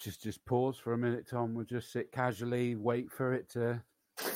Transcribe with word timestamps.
just 0.00 0.22
just 0.22 0.44
pause 0.44 0.78
for 0.78 0.94
a 0.94 0.98
minute, 0.98 1.28
Tom. 1.28 1.54
We'll 1.54 1.66
just 1.66 1.92
sit 1.92 2.10
casually, 2.10 2.74
wait 2.74 3.10
for 3.12 3.34
it 3.34 3.50
to 3.50 3.82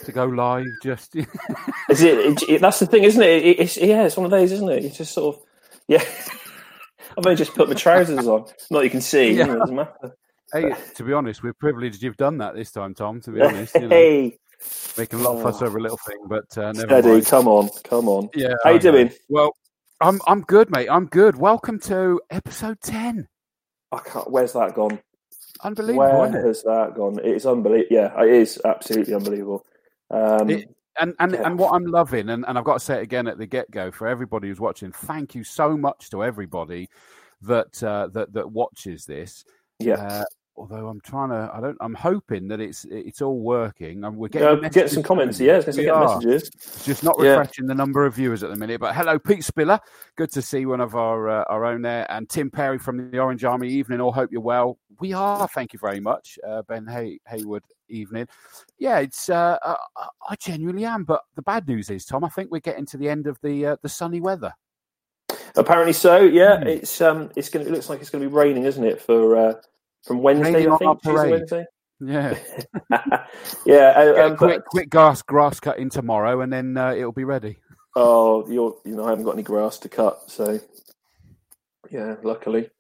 to 0.05 0.12
go 0.12 0.27
live. 0.27 0.67
Just 0.83 1.17
is 1.89 2.03
it, 2.03 2.43
it, 2.48 2.61
That's 2.61 2.79
the 2.79 2.87
thing, 2.87 3.05
isn't 3.05 3.23
it? 3.23 3.45
it? 3.45 3.61
It's 3.61 3.77
yeah, 3.77 4.05
it's 4.05 4.16
one 4.16 4.27
of 4.27 4.30
those, 4.30 4.53
isn't 4.53 4.69
it? 4.69 4.82
You 4.82 4.91
just 4.91 5.14
sort 5.14 5.37
of 5.37 5.43
yeah. 5.89 6.05
I've 7.16 7.25
only 7.27 7.37
just 7.37 7.55
put 7.55 7.69
my 7.69 7.75
trousers 7.75 8.27
on. 8.27 8.46
Not 8.71 8.85
you 8.85 8.91
can 8.91 9.00
see. 9.00 9.32
Yeah. 9.32 9.46
You 9.46 9.53
know, 9.53 9.59
doesn't 9.61 9.77
matter. 9.77 10.16
Hey, 10.53 10.75
to 10.96 11.03
be 11.05 11.12
honest, 11.12 11.43
we're 11.43 11.55
privileged 11.55 12.03
you've 12.03 12.17
done 12.17 12.39
that 12.39 12.55
this 12.55 12.71
time, 12.71 12.95
Tom. 12.95 13.21
To 13.23 13.31
be 13.31 13.41
honest, 13.41 13.75
you 13.75 13.83
know, 13.83 13.89
hey, 13.89 14.39
making 14.99 15.21
a 15.21 15.23
lot 15.23 15.37
of 15.37 15.43
fuss 15.43 15.62
over 15.62 15.79
a 15.79 15.81
little 15.81 15.99
thing, 16.07 16.19
but 16.29 16.57
uh, 16.59 16.73
never 16.73 16.89
Steady, 16.89 17.09
mind. 17.09 17.27
come 17.27 17.49
on, 17.49 17.71
come 17.85 18.09
on. 18.09 18.29
Yeah, 18.35 18.55
how 18.65 18.71
you 18.71 18.81
doing? 18.81 19.12
Well, 19.29 19.57
I'm 20.01 20.21
I'm 20.27 20.43
good, 20.43 20.71
mate. 20.71 20.89
I'm 20.91 21.07
good. 21.07 21.37
Welcome 21.37 21.78
to 21.80 22.20
episode 22.30 22.80
ten. 22.83 23.28
I 23.92 24.01
can't. 24.01 24.30
Where's 24.30 24.52
that 24.52 24.74
gone? 24.74 25.01
Unbelievable. 25.64 26.20
Where 26.20 26.46
has 26.46 26.62
that 26.62 26.95
gone? 26.95 27.18
It's 27.24 27.46
unbelievable. 27.46 27.88
Yeah, 27.91 28.23
it 28.23 28.30
is 28.30 28.60
absolutely 28.64 29.14
unbelievable. 29.14 29.64
Um, 30.10 30.50
it, 30.50 30.68
and 31.00 31.14
and, 31.18 31.32
yeah. 31.32 31.42
and 31.46 31.59
what 31.59 31.74
I'm 31.74 31.87
loving, 31.87 32.28
and, 32.28 32.45
and 32.46 32.59
I've 32.59 32.64
got 32.64 32.74
to 32.74 32.84
say 32.84 32.98
it 32.98 33.02
again 33.02 33.27
at 33.27 33.38
the 33.38 33.46
get 33.46 33.70
go 33.70 33.90
for 33.90 34.06
everybody 34.06 34.48
who's 34.48 34.60
watching. 34.60 34.92
Thank 34.92 35.34
you 35.34 35.42
so 35.42 35.77
much 35.77 36.10
to 36.10 36.23
everybody 36.23 36.88
that 37.42 37.82
uh, 37.82 38.09
that 38.12 38.32
that 38.34 38.50
watches 38.50 39.06
this. 39.06 39.45
Yeah. 39.80 39.95
Uh, 39.95 40.24
although 40.57 40.89
I'm 40.89 41.01
trying 41.01 41.31
to, 41.31 41.51
I 41.53 41.61
don't, 41.61 41.77
I'm 41.81 41.95
hoping 41.95 42.49
that 42.49 42.61
it's 42.61 42.85
it's 42.91 43.21
all 43.21 43.39
working, 43.39 44.05
and 44.05 44.17
we're 44.17 44.29
getting 44.29 44.63
yeah, 44.63 44.69
get 44.69 44.91
some 44.91 45.03
comments. 45.03 45.41
Yeah, 45.41 45.59
it's 45.59 45.77
get 45.77 45.99
messages. 45.99 46.51
It's 46.55 46.85
just 46.85 47.05
not 47.05 47.19
refreshing 47.19 47.65
yeah. 47.65 47.69
the 47.69 47.75
number 47.75 48.07
of 48.07 48.15
viewers 48.15 48.43
at 48.43 48.51
the 48.51 48.57
minute. 48.57 48.80
But 48.80 48.95
hello, 48.95 49.19
Pete 49.19 49.45
Spiller. 49.45 49.80
Good 50.17 50.33
to 50.33 50.43
see 50.43 50.67
one 50.67 50.80
of 50.80 50.95
our 50.95 51.29
uh, 51.29 51.45
our 51.49 51.65
own 51.65 51.83
there, 51.83 52.11
and 52.11 52.29
Tim 52.29 52.51
Perry 52.51 52.79
from 52.79 53.11
the 53.11 53.19
Orange 53.19 53.45
Army. 53.45 53.69
Evening, 53.69 54.01
all 54.01 54.13
hope 54.13 54.30
you're 54.33 54.41
well. 54.41 54.79
We 55.01 55.13
are. 55.13 55.49
Thank 55.49 55.73
you 55.73 55.79
very 55.79 56.01
much, 56.01 56.38
uh, 56.46 56.63
Ben 56.63 56.87
Hay- 56.87 57.21
Haywood. 57.27 57.63
Evening. 57.91 58.27
Yeah, 58.79 59.01
it's. 59.01 59.29
Uh, 59.29 59.59
uh 59.63 59.77
I 60.29 60.37
genuinely 60.37 60.87
am. 60.87 61.05
But 61.05 61.21
the 61.37 61.43
bad 61.43 61.68
news 61.68 61.91
is, 61.91 62.07
Tom, 62.07 62.24
I 62.24 62.30
think 62.30 62.51
we're 62.51 62.61
getting 62.61 62.87
to 62.87 62.96
the 62.96 63.11
end 63.11 63.27
of 63.27 63.39
the 63.43 63.66
uh, 63.66 63.77
the 63.83 63.91
sunny 63.91 64.22
weather. 64.22 64.55
Apparently 65.55 65.93
so. 65.93 66.21
Yeah, 66.21 66.56
mm. 66.56 66.66
it's 66.66 67.00
um, 67.03 67.31
it's 67.37 67.50
gonna. 67.50 67.66
It 67.66 67.72
looks 67.72 67.91
like 67.91 68.00
it's 68.00 68.09
going 68.09 68.25
to 68.25 68.31
be 68.31 68.34
raining, 68.34 68.65
isn't 68.65 68.84
it? 68.84 69.03
For 69.03 69.37
uh, 69.37 69.55
from 70.05 70.22
Wednesday, 70.22 70.69
I 70.69 70.77
think. 70.77 71.03
Tuesday, 71.03 71.31
Wednesday. 71.31 71.66
Yeah, 72.00 72.37
yeah. 73.66 74.22
Um, 74.25 74.37
quick, 74.37 74.59
but, 74.59 74.65
quick 74.66 74.91
grass 74.91 75.22
grass 75.22 75.61
cutting 75.61 75.91
tomorrow, 75.91 76.41
and 76.41 76.53
then 76.53 76.77
uh, 76.77 76.93
it'll 76.93 77.12
be 77.12 77.25
ready. 77.25 77.59
Oh, 77.97 78.49
you're 78.50 78.77
you 78.84 78.97
know 78.97 79.05
I 79.05 79.11
haven't 79.11 79.25
got 79.25 79.34
any 79.34 79.43
grass 79.43 79.78
to 79.81 79.88
cut, 79.88 80.31
so 80.31 80.61
yeah. 81.91 82.16
Luckily, 82.22 82.71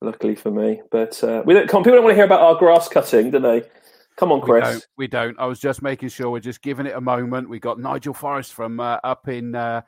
luckily 0.00 0.34
for 0.34 0.50
me, 0.50 0.82
but 0.90 1.22
uh, 1.22 1.42
we 1.46 1.54
don't. 1.54 1.68
Come, 1.68 1.82
people 1.82 1.96
don't 1.96 2.04
want 2.04 2.12
to 2.12 2.16
hear 2.16 2.24
about 2.24 2.40
our 2.40 2.56
grass 2.56 2.88
cutting, 2.88 3.30
do 3.30 3.38
they? 3.38 3.62
Come 4.16 4.32
on, 4.32 4.40
Chris. 4.40 4.64
We 4.64 4.70
don't. 4.70 4.86
We 4.96 5.06
don't. 5.06 5.38
I 5.38 5.46
was 5.46 5.60
just 5.60 5.80
making 5.80 6.08
sure 6.08 6.30
we're 6.30 6.40
just 6.40 6.60
giving 6.60 6.86
it 6.86 6.96
a 6.96 7.00
moment. 7.00 7.48
We 7.48 7.60
got 7.60 7.78
Nigel 7.78 8.12
Forrest 8.12 8.52
from 8.52 8.80
uh, 8.80 8.98
up 9.04 9.28
in 9.28 9.54
uh, 9.54 9.82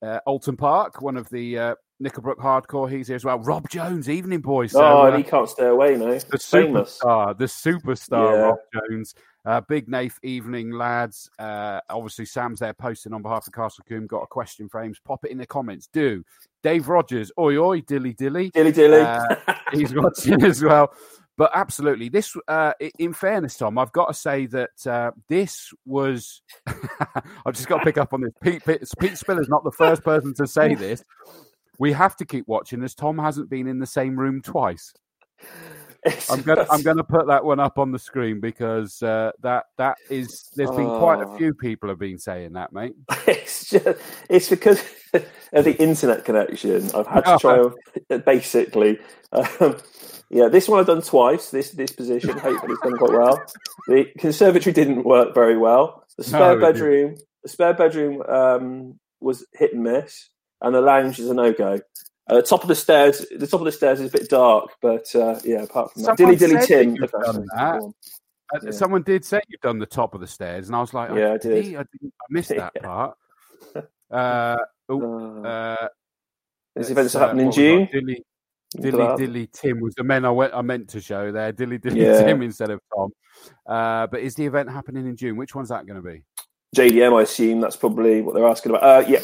uh, 0.00 0.20
Alton 0.26 0.56
Park, 0.56 1.02
one 1.02 1.16
of 1.16 1.28
the 1.30 1.58
uh, 1.58 1.74
Nickelbrook 2.02 2.36
hardcore. 2.36 2.90
He's 2.90 3.08
here 3.08 3.16
as 3.16 3.24
well. 3.24 3.38
Rob 3.38 3.68
Jones, 3.68 4.08
evening 4.08 4.40
boys. 4.40 4.72
So, 4.72 4.82
oh, 4.82 5.02
uh, 5.02 5.16
he 5.16 5.22
can't 5.22 5.48
stay 5.48 5.66
away 5.66 5.96
now. 5.96 6.06
The 6.06 6.38
Famous. 6.38 6.98
superstar, 6.98 7.38
the 7.38 7.44
superstar, 7.44 8.32
yeah. 8.32 8.40
Rob 8.40 8.58
Jones. 8.74 9.14
Uh, 9.44 9.60
Big 9.60 9.88
Nath, 9.88 10.18
evening 10.22 10.70
lads. 10.70 11.28
Uh, 11.38 11.80
obviously, 11.90 12.26
Sam's 12.26 12.60
there 12.60 12.74
posting 12.74 13.12
on 13.12 13.22
behalf 13.22 13.46
of 13.46 13.52
Castle 13.52 13.84
Combe. 13.88 14.06
Got 14.06 14.22
a 14.22 14.26
question 14.26 14.68
for 14.68 14.80
Ames? 14.82 15.00
Pop 15.04 15.24
it 15.24 15.32
in 15.32 15.38
the 15.38 15.46
comments. 15.46 15.88
Do 15.92 16.24
Dave 16.62 16.88
Rogers? 16.88 17.32
Oi 17.38 17.56
oi, 17.56 17.80
dilly 17.80 18.12
dilly, 18.12 18.50
dilly 18.50 18.72
dilly. 18.72 19.00
Uh, 19.00 19.36
he's 19.72 19.94
watching 19.94 20.44
as 20.44 20.62
well. 20.62 20.92
But 21.36 21.50
absolutely, 21.54 22.08
this. 22.08 22.36
Uh, 22.46 22.72
in 22.98 23.12
fairness, 23.14 23.56
Tom, 23.56 23.78
I've 23.78 23.92
got 23.92 24.06
to 24.06 24.14
say 24.14 24.46
that 24.46 24.86
uh, 24.86 25.10
this 25.28 25.72
was. 25.86 26.42
I've 26.66 27.54
just 27.54 27.68
got 27.68 27.78
to 27.78 27.84
pick 27.84 27.98
up 27.98 28.12
on 28.12 28.20
this. 28.20 28.32
Pete, 28.42 28.64
Pete, 28.64 28.84
Pete 29.00 29.18
Spiller's 29.18 29.48
not 29.48 29.64
the 29.64 29.72
first 29.72 30.04
person 30.04 30.34
to 30.34 30.46
say 30.46 30.74
this. 30.74 31.02
We 31.82 31.90
have 31.94 32.14
to 32.18 32.24
keep 32.24 32.46
watching 32.46 32.84
as 32.84 32.94
Tom 32.94 33.18
hasn't 33.18 33.50
been 33.50 33.66
in 33.66 33.80
the 33.80 33.88
same 33.88 34.16
room 34.16 34.40
twice. 34.40 34.94
I'm 36.30 36.42
gonna 36.42 36.64
I'm 36.70 36.82
gonna 36.82 37.02
put 37.02 37.26
that 37.26 37.44
one 37.44 37.58
up 37.58 37.76
on 37.76 37.90
the 37.90 37.98
screen 37.98 38.38
because 38.38 39.02
uh, 39.02 39.32
that 39.40 39.64
that 39.78 39.96
is 40.08 40.48
there's 40.54 40.70
been 40.70 40.86
oh. 40.86 41.00
quite 41.00 41.20
a 41.20 41.26
oh. 41.26 41.36
few 41.36 41.52
people 41.54 41.88
have 41.88 41.98
been 41.98 42.20
saying 42.20 42.52
that, 42.52 42.72
mate. 42.72 42.94
It's 43.26 43.68
just 43.68 43.98
it's 44.30 44.48
because 44.48 44.80
of 45.52 45.64
the 45.64 45.74
internet 45.82 46.24
connection. 46.24 46.88
I've 46.94 47.08
had 47.08 47.24
to 47.24 47.38
try 47.40 47.58
oh. 47.58 48.18
basically. 48.18 49.00
Um, 49.32 49.76
yeah, 50.30 50.46
this 50.46 50.68
one 50.68 50.78
I've 50.78 50.86
done 50.86 51.02
twice. 51.02 51.50
This 51.50 51.72
this 51.72 51.90
position, 51.90 52.38
hopefully, 52.38 52.74
it's 52.74 52.82
done 52.82 52.96
quite 52.96 53.10
well. 53.10 53.42
The 53.88 54.06
conservatory 54.18 54.72
didn't 54.72 55.02
work 55.02 55.34
very 55.34 55.58
well. 55.58 56.04
The 56.16 56.22
spare 56.22 56.54
no, 56.54 56.60
bedroom, 56.60 57.16
the 57.42 57.48
spare 57.48 57.74
bedroom 57.74 58.22
um, 58.22 59.00
was 59.20 59.44
hit 59.52 59.72
and 59.74 59.82
miss, 59.82 60.28
and 60.62 60.74
the 60.74 60.80
lounge 60.80 61.18
is 61.18 61.28
a 61.28 61.34
no 61.34 61.52
go. 61.52 61.78
Uh, 62.28 62.36
the 62.36 62.42
top 62.42 62.62
of 62.62 62.68
the 62.68 62.74
stairs, 62.74 63.26
the 63.36 63.46
top 63.46 63.60
of 63.60 63.64
the 63.64 63.72
stairs 63.72 64.00
is 64.00 64.08
a 64.08 64.18
bit 64.18 64.28
dark, 64.28 64.70
but 64.80 65.14
uh, 65.14 65.38
yeah, 65.44 65.62
apart 65.62 65.92
from 65.92 66.02
that, 66.04 66.16
dilly 66.16 66.36
dilly 66.36 66.64
Tim. 66.64 66.94
That. 66.94 67.44
Uh, 67.56 67.90
yeah. 68.62 68.70
Someone 68.70 69.02
did 69.02 69.24
say 69.24 69.40
you've 69.48 69.60
done 69.60 69.78
the 69.78 69.86
top 69.86 70.14
of 70.14 70.20
the 70.20 70.26
stairs, 70.26 70.68
and 70.68 70.76
I 70.76 70.80
was 70.80 70.94
like, 70.94 71.10
oh, 71.10 71.16
yeah, 71.16 71.32
I 71.32 71.38
did. 71.38 71.74
I, 71.74 71.84
didn't, 71.92 72.14
I 72.20 72.26
missed 72.30 72.50
that 72.50 72.74
part. 72.82 73.16
Uh, 74.10 74.56
oh, 74.88 75.42
uh, 75.44 75.88
This 76.76 76.90
event's 76.90 77.14
happening 77.14 77.46
in 77.46 77.52
June. 77.52 77.88
Dilly, 77.90 78.24
Dilly 78.80 79.16
Dilly 79.16 79.46
Tim 79.52 79.80
was 79.80 79.94
the 79.94 80.04
men 80.04 80.24
I 80.24 80.30
went 80.30 80.54
I 80.54 80.62
meant 80.62 80.88
to 80.90 81.00
show 81.00 81.32
there. 81.32 81.52
Dilly 81.52 81.78
Dilly 81.78 82.02
yeah. 82.02 82.22
Tim 82.22 82.42
instead 82.42 82.70
of 82.70 82.80
Tom. 82.94 83.10
Uh, 83.66 84.06
but 84.06 84.20
is 84.20 84.34
the 84.34 84.46
event 84.46 84.70
happening 84.70 85.06
in 85.06 85.16
June? 85.16 85.36
Which 85.36 85.54
one's 85.54 85.70
that 85.70 85.86
going 85.86 86.02
to 86.02 86.08
be? 86.08 86.22
JDM, 86.74 87.18
I 87.18 87.22
assume 87.22 87.60
that's 87.60 87.76
probably 87.76 88.22
what 88.22 88.34
they're 88.34 88.48
asking 88.48 88.70
about. 88.70 88.82
Uh, 88.82 89.08
yeah, 89.08 89.20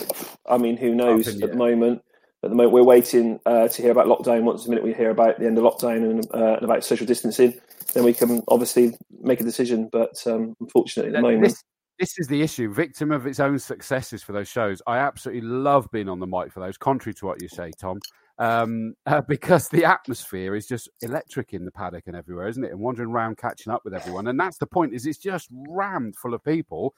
I 0.46 0.58
mean, 0.58 0.76
who 0.76 0.94
knows 0.94 1.28
at 1.28 1.50
the 1.50 1.56
moment? 1.56 2.02
At 2.44 2.50
the 2.50 2.56
moment, 2.56 2.72
we're 2.72 2.84
waiting 2.84 3.40
uh, 3.46 3.68
to 3.68 3.82
hear 3.82 3.90
about 3.90 4.06
lockdown. 4.06 4.42
Once 4.42 4.64
the 4.64 4.70
minute 4.70 4.84
we 4.84 4.94
hear 4.94 5.10
about 5.10 5.38
the 5.38 5.46
end 5.46 5.58
of 5.58 5.64
lockdown 5.64 6.08
and, 6.08 6.26
uh, 6.34 6.54
and 6.54 6.62
about 6.62 6.84
social 6.84 7.06
distancing, 7.06 7.58
then 7.94 8.04
we 8.04 8.12
can 8.12 8.42
obviously 8.48 8.96
make 9.22 9.40
a 9.40 9.44
decision. 9.44 9.88
But 9.90 10.24
um, 10.26 10.54
unfortunately, 10.60 11.14
at 11.14 11.16
the 11.16 11.22
moment. 11.22 11.44
This, 11.44 11.64
this 11.98 12.18
is 12.18 12.28
the 12.28 12.42
issue. 12.42 12.72
Victim 12.72 13.10
of 13.10 13.26
its 13.26 13.40
own 13.40 13.58
successes 13.58 14.22
for 14.22 14.32
those 14.32 14.48
shows. 14.48 14.80
I 14.86 14.98
absolutely 14.98 15.48
love 15.48 15.88
being 15.90 16.08
on 16.08 16.20
the 16.20 16.26
mic 16.26 16.52
for 16.52 16.60
those, 16.60 16.76
contrary 16.76 17.14
to 17.14 17.26
what 17.26 17.42
you 17.42 17.48
say, 17.48 17.72
Tom 17.80 17.98
um, 18.38 18.94
uh, 19.06 19.20
because 19.22 19.68
the 19.68 19.84
atmosphere 19.84 20.54
is 20.54 20.66
just 20.66 20.88
electric 21.02 21.52
in 21.52 21.64
the 21.64 21.70
paddock 21.70 22.04
and 22.06 22.16
everywhere, 22.16 22.48
isn't 22.48 22.64
it? 22.64 22.72
And 22.72 22.80
wandering 22.80 23.10
around 23.10 23.36
catching 23.36 23.72
up 23.72 23.84
with 23.84 23.94
everyone, 23.94 24.28
and 24.28 24.38
that's 24.38 24.58
the 24.58 24.66
point. 24.66 24.94
Is 24.94 25.06
it's 25.06 25.18
just 25.18 25.48
rammed 25.68 26.16
full 26.16 26.34
of 26.34 26.44
people. 26.44 26.94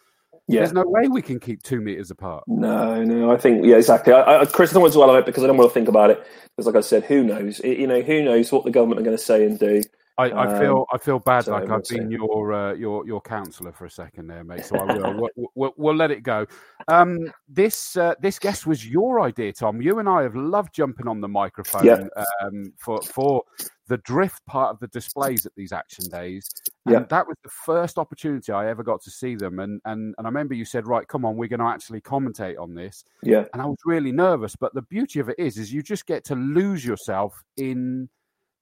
Yeah. 0.49 0.61
There's 0.61 0.73
no 0.73 0.85
way 0.85 1.09
we 1.09 1.23
can 1.23 1.39
keep 1.39 1.63
two 1.63 1.81
meters 1.81 2.11
apart. 2.11 2.45
No, 2.49 3.05
no, 3.05 3.31
I 3.31 3.37
think 3.37 3.65
yeah, 3.65 3.77
exactly. 3.77 4.13
I, 4.13 4.41
I, 4.41 4.45
Chris, 4.47 4.71
I 4.71 4.75
don't 4.75 4.83
want 4.83 4.93
to 4.93 4.99
dwell 4.99 5.11
on 5.11 5.19
it 5.19 5.27
because 5.27 5.45
I 5.45 5.47
don't 5.47 5.57
want 5.57 5.71
to 5.71 5.75
think 5.75 5.89
about 5.89 6.11
it. 6.11 6.27
Because, 6.57 6.67
like 6.67 6.77
I 6.77 6.81
said, 6.81 7.05
who 7.05 7.23
knows? 7.23 7.61
It, 7.61 7.79
you 7.79 7.87
know, 7.87 8.01
who 8.03 8.23
knows 8.23 8.51
what 8.51 8.65
the 8.65 8.71
government 8.71 9.01
are 9.01 9.05
going 9.05 9.17
to 9.17 9.23
say 9.23 9.45
and 9.47 9.59
do. 9.59 9.83
I, 10.21 10.25
I 10.25 10.59
feel 10.59 10.79
um, 10.79 10.85
I 10.93 10.99
feel 10.99 11.19
bad 11.19 11.45
so 11.45 11.53
like 11.53 11.71
I've 11.71 11.85
been 11.85 12.11
your 12.11 12.53
uh, 12.53 12.75
your 12.75 13.07
your 13.07 13.23
counsellor 13.23 13.73
for 13.73 13.87
a 13.87 13.91
second 13.91 14.27
there, 14.27 14.45
mate. 14.45 14.67
So 14.67 14.77
I 14.77 14.85
will. 14.85 15.15
we'll, 15.37 15.51
we'll, 15.55 15.75
we'll, 15.77 15.97
let 15.97 16.11
it 16.11 16.23
go. 16.23 16.47
Um, 16.89 17.33
this 17.49 17.97
uh, 17.97 18.15
this 18.21 18.39
guest 18.39 18.67
was 18.67 18.87
your 18.87 19.23
idea, 19.23 19.53
Tom. 19.53 19.81
You 19.81 19.99
and 19.99 20.09
I 20.09 20.23
have 20.23 20.37
loved 20.37 20.75
jumping 20.75 21.09
on 21.09 21.23
the 21.23 21.29
microphone 21.29 21.87
yeah. 21.87 22.09
um, 22.43 22.73
for 22.77 23.01
for 23.01 23.45
the 23.91 23.99
drift 23.99 24.47
part 24.47 24.71
of 24.71 24.79
the 24.79 24.87
displays 24.87 25.45
at 25.45 25.53
these 25.57 25.73
action 25.73 26.05
days. 26.09 26.49
And 26.87 26.95
yeah. 26.95 27.05
that 27.11 27.27
was 27.27 27.37
the 27.43 27.51
first 27.51 27.99
opportunity 27.99 28.53
I 28.53 28.71
ever 28.71 28.85
got 28.85 29.03
to 29.03 29.11
see 29.11 29.35
them. 29.35 29.59
And 29.59 29.81
and 29.85 30.15
and 30.17 30.27
I 30.27 30.31
remember 30.31 30.55
you 30.55 30.65
said, 30.65 30.87
right, 30.87 31.07
come 31.07 31.25
on, 31.25 31.37
we're 31.37 31.49
going 31.49 31.61
to 31.61 31.67
actually 31.67 32.01
commentate 32.01 32.59
on 32.59 32.75
this. 32.75 33.05
Yeah. 33.25 33.47
And 33.53 33.61
I 33.61 33.67
was 33.67 33.79
really 33.85 34.13
nervous, 34.13 34.55
but 34.55 34.73
the 34.75 34.83
beauty 34.83 35.19
of 35.19 35.29
it 35.29 35.41
is, 35.41 35.59
is 35.59 35.73
you 35.73 35.83
just 35.83 36.07
get 36.07 36.25
to 36.27 36.37
lose 36.37 36.85
yourself 36.85 37.43
in 37.57 38.09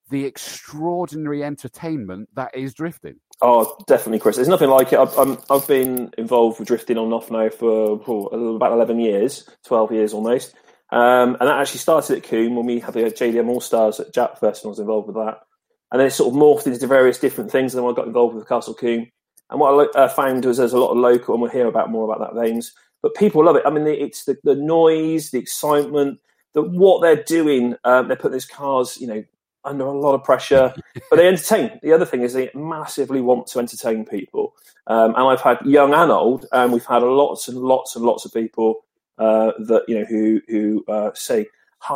the 0.09 0.25
extraordinary 0.25 1.45
entertainment 1.45 2.31
that 2.35 2.57
is 2.57 2.73
drifting. 2.73 3.17
Oh, 3.43 3.77
definitely, 3.87 4.21
Chris. 4.21 4.37
There's 4.37 4.49
nothing 4.49 4.71
like 4.71 4.95
it. 4.95 4.99
I've, 4.99 5.17
i 5.19 5.55
have 5.55 5.69
been 5.69 6.11
involved 6.17 6.59
with 6.59 6.69
drifting 6.69 6.97
on 6.97 7.05
and 7.05 7.13
off 7.13 7.31
now 7.31 7.51
for 7.51 8.01
oh, 8.07 8.57
about 8.57 8.73
11 8.73 8.99
years, 8.99 9.47
12 9.67 9.93
years 9.93 10.15
almost. 10.15 10.55
Um, 10.91 11.37
and 11.41 11.49
that 11.49 11.61
actually 11.61 11.81
started 11.81 12.17
at 12.17 12.23
Combe 12.25 12.57
when 12.57 12.67
we 12.67 12.81
had 12.81 12.95
the 12.95 13.01
JDM 13.01 13.49
All 13.49 13.61
Stars 13.61 14.01
at 14.01 14.15
Japfest, 14.15 14.63
and 14.63 14.67
I 14.67 14.69
was 14.69 14.79
involved 14.79 15.09
with 15.09 15.17
that. 15.17 15.41
And 15.91 16.01
then 16.01 16.09
it 16.09 16.13
sort 16.13 16.35
of 16.35 16.41
morphed 16.41 16.67
into 16.67 16.87
various 16.87 17.19
different 17.19 17.51
things. 17.51 17.75
And 17.75 17.83
then 17.83 17.91
I 17.91 17.95
got 17.95 18.07
involved 18.07 18.37
with 18.37 18.49
Castle 18.49 18.75
Combe. 18.75 19.11
And 19.51 19.61
what 19.61 19.97
I 19.97 20.01
uh, 20.01 20.09
found 20.09 20.45
was 20.45 20.59
there's 20.59 20.73
a 20.73 20.79
lot 20.79 20.91
of 20.91 20.99
local, 20.99 21.35
and 21.35 21.43
we'll 21.43 21.51
hear 21.51 21.67
about 21.67 21.91
more 21.91 22.11
about 22.11 22.35
that 22.35 22.41
veins. 22.41 22.73
But 23.03 23.15
people 23.15 23.45
love 23.45 23.57
it. 23.57 23.63
I 23.65 23.71
mean, 23.71 23.87
it's 23.87 24.25
the, 24.25 24.37
the 24.45 24.55
noise, 24.55 25.31
the 25.31 25.39
excitement, 25.39 26.21
the 26.53 26.63
what 26.63 27.01
they're 27.01 27.23
doing. 27.23 27.77
Um, 27.85 28.09
they're 28.09 28.17
putting 28.17 28.33
these 28.33 28.45
cars, 28.45 28.99
you 29.01 29.07
know, 29.07 29.25
under 29.65 29.85
a 29.85 29.93
lot 29.93 30.15
of 30.15 30.25
pressure, 30.25 30.75
but 31.11 31.17
they 31.17 31.29
entertain. 31.29 31.79
The 31.83 31.93
other 31.93 32.05
thing 32.05 32.23
is 32.23 32.33
they 32.33 32.51
massively 32.55 33.21
want 33.21 33.47
to 33.49 33.59
entertain 33.59 34.05
people. 34.05 34.55
Um, 34.87 35.15
and 35.15 35.25
I've 35.25 35.41
had 35.41 35.59
young 35.65 35.95
and 35.95 36.11
old, 36.11 36.47
and 36.53 36.73
we've 36.73 36.85
had 36.85 37.03
lots 37.03 37.49
and 37.49 37.59
lots 37.59 37.95
and 37.95 38.05
lots 38.05 38.25
of 38.25 38.33
people 38.33 38.85
uh, 39.19 39.53
that 39.59 39.85
you 39.89 39.99
know 39.99 40.05
who 40.05 40.41
who 40.49 40.85
uh, 40.89 41.11
say 41.15 41.47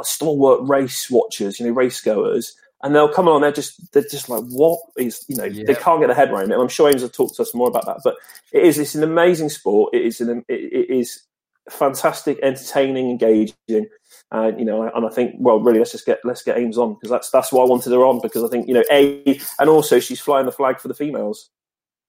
stalwart 0.02 0.60
race 0.68 1.10
watchers, 1.10 1.58
you 1.58 1.66
know, 1.66 1.72
race 1.72 2.00
goers, 2.00 2.54
and 2.82 2.94
they'll 2.94 3.12
come 3.12 3.28
on. 3.28 3.40
They're 3.40 3.52
just 3.52 3.92
they're 3.92 4.02
just 4.02 4.28
like, 4.28 4.42
what 4.44 4.80
is 4.96 5.24
you 5.28 5.36
know? 5.36 5.44
Yeah. 5.44 5.64
They 5.66 5.74
can't 5.74 6.00
get 6.00 6.08
their 6.08 6.16
head 6.16 6.30
around 6.30 6.50
it. 6.50 6.54
And 6.54 6.62
I'm 6.62 6.68
sure 6.68 6.90
Ames 6.90 7.02
will 7.02 7.08
talk 7.08 7.34
to 7.36 7.42
us 7.42 7.54
more 7.54 7.68
about 7.68 7.86
that. 7.86 8.00
But 8.02 8.16
it 8.52 8.64
is 8.64 8.78
it's 8.78 8.94
an 8.94 9.02
amazing 9.02 9.48
sport. 9.48 9.94
It 9.94 10.02
is 10.02 10.20
an 10.20 10.44
it, 10.48 10.54
it 10.54 10.90
is 10.90 11.22
fantastic, 11.70 12.38
entertaining, 12.42 13.10
engaging. 13.10 13.88
Uh, 14.30 14.50
you 14.56 14.64
know, 14.64 14.82
and 14.82 15.06
I 15.06 15.10
think, 15.10 15.34
well, 15.38 15.60
really, 15.60 15.78
let's 15.78 15.92
just 15.92 16.06
get 16.06 16.20
let's 16.24 16.42
get 16.42 16.58
Ames 16.58 16.78
on 16.78 16.94
because 16.94 17.10
that's 17.10 17.30
that's 17.30 17.52
why 17.52 17.62
I 17.62 17.66
wanted 17.66 17.92
her 17.92 18.04
on 18.04 18.20
because 18.20 18.42
I 18.42 18.48
think 18.48 18.66
you 18.66 18.74
know, 18.74 18.84
a 18.90 19.38
and 19.58 19.68
also 19.68 20.00
she's 20.00 20.20
flying 20.20 20.46
the 20.46 20.52
flag 20.52 20.80
for 20.80 20.88
the 20.88 20.94
females. 20.94 21.50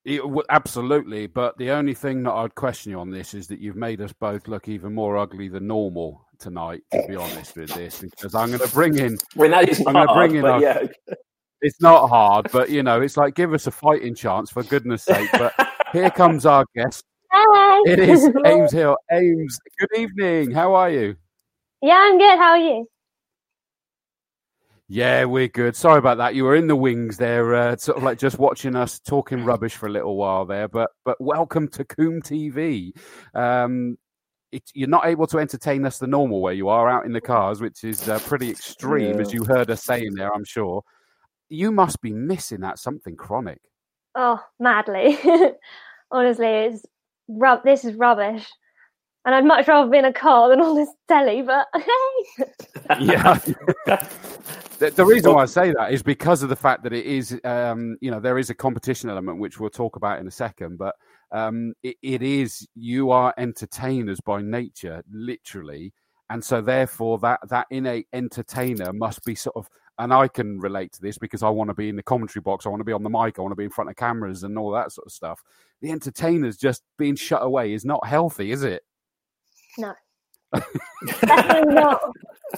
Yeah, 0.04 0.18
w- 0.18 0.42
absolutely, 0.50 1.26
but 1.26 1.56
the 1.56 1.70
only 1.70 1.94
thing 1.94 2.22
that 2.24 2.32
I'd 2.32 2.54
question 2.54 2.90
you 2.92 3.00
on 3.00 3.10
this 3.10 3.32
is 3.32 3.46
that 3.48 3.58
you've 3.58 3.76
made 3.76 4.00
us 4.02 4.12
both 4.12 4.48
look 4.48 4.68
even 4.68 4.94
more 4.94 5.16
ugly 5.16 5.48
than 5.48 5.66
normal 5.66 6.26
tonight. 6.38 6.82
To 6.92 7.04
be 7.08 7.16
honest 7.16 7.56
with 7.56 7.70
this, 7.74 8.00
because 8.00 8.34
I'm 8.34 8.48
going 8.48 8.60
to 8.60 8.68
bring 8.74 8.98
in. 8.98 9.16
I 9.38 9.40
mean, 9.40 9.50
that 9.52 9.68
isn't 9.68 9.86
I'm 9.88 9.94
gonna 9.94 10.06
hard, 10.06 10.28
bring 10.30 10.36
in 10.36 10.42
but 10.42 10.50
our- 10.52 10.60
yeah. 10.60 10.86
It's 11.62 11.80
not 11.80 12.08
hard, 12.08 12.48
but 12.52 12.68
you 12.68 12.82
know, 12.82 13.00
it's 13.00 13.16
like 13.16 13.34
give 13.34 13.54
us 13.54 13.66
a 13.66 13.70
fighting 13.70 14.14
chance 14.14 14.50
for 14.50 14.62
goodness 14.64 15.02
sake. 15.02 15.30
But 15.32 15.54
here 15.94 16.10
comes 16.10 16.44
our 16.44 16.66
guest. 16.76 17.02
Hi. 17.32 17.90
It 17.90 17.98
is 18.00 18.28
Ames 18.44 18.70
Hill. 18.70 18.98
Ames, 19.10 19.58
good 19.80 19.98
evening. 19.98 20.50
How 20.50 20.74
are 20.74 20.90
you? 20.90 21.16
Yeah, 21.80 21.96
I'm 21.98 22.18
good. 22.18 22.38
How 22.38 22.50
are 22.50 22.58
you? 22.58 22.86
Yeah, 24.88 25.24
we're 25.24 25.48
good. 25.48 25.74
Sorry 25.74 25.98
about 25.98 26.18
that. 26.18 26.34
You 26.34 26.44
were 26.44 26.56
in 26.56 26.66
the 26.66 26.76
wings 26.76 27.16
there, 27.16 27.54
uh, 27.54 27.76
sort 27.76 27.96
of 27.96 28.04
like 28.04 28.18
just 28.18 28.38
watching 28.38 28.76
us 28.76 29.00
talking 29.00 29.42
rubbish 29.42 29.74
for 29.74 29.86
a 29.86 29.90
little 29.90 30.16
while 30.16 30.44
there. 30.44 30.68
But 30.68 30.90
but 31.06 31.18
welcome 31.20 31.68
to 31.68 31.84
Combe 31.84 32.20
TV. 32.20 32.92
Um, 33.34 33.96
it, 34.52 34.62
you're 34.74 34.88
not 34.88 35.06
able 35.06 35.26
to 35.28 35.38
entertain 35.38 35.86
us 35.86 35.98
the 35.98 36.06
normal 36.06 36.42
way. 36.42 36.54
You 36.54 36.68
are 36.68 36.88
out 36.88 37.06
in 37.06 37.12
the 37.12 37.20
cars, 37.20 37.62
which 37.62 37.82
is 37.82 38.06
uh, 38.10 38.18
pretty 38.20 38.50
extreme, 38.50 39.20
as 39.20 39.32
you 39.32 39.42
heard 39.44 39.70
us 39.70 39.82
saying 39.82 40.14
there. 40.14 40.32
I'm 40.34 40.44
sure. 40.44 40.82
You 41.48 41.72
must 41.72 42.02
be 42.02 42.12
missing 42.12 42.60
that 42.60 42.78
something 42.78 43.16
chronic. 43.16 43.60
Oh, 44.14 44.40
madly. 44.60 45.18
Honestly, 46.10 46.46
it's 46.46 46.84
rub. 47.26 47.64
This 47.64 47.86
is 47.86 47.94
rubbish, 47.94 48.46
and 49.24 49.34
I'd 49.34 49.46
much 49.46 49.66
rather 49.66 49.90
be 49.90 49.98
in 49.98 50.04
a 50.04 50.12
car 50.12 50.50
than 50.50 50.60
on 50.60 50.76
this 50.76 50.90
telly. 51.08 51.40
But 51.40 51.68
hey, 51.74 52.96
yeah. 53.00 53.38
The, 54.84 54.90
the 54.90 55.04
reason 55.04 55.34
why 55.34 55.42
I 55.42 55.46
say 55.46 55.72
that 55.72 55.92
is 55.92 56.02
because 56.02 56.42
of 56.42 56.48
the 56.48 56.56
fact 56.56 56.82
that 56.82 56.92
it 56.92 57.06
is, 57.06 57.38
um, 57.44 57.96
you 58.00 58.10
know, 58.10 58.20
there 58.20 58.38
is 58.38 58.50
a 58.50 58.54
competition 58.54 59.10
element 59.10 59.38
which 59.38 59.58
we'll 59.58 59.70
talk 59.70 59.96
about 59.96 60.18
in 60.18 60.26
a 60.26 60.30
second, 60.30 60.78
but 60.78 60.94
um, 61.32 61.74
it, 61.82 61.96
it 62.02 62.22
is 62.22 62.66
you 62.74 63.10
are 63.10 63.34
entertainers 63.38 64.20
by 64.20 64.42
nature, 64.42 65.02
literally, 65.10 65.92
and 66.30 66.42
so 66.42 66.60
therefore 66.60 67.18
that 67.18 67.40
that 67.48 67.66
innate 67.70 68.06
entertainer 68.12 68.92
must 68.92 69.24
be 69.24 69.34
sort 69.34 69.56
of. 69.56 69.68
And 69.96 70.12
I 70.12 70.26
can 70.26 70.58
relate 70.58 70.92
to 70.94 71.00
this 71.00 71.18
because 71.18 71.44
I 71.44 71.50
want 71.50 71.70
to 71.70 71.74
be 71.74 71.88
in 71.88 71.94
the 71.94 72.02
commentary 72.02 72.42
box. 72.42 72.66
I 72.66 72.68
want 72.68 72.80
to 72.80 72.84
be 72.84 72.92
on 72.92 73.04
the 73.04 73.10
mic. 73.10 73.38
I 73.38 73.42
want 73.42 73.52
to 73.52 73.56
be 73.56 73.62
in 73.62 73.70
front 73.70 73.90
of 73.90 73.94
cameras 73.94 74.42
and 74.42 74.58
all 74.58 74.72
that 74.72 74.90
sort 74.90 75.06
of 75.06 75.12
stuff. 75.12 75.40
The 75.82 75.92
entertainers 75.92 76.56
just 76.56 76.82
being 76.98 77.14
shut 77.14 77.44
away 77.44 77.72
is 77.72 77.84
not 77.84 78.04
healthy, 78.04 78.50
is 78.50 78.64
it? 78.64 78.82
No. 79.78 79.94
Definitely 81.06 81.74
not. 81.74 82.00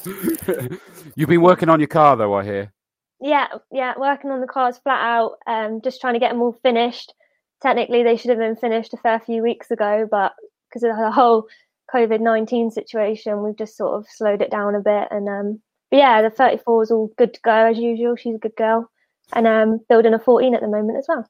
You've 1.16 1.28
been 1.28 1.42
working 1.42 1.68
on 1.68 1.80
your 1.80 1.86
car, 1.88 2.16
though. 2.16 2.34
I 2.34 2.44
hear. 2.44 2.72
Yeah, 3.20 3.46
yeah. 3.72 3.94
Working 3.98 4.30
on 4.30 4.40
the 4.40 4.46
cars 4.46 4.78
flat 4.78 5.00
out. 5.02 5.36
Um, 5.46 5.80
just 5.82 6.00
trying 6.00 6.14
to 6.14 6.20
get 6.20 6.32
them 6.32 6.42
all 6.42 6.58
finished. 6.62 7.14
Technically, 7.62 8.02
they 8.02 8.16
should 8.16 8.30
have 8.30 8.38
been 8.38 8.56
finished 8.56 8.92
a 8.92 8.98
fair 8.98 9.18
few 9.20 9.42
weeks 9.42 9.70
ago, 9.70 10.06
but 10.10 10.34
because 10.68 10.82
of 10.82 10.96
the 10.96 11.10
whole 11.10 11.46
COVID 11.94 12.20
nineteen 12.20 12.70
situation, 12.70 13.42
we've 13.42 13.56
just 13.56 13.76
sort 13.76 13.94
of 13.98 14.06
slowed 14.10 14.42
it 14.42 14.50
down 14.50 14.74
a 14.74 14.80
bit. 14.80 15.08
And 15.10 15.28
um, 15.28 15.62
but 15.90 15.96
yeah, 15.96 16.20
the 16.20 16.30
thirty 16.30 16.58
four 16.58 16.82
is 16.82 16.90
all 16.90 17.10
good 17.16 17.32
to 17.32 17.40
go 17.42 17.50
as 17.52 17.78
usual. 17.78 18.16
She's 18.16 18.34
a 18.34 18.38
good 18.38 18.56
girl, 18.56 18.90
and 19.32 19.46
um, 19.46 19.80
building 19.88 20.12
a 20.12 20.18
fourteen 20.18 20.54
at 20.54 20.60
the 20.60 20.68
moment 20.68 20.98
as 20.98 21.06
well. 21.08 21.26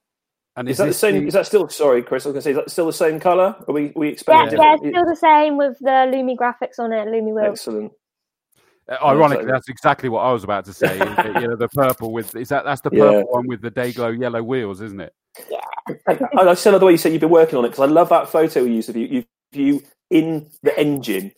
And 0.56 0.70
Is 0.70 0.78
that 0.78 0.84
the 0.84 0.88
this 0.88 0.98
same? 0.98 1.28
Is 1.28 1.34
that 1.34 1.46
still? 1.46 1.68
Sorry, 1.68 2.02
Chris. 2.02 2.24
I 2.24 2.30
was 2.30 2.32
going 2.32 2.40
to 2.40 2.42
say, 2.42 2.50
is 2.52 2.56
that 2.56 2.70
still 2.70 2.86
the 2.86 2.92
same 2.94 3.20
colour? 3.20 3.54
Are 3.68 3.72
we 3.74 3.92
we 3.94 4.06
Yeah, 4.06 4.12
expecting? 4.14 4.58
yeah, 4.58 4.72
different- 4.76 4.94
still 4.94 5.06
the 5.06 5.16
same 5.16 5.56
with 5.58 5.78
the 5.80 5.90
Lumi 6.10 6.34
graphics 6.34 6.78
on 6.78 6.92
it, 6.92 7.06
Lumi 7.08 7.34
wheels. 7.34 7.58
Excellent. 7.60 7.92
Uh, 8.88 9.04
Ironically, 9.04 9.46
that's 9.46 9.68
exactly 9.68 10.08
what 10.08 10.20
I 10.20 10.32
was 10.32 10.44
about 10.44 10.64
to 10.66 10.72
say. 10.72 10.98
you 11.00 11.48
know, 11.48 11.56
the 11.56 11.68
purple 11.74 12.12
with 12.12 12.34
is 12.36 12.48
that 12.50 12.64
that's 12.64 12.80
the 12.80 12.90
Yeah. 12.90 13.12
purple 13.12 13.28
one 13.30 13.46
with 13.48 13.60
the 13.60 13.70
Dayglow 13.70 14.18
yellow 14.18 14.42
wheels, 14.42 14.80
isn't 14.80 15.00
it? 15.00 15.12
Yeah, 15.50 15.60
I, 16.08 16.48
I 16.48 16.54
still 16.54 16.72
love 16.72 16.80
the 16.80 16.86
way 16.86 16.92
you 16.92 16.98
said 16.98 17.12
you've 17.12 17.20
been 17.20 17.30
working 17.30 17.58
on 17.58 17.64
it 17.64 17.68
because 17.68 17.88
I 17.88 17.92
love 17.92 18.08
that 18.10 18.28
photo 18.28 18.64
we 18.64 18.74
used 18.74 18.88
of 18.88 18.96
you. 18.96 19.06
You, 19.06 19.24
you 19.52 19.82
in 20.10 20.50
the 20.62 20.78
engine, 20.78 21.32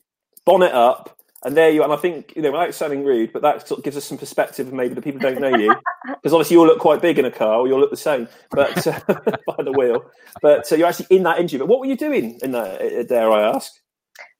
bonnet 0.44 0.72
up, 0.72 1.18
and 1.44 1.56
there 1.56 1.70
you. 1.70 1.80
are. 1.80 1.84
And 1.84 1.92
I 1.92 1.96
think 1.96 2.34
you 2.36 2.42
know, 2.42 2.52
without 2.52 2.74
sounding 2.74 3.04
rude, 3.04 3.32
but 3.32 3.42
that 3.42 3.66
sort 3.66 3.78
of 3.78 3.84
gives 3.84 3.96
us 3.96 4.04
some 4.04 4.18
perspective 4.18 4.66
of 4.68 4.72
maybe 4.72 4.94
the 4.94 5.02
people 5.02 5.20
don't 5.20 5.40
know 5.40 5.48
you 5.48 5.74
because 6.06 6.32
obviously 6.32 6.54
you 6.54 6.60
all 6.60 6.66
look 6.66 6.78
quite 6.78 7.00
big 7.02 7.18
in 7.18 7.24
a 7.24 7.30
car, 7.30 7.60
or 7.60 7.66
you 7.66 7.72
all 7.74 7.80
look 7.80 7.90
the 7.90 7.96
same, 7.96 8.28
but 8.50 8.86
uh, 8.86 9.00
behind 9.46 9.66
the 9.66 9.72
wheel. 9.72 10.04
But 10.42 10.66
so 10.66 10.74
you're 10.74 10.88
actually 10.88 11.06
in 11.16 11.22
that 11.24 11.38
engine. 11.38 11.58
But 11.58 11.68
what 11.68 11.80
were 11.80 11.86
you 11.86 11.96
doing 11.96 12.38
in 12.42 12.52
that? 12.52 12.80
uh, 12.80 13.02
Dare 13.04 13.32
I 13.32 13.54
ask? 13.54 13.72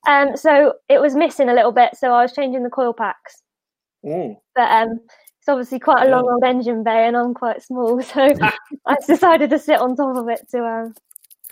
Um, 0.06 0.36
so 0.36 0.74
it 0.88 1.00
was 1.00 1.14
missing 1.14 1.48
a 1.48 1.54
little 1.54 1.72
bit, 1.72 1.96
so 1.96 2.12
I 2.12 2.22
was 2.22 2.32
changing 2.32 2.62
the 2.62 2.70
coil 2.70 2.92
packs. 2.92 3.42
Mm. 4.04 4.36
But 4.54 4.70
um, 4.70 5.00
it's 5.38 5.48
obviously 5.48 5.78
quite 5.78 6.06
a 6.06 6.10
long 6.10 6.28
old 6.30 6.44
engine 6.44 6.84
bay, 6.84 7.06
and 7.06 7.16
I'm 7.16 7.34
quite 7.34 7.62
small, 7.62 8.00
so 8.02 8.28
I 8.86 8.96
decided 9.06 9.50
to 9.50 9.58
sit 9.58 9.80
on 9.80 9.96
top 9.96 10.16
of 10.16 10.28
it 10.28 10.48
to 10.50 10.64
um, 10.64 10.94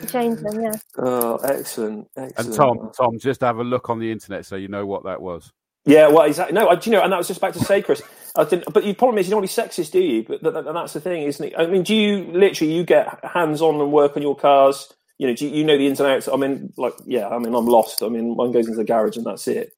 change 0.08 0.40
them. 0.40 0.60
Yeah. 0.60 0.74
Oh, 0.98 1.36
excellent, 1.36 2.08
excellent. 2.16 2.38
And. 2.38 2.54
Tom, 2.54 2.90
Tom, 2.96 3.18
just 3.18 3.40
have 3.40 3.58
a 3.58 3.64
look 3.64 3.90
on 3.90 3.98
the 3.98 4.10
internet 4.10 4.46
so 4.46 4.56
you 4.56 4.68
know 4.68 4.86
what 4.86 5.04
that 5.04 5.20
was. 5.20 5.52
Yeah, 5.86 6.08
well, 6.08 6.22
exactly. 6.22 6.52
No, 6.52 6.68
I, 6.68 6.74
do 6.74 6.90
you 6.90 6.96
know, 6.96 7.02
and 7.02 7.12
that 7.12 7.16
was 7.16 7.28
just 7.28 7.38
about 7.38 7.54
to 7.54 7.64
say, 7.64 7.80
Chris. 7.80 8.02
I 8.34 8.44
didn't, 8.44 8.72
but 8.74 8.82
the 8.82 8.92
problem 8.92 9.18
is, 9.18 9.26
you 9.26 9.30
don't 9.30 9.40
want 9.40 9.50
to 9.50 9.62
be 9.62 9.68
sexist, 9.68 9.92
do 9.92 10.00
you? 10.00 10.24
But 10.24 10.42
th- 10.42 10.52
th- 10.52 10.66
and 10.66 10.76
that's 10.76 10.92
the 10.92 11.00
thing, 11.00 11.22
isn't 11.22 11.44
it? 11.46 11.54
I 11.56 11.66
mean, 11.66 11.84
do 11.84 11.94
you 11.94 12.24
literally 12.32 12.74
you 12.74 12.84
get 12.84 13.24
hands 13.24 13.62
on 13.62 13.80
and 13.80 13.92
work 13.92 14.16
on 14.16 14.22
your 14.22 14.36
cars? 14.36 14.92
You 15.18 15.28
know, 15.28 15.34
do 15.34 15.46
you, 15.46 15.56
you 15.56 15.64
know 15.64 15.78
the 15.78 15.86
ins 15.86 16.00
and 16.00 16.08
outs? 16.08 16.28
I 16.28 16.36
mean, 16.36 16.72
like, 16.76 16.94
yeah, 17.06 17.28
I 17.28 17.38
mean, 17.38 17.54
I'm 17.54 17.66
lost. 17.66 18.02
I 18.02 18.08
mean, 18.08 18.36
one 18.36 18.52
goes 18.52 18.66
into 18.66 18.76
the 18.76 18.84
garage 18.84 19.16
and 19.16 19.24
that's 19.24 19.48
it. 19.48 19.72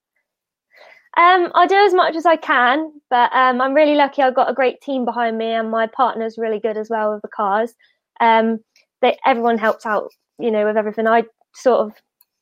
Um, 1.17 1.51
I 1.55 1.67
do 1.67 1.75
as 1.75 1.95
much 1.95 2.15
as 2.15 2.27
I 2.27 2.37
can, 2.37 2.93
but 3.11 3.33
um, 3.35 3.61
I'm 3.61 3.75
really 3.75 3.95
lucky. 3.95 4.23
I've 4.23 4.37
got 4.37 4.51
a 4.51 4.55
great 4.55 4.81
team 4.81 5.05
behind 5.05 5.37
me, 5.37 5.47
and 5.47 5.71
my 5.71 5.87
partner's 5.89 6.39
really 6.39 6.61
good 6.61 6.77
as 6.77 6.91
well 6.91 7.13
with 7.13 7.23
the 7.23 7.29
cars. 7.29 7.75
Um, 8.21 8.61
they, 9.01 9.17
everyone 9.27 9.59
helps 9.59 9.85
out, 9.87 10.11
you 10.39 10.51
know, 10.51 10.65
with 10.67 10.77
everything. 10.77 11.07
I 11.07 11.25
sort 11.55 11.81
of 11.81 11.93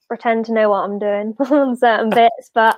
pretend 0.08 0.44
to 0.46 0.52
know 0.52 0.68
what 0.70 0.84
I'm 0.84 0.98
doing 0.98 1.34
on 1.50 1.76
certain 1.76 2.10
bits, 2.22 2.50
but 2.54 2.76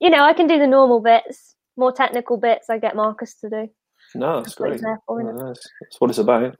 you 0.00 0.08
know, 0.08 0.24
I 0.24 0.32
can 0.32 0.46
do 0.46 0.58
the 0.58 0.66
normal 0.66 1.00
bits. 1.00 1.54
More 1.76 1.92
technical 1.92 2.36
bits, 2.36 2.70
I 2.70 2.78
get 2.78 2.96
Marcus 2.96 3.34
to 3.40 3.50
do. 3.50 3.68
No, 4.14 4.36
that's 4.36 4.54
That's 4.54 4.54
great. 4.54 4.80
for, 4.80 5.22
No, 5.22 5.48
that's, 5.48 5.68
that's 5.80 6.00
what 6.00 6.10
it's 6.10 6.18
about. 6.18 6.56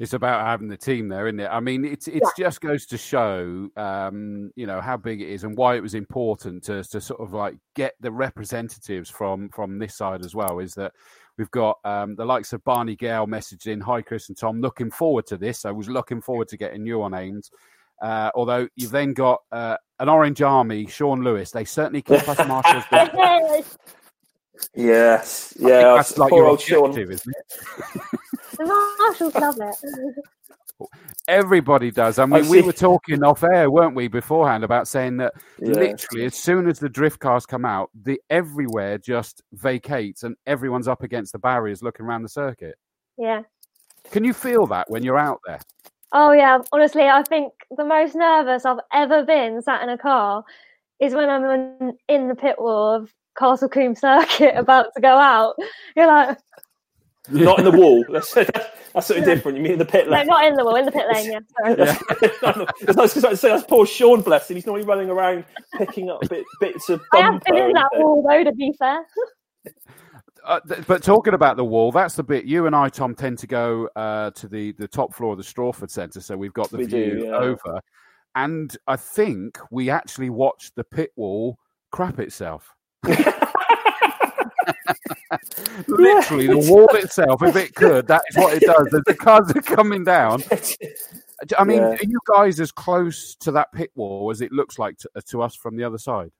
It's 0.00 0.14
about 0.14 0.46
having 0.46 0.68
the 0.68 0.78
team 0.78 1.08
there, 1.08 1.26
isn't 1.26 1.40
it? 1.40 1.50
I 1.52 1.60
mean, 1.60 1.84
it's 1.84 2.08
it 2.08 2.22
just 2.34 2.62
goes 2.62 2.86
to 2.86 2.96
show, 2.96 3.68
um, 3.76 4.50
you 4.56 4.66
know, 4.66 4.80
how 4.80 4.96
big 4.96 5.20
it 5.20 5.28
is 5.28 5.44
and 5.44 5.54
why 5.58 5.76
it 5.76 5.82
was 5.82 5.94
important 5.94 6.64
to 6.64 6.82
to 6.84 7.02
sort 7.02 7.20
of 7.20 7.34
like 7.34 7.56
get 7.74 7.92
the 8.00 8.10
representatives 8.10 9.10
from 9.10 9.50
from 9.50 9.78
this 9.78 9.98
side 9.98 10.24
as 10.24 10.34
well. 10.34 10.58
Is 10.58 10.72
that 10.76 10.94
we've 11.36 11.50
got 11.50 11.80
um, 11.84 12.16
the 12.16 12.24
likes 12.24 12.54
of 12.54 12.64
Barney 12.64 12.96
Gale 12.96 13.26
messaged 13.26 13.66
in, 13.66 13.78
"Hi 13.82 14.00
Chris 14.00 14.30
and 14.30 14.38
Tom, 14.38 14.62
looking 14.62 14.90
forward 14.90 15.26
to 15.26 15.36
this." 15.36 15.66
I 15.66 15.70
was 15.70 15.90
looking 15.90 16.22
forward 16.22 16.48
to 16.48 16.56
getting 16.56 16.86
you 16.86 17.02
on 17.02 17.12
Ames. 17.12 17.50
Uh, 18.00 18.30
although 18.34 18.66
you've 18.76 18.92
then 18.92 19.12
got 19.12 19.42
uh, 19.52 19.76
an 19.98 20.08
Orange 20.08 20.40
Army, 20.40 20.86
Sean 20.86 21.22
Lewis. 21.22 21.50
They 21.50 21.66
certainly 21.66 22.00
keep 22.00 22.26
us 22.26 22.38
marshals. 22.48 22.84
busy. 22.90 23.68
Yes, 24.74 25.54
yeah. 25.58 25.94
that's 25.94 26.16
like 26.16 26.32
your 26.32 26.46
old 26.46 26.60
Sean. 26.62 26.98
isn't 26.98 27.12
it? 27.12 28.02
the 28.56 28.64
marshals 28.98 29.34
love 29.34 29.56
it. 29.60 30.86
Everybody 31.28 31.90
does. 31.90 32.18
I 32.18 32.22
I 32.22 32.26
mean, 32.26 32.48
we 32.48 32.62
were 32.62 32.72
talking 32.72 33.22
off 33.22 33.42
air, 33.44 33.70
weren't 33.70 33.94
we, 33.94 34.08
beforehand 34.08 34.64
about 34.64 34.88
saying 34.88 35.18
that 35.18 35.34
Yeah. 35.58 35.74
literally 35.74 36.24
as 36.24 36.34
soon 36.34 36.68
as 36.68 36.78
the 36.78 36.88
drift 36.88 37.20
cars 37.20 37.44
come 37.46 37.64
out, 37.64 37.90
the 38.02 38.20
everywhere 38.30 38.98
just 38.98 39.42
vacates 39.52 40.22
and 40.22 40.36
everyone's 40.46 40.88
up 40.88 41.02
against 41.02 41.32
the 41.32 41.38
barriers 41.38 41.82
looking 41.82 42.06
around 42.06 42.22
the 42.22 42.28
circuit. 42.28 42.76
yeah. 43.16 43.42
Can 44.10 44.24
you 44.24 44.32
feel 44.32 44.66
that 44.68 44.90
when 44.90 45.02
you're 45.02 45.18
out 45.18 45.40
there? 45.46 45.60
Oh 46.12 46.32
yeah, 46.32 46.58
honestly, 46.72 47.02
I 47.02 47.22
think 47.22 47.52
the 47.76 47.84
most 47.84 48.14
nervous 48.14 48.64
I've 48.64 48.80
ever 48.94 49.24
been 49.24 49.60
sat 49.60 49.82
in 49.82 49.90
a 49.90 49.98
car 49.98 50.42
is 51.00 51.14
when 51.14 51.28
I'm 51.28 51.44
in, 51.44 51.98
in 52.08 52.28
the 52.28 52.34
pit 52.34 52.56
wall 52.58 52.94
of 52.94 53.12
Castle 53.38 53.68
Combe 53.68 53.94
Circuit 53.94 54.54
about 54.56 54.86
to 54.96 55.02
go 55.02 55.18
out. 55.18 55.54
You're 55.94 56.06
like, 56.06 56.38
Not 57.30 57.58
in 57.58 57.64
the 57.64 57.70
wall. 57.70 58.04
That's, 58.10 58.32
that's 58.34 59.06
something 59.06 59.24
different. 59.24 59.56
You 59.58 59.62
mean 59.62 59.72
in 59.72 59.78
the 59.78 59.84
pit 59.84 60.06
no, 60.06 60.16
lane? 60.16 60.26
not 60.26 60.44
in 60.44 60.54
the 60.54 60.64
wall, 60.64 60.76
in 60.76 60.84
the 60.86 60.92
pit 60.92 61.06
lane. 61.12 61.32
Yeah, 61.32 61.38
sorry. 61.58 61.76
Yeah. 61.78 62.66
It's 62.80 62.96
nice 62.96 63.14
because 63.14 63.24
I 63.24 63.34
say 63.34 63.48
that's 63.48 63.64
poor 63.64 63.86
Sean, 63.86 64.22
bless 64.22 64.50
him. 64.50 64.56
He's 64.56 64.66
normally 64.66 64.84
running 64.84 65.10
around 65.10 65.44
picking 65.78 66.10
up 66.10 66.20
bit, 66.28 66.44
bits 66.60 66.88
of 66.88 67.00
I 67.12 67.22
have 67.22 67.42
been 67.44 67.56
in 67.56 67.72
that 67.72 67.88
things. 67.92 68.02
wall 68.02 68.24
though, 68.28 68.44
to 68.44 68.52
be 68.52 68.72
fair. 68.78 69.04
Uh, 70.44 70.60
th- 70.60 70.86
but 70.86 71.02
talking 71.02 71.34
about 71.34 71.56
the 71.56 71.64
wall, 71.64 71.92
that's 71.92 72.16
the 72.16 72.22
bit 72.22 72.44
you 72.44 72.66
and 72.66 72.74
I, 72.74 72.88
Tom, 72.88 73.14
tend 73.14 73.38
to 73.40 73.46
go 73.46 73.88
uh, 73.94 74.30
to 74.30 74.48
the, 74.48 74.72
the 74.72 74.88
top 74.88 75.14
floor 75.14 75.32
of 75.32 75.38
the 75.38 75.44
Strawford 75.44 75.90
Centre. 75.90 76.20
So 76.20 76.36
we've 76.36 76.54
got 76.54 76.70
the 76.70 76.78
We 76.78 76.86
view 76.86 77.10
do, 77.10 77.24
yeah. 77.26 77.36
over. 77.36 77.80
And 78.34 78.74
I 78.86 78.96
think 78.96 79.58
we 79.70 79.90
actually 79.90 80.30
watched 80.30 80.74
the 80.76 80.84
pit 80.84 81.10
wall 81.16 81.58
crap 81.90 82.18
itself. 82.18 82.74
Literally, 86.02 86.46
the 86.46 86.70
wall 86.70 86.88
itself, 86.94 87.42
if 87.42 87.56
it 87.56 87.74
could, 87.74 88.06
that 88.08 88.22
is 88.30 88.36
what 88.36 88.54
it 88.54 88.62
does. 88.62 88.92
As 88.94 89.02
the 89.06 89.14
cars 89.14 89.50
are 89.50 89.62
coming 89.62 90.04
down. 90.04 90.42
I 91.58 91.64
mean, 91.64 91.78
Yeah. 91.78 91.90
are 91.92 92.04
you 92.04 92.18
guys 92.26 92.60
as 92.60 92.70
close 92.70 93.34
to 93.36 93.52
that 93.52 93.72
pit 93.72 93.90
wall 93.94 94.30
as 94.30 94.40
it 94.40 94.52
looks 94.52 94.78
like 94.78 94.98
to, 94.98 95.10
to 95.28 95.42
us 95.42 95.54
from 95.56 95.76
the 95.76 95.84
other 95.84 95.98
side? 95.98 96.30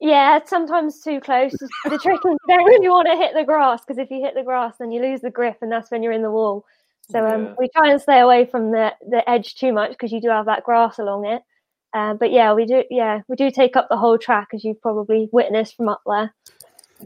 Yeah, 0.00 0.36
it's 0.36 0.50
sometimes 0.50 1.00
too 1.00 1.20
close. 1.20 1.52
The 1.52 1.98
trick 1.98 2.18
is 2.24 2.24
you 2.24 2.38
don't 2.48 2.64
really 2.64 2.88
want 2.88 3.06
to 3.08 3.16
hit 3.16 3.34
the 3.34 3.44
grass 3.44 3.82
because 3.84 3.98
if 3.98 4.10
you 4.10 4.20
hit 4.20 4.34
the 4.34 4.42
grass, 4.42 4.76
then 4.78 4.90
you 4.90 5.00
lose 5.00 5.20
the 5.20 5.30
grip, 5.30 5.58
and 5.62 5.70
that's 5.70 5.90
when 5.90 6.02
you're 6.02 6.12
in 6.12 6.22
the 6.22 6.30
wall. 6.30 6.64
So 7.10 7.24
um, 7.26 7.44
Yeah. 7.46 7.54
we 7.58 7.68
try 7.68 7.90
and 7.90 8.00
stay 8.00 8.20
away 8.20 8.46
from 8.46 8.70
the 8.72 8.92
the 9.08 9.28
edge 9.28 9.54
too 9.56 9.72
much 9.72 9.90
because 9.90 10.12
you 10.12 10.20
do 10.20 10.28
have 10.28 10.46
that 10.46 10.64
grass 10.64 10.98
along 10.98 11.26
it. 11.26 11.42
Uh, 11.94 12.14
but 12.14 12.32
yeah, 12.32 12.52
we 12.52 12.64
do. 12.66 12.82
Yeah, 12.90 13.20
we 13.28 13.36
do 13.36 13.50
take 13.50 13.76
up 13.76 13.88
the 13.88 13.96
whole 13.96 14.18
track, 14.18 14.48
as 14.54 14.64
you've 14.64 14.80
probably 14.80 15.28
witnessed 15.32 15.76
from 15.76 15.88
up 15.88 16.00
there. 16.06 16.34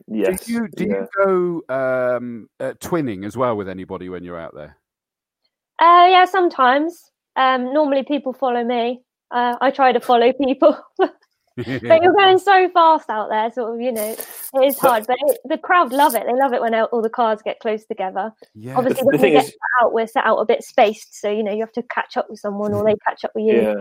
Yes. 0.09 0.45
Do 0.45 0.53
you 0.53 0.69
do 0.69 0.85
yeah. 0.85 1.07
you 1.19 1.63
go 1.69 1.75
um, 2.17 2.49
uh, 2.61 2.73
twinning 2.81 3.27
as 3.27 3.37
well 3.37 3.57
with 3.57 3.69
anybody 3.69 4.09
when 4.09 4.25
you're 4.25 4.41
out 4.41 4.55
there? 4.55 4.77
Uh, 5.81 6.07
yeah, 6.09 6.25
sometimes. 6.25 7.11
Um, 7.37 7.73
normally 7.75 8.03
people 8.03 8.33
follow 8.33 8.65
me. 8.65 9.03
Uh, 9.31 9.57
I 9.61 9.71
try 9.71 9.93
to 9.93 10.01
follow 10.01 10.33
people, 10.33 10.79
but 10.99 11.13
you're 11.67 12.15
going 12.15 12.39
so 12.39 12.71
fast 12.71 13.11
out 13.11 13.29
there. 13.29 13.53
Sort 13.53 13.75
of, 13.75 13.81
you 13.81 13.93
know, 13.93 14.13
it 14.13 14.65
is 14.65 14.79
hard. 14.79 15.07
But 15.07 15.17
it, 15.21 15.39
the 15.45 15.59
crowd 15.59 15.93
love 15.93 16.15
it. 16.15 16.25
They 16.27 16.33
love 16.33 16.53
it 16.53 16.61
when 16.61 16.75
all 16.75 16.85
all 16.87 17.03
the 17.03 17.11
cars 17.11 17.41
get 17.45 17.61
close 17.61 17.85
together. 17.85 18.33
yeah, 18.55 18.77
Obviously, 18.77 19.03
the 19.03 19.07
when 19.07 19.21
we 19.21 19.31
get 19.33 19.45
is- 19.45 19.57
out, 19.83 19.93
we're 19.93 20.07
set 20.07 20.25
out 20.25 20.39
a 20.39 20.47
bit 20.47 20.63
spaced, 20.63 21.21
so 21.21 21.31
you 21.31 21.43
know 21.43 21.53
you 21.53 21.61
have 21.61 21.73
to 21.73 21.83
catch 21.83 22.17
up 22.17 22.31
with 22.31 22.39
someone, 22.39 22.73
or 22.73 22.85
they 22.85 22.95
catch 23.07 23.25
up 23.25 23.33
with 23.35 23.45
you. 23.45 23.61
Yeah. 23.61 23.75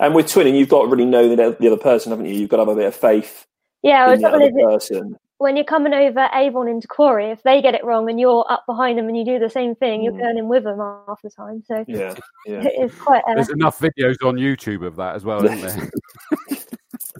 And 0.00 0.14
with 0.14 0.26
twinning, 0.26 0.58
you've 0.58 0.68
got 0.68 0.82
to 0.82 0.88
really 0.88 1.04
know 1.04 1.28
the, 1.28 1.56
the 1.58 1.66
other 1.68 1.76
person, 1.76 2.10
haven't 2.10 2.26
you? 2.26 2.34
You've 2.34 2.50
got 2.50 2.56
to 2.56 2.62
have 2.62 2.68
a 2.68 2.74
bit 2.74 2.86
of 2.86 2.96
faith 2.96 3.46
Yeah, 3.84 4.06
well, 4.06 4.14
in 4.14 4.22
the 4.22 4.28
other 4.28 4.50
person. 4.50 5.16
when 5.38 5.56
you're 5.56 5.64
coming 5.64 5.92
over 5.92 6.28
Avon 6.32 6.68
into 6.68 6.88
Quarry, 6.88 7.26
if 7.30 7.42
they 7.42 7.60
get 7.60 7.74
it 7.74 7.84
wrong 7.84 8.08
and 8.08 8.18
you're 8.18 8.46
up 8.50 8.64
behind 8.66 8.98
them 8.98 9.08
and 9.08 9.16
you 9.16 9.24
do 9.26 9.38
the 9.38 9.50
same 9.50 9.74
thing, 9.74 10.02
you're 10.02 10.14
Mm. 10.14 10.20
going 10.22 10.38
in 10.38 10.48
with 10.48 10.64
them 10.64 10.78
half 10.78 11.20
the 11.22 11.28
time. 11.30 11.62
So 11.68 11.84
Yeah, 11.86 12.14
yeah. 12.46 12.62
it's 12.64 12.94
quite, 12.98 13.22
uh, 13.28 13.34
There's 13.34 13.50
enough 13.50 13.78
videos 13.78 14.16
on 14.24 14.36
YouTube 14.36 14.86
of 14.86 14.96
that 14.96 15.14
as 15.16 15.24
well, 15.24 15.44
isn't 15.44 15.60
there? 15.60 15.90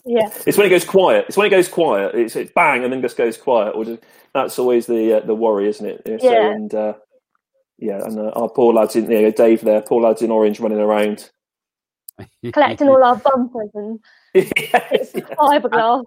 yeah, 0.07 0.31
It's 0.47 0.57
when 0.57 0.67
it 0.67 0.71
goes 0.71 0.87
quiet. 0.87 1.27
It's 1.29 1.37
when 1.37 1.47
it 1.47 1.51
goes 1.51 1.69
quiet. 1.69 2.15
It's 2.15 2.35
it 2.35 2.55
bang 2.55 2.83
and 2.83 2.93
then 2.93 3.03
just 3.03 3.17
goes 3.19 3.37
quiet. 3.37 3.75
Or 3.75 3.85
just, 3.85 4.03
that's 4.33 4.59
always 4.59 4.87
the 4.87 5.19
uh, 5.19 5.21
the 5.27 5.35
worry, 5.35 5.69
isn't 5.69 5.85
it? 5.87 6.03
So, 6.07 6.31
Yeah. 6.31 6.51
and 6.53 6.75
uh, 6.75 6.95
yeah, 7.79 8.03
and 8.05 8.19
uh, 8.19 8.31
our 8.37 8.49
poor 8.49 8.73
lads 8.73 8.97
in 8.97 9.11
yeah, 9.11 9.29
Dave 9.31 9.61
there, 9.63 9.83
poor 9.83 10.01
lads 10.01 10.23
in 10.23 10.31
orange 10.31 10.61
running 10.61 10.79
around. 10.81 11.31
collecting 12.53 12.89
all 12.91 13.03
our 13.05 13.17
bumpers 13.17 13.71
and 13.75 14.01
yes, 14.35 15.13
yeah. 15.15 15.21
fiberglass 15.39 16.05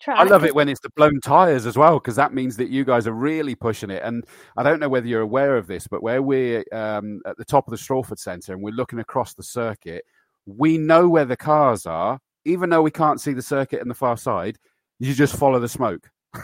track. 0.00 0.18
I 0.18 0.24
love 0.24 0.44
it 0.44 0.54
when 0.54 0.68
it's 0.68 0.80
the 0.80 0.90
blown 0.90 1.20
tires 1.20 1.66
as 1.66 1.76
well 1.76 1.94
because 1.98 2.16
that 2.16 2.32
means 2.32 2.56
that 2.56 2.68
you 2.70 2.84
guys 2.84 3.06
are 3.06 3.12
really 3.12 3.54
pushing 3.54 3.90
it. 3.90 4.02
And 4.04 4.24
I 4.56 4.62
don't 4.62 4.80
know 4.80 4.88
whether 4.88 5.06
you're 5.06 5.20
aware 5.22 5.56
of 5.56 5.66
this, 5.66 5.86
but 5.86 6.02
where 6.02 6.22
we're 6.22 6.64
um, 6.72 7.20
at 7.26 7.36
the 7.36 7.44
top 7.44 7.66
of 7.66 7.72
the 7.72 7.76
Strawford 7.76 8.18
Centre 8.18 8.52
and 8.52 8.62
we're 8.62 8.70
looking 8.74 9.00
across 9.00 9.34
the 9.34 9.42
circuit, 9.42 10.04
we 10.46 10.78
know 10.78 11.08
where 11.08 11.24
the 11.24 11.36
cars 11.36 11.86
are, 11.86 12.20
even 12.44 12.70
though 12.70 12.82
we 12.82 12.90
can't 12.90 13.20
see 13.20 13.32
the 13.32 13.42
circuit 13.42 13.80
on 13.80 13.88
the 13.88 13.94
far 13.94 14.16
side. 14.16 14.58
You 15.00 15.12
just 15.12 15.36
follow 15.36 15.58
the 15.58 15.68
smoke, 15.68 16.08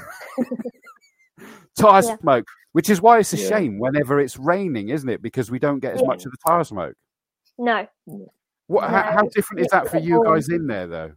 tire 1.78 2.02
Yeah. 2.04 2.16
smoke, 2.18 2.46
which 2.72 2.90
is 2.90 3.00
why 3.00 3.20
it's 3.20 3.32
a 3.32 3.36
Yeah. 3.38 3.48
shame 3.48 3.78
whenever 3.78 4.20
it's 4.20 4.36
raining, 4.36 4.88
isn't 4.88 5.08
it? 5.08 5.22
Because 5.22 5.50
we 5.50 5.58
don't 5.58 5.78
get 5.80 5.94
as 5.94 6.00
Yeah. 6.00 6.08
much 6.08 6.26
of 6.26 6.32
the 6.32 6.38
tire 6.46 6.64
smoke. 6.64 6.96
No. 7.58 7.86
What, 8.70 8.88
how, 8.88 9.02
No, 9.02 9.02
how 9.02 9.22
different 9.34 9.62
is 9.62 9.66
that 9.72 9.88
for 9.88 9.98
you 9.98 10.22
guys 10.24 10.48
in 10.48 10.68
there, 10.68 10.86
though? 10.86 11.12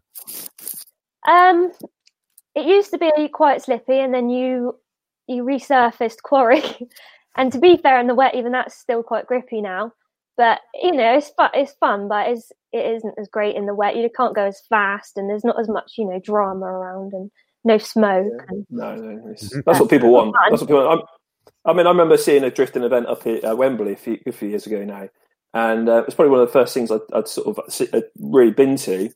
Um, 1.28 1.72
it 2.56 2.66
used 2.66 2.90
to 2.90 2.98
be 2.98 3.12
quite 3.32 3.62
slippy, 3.62 4.00
and 4.00 4.12
then 4.12 4.28
you 4.32 4.76
you 5.28 5.44
resurfaced 5.44 6.24
quarry. 6.24 6.64
and 7.38 7.52
to 7.52 7.60
be 7.60 7.78
fair, 7.78 8.00
in 8.00 8.08
the 8.08 8.16
wet, 8.16 8.34
even 8.34 8.52
that's 8.54 8.76
still 8.76 9.04
quite 9.04 9.28
grippy 9.28 9.62
now. 9.62 9.94
But 10.36 10.62
you 10.82 10.94
know, 10.94 11.16
it's 11.16 11.30
fun. 11.30 11.52
It's 11.54 11.74
fun, 11.74 12.08
but 12.08 12.28
it's 12.32 12.52
it 12.72 12.92
isn't 12.96 13.20
as 13.20 13.28
great 13.28 13.56
in 13.56 13.68
the 13.68 13.76
wet. 13.76 13.98
You 13.98 14.10
can't 14.10 14.36
go 14.36 14.46
as 14.46 14.60
fast, 14.68 15.16
and 15.18 15.30
there's 15.30 15.46
not 15.46 15.60
as 15.60 15.70
much 15.70 15.94
you 15.96 16.10
know 16.10 16.20
drama 16.20 16.66
around, 16.66 17.14
and 17.14 17.30
no 17.64 17.78
smoke. 17.78 18.46
And 18.48 18.66
No, 18.72 18.96
no, 18.96 19.30
it's, 19.30 19.54
Mhm. 19.54 19.64
that's 19.64 19.80
what 19.80 19.92
people 19.92 20.10
want. 20.10 20.34
Fun. 20.34 20.44
That's 20.50 20.62
what 20.64 20.70
people. 20.70 20.88
Want. 20.88 21.02
I'm, 21.02 21.72
I 21.72 21.78
mean, 21.78 21.86
I 21.86 21.92
remember 21.92 22.18
seeing 22.18 22.44
a 22.44 22.50
drifting 22.50 22.82
event 22.82 23.06
up 23.06 23.22
here 23.22 23.38
at 23.38 23.46
uh, 23.46 23.56
Wembley 23.56 23.94
a 23.94 23.96
few, 23.96 24.18
a 24.26 24.32
few 24.32 24.50
years 24.50 24.66
ago 24.66 24.84
now, 24.84 25.08
and 25.54 25.88
uh, 25.90 25.98
it 26.00 26.06
was 26.06 26.16
probably 26.16 26.32
one 26.32 26.40
of 26.42 26.48
the 26.48 26.54
first 26.54 26.74
things 26.74 26.90
I'd, 26.92 27.02
I'd 27.14 27.28
sort 27.28 27.48
of 27.58 27.60
I'd 27.94 28.04
really 28.20 28.52
been 28.52 28.76
to. 28.78 29.10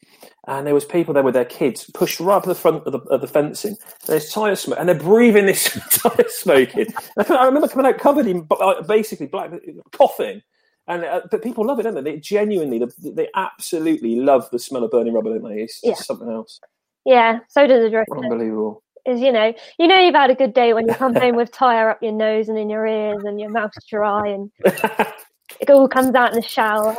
And 0.48 0.66
there 0.66 0.74
was 0.74 0.86
people 0.86 1.14
there 1.14 1.24
with 1.24 1.34
their 1.34 1.44
kids 1.44 1.90
pushed 1.94 2.20
right 2.22 2.38
up 2.38 2.44
the 2.46 2.56
front 2.56 2.86
of 2.86 2.94
the, 2.94 3.00
of 3.10 3.20
the 3.22 3.28
fencing. 3.28 3.72
And 3.72 3.80
there's 4.08 4.32
tire 4.32 4.56
smoke, 4.56 4.80
and 4.80 4.88
they're 4.88 4.96
breathing 4.96 5.46
this 5.46 5.78
tire 5.92 6.26
smoke 6.30 6.74
in. 6.76 6.88
I, 7.18 7.24
can- 7.24 7.36
I 7.38 7.46
remember 7.46 7.68
coming 7.68 7.86
out 7.86 7.98
covered 8.00 8.28
in 8.28 8.48
basically 8.88 9.28
black 9.28 9.52
coughing. 9.92 10.42
And 10.90 11.04
uh, 11.04 11.22
but 11.30 11.44
people 11.44 11.66
love 11.66 11.80
it, 11.80 11.84
don't 11.84 11.96
they? 11.96 12.02
They 12.14 12.18
genuinely, 12.20 12.80
they, 12.80 13.10
they 13.12 13.28
absolutely 13.36 14.16
love 14.22 14.50
the 14.52 14.60
smell 14.60 14.86
of 14.86 14.92
burning 14.92 15.14
rubber, 15.14 15.38
don't 15.38 15.44
they? 15.54 15.64
It's, 15.64 15.82
Yeah. 15.84 15.92
it's 15.92 16.06
something 16.06 16.32
else. 16.32 16.62
yeah, 17.06 17.40
so 17.50 17.68
do 17.68 17.82
the 17.82 17.90
drifters. 17.90 18.18
Unbelievable. 18.24 18.84
Is 19.06 19.20
you 19.20 19.34
know, 19.34 19.54
you 19.80 19.88
know 19.88 20.00
you've 20.00 20.16
had 20.16 20.30
a 20.30 20.36
good 20.36 20.54
day 20.54 20.74
when 20.74 20.88
you 20.88 20.94
come 20.94 21.14
home 21.14 21.36
with 21.36 21.52
tire 21.52 21.90
up 21.90 22.02
your 22.02 22.14
nose 22.14 22.48
and 22.48 22.58
in 22.58 22.70
your 22.70 22.86
ears, 22.88 23.22
and 23.26 23.38
your 23.38 23.50
mouth's 23.50 23.84
dry, 23.90 24.28
and 24.30 24.50
it 25.60 25.70
all 25.70 25.88
comes 25.88 26.16
out 26.16 26.32
in 26.34 26.36
the 26.40 26.48
shower. 26.48 26.96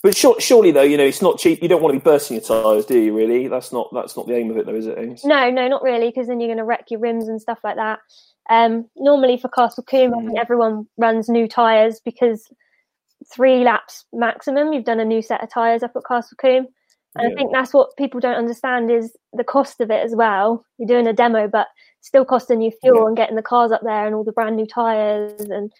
But 0.00 0.16
sure, 0.16 0.40
surely, 0.40 0.70
though, 0.70 0.82
you 0.82 0.96
know 0.96 1.04
it's 1.04 1.22
not 1.22 1.38
cheap. 1.38 1.60
You 1.60 1.68
don't 1.68 1.82
want 1.82 1.92
to 1.92 1.98
be 1.98 2.04
bursting 2.04 2.36
your 2.36 2.44
tyres, 2.44 2.86
do 2.86 2.98
you? 2.98 3.12
Really, 3.16 3.48
that's 3.48 3.72
not 3.72 3.88
that's 3.92 4.16
not 4.16 4.28
the 4.28 4.34
aim 4.36 4.50
of 4.50 4.56
it, 4.56 4.64
though, 4.64 4.74
is 4.76 4.86
it? 4.86 4.96
Ames? 4.96 5.24
No, 5.24 5.50
no, 5.50 5.66
not 5.66 5.82
really, 5.82 6.08
because 6.08 6.28
then 6.28 6.38
you're 6.38 6.48
going 6.48 6.58
to 6.58 6.64
wreck 6.64 6.84
your 6.90 7.00
rims 7.00 7.28
and 7.28 7.40
stuff 7.42 7.58
like 7.64 7.76
that. 7.76 7.98
Um, 8.48 8.88
normally 8.96 9.38
for 9.38 9.48
Castle 9.48 9.82
Combe, 9.82 10.14
I 10.14 10.18
think 10.20 10.38
Mm. 10.38 10.40
everyone 10.40 10.86
runs 10.98 11.28
new 11.28 11.48
tyres 11.48 12.00
because 12.04 12.48
three 13.34 13.64
laps 13.64 14.06
maximum, 14.12 14.72
you've 14.72 14.84
done 14.84 15.00
a 15.00 15.04
new 15.04 15.20
set 15.20 15.42
of 15.42 15.50
tyres 15.50 15.82
up 15.82 15.90
at 15.96 16.02
Castle 16.06 16.36
Combe. 16.40 16.68
And 17.16 17.32
I 17.32 17.34
think 17.34 17.50
that's 17.52 17.74
what 17.74 17.96
people 17.96 18.20
don't 18.20 18.36
understand 18.36 18.92
is 18.92 19.16
the 19.32 19.42
cost 19.42 19.80
of 19.80 19.90
it 19.90 20.04
as 20.04 20.14
well. 20.14 20.64
You're 20.78 20.86
doing 20.86 21.08
a 21.08 21.12
demo, 21.12 21.48
but 21.48 21.66
still 22.00 22.24
costing 22.24 22.62
you 22.62 22.70
fuel 22.80 23.00
Yeah. 23.00 23.06
and 23.08 23.16
getting 23.16 23.34
the 23.34 23.42
cars 23.42 23.72
up 23.72 23.80
there 23.82 24.06
and 24.06 24.14
all 24.14 24.22
the 24.22 24.32
brand 24.32 24.54
new 24.56 24.66
tyres 24.66 25.40
and 25.40 25.72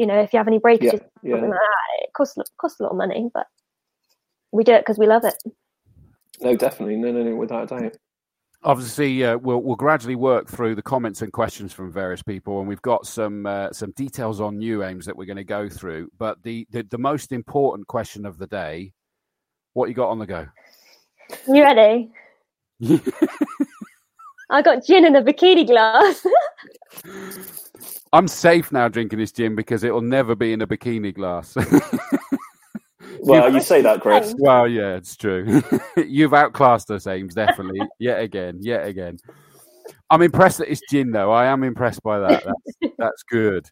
you 0.00 0.06
know 0.06 0.18
if 0.20 0.32
you 0.32 0.38
have 0.38 0.48
any 0.48 0.58
breakages, 0.58 1.00
Yeah, 1.22 1.34
something 1.34 1.50
yeah. 1.50 1.60
like 1.60 1.60
that, 1.68 2.04
it 2.04 2.10
costs 2.16 2.36
costs 2.60 2.80
a 2.80 2.84
lot 2.84 2.90
of 2.92 2.96
money, 2.98 3.28
but 3.32 3.46
we 4.52 4.64
do 4.64 4.72
it 4.72 4.80
because 4.82 4.98
we 4.98 5.06
love 5.06 5.24
it. 5.24 5.36
No, 6.40 6.56
definitely, 6.56 6.96
no, 6.96 7.12
no, 7.12 7.22
no, 7.22 7.36
without 7.36 7.70
a 7.70 7.80
doubt. 7.80 7.96
obviously 8.62 9.24
uh, 9.24 9.36
we'll 9.38 9.62
we'll 9.62 9.76
gradually 9.76 10.16
work 10.16 10.48
through 10.48 10.74
the 10.74 10.82
comments 10.82 11.22
and 11.22 11.32
questions 11.32 11.72
from 11.72 11.90
various 11.92 12.22
people 12.22 12.58
and 12.60 12.68
we've 12.68 12.82
got 12.82 13.06
some 13.06 13.46
uh, 13.46 13.70
some 13.72 13.90
details 13.92 14.40
on 14.40 14.58
new 14.58 14.82
aims 14.84 15.06
that 15.06 15.16
we're 15.16 15.24
going 15.32 15.36
to 15.36 15.44
go 15.44 15.68
through 15.68 16.08
but 16.18 16.42
the, 16.42 16.66
the 16.70 16.82
the 16.90 16.98
most 16.98 17.32
important 17.32 17.86
question 17.88 18.26
of 18.26 18.36
the 18.38 18.46
day 18.46 18.92
what 19.74 19.88
you 19.88 19.94
got 19.94 20.10
on 20.10 20.18
the 20.18 20.26
go 20.26 20.46
You 21.46 21.62
ready? 21.62 22.10
I 24.50 24.62
got 24.62 24.84
gin 24.86 25.04
in 25.06 25.14
a 25.16 25.22
bikini 25.22 25.66
glass. 25.66 26.26
i'm 28.12 28.28
safe 28.28 28.72
now 28.72 28.88
drinking 28.88 29.18
this 29.18 29.32
gin 29.32 29.54
because 29.54 29.84
it'll 29.84 30.00
never 30.00 30.34
be 30.34 30.52
in 30.52 30.62
a 30.62 30.66
bikini 30.66 31.14
glass. 31.14 31.56
Well, 33.22 33.52
you 33.52 33.60
say 33.60 33.82
that, 33.82 34.00
Chris. 34.00 34.34
well 34.38 34.66
yeah 34.66 34.94
it's 34.96 35.14
true. 35.14 35.62
You've 35.96 36.32
outclassed 36.32 36.90
us 36.90 37.06
ames 37.06 37.34
definitely. 37.34 37.80
Yet 37.98 38.20
again 38.20 38.58
yet 38.62 38.86
again. 38.86 39.18
I'm 40.08 40.22
impressed 40.22 40.58
that 40.58 40.70
it's 40.70 40.80
gin 40.90 41.10
though. 41.10 41.30
I 41.30 41.46
am 41.46 41.62
impressed 41.62 42.02
by 42.02 42.18
that. 42.20 42.44
That's, 42.44 42.94
that's 42.98 43.22
good. 43.24 43.68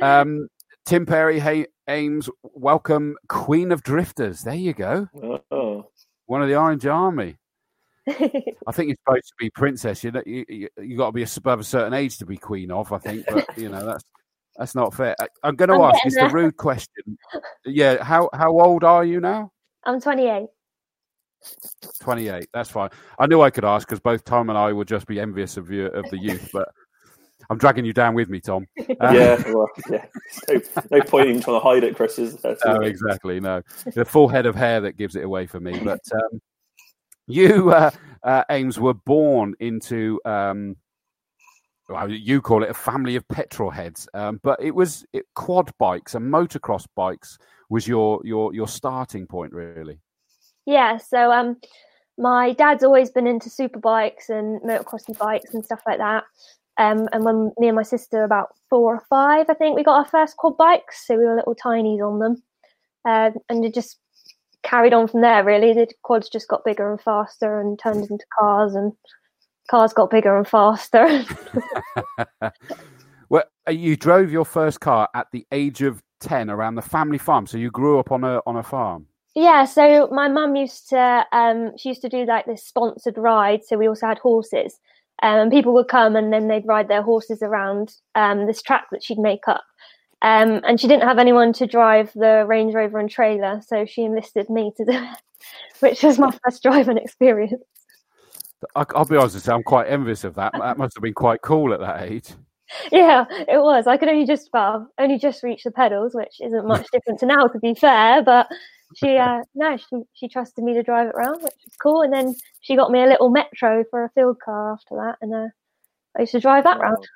Um 0.00 0.46
tim 0.84 1.04
perry 1.04 1.40
hey 1.40 1.66
ames 1.88 2.30
welcome 2.42 3.16
queen 3.28 3.72
of 3.72 3.82
drifters. 3.82 4.42
There 4.42 4.54
you 4.54 4.72
go. 4.72 5.08
Oh, 5.50 5.88
one 6.26 6.40
of 6.42 6.48
the 6.48 6.56
Orange 6.56 6.86
Army. 6.86 7.36
I 8.66 8.72
think 8.72 8.88
you're 8.88 8.96
supposed 9.06 9.28
to 9.28 9.34
be 9.38 9.50
princess. 9.50 10.04
You 10.04 10.12
know, 10.12 10.22
you, 10.26 10.44
you, 10.48 10.68
you 10.78 10.96
got 10.96 11.06
to 11.06 11.12
be 11.12 11.26
above 11.36 11.60
a 11.60 11.64
certain 11.64 11.94
age 11.94 12.18
to 12.18 12.26
be 12.26 12.36
queen 12.36 12.70
of. 12.70 12.92
I 12.92 12.98
think, 12.98 13.24
but 13.26 13.46
you 13.56 13.68
know 13.68 13.84
that's 13.84 14.04
that's 14.56 14.74
not 14.74 14.94
fair. 14.94 15.16
I, 15.18 15.28
I'm 15.42 15.56
going 15.56 15.70
to 15.70 15.82
ask. 15.82 15.94
getting 16.04 16.06
It's 16.06 16.16
the 16.16 16.36
rude 16.36 16.56
question. 16.56 17.18
Yeah, 17.64 18.02
how 18.02 18.28
how 18.32 18.50
old 18.50 18.84
are 18.84 19.04
you 19.04 19.20
now? 19.20 19.52
I'm 19.84 20.00
28. 20.00 20.46
28. 22.00 22.48
That's 22.52 22.70
fine. 22.70 22.90
I 23.18 23.26
knew 23.26 23.40
I 23.42 23.50
could 23.50 23.64
ask 23.64 23.86
because 23.86 24.00
both 24.00 24.24
Tom 24.24 24.48
and 24.48 24.58
I 24.58 24.72
would 24.72 24.88
just 24.88 25.06
be 25.06 25.20
envious 25.20 25.56
of 25.56 25.70
you 25.70 25.86
of 25.86 26.08
the 26.10 26.18
youth, 26.18 26.50
but 26.52 26.68
I'm 27.50 27.58
dragging 27.58 27.84
you 27.84 27.92
down 27.92 28.14
with 28.14 28.28
me, 28.28 28.40
Tom. 28.40 28.66
Uh, 29.00 29.12
yeah, 29.12 29.42
well, 29.52 29.68
yeah. 29.90 30.06
No, 30.48 30.60
no 30.90 31.00
point 31.02 31.28
in 31.28 31.40
trying 31.40 31.56
to 31.56 31.60
hide 31.60 31.84
it, 31.84 31.96
Chris. 31.96 32.18
Is 32.18 32.36
there? 32.36 32.56
No, 32.64 32.80
exactly. 32.80 33.40
No, 33.40 33.60
the 33.94 34.04
full 34.04 34.28
head 34.28 34.46
of 34.46 34.54
hair 34.54 34.80
that 34.82 34.96
gives 34.96 35.16
it 35.16 35.24
away 35.24 35.46
for 35.46 35.58
me. 35.58 35.78
But 35.80 36.00
um, 36.12 36.40
you, 37.26 37.70
uh, 37.70 37.90
uh, 38.22 38.44
Ames, 38.50 38.78
were 38.78 38.94
born 38.94 39.54
into. 39.60 40.20
Um, 40.24 40.76
well, 41.88 42.10
you 42.10 42.40
call 42.40 42.62
it 42.62 42.70
a 42.70 42.74
family 42.74 43.14
of 43.14 43.28
petrol 43.28 43.70
heads, 43.70 44.08
um, 44.14 44.40
but 44.42 44.62
it 44.62 44.74
was 44.74 45.04
it, 45.12 45.26
quad 45.34 45.70
bikes 45.78 46.14
and 46.14 46.32
motocross 46.32 46.86
bikes 46.96 47.38
was 47.68 47.86
your 47.86 48.20
your 48.24 48.54
your 48.54 48.68
starting 48.68 49.26
point, 49.26 49.52
really. 49.52 49.98
Yeah, 50.64 50.96
so 50.96 51.30
um, 51.30 51.58
my 52.16 52.52
dad's 52.52 52.84
always 52.84 53.10
been 53.10 53.26
into 53.26 53.50
super 53.50 53.78
bikes 53.78 54.30
and 54.30 54.62
motocrossy 54.62 55.18
bikes 55.18 55.52
and 55.52 55.64
stuff 55.64 55.82
like 55.86 55.98
that. 55.98 56.24
Um, 56.78 57.08
and 57.12 57.24
when 57.24 57.52
me 57.58 57.68
and 57.68 57.76
my 57.76 57.82
sister 57.82 58.24
about 58.24 58.48
four 58.70 58.96
or 58.96 59.04
five, 59.08 59.46
I 59.48 59.54
think 59.54 59.76
we 59.76 59.84
got 59.84 59.98
our 59.98 60.08
first 60.08 60.36
quad 60.36 60.56
bikes, 60.56 61.06
so 61.06 61.16
we 61.16 61.24
were 61.24 61.36
little 61.36 61.54
tinies 61.54 62.00
on 62.00 62.18
them, 62.18 62.42
uh, 63.04 63.30
and 63.48 63.64
it 63.64 63.74
just 63.74 63.98
carried 64.64 64.92
on 64.92 65.06
from 65.06 65.20
there. 65.20 65.44
Really, 65.44 65.72
the 65.72 65.86
quads 66.02 66.28
just 66.28 66.48
got 66.48 66.64
bigger 66.64 66.90
and 66.90 67.00
faster 67.00 67.60
and 67.60 67.78
turned 67.78 68.10
into 68.10 68.24
cars, 68.38 68.74
and 68.74 68.92
cars 69.70 69.92
got 69.92 70.10
bigger 70.10 70.36
and 70.36 70.48
faster. 70.48 71.24
well, 73.28 73.44
uh, 73.68 73.72
you 73.72 73.96
drove 73.96 74.32
your 74.32 74.44
first 74.44 74.80
car 74.80 75.08
at 75.14 75.28
the 75.32 75.46
age 75.52 75.82
of 75.82 76.02
ten 76.20 76.50
around 76.50 76.74
the 76.74 76.82
family 76.82 77.18
farm, 77.18 77.46
so 77.46 77.56
you 77.58 77.70
grew 77.70 77.98
up 77.98 78.10
on 78.10 78.24
a 78.24 78.40
on 78.46 78.56
a 78.56 78.62
farm. 78.62 79.06
Yeah, 79.34 79.64
so 79.64 80.08
my 80.12 80.28
mum 80.28 80.54
used 80.54 80.88
to 80.90 81.26
um, 81.32 81.76
she 81.76 81.90
used 81.90 82.02
to 82.02 82.08
do 82.08 82.24
like 82.24 82.46
this 82.46 82.64
sponsored 82.64 83.18
ride. 83.18 83.64
So 83.64 83.76
we 83.76 83.88
also 83.88 84.06
had 84.06 84.18
horses, 84.18 84.78
um, 85.22 85.38
and 85.38 85.50
people 85.50 85.74
would 85.74 85.88
come 85.88 86.16
and 86.16 86.32
then 86.32 86.48
they'd 86.48 86.66
ride 86.66 86.88
their 86.88 87.02
horses 87.02 87.42
around 87.42 87.94
um, 88.14 88.46
this 88.46 88.62
track 88.62 88.86
that 88.92 89.02
she'd 89.02 89.18
make 89.18 89.46
up. 89.48 89.64
Um, 90.24 90.62
and 90.66 90.80
she 90.80 90.88
didn't 90.88 91.06
have 91.06 91.18
anyone 91.18 91.52
to 91.52 91.66
drive 91.66 92.10
the 92.14 92.46
Range 92.46 92.74
Rover 92.74 92.98
and 92.98 93.10
trailer, 93.10 93.60
so 93.66 93.84
she 93.84 94.04
enlisted 94.04 94.48
me 94.48 94.72
to 94.78 94.84
do 94.86 94.92
it, 94.92 95.18
which 95.80 96.02
was 96.02 96.18
my 96.18 96.30
first 96.42 96.62
driving 96.62 96.96
experience. 96.96 97.62
I'll 98.74 99.04
be 99.04 99.18
honest, 99.18 99.46
I'm 99.50 99.62
quite 99.62 99.86
envious 99.88 100.24
of 100.24 100.34
that. 100.36 100.54
That 100.58 100.78
must 100.78 100.96
have 100.96 101.02
been 101.02 101.12
quite 101.12 101.42
cool 101.42 101.74
at 101.74 101.80
that 101.80 102.04
age. 102.04 102.30
Yeah, 102.90 103.26
it 103.30 103.60
was. 103.60 103.86
I 103.86 103.98
could 103.98 104.08
only 104.08 104.24
just 104.24 104.48
well, 104.54 104.90
only 104.98 105.18
just 105.18 105.42
reach 105.42 105.64
the 105.64 105.70
pedals, 105.70 106.14
which 106.14 106.40
isn't 106.40 106.66
much 106.66 106.86
different 106.90 107.20
to 107.20 107.26
now, 107.26 107.46
to 107.46 107.58
be 107.58 107.74
fair. 107.74 108.22
But 108.22 108.48
she 108.96 109.16
uh 109.18 109.42
no 109.54 109.76
she 109.76 110.02
she 110.14 110.28
trusted 110.28 110.64
me 110.64 110.72
to 110.72 110.82
drive 110.82 111.08
it 111.08 111.14
around 111.14 111.42
which 111.42 111.54
was 111.64 111.76
cool 111.82 112.02
and 112.02 112.12
then 112.12 112.34
she 112.60 112.76
got 112.76 112.90
me 112.90 113.02
a 113.02 113.06
little 113.06 113.30
metro 113.30 113.84
for 113.90 114.04
a 114.04 114.10
field 114.10 114.38
car 114.44 114.72
after 114.72 114.94
that 114.94 115.16
and 115.20 115.34
uh, 115.34 115.48
i 116.16 116.20
used 116.20 116.32
to 116.32 116.40
drive 116.40 116.64
that 116.64 116.78
round 116.78 117.06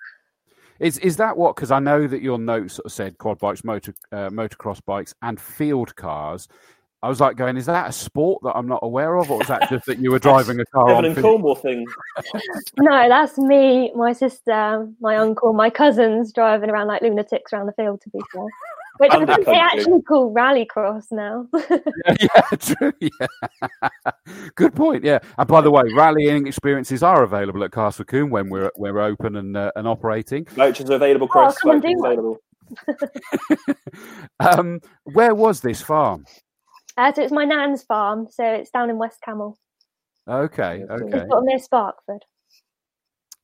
is 0.80 0.98
is 0.98 1.16
that 1.16 1.36
what 1.36 1.56
because 1.56 1.70
i 1.70 1.78
know 1.78 2.06
that 2.06 2.22
your 2.22 2.38
notes 2.38 2.74
sort 2.74 2.86
of 2.86 2.92
said 2.92 3.18
quad 3.18 3.38
bikes 3.38 3.64
motor 3.64 3.94
uh, 4.12 4.28
motocross 4.30 4.80
bikes 4.84 5.14
and 5.22 5.40
field 5.40 5.94
cars 5.96 6.48
I 7.00 7.08
was 7.08 7.20
like 7.20 7.36
going, 7.36 7.56
is 7.56 7.66
that 7.66 7.88
a 7.88 7.92
sport 7.92 8.42
that 8.42 8.56
I'm 8.56 8.66
not 8.66 8.80
aware 8.82 9.18
of, 9.18 9.30
or 9.30 9.40
is 9.40 9.46
that 9.46 9.70
just 9.70 9.86
that 9.86 10.00
you 10.00 10.10
were 10.10 10.18
driving 10.18 10.58
a 10.58 10.64
car 10.66 10.92
on? 10.92 11.14
Cornwall 11.14 11.54
thing. 11.54 11.86
no, 12.78 13.08
that's 13.08 13.38
me, 13.38 13.92
my 13.94 14.12
sister, 14.12 14.88
my 15.00 15.16
uncle, 15.16 15.52
my 15.52 15.70
cousins 15.70 16.32
driving 16.32 16.70
around 16.70 16.88
like 16.88 17.02
lunatics 17.02 17.52
around 17.52 17.66
the 17.66 17.72
field. 17.72 18.00
To 18.00 18.10
be 18.10 18.18
fair, 18.32 18.42
which 18.98 19.12
I 19.12 19.24
think 19.24 19.46
they 19.46 19.54
actually 19.54 20.02
call 20.02 20.34
rallycross 20.34 21.06
now. 21.10 21.46
yeah, 21.70 22.16
yeah, 22.20 22.40
true. 22.58 22.92
Yeah. 23.00 24.10
Good 24.54 24.74
point. 24.74 25.04
Yeah, 25.04 25.18
and 25.38 25.48
by 25.48 25.60
the 25.60 25.70
way, 25.70 25.84
rallying 25.94 26.46
experiences 26.46 27.02
are 27.02 27.22
available 27.22 27.64
at 27.64 27.72
Castle 27.72 28.04
Combe 28.04 28.30
when 28.30 28.50
we're 28.50 28.70
we're 28.76 29.00
open 29.00 29.36
and 29.36 29.56
uh, 29.56 29.72
and 29.76 29.88
operating. 29.88 30.44
Vouchers 30.46 30.90
are 30.90 30.94
available, 30.94 31.28
Chris. 31.28 31.54
Oh, 31.56 31.60
come 31.62 31.70
and 31.72 31.82
do 31.82 31.98
available. 31.98 32.38
um, 34.40 34.80
where 35.04 35.34
was 35.34 35.60
this 35.60 35.80
farm? 35.80 36.24
Uh, 36.96 37.12
so 37.12 37.22
it's 37.22 37.32
my 37.32 37.44
nan's 37.44 37.82
farm, 37.84 38.26
so 38.30 38.44
it's 38.44 38.70
down 38.70 38.90
in 38.90 38.98
West 38.98 39.20
Camel. 39.24 39.58
Okay, 40.28 40.84
okay. 40.90 41.18
It's 41.18 41.30
got 41.30 41.44
near 41.44 41.58
Sparkford. 41.58 42.20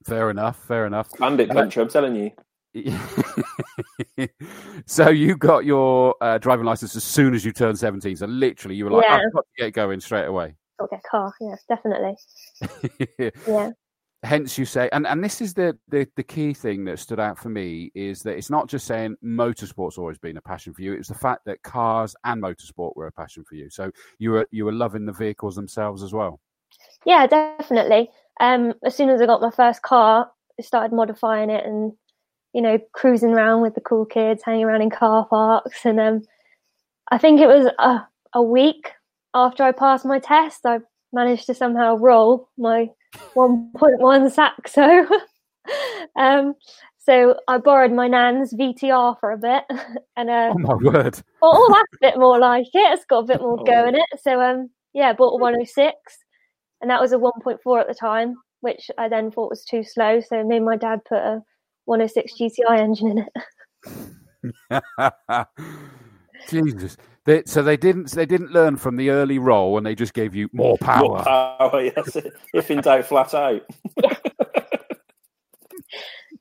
Fair 0.05 0.31
enough. 0.31 0.63
Fair 0.67 0.87
enough. 0.87 1.09
Bandit 1.19 1.49
country, 1.51 1.83
I'm 1.83 1.89
telling 1.89 2.15
you. 2.15 2.31
so 4.87 5.09
you 5.09 5.37
got 5.37 5.65
your 5.65 6.17
uh, 6.21 6.39
driving 6.39 6.65
license 6.65 6.97
as 6.97 7.05
soon 7.05 7.35
as 7.35 7.45
you 7.45 7.53
turned 7.53 7.79
17. 7.79 8.17
So 8.17 8.27
literally, 8.27 8.75
you 8.75 8.85
were 8.85 8.91
like, 8.91 9.05
yeah. 9.05 9.17
"I've 9.17 9.33
got 9.33 9.45
to 9.45 9.65
get 9.65 9.73
going 9.73 10.01
straight 10.01 10.27
away." 10.27 10.57
Got 10.81 10.87
to 10.87 10.97
get 10.97 11.03
a 11.05 11.09
car. 11.09 11.33
Yes, 11.41 11.65
definitely. 11.69 12.17
yeah. 13.47 13.71
Hence, 14.25 14.59
you 14.59 14.65
say, 14.65 14.89
and, 14.93 15.07
and 15.07 15.23
this 15.23 15.41
is 15.41 15.55
the, 15.55 15.79
the 15.89 16.09
the 16.17 16.23
key 16.23 16.55
thing 16.55 16.85
that 16.87 16.99
stood 16.99 17.21
out 17.21 17.39
for 17.39 17.51
me 17.51 17.93
is 17.95 18.23
that 18.23 18.37
it's 18.37 18.51
not 18.51 18.69
just 18.69 18.87
saying 18.87 19.17
motorsport's 19.23 19.99
always 19.99 20.19
been 20.19 20.39
a 20.39 20.43
passion 20.43 20.73
for 20.75 20.83
you; 20.83 20.95
it's 20.95 21.09
the 21.09 21.15
fact 21.15 21.45
that 21.45 21.63
cars 21.63 22.17
and 22.25 22.43
motorsport 22.43 22.97
were 22.97 23.07
a 23.07 23.13
passion 23.13 23.45
for 23.45 23.55
you. 23.55 23.71
So 23.71 23.93
you 24.19 24.31
were 24.31 24.49
you 24.51 24.65
were 24.65 24.73
loving 24.73 25.05
the 25.05 25.13
vehicles 25.13 25.55
themselves 25.55 26.03
as 26.03 26.13
well. 26.13 26.41
Yeah, 27.05 27.27
definitely. 27.27 28.11
Um, 28.41 28.75
as 28.85 28.97
soon 28.97 29.11
as 29.11 29.21
I 29.21 29.27
got 29.27 29.43
my 29.43 29.51
first 29.51 29.83
car, 29.83 30.31
I 30.59 30.63
started 30.63 30.93
modifying 30.93 31.51
it 31.51 31.65
and 31.67 31.93
you 32.55 32.63
know, 32.63 32.79
cruising 32.93 33.31
around 33.31 33.61
with 33.61 33.75
the 33.75 33.81
cool 33.81 34.07
kids, 34.07 34.43
hanging 34.45 34.65
around 34.65 34.81
in 34.81 34.91
car 34.91 35.27
parks. 35.27 35.85
And 35.85 36.01
um, 36.01 36.23
I 37.11 37.19
think 37.19 37.41
it 37.41 37.49
was 37.49 37.67
a, 37.79 38.07
a 38.33 38.43
week 38.43 38.93
after 39.35 39.65
I 39.65 39.73
passed 39.73 40.07
my 40.07 40.19
test, 40.19 40.65
I 40.65 40.79
managed 41.13 41.47
to 41.47 41.55
somehow 41.55 41.97
roll 41.97 42.49
my 42.57 42.89
1.1 43.35 44.31
Saxo. 44.31 45.07
um, 46.17 46.55
so 46.99 47.39
I 47.49 47.59
borrowed 47.59 47.93
my 47.93 48.09
nan's 48.09 48.55
VTR 48.55 49.19
for 49.21 49.33
a 49.33 49.39
bit, 49.39 49.65
and 50.17 50.31
uh, 50.31 50.55
oh 50.55 50.59
my 50.59 50.75
word! 50.75 51.21
Oh, 51.43 51.69
that's 51.69 51.95
a 51.95 52.13
bit 52.13 52.19
more 52.19 52.39
like 52.39 52.67
it. 52.73 52.93
It's 52.93 53.05
got 53.05 53.25
a 53.25 53.27
bit 53.27 53.41
more 53.41 53.59
oh. 53.61 53.65
go 53.65 53.87
in 53.87 53.95
it. 53.95 54.07
So 54.23 54.41
um, 54.41 54.71
yeah, 54.95 55.13
bought 55.13 55.35
a 55.35 55.39
106, 55.39 55.95
and 56.81 56.91
that 56.91 57.01
was 57.01 57.13
a 57.13 57.17
1.4 57.17 57.81
at 57.81 57.89
the 57.89 57.95
time, 57.95 58.37
which 58.61 58.91
I 58.97 59.09
then 59.09 59.31
thought 59.31 59.51
was 59.51 59.65
too 59.65 59.85
slow. 59.85 60.21
So 60.21 60.43
me 60.45 60.57
and 60.57 60.65
my 60.65 60.77
dad 60.77 61.01
put 61.07 61.19
a 61.19 61.43
106 61.87 62.33
GTI 62.39 62.79
engine 62.79 63.19
in 63.19 63.19
it. 63.19 64.83
Jesus. 66.49 66.97
They, 67.25 67.43
so 67.47 67.63
they 67.63 67.79
didn't 67.79 68.11
they 68.11 68.27
didn't 68.27 68.53
learn 68.53 68.77
from 68.77 68.97
the 68.97 69.09
early 69.09 69.39
roll 69.39 69.79
and 69.79 69.87
they 69.87 69.95
just 69.95 70.13
gave 70.13 70.35
you 70.35 70.51
more 70.53 70.77
power. 70.77 71.09
More 71.09 71.23
power, 71.23 71.83
yes. 71.97 72.17
if 72.53 72.71
in 72.71 72.83
doubt, 72.83 73.07
flat 73.07 73.33
out. 73.33 73.63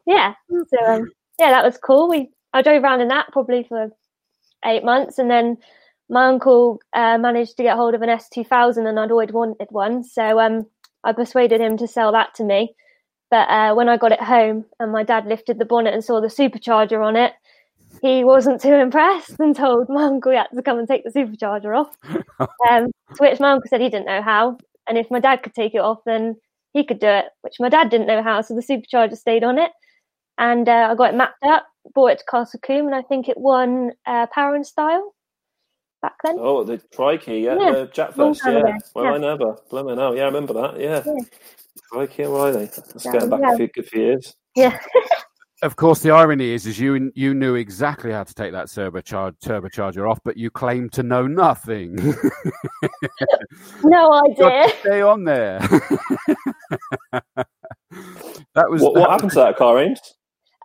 yeah. 0.05 0.33
So 0.49 0.85
um, 0.85 1.09
yeah, 1.39 1.51
that 1.51 1.63
was 1.63 1.77
cool. 1.77 2.09
We 2.09 2.29
I 2.51 2.61
drove 2.61 2.83
around 2.83 2.99
in 2.99 3.07
that 3.07 3.27
probably 3.31 3.63
for 3.63 3.91
eight 4.65 4.83
months, 4.83 5.19
and 5.19 5.31
then 5.31 5.57
my 6.09 6.25
uncle 6.25 6.81
uh, 6.91 7.17
managed 7.17 7.55
to 7.57 7.63
get 7.63 7.77
hold 7.77 7.95
of 7.95 8.01
an 8.01 8.09
S 8.09 8.27
two 8.27 8.43
thousand, 8.43 8.85
and 8.85 8.99
I'd 8.99 9.11
always 9.11 9.31
wanted 9.31 9.67
one. 9.69 10.03
So 10.03 10.37
um, 10.37 10.65
I 11.05 11.13
persuaded 11.13 11.61
him 11.61 11.77
to 11.77 11.87
sell 11.87 12.11
that 12.11 12.35
to 12.35 12.43
me. 12.43 12.75
But 13.33 13.49
uh, 13.49 13.73
when 13.73 13.89
I 13.89 13.97
got 13.97 14.11
it 14.11 14.21
home 14.21 14.63
and 14.79 14.91
my 14.91 15.01
dad 15.01 15.25
lifted 15.25 15.57
the 15.57 15.65
bonnet 15.65 15.91
and 15.91 16.05
saw 16.05 16.21
the 16.21 16.27
supercharger 16.27 17.03
on 17.03 17.15
it, 17.15 17.33
he 17.99 18.23
wasn't 18.23 18.61
too 18.61 18.75
impressed 18.75 19.39
and 19.39 19.55
told 19.55 19.89
my 19.89 20.03
uncle 20.03 20.31
he 20.31 20.37
had 20.37 20.49
to 20.53 20.61
come 20.61 20.77
and 20.77 20.87
take 20.87 21.03
the 21.03 21.09
supercharger 21.09 21.75
off. 21.75 21.97
Um, 22.69 22.91
to 23.15 23.17
which 23.17 23.39
my 23.39 23.53
uncle 23.53 23.67
said 23.67 23.81
he 23.81 23.89
didn't 23.89 24.05
know 24.05 24.21
how. 24.21 24.59
And 24.87 24.99
if 24.99 25.09
my 25.09 25.19
dad 25.19 25.37
could 25.41 25.55
take 25.55 25.73
it 25.73 25.79
off, 25.79 25.97
then 26.05 26.35
he 26.73 26.83
could 26.83 26.99
do 26.99 27.07
it, 27.07 27.25
which 27.41 27.55
my 27.59 27.69
dad 27.69 27.89
didn't 27.89 28.05
know 28.05 28.21
how. 28.21 28.41
So 28.41 28.53
the 28.53 28.61
supercharger 28.61 29.17
stayed 29.17 29.43
on 29.43 29.57
it. 29.57 29.71
And 30.37 30.69
uh, 30.69 30.89
I 30.91 30.95
got 30.95 31.15
it 31.15 31.17
mapped 31.17 31.43
up, 31.43 31.65
brought 31.95 32.11
it 32.11 32.19
to 32.19 32.25
Castle 32.29 32.59
Combe, 32.61 32.85
and 32.85 32.93
I 32.95 33.01
think 33.01 33.29
it 33.29 33.37
won 33.39 33.93
uh, 34.05 34.27
Power 34.27 34.53
and 34.53 34.65
Style 34.65 35.12
back 36.03 36.13
then. 36.23 36.35
Oh, 36.37 36.63
the 36.63 36.79
Crikey, 36.95 37.39
yeah, 37.39 37.57
yeah. 37.59 37.71
the 37.71 37.87
Japfest, 37.87 38.41
yeah. 38.45 38.77
Well, 38.93 39.05
yeah. 39.05 39.11
I 39.13 39.17
never. 39.17 39.57
Blimey, 39.71 39.95
no, 39.95 40.13
yeah, 40.13 40.23
I 40.23 40.25
remember 40.25 40.53
that, 40.53 40.79
yeah. 40.79 41.01
yeah. 41.03 41.23
Crikey, 41.89 42.27
why 42.27 42.51
they? 42.51 42.65
That's 42.65 43.05
going 43.05 43.29
back 43.29 43.39
yeah. 43.41 43.53
a 43.53 43.57
few 43.57 43.67
good 43.69 43.87
few 43.87 44.01
years. 44.01 44.35
Yeah. 44.55 44.77
of 45.63 45.75
course, 45.77 46.01
the 46.01 46.11
irony 46.11 46.51
is, 46.51 46.67
is 46.67 46.77
you 46.77 47.11
you 47.15 47.33
knew 47.33 47.55
exactly 47.55 48.11
how 48.11 48.23
to 48.23 48.33
take 48.33 48.51
that 48.51 48.67
turbocharger 48.67 49.35
turbocharger 49.43 50.09
off, 50.09 50.19
but 50.23 50.37
you 50.37 50.51
claim 50.51 50.89
to 50.89 51.01
know 51.01 51.25
nothing. 51.25 51.95
no 53.83 54.13
idea. 54.25 54.73
Stay 54.81 55.01
on 55.01 55.23
there. 55.23 55.59
that 58.53 58.69
was 58.69 58.81
what, 58.81 58.95
what 58.95 59.09
happened 59.09 59.31
to 59.31 59.39
that 59.39 59.55
car, 59.55 59.79
Ames? 59.79 59.99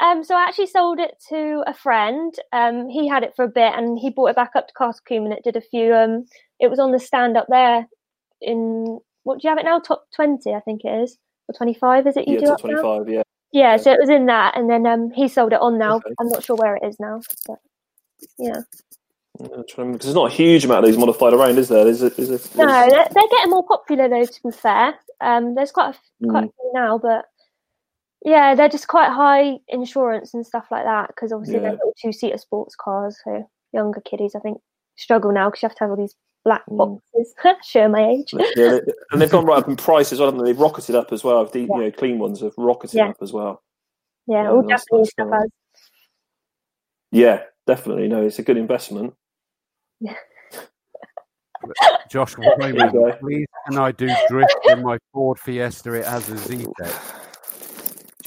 Um, 0.01 0.23
so 0.23 0.37
I 0.37 0.45
actually 0.45 0.69
sold 0.69 1.01
it 1.01 1.15
to 1.29 1.65
a 1.67 1.75
friend. 1.75 2.35
Um, 2.53 2.89
he 2.89 3.09
had 3.09 3.25
it 3.25 3.35
for 3.35 3.45
a 3.45 3.49
bit, 3.49 3.73
and 3.75 3.99
he 3.99 4.11
brought 4.11 4.29
it 4.31 4.37
back 4.37 4.53
up 4.55 4.69
to 4.69 4.75
Castle 4.75 5.03
Combe, 5.07 5.25
and 5.25 5.33
it 5.33 5.45
did 5.45 5.57
a 5.57 5.61
few. 5.61 5.95
Um, 5.95 6.27
it 6.61 6.71
was 6.71 6.79
on 6.79 6.93
the 6.93 7.01
stand 7.01 7.37
up 7.37 7.47
there 7.49 7.87
in 8.41 8.99
what 9.25 9.41
do 9.41 9.49
you 9.49 9.51
have 9.51 9.59
it 9.59 9.65
now? 9.65 9.79
Top 9.81 10.05
twenty, 10.15 10.55
I 10.55 10.61
think 10.61 10.85
it 10.85 11.03
is, 11.03 11.19
or 11.49 11.55
twenty 11.55 11.75
five. 11.75 12.07
Is 12.07 12.17
it 12.17 12.29
you 12.29 12.35
yeah, 12.35 12.41
do 12.41 12.47
top 12.47 12.61
twenty 12.61 12.81
five? 12.81 13.09
Yeah. 13.09 13.23
Yeah, 13.51 13.77
so 13.79 13.93
it 13.93 13.99
was 13.99 14.11
in 14.11 14.27
that, 14.27 14.57
and 14.57 14.69
then 14.69 14.87
um, 14.87 15.11
he 15.11 15.27
sold 15.27 15.53
it 15.53 15.61
on 15.61 15.79
now. 15.79 15.97
Okay. 15.97 16.11
I'm 16.21 16.29
not 16.29 16.45
sure 16.45 16.57
where 16.57 16.77
it 16.77 16.85
is 16.85 17.01
now, 17.01 17.23
but 17.47 17.59
yeah. 18.39 18.61
Because 19.39 20.01
there's 20.01 20.15
not 20.15 20.33
a 20.33 20.35
huge 20.35 20.65
amount 20.65 20.85
of 20.85 20.91
these 20.91 20.99
modified 20.99 21.33
around, 21.33 21.57
is 21.59 21.69
there? 21.69 21.85
There's 21.85 22.03
a, 22.03 22.11
there's 22.11 22.29
a, 22.29 22.33
there's... 22.33 22.57
No, 22.57 22.67
they're, 22.67 23.09
they're, 23.11 23.29
getting 23.31 23.51
more 23.51 23.65
popular 23.67 24.09
though. 24.09 24.25
To 24.25 24.41
be 24.45 24.51
fair, 24.51 24.95
um, 25.21 25.55
there's 25.55 25.71
quite 25.71 25.95
a, 25.95 26.27
quite 26.27 26.45
mm. 26.45 26.49
a 26.49 26.53
few 26.53 26.73
now, 26.75 26.99
but 26.99 27.25
yeah, 28.25 28.55
they're 28.55 28.69
just 28.69 28.89
quite 28.89 29.11
high 29.11 29.59
insurance 29.69 30.35
and 30.35 30.47
stuff 30.47 30.67
like 30.71 30.85
that. 30.85 31.09
Because 31.09 31.33
obviously 31.33 31.63
yeah. 31.63 31.71
they're 31.71 31.79
two 32.01 32.13
seater 32.13 32.39
sports 32.39 32.75
cars, 32.75 33.17
so 33.25 33.49
younger 33.73 34.01
kiddies 34.01 34.35
I 34.35 34.41
think 34.41 34.59
struggle 34.97 35.33
now 35.33 35.49
because 35.49 35.63
you 35.63 35.69
have 35.69 35.77
to 35.77 35.85
have 35.85 35.91
all 35.91 35.97
these 35.97 36.15
black 36.45 36.63
mm. 36.69 36.77
boxes. 36.77 37.35
Show 37.69 37.89
my 37.89 38.09
age. 38.09 38.35
yeah, 38.57 38.79
and 39.13 39.21
they've 39.21 39.31
gone 39.31 39.45
right 39.45 39.59
up 39.59 39.69
in 39.69 39.77
price 39.77 40.13
as 40.13 40.19
well, 40.19 40.29
haven't 40.29 40.45
they? 40.45 40.53
They've 40.53 40.61
rocketed 40.61 40.95
up 40.95 41.13
as 41.13 41.23
well. 41.23 41.45
The 41.45 41.61
yeah. 41.61 41.67
you 41.67 41.81
know, 41.83 41.91
clean 41.93 42.19
ones 42.19 42.41
have 42.41 42.55
rocketed 42.57 42.97
yeah. 42.97 43.09
up 43.11 43.17
as 43.21 43.33
well. 43.33 43.63
Yeah, 44.27 44.45
yeah 44.45 44.51
all 44.51 44.63
Japanese 44.63 45.11
stuff 45.11 45.29
has. 45.33 45.51
Yeah, 47.11 47.43
definitely. 47.67 48.09
No, 48.09 48.23
it's 48.23 48.39
a 48.39 48.43
good 48.43 48.57
investment. 48.57 49.15
Yeah. 50.01 50.15
Josh 52.09 52.37
Wyman, 52.39 53.19
please 53.19 53.47
can 53.69 53.79
I 53.79 53.93
do 53.93 54.09
drift 54.29 54.57
in 54.71 54.83
my 54.83 54.97
Ford 55.13 55.39
Fiesta? 55.39 55.93
It 55.93 56.07
has 56.07 56.31
a 56.31 56.35
Zetec. 56.35 57.18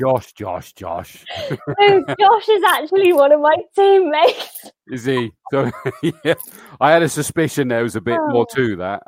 Josh, 0.02 0.34
Josh, 0.34 0.74
Josh. 0.74 1.26
Josh 1.48 2.50
is 2.50 2.64
actually 2.68 3.14
one 3.14 3.32
of 3.32 3.40
my 3.40 3.56
teammates. 3.76 4.72
Is 4.88 5.06
he? 5.06 5.32
So 5.52 5.70
yeah, 6.26 6.34
I 6.80 6.92
had 6.92 7.04
a 7.04 7.10
suspicion 7.10 7.68
there 7.68 7.84
was 7.84 7.96
a 7.96 8.02
bit 8.02 8.18
oh. 8.20 8.30
more 8.30 8.48
to 8.56 8.76
that. 8.78 9.04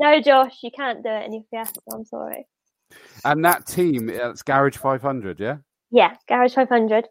no, 0.00 0.20
Josh, 0.20 0.58
you 0.64 0.72
can't 0.72 1.04
do 1.04 1.10
it 1.10 1.26
in 1.26 1.32
your 1.34 1.44
Fiesta. 1.48 1.80
I'm 1.92 2.04
sorry. 2.04 2.44
And 3.24 3.44
that 3.44 3.66
team, 3.66 4.10
it's 4.10 4.42
Garage 4.42 4.76
500, 4.78 5.38
yeah. 5.38 5.58
Yeah, 5.92 6.16
Garage 6.28 6.54
500. 6.54 7.06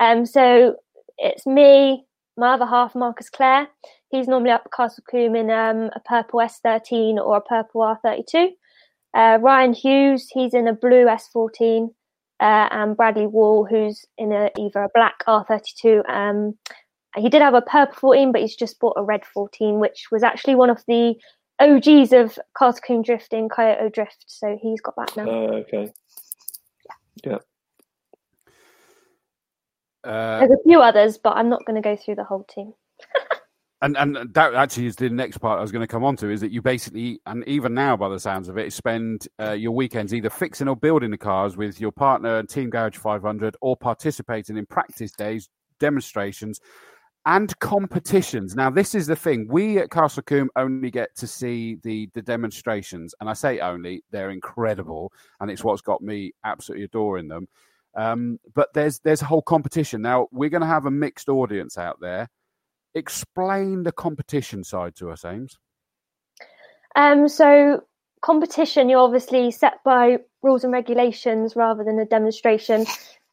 Um, 0.00 0.26
so 0.26 0.74
it's 1.18 1.46
me, 1.46 2.04
my 2.36 2.54
other 2.54 2.66
half, 2.66 2.96
Marcus 2.96 3.30
Clare. 3.30 3.68
He's 4.10 4.26
normally 4.26 4.50
up 4.50 4.62
at 4.64 4.72
Castle 4.72 5.04
Combe 5.08 5.36
in 5.36 5.50
um, 5.50 5.90
a 5.94 6.00
purple 6.04 6.40
S13 6.40 7.14
or 7.16 7.36
a 7.36 7.40
purple 7.40 7.82
R32. 7.82 8.48
Uh, 9.16 9.38
Ryan 9.40 9.72
Hughes, 9.72 10.28
he's 10.30 10.52
in 10.52 10.68
a 10.68 10.74
blue 10.74 11.06
S14. 11.06 11.88
Uh, 12.38 12.68
and 12.70 12.96
Bradley 12.96 13.26
Wall, 13.26 13.64
who's 13.64 14.04
in 14.18 14.30
a, 14.30 14.50
either 14.58 14.82
a 14.82 14.90
black 14.94 15.24
R32. 15.26 16.06
Um, 16.08 16.54
he 17.16 17.30
did 17.30 17.40
have 17.40 17.54
a 17.54 17.62
purple 17.62 17.94
14, 17.94 18.30
but 18.30 18.42
he's 18.42 18.54
just 18.54 18.78
bought 18.78 18.92
a 18.98 19.02
red 19.02 19.24
14, 19.24 19.78
which 19.80 20.08
was 20.12 20.22
actually 20.22 20.54
one 20.54 20.68
of 20.68 20.84
the 20.86 21.14
OGs 21.60 22.12
of 22.12 22.38
Castle 22.58 22.82
Combe 22.86 23.02
drifting, 23.02 23.48
Kyoto 23.48 23.88
Drift. 23.88 24.24
So 24.26 24.58
he's 24.60 24.82
got 24.82 24.96
that 24.96 25.16
now. 25.16 25.24
Uh, 25.24 25.52
okay. 25.62 25.90
Yeah. 27.24 27.38
yeah. 30.04 30.10
Uh, 30.10 30.40
There's 30.40 30.50
a 30.50 30.62
few 30.62 30.82
others, 30.82 31.16
but 31.16 31.36
I'm 31.36 31.48
not 31.48 31.64
going 31.64 31.80
to 31.80 31.88
go 31.88 31.96
through 31.96 32.16
the 32.16 32.24
whole 32.24 32.44
team. 32.44 32.74
and 33.82 33.96
and 33.96 34.16
that 34.32 34.54
actually 34.54 34.86
is 34.86 34.96
the 34.96 35.10
next 35.10 35.38
part 35.38 35.58
I 35.58 35.62
was 35.62 35.72
going 35.72 35.82
to 35.82 35.86
come 35.86 36.04
on 36.04 36.16
to 36.16 36.30
is 36.30 36.40
that 36.40 36.50
you 36.50 36.62
basically 36.62 37.20
and 37.26 37.46
even 37.46 37.74
now 37.74 37.96
by 37.96 38.08
the 38.08 38.18
sounds 38.18 38.48
of 38.48 38.56
it 38.56 38.72
spend 38.72 39.28
uh, 39.38 39.52
your 39.52 39.72
weekends 39.72 40.14
either 40.14 40.30
fixing 40.30 40.68
or 40.68 40.76
building 40.76 41.10
the 41.10 41.18
cars 41.18 41.56
with 41.56 41.80
your 41.80 41.92
partner 41.92 42.38
and 42.38 42.48
Team 42.48 42.70
Garage 42.70 42.96
500 42.96 43.56
or 43.60 43.76
participating 43.76 44.56
in 44.56 44.64
practice 44.66 45.12
days, 45.12 45.48
demonstrations, 45.78 46.60
and 47.26 47.58
competitions. 47.58 48.54
Now 48.56 48.70
this 48.70 48.94
is 48.94 49.06
the 49.06 49.16
thing: 49.16 49.46
we 49.48 49.78
at 49.78 49.90
Castle 49.90 50.22
Combe 50.22 50.48
only 50.56 50.90
get 50.90 51.14
to 51.16 51.26
see 51.26 51.76
the 51.82 52.08
the 52.14 52.22
demonstrations, 52.22 53.14
and 53.20 53.28
I 53.28 53.34
say 53.34 53.58
only; 53.58 54.02
they're 54.10 54.30
incredible, 54.30 55.12
and 55.40 55.50
it's 55.50 55.64
what's 55.64 55.82
got 55.82 56.00
me 56.00 56.32
absolutely 56.44 56.84
adoring 56.84 57.28
them. 57.28 57.46
Um, 57.94 58.38
but 58.54 58.72
there's 58.74 59.00
there's 59.00 59.22
a 59.22 59.26
whole 59.26 59.42
competition 59.42 60.00
now. 60.00 60.28
We're 60.30 60.50
going 60.50 60.62
to 60.62 60.66
have 60.66 60.86
a 60.86 60.90
mixed 60.90 61.28
audience 61.28 61.76
out 61.76 61.98
there. 62.00 62.28
Explain 62.96 63.84
the 63.84 63.92
competition 63.92 64.64
side 64.64 64.96
to 64.96 65.10
us, 65.10 65.24
Ames. 65.24 65.56
Um, 66.96 67.28
so 67.28 67.84
competition, 68.22 68.88
you're 68.88 69.00
obviously 69.00 69.50
set 69.50 69.74
by 69.84 70.18
rules 70.42 70.64
and 70.64 70.72
regulations 70.72 71.54
rather 71.54 71.84
than 71.84 71.98
a 72.00 72.04
demonstration. 72.04 72.86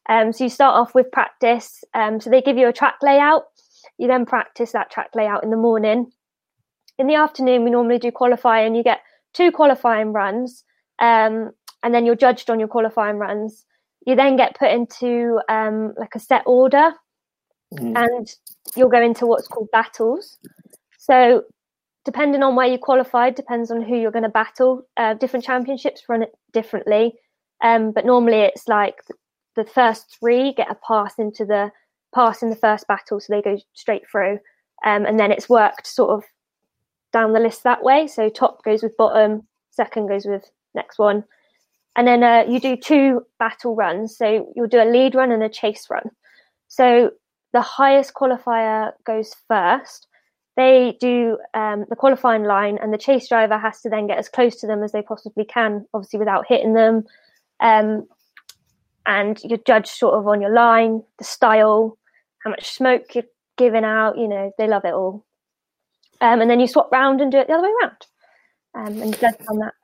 Um, 0.06 0.34
so 0.34 0.44
you 0.44 0.50
start 0.50 0.76
off 0.76 0.94
with 0.94 1.10
practice. 1.10 1.82
Um, 1.94 2.20
so 2.20 2.28
they 2.28 2.42
give 2.42 2.58
you 2.58 2.68
a 2.68 2.72
track 2.74 2.96
layout. 3.02 3.44
You 3.96 4.06
then 4.06 4.26
practice 4.26 4.72
that 4.72 4.90
track 4.90 5.08
layout 5.14 5.42
in 5.42 5.48
the 5.48 5.56
morning. 5.56 6.12
In 6.98 7.06
the 7.06 7.14
afternoon, 7.14 7.64
we 7.64 7.70
normally 7.70 7.98
do 7.98 8.12
qualifying. 8.12 8.74
You 8.74 8.84
get 8.84 9.00
two 9.32 9.50
qualifying 9.50 10.12
runs, 10.12 10.62
um, 10.98 11.52
and 11.82 11.94
then 11.94 12.04
you're 12.04 12.16
judged 12.16 12.50
on 12.50 12.60
your 12.60 12.68
qualifying 12.68 13.16
runs 13.16 13.64
you 14.06 14.16
then 14.16 14.36
get 14.36 14.56
put 14.56 14.70
into 14.70 15.40
um, 15.48 15.94
like 15.98 16.14
a 16.14 16.20
set 16.20 16.42
order 16.46 16.92
mm. 17.72 17.96
and 17.96 18.28
you'll 18.76 18.88
go 18.88 19.02
into 19.02 19.26
what's 19.26 19.48
called 19.48 19.68
battles 19.72 20.38
so 20.98 21.42
depending 22.04 22.42
on 22.42 22.54
where 22.54 22.66
you 22.66 22.78
qualified 22.78 23.34
depends 23.34 23.70
on 23.70 23.82
who 23.82 23.96
you're 23.96 24.10
going 24.10 24.24
to 24.24 24.28
battle 24.28 24.86
uh, 24.96 25.14
different 25.14 25.44
championships 25.44 26.02
run 26.08 26.22
it 26.22 26.32
differently 26.52 27.14
um, 27.62 27.92
but 27.92 28.04
normally 28.04 28.40
it's 28.40 28.68
like 28.68 29.02
the 29.56 29.64
first 29.64 30.16
three 30.18 30.52
get 30.52 30.70
a 30.70 30.76
pass 30.86 31.14
into 31.18 31.44
the 31.44 31.70
pass 32.14 32.42
in 32.42 32.50
the 32.50 32.56
first 32.56 32.86
battle 32.86 33.20
so 33.20 33.32
they 33.32 33.42
go 33.42 33.58
straight 33.72 34.02
through 34.10 34.38
um, 34.84 35.06
and 35.06 35.18
then 35.18 35.32
it's 35.32 35.48
worked 35.48 35.86
sort 35.86 36.10
of 36.10 36.24
down 37.12 37.32
the 37.32 37.40
list 37.40 37.62
that 37.62 37.82
way 37.82 38.06
so 38.06 38.28
top 38.28 38.62
goes 38.64 38.82
with 38.82 38.96
bottom 38.96 39.46
second 39.70 40.08
goes 40.08 40.26
with 40.26 40.50
next 40.74 40.98
one 40.98 41.24
and 41.96 42.08
then 42.08 42.22
uh, 42.22 42.44
you 42.48 42.60
do 42.60 42.76
two 42.76 43.24
battle 43.38 43.76
runs. 43.76 44.16
So 44.16 44.52
you'll 44.54 44.66
do 44.66 44.82
a 44.82 44.90
lead 44.90 45.14
run 45.14 45.30
and 45.30 45.42
a 45.42 45.48
chase 45.48 45.86
run. 45.90 46.10
So 46.68 47.12
the 47.54 47.62
highest 47.62 48.12
qualifier 48.14 48.92
goes 49.04 49.34
first. 49.48 50.08
They 50.56 50.98
do 51.00 51.38
um, 51.54 51.86
the 51.88 51.96
qualifying 51.96 52.44
line, 52.44 52.78
and 52.82 52.92
the 52.92 52.98
chase 52.98 53.28
driver 53.28 53.56
has 53.56 53.80
to 53.80 53.88
then 53.88 54.06
get 54.06 54.18
as 54.18 54.28
close 54.28 54.56
to 54.56 54.66
them 54.66 54.82
as 54.82 54.92
they 54.92 55.02
possibly 55.02 55.44
can, 55.44 55.86
obviously 55.94 56.18
without 56.18 56.46
hitting 56.48 56.74
them. 56.74 57.04
Um, 57.60 58.06
and 59.06 59.40
you're 59.44 59.58
judged 59.66 59.88
sort 59.88 60.14
of 60.14 60.26
on 60.26 60.40
your 60.40 60.52
line, 60.52 61.02
the 61.18 61.24
style, 61.24 61.96
how 62.44 62.50
much 62.50 62.72
smoke 62.72 63.14
you're 63.14 63.24
giving 63.56 63.84
out. 63.84 64.18
You 64.18 64.28
know, 64.28 64.52
they 64.58 64.66
love 64.66 64.84
it 64.84 64.92
all. 64.92 65.24
Um, 66.20 66.40
and 66.40 66.50
then 66.50 66.60
you 66.60 66.66
swap 66.66 66.90
round 66.90 67.20
and 67.20 67.30
do 67.30 67.38
it 67.38 67.46
the 67.46 67.54
other 67.54 67.62
way 67.62 67.72
around, 67.82 68.06
um, 68.74 69.02
and 69.02 69.18
judge 69.18 69.34
on 69.48 69.58
that. 69.58 69.74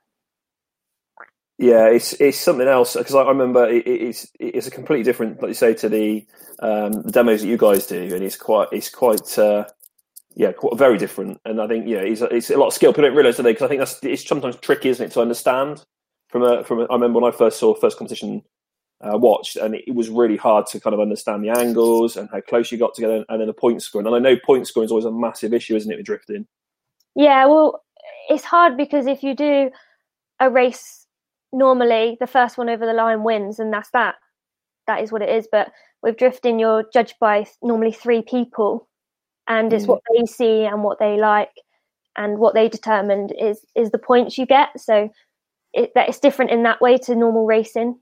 Yeah, 1.61 1.89
it's 1.89 2.13
it's 2.13 2.39
something 2.39 2.67
else 2.67 2.95
because 2.95 3.13
I 3.13 3.21
remember 3.21 3.69
it, 3.69 3.85
it's 3.85 4.27
it's 4.39 4.65
a 4.65 4.71
completely 4.71 5.03
different, 5.03 5.39
like 5.43 5.49
you 5.49 5.53
say, 5.53 5.75
to 5.75 5.89
the 5.89 6.25
um, 6.57 7.03
the 7.03 7.11
demos 7.11 7.41
that 7.41 7.47
you 7.47 7.55
guys 7.55 7.85
do, 7.85 8.01
and 8.01 8.23
it's 8.23 8.35
quite 8.35 8.69
it's 8.71 8.89
quite 8.89 9.37
uh, 9.37 9.65
yeah, 10.33 10.53
quite, 10.53 10.75
very 10.75 10.97
different. 10.97 11.39
And 11.45 11.61
I 11.61 11.67
think 11.67 11.87
yeah, 11.87 11.99
it's, 11.99 12.21
it's 12.21 12.49
a 12.49 12.57
lot 12.57 12.69
of 12.69 12.73
skill. 12.73 12.93
People 12.93 13.03
don't 13.03 13.15
realize 13.15 13.35
today 13.35 13.51
because 13.51 13.65
I 13.65 13.67
think 13.67 13.77
that's 13.77 13.99
it's 14.01 14.27
sometimes 14.27 14.55
tricky, 14.55 14.89
isn't 14.89 15.05
it, 15.05 15.11
to 15.11 15.21
understand 15.21 15.85
from 16.29 16.41
a 16.41 16.63
from 16.63 16.79
a, 16.79 16.85
I 16.85 16.95
remember 16.95 17.19
when 17.19 17.31
I 17.31 17.37
first 17.37 17.59
saw 17.59 17.75
first 17.75 17.95
competition 17.95 18.41
uh, 19.01 19.19
watched, 19.19 19.55
and 19.55 19.75
it, 19.75 19.83
it, 19.85 19.93
was 19.93 20.09
really 20.09 20.37
hard 20.37 20.65
to 20.71 20.79
kind 20.79 20.95
of 20.95 20.99
understand 20.99 21.43
the 21.43 21.51
angles 21.51 22.17
and 22.17 22.27
how 22.31 22.41
close 22.41 22.71
you 22.71 22.79
got 22.79 22.95
together, 22.95 23.23
and 23.29 23.39
then 23.39 23.45
the 23.45 23.53
point 23.53 23.83
scoring. 23.83 24.07
And 24.07 24.15
I 24.15 24.19
know 24.19 24.35
point 24.35 24.65
scoring 24.65 24.85
is 24.85 24.91
always 24.91 25.05
a 25.05 25.11
massive 25.11 25.53
issue, 25.53 25.75
isn't 25.75 25.91
it, 25.91 25.97
with 25.97 26.07
drifting? 26.07 26.47
Yeah, 27.13 27.45
well, 27.45 27.83
it's 28.29 28.45
hard 28.45 28.77
because 28.77 29.05
if 29.05 29.21
you 29.21 29.35
do 29.35 29.69
a 30.39 30.49
race 30.49 31.00
normally 31.53 32.17
the 32.19 32.27
first 32.27 32.57
one 32.57 32.69
over 32.69 32.85
the 32.85 32.93
line 32.93 33.23
wins, 33.23 33.59
and 33.59 33.73
that's 33.73 33.91
that. 33.91 34.15
That 34.87 35.01
is 35.01 35.11
what 35.11 35.21
it 35.21 35.29
is. 35.29 35.47
But 35.51 35.71
with 36.01 36.17
drifting, 36.17 36.59
you're 36.59 36.85
judged 36.93 37.15
by 37.19 37.45
normally 37.61 37.91
three 37.91 38.21
people, 38.21 38.87
and 39.47 39.71
it's 39.71 39.85
mm. 39.85 39.89
what 39.89 40.01
they 40.13 40.25
see 40.25 40.63
and 40.63 40.83
what 40.83 40.99
they 40.99 41.17
like, 41.17 41.51
and 42.17 42.39
what 42.39 42.53
they 42.53 42.69
determined 42.69 43.33
is 43.39 43.65
is 43.75 43.91
the 43.91 43.97
points 43.97 44.37
you 44.37 44.45
get. 44.45 44.69
So 44.79 45.09
it, 45.73 45.91
that 45.95 46.09
it's 46.09 46.19
different 46.19 46.51
in 46.51 46.63
that 46.63 46.81
way 46.81 46.97
to 46.99 47.15
normal 47.15 47.45
racing. 47.45 47.97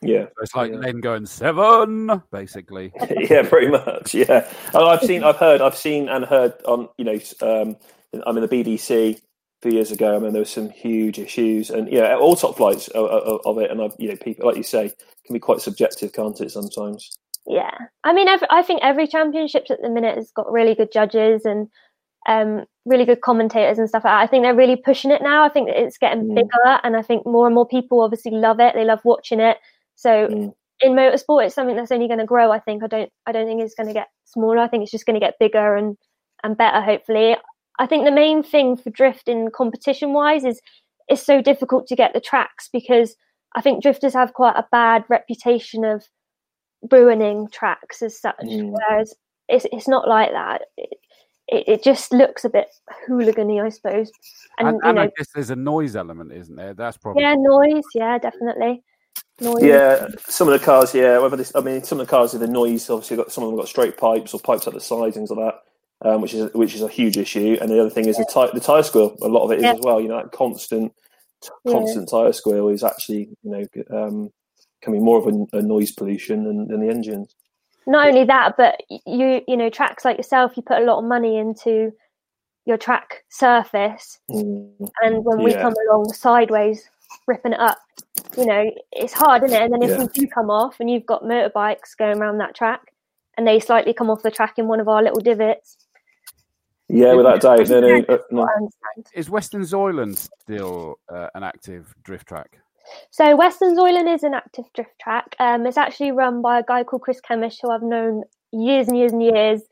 Yeah, 0.00 0.26
so 0.26 0.42
it's 0.42 0.54
like 0.54 0.72
yeah. 0.72 0.78
then 0.80 1.00
going 1.00 1.26
seven, 1.26 2.22
basically. 2.30 2.92
yeah, 3.30 3.42
pretty 3.42 3.68
much. 3.68 4.14
Yeah, 4.14 4.48
oh, 4.72 4.86
I've 4.86 5.02
seen, 5.02 5.24
I've 5.24 5.36
heard, 5.36 5.60
I've 5.60 5.76
seen 5.76 6.08
and 6.08 6.24
heard 6.24 6.54
on 6.66 6.88
you 6.98 7.04
know, 7.04 7.18
um, 7.40 7.76
I'm 8.24 8.36
in 8.36 8.46
the 8.46 8.48
BDC 8.48 9.20
few 9.62 9.72
years 9.72 9.90
ago. 9.90 10.16
I 10.16 10.18
mean, 10.18 10.32
there 10.32 10.42
were 10.42 10.46
some 10.46 10.70
huge 10.70 11.18
issues, 11.18 11.70
and 11.70 11.90
yeah, 11.90 12.16
all 12.16 12.36
top 12.36 12.56
flights 12.56 12.88
of, 12.88 13.06
of, 13.06 13.40
of 13.44 13.58
it. 13.58 13.70
And 13.70 13.82
I've, 13.82 13.94
you 13.98 14.08
know, 14.08 14.16
people 14.16 14.46
like 14.46 14.56
you 14.56 14.62
say 14.62 14.92
can 15.26 15.34
be 15.34 15.40
quite 15.40 15.60
subjective, 15.60 16.12
can't 16.12 16.40
it? 16.40 16.50
Sometimes. 16.52 17.16
Yeah, 17.46 17.76
I 18.04 18.12
mean, 18.12 18.28
every, 18.28 18.46
I 18.50 18.62
think 18.62 18.80
every 18.82 19.06
championships 19.06 19.70
at 19.70 19.80
the 19.80 19.88
minute 19.88 20.16
has 20.16 20.30
got 20.32 20.50
really 20.52 20.74
good 20.74 20.92
judges 20.92 21.44
and 21.44 21.68
um, 22.28 22.66
really 22.84 23.04
good 23.04 23.22
commentators 23.22 23.78
and 23.78 23.88
stuff. 23.88 24.04
I 24.04 24.26
think 24.26 24.44
they're 24.44 24.54
really 24.54 24.76
pushing 24.76 25.10
it 25.10 25.22
now. 25.22 25.44
I 25.44 25.48
think 25.48 25.70
it's 25.70 25.98
getting 25.98 26.24
mm. 26.24 26.34
bigger, 26.34 26.80
and 26.84 26.96
I 26.96 27.02
think 27.02 27.26
more 27.26 27.46
and 27.46 27.54
more 27.54 27.66
people 27.66 28.02
obviously 28.02 28.32
love 28.32 28.60
it. 28.60 28.74
They 28.74 28.84
love 28.84 29.00
watching 29.04 29.40
it. 29.40 29.58
So. 29.96 30.28
Mm. 30.28 30.54
In 30.80 30.92
motorsport, 30.92 31.44
it's 31.44 31.56
something 31.56 31.74
that's 31.74 31.90
only 31.90 32.06
going 32.06 32.20
to 32.20 32.24
grow. 32.24 32.52
I 32.52 32.60
think. 32.60 32.84
I 32.84 32.86
don't. 32.86 33.10
I 33.26 33.32
don't 33.32 33.48
think 33.48 33.60
it's 33.60 33.74
going 33.74 33.88
to 33.88 33.92
get 33.92 34.06
smaller. 34.26 34.58
I 34.58 34.68
think 34.68 34.84
it's 34.84 34.92
just 34.92 35.06
going 35.06 35.18
to 35.18 35.26
get 35.26 35.34
bigger 35.40 35.74
and 35.74 35.96
and 36.44 36.56
better. 36.56 36.80
Hopefully, 36.80 37.34
I 37.78 37.86
think 37.86 38.04
the 38.04 38.10
main 38.10 38.42
thing 38.42 38.76
for 38.76 38.90
drifting 38.90 39.50
competition 39.54 40.12
wise 40.12 40.44
is 40.44 40.60
it's 41.08 41.24
so 41.24 41.40
difficult 41.40 41.86
to 41.86 41.96
get 41.96 42.12
the 42.12 42.20
tracks 42.20 42.68
because 42.72 43.16
I 43.54 43.60
think 43.60 43.82
drifters 43.82 44.14
have 44.14 44.34
quite 44.34 44.56
a 44.56 44.66
bad 44.70 45.04
reputation 45.08 45.84
of 45.84 46.04
ruining 46.90 47.48
tracks 47.50 48.02
as 48.02 48.20
such. 48.20 48.36
Mm. 48.42 48.72
Whereas 48.72 49.14
it's 49.48 49.66
it's 49.72 49.88
not 49.88 50.08
like 50.08 50.32
that. 50.32 50.62
It, 50.76 50.98
it, 51.50 51.64
it, 51.66 51.82
just 51.82 52.12
looks 52.12 52.44
a 52.44 52.50
bit 52.50 52.68
hooligany, 53.08 53.64
I 53.64 53.70
suppose. 53.70 54.10
And, 54.58 54.68
and, 54.68 54.80
and 54.84 54.96
know, 54.96 55.02
I 55.02 55.10
guess 55.16 55.28
there's 55.34 55.48
a 55.48 55.56
noise 55.56 55.96
element, 55.96 56.30
isn't 56.30 56.54
there? 56.54 56.74
That's 56.74 56.98
probably 56.98 57.22
yeah, 57.22 57.36
noise. 57.38 57.84
Yeah, 57.94 58.18
definitely. 58.18 58.82
Noise. 59.40 59.62
Yeah, 59.62 60.08
some 60.26 60.48
of 60.48 60.58
the 60.58 60.64
cars, 60.64 60.94
yeah. 60.94 61.16
Whether 61.18 61.38
this, 61.38 61.52
I 61.54 61.60
mean, 61.60 61.82
some 61.84 62.00
of 62.00 62.06
the 62.06 62.10
cars 62.10 62.34
with 62.34 62.42
the 62.42 62.48
noise, 62.48 62.90
obviously, 62.90 63.16
got 63.16 63.32
some 63.32 63.44
of 63.44 63.50
them 63.50 63.58
got 63.58 63.68
straight 63.68 63.96
pipes 63.96 64.34
or 64.34 64.40
pipes 64.40 64.66
at 64.66 64.74
the 64.74 64.80
sides, 64.80 65.16
things 65.16 65.30
like 65.30 65.38
that 65.38 65.62
um, 66.02 66.20
which 66.20 66.34
is 66.34 66.52
which 66.54 66.74
is 66.74 66.82
a 66.82 66.88
huge 66.88 67.16
issue. 67.16 67.56
And 67.60 67.70
the 67.70 67.80
other 67.80 67.90
thing 67.90 68.06
is 68.06 68.16
the 68.16 68.24
tire, 68.24 68.50
the 68.52 68.60
tire 68.60 68.82
squeal. 68.82 69.16
A 69.22 69.28
lot 69.28 69.44
of 69.44 69.52
it 69.52 69.58
is 69.58 69.64
yeah. 69.64 69.72
as 69.72 69.80
well. 69.80 70.00
You 70.00 70.08
know, 70.08 70.18
that 70.18 70.32
constant 70.32 70.92
constant 71.66 72.08
yeah. 72.12 72.18
tire 72.18 72.32
squeal 72.32 72.68
is 72.68 72.82
actually 72.82 73.30
you 73.42 73.50
know 73.50 73.66
um, 73.90 74.30
becoming 74.80 75.04
more 75.04 75.18
of 75.18 75.26
a, 75.26 75.58
a 75.58 75.62
noise 75.62 75.92
pollution 75.92 76.44
than, 76.44 76.68
than 76.68 76.80
the 76.80 76.88
engines. 76.88 77.34
Not 77.86 78.08
only 78.08 78.24
that, 78.24 78.56
but 78.56 78.80
you 78.88 79.42
you 79.46 79.56
know 79.56 79.70
tracks 79.70 80.04
like 80.04 80.16
yourself, 80.16 80.56
you 80.56 80.62
put 80.62 80.82
a 80.82 80.84
lot 80.84 80.98
of 80.98 81.04
money 81.04 81.38
into 81.38 81.92
your 82.66 82.76
track 82.76 83.24
surface, 83.30 84.18
Mm. 84.30 84.90
and 85.02 85.24
when 85.24 85.42
we 85.42 85.52
Yeah. 85.52 85.62
come 85.62 85.74
along 85.88 86.12
sideways, 86.12 86.88
ripping 87.26 87.54
it 87.54 87.60
up, 87.60 87.78
you 88.36 88.44
know, 88.44 88.70
it's 88.92 89.14
hard, 89.14 89.42
isn't 89.42 89.56
it? 89.56 89.62
And 89.62 89.72
then 89.72 89.82
if 89.82 89.90
Yeah. 89.90 90.00
we 90.00 90.06
do 90.08 90.26
come 90.26 90.50
off, 90.50 90.78
and 90.78 90.90
you've 90.90 91.06
got 91.06 91.22
motorbikes 91.22 91.96
going 91.96 92.18
around 92.18 92.38
that 92.38 92.54
track, 92.54 92.92
and 93.38 93.46
they 93.46 93.58
slightly 93.58 93.94
come 93.94 94.10
off 94.10 94.22
the 94.22 94.30
track 94.30 94.58
in 94.58 94.68
one 94.68 94.80
of 94.80 94.88
our 94.88 95.02
little 95.02 95.20
divots, 95.20 95.78
Yeah, 96.88 97.14
without 97.14 97.40
doubt. 97.40 97.68
No, 97.68 97.80
no, 97.80 98.04
uh, 98.08 98.18
no. 98.30 98.70
Is 99.12 99.28
Westonzoyland 99.28 100.16
still 100.40 100.98
uh, 101.08 101.28
an 101.34 101.42
active 101.42 101.94
drift 102.02 102.26
track? 102.28 102.58
So 103.10 103.36
Westonzoyland 103.36 104.12
is 104.12 104.22
an 104.22 104.34
active 104.34 104.64
drift 104.74 104.98
track. 105.00 105.36
Um, 105.38 105.66
it's 105.66 105.76
actually 105.76 106.12
run 106.12 106.40
by 106.40 106.58
a 106.58 106.64
guy 106.66 106.84
called 106.84 107.02
Chris 107.02 107.20
Kemish, 107.20 107.58
who 107.60 107.70
I've 107.70 107.82
known 107.82 108.24
years 108.52 108.88
and 108.88 108.96
years 108.96 109.12
and 109.12 109.22
years. 109.22 109.62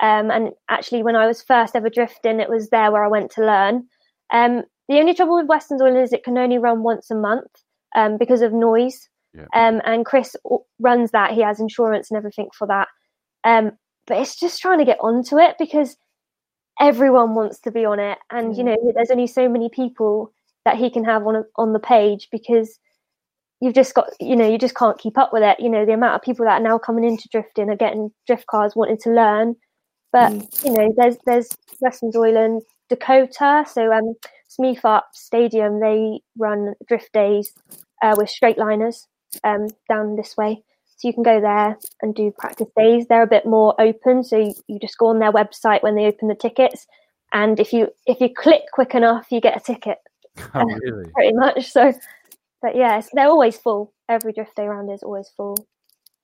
Um, 0.00 0.30
and 0.30 0.50
actually, 0.68 1.04
when 1.04 1.14
I 1.14 1.26
was 1.26 1.42
first 1.42 1.76
ever 1.76 1.88
drifting, 1.88 2.40
it 2.40 2.50
was 2.50 2.70
there 2.70 2.90
where 2.90 3.04
I 3.04 3.08
went 3.08 3.30
to 3.32 3.46
learn. 3.46 3.86
Um, 4.32 4.64
the 4.88 4.98
only 4.98 5.14
trouble 5.14 5.36
with 5.36 5.48
Westonzoyland 5.48 6.02
is 6.02 6.12
it 6.12 6.24
can 6.24 6.36
only 6.36 6.58
run 6.58 6.82
once 6.82 7.10
a 7.10 7.14
month 7.14 7.46
um, 7.94 8.18
because 8.18 8.42
of 8.42 8.52
noise. 8.52 9.08
Yeah. 9.32 9.46
Um, 9.54 9.80
and 9.84 10.04
Chris 10.04 10.34
o- 10.50 10.66
runs 10.80 11.12
that; 11.12 11.32
he 11.32 11.40
has 11.42 11.60
insurance 11.60 12.10
and 12.10 12.18
everything 12.18 12.48
for 12.56 12.66
that. 12.66 12.88
Um, 13.44 13.72
but 14.06 14.18
it's 14.18 14.38
just 14.38 14.60
trying 14.60 14.78
to 14.78 14.84
get 14.84 14.98
onto 15.00 15.38
it 15.38 15.56
because 15.58 15.96
everyone 16.80 17.34
wants 17.34 17.60
to 17.60 17.70
be 17.70 17.84
on 17.84 17.98
it, 18.00 18.18
and 18.30 18.56
you 18.56 18.64
know, 18.64 18.76
there's 18.94 19.10
only 19.10 19.26
so 19.26 19.48
many 19.48 19.68
people 19.68 20.32
that 20.64 20.76
he 20.76 20.90
can 20.90 21.04
have 21.04 21.26
on 21.26 21.36
a, 21.36 21.42
on 21.56 21.72
the 21.72 21.78
page 21.78 22.28
because 22.32 22.78
you've 23.60 23.74
just 23.74 23.94
got 23.94 24.08
you 24.20 24.36
know 24.36 24.48
you 24.48 24.58
just 24.58 24.74
can't 24.76 24.98
keep 24.98 25.18
up 25.18 25.32
with 25.32 25.42
it. 25.42 25.58
You 25.60 25.70
know 25.70 25.86
the 25.86 25.92
amount 25.94 26.16
of 26.16 26.22
people 26.22 26.44
that 26.46 26.60
are 26.60 26.64
now 26.64 26.78
coming 26.78 27.04
into 27.04 27.28
drifting 27.30 27.70
are 27.70 27.76
getting 27.76 28.10
drift 28.26 28.46
cars 28.46 28.74
wanting 28.76 28.98
to 29.02 29.10
learn. 29.10 29.56
But 30.12 30.32
Mm. 30.32 30.48
you 30.64 30.72
know 30.72 30.92
there's 30.96 31.16
there's 31.26 31.56
Westonzoyland, 31.82 32.62
dakota. 32.88 33.64
So 33.70 33.92
um 33.92 34.14
Smeeth 34.48 35.02
stadium 35.12 35.80
they 35.80 36.20
run 36.38 36.74
drift 36.88 37.12
days 37.12 37.52
uh, 38.02 38.14
with 38.16 38.30
straight 38.30 38.58
liners 38.58 39.06
um 39.44 39.74
down 39.88 40.16
this 40.16 40.36
way 40.36 40.62
so 40.96 41.08
you 41.08 41.14
can 41.14 41.22
go 41.22 41.40
there 41.40 41.76
and 42.02 42.14
do 42.14 42.32
practice 42.38 42.68
days 42.76 43.06
they're 43.08 43.22
a 43.22 43.26
bit 43.26 43.46
more 43.46 43.74
open 43.80 44.22
so 44.24 44.38
you, 44.38 44.54
you 44.68 44.78
just 44.80 44.98
go 44.98 45.06
on 45.06 45.18
their 45.18 45.32
website 45.32 45.82
when 45.82 45.94
they 45.94 46.06
open 46.06 46.28
the 46.28 46.34
tickets 46.34 46.86
and 47.32 47.58
if 47.60 47.72
you 47.72 47.88
if 48.06 48.20
you 48.20 48.28
click 48.34 48.62
quick 48.72 48.94
enough 48.94 49.26
you 49.30 49.40
get 49.40 49.56
a 49.56 49.60
ticket 49.60 49.98
Oh, 50.54 50.64
really? 50.82 51.10
pretty 51.12 51.34
much. 51.34 51.70
So, 51.70 51.92
but 52.62 52.76
yes, 52.76 53.08
they're 53.12 53.28
always 53.28 53.56
full. 53.56 53.92
Every 54.08 54.32
drift 54.32 54.56
day 54.56 54.66
round 54.66 54.90
is 54.90 55.02
always 55.02 55.30
full. 55.36 55.56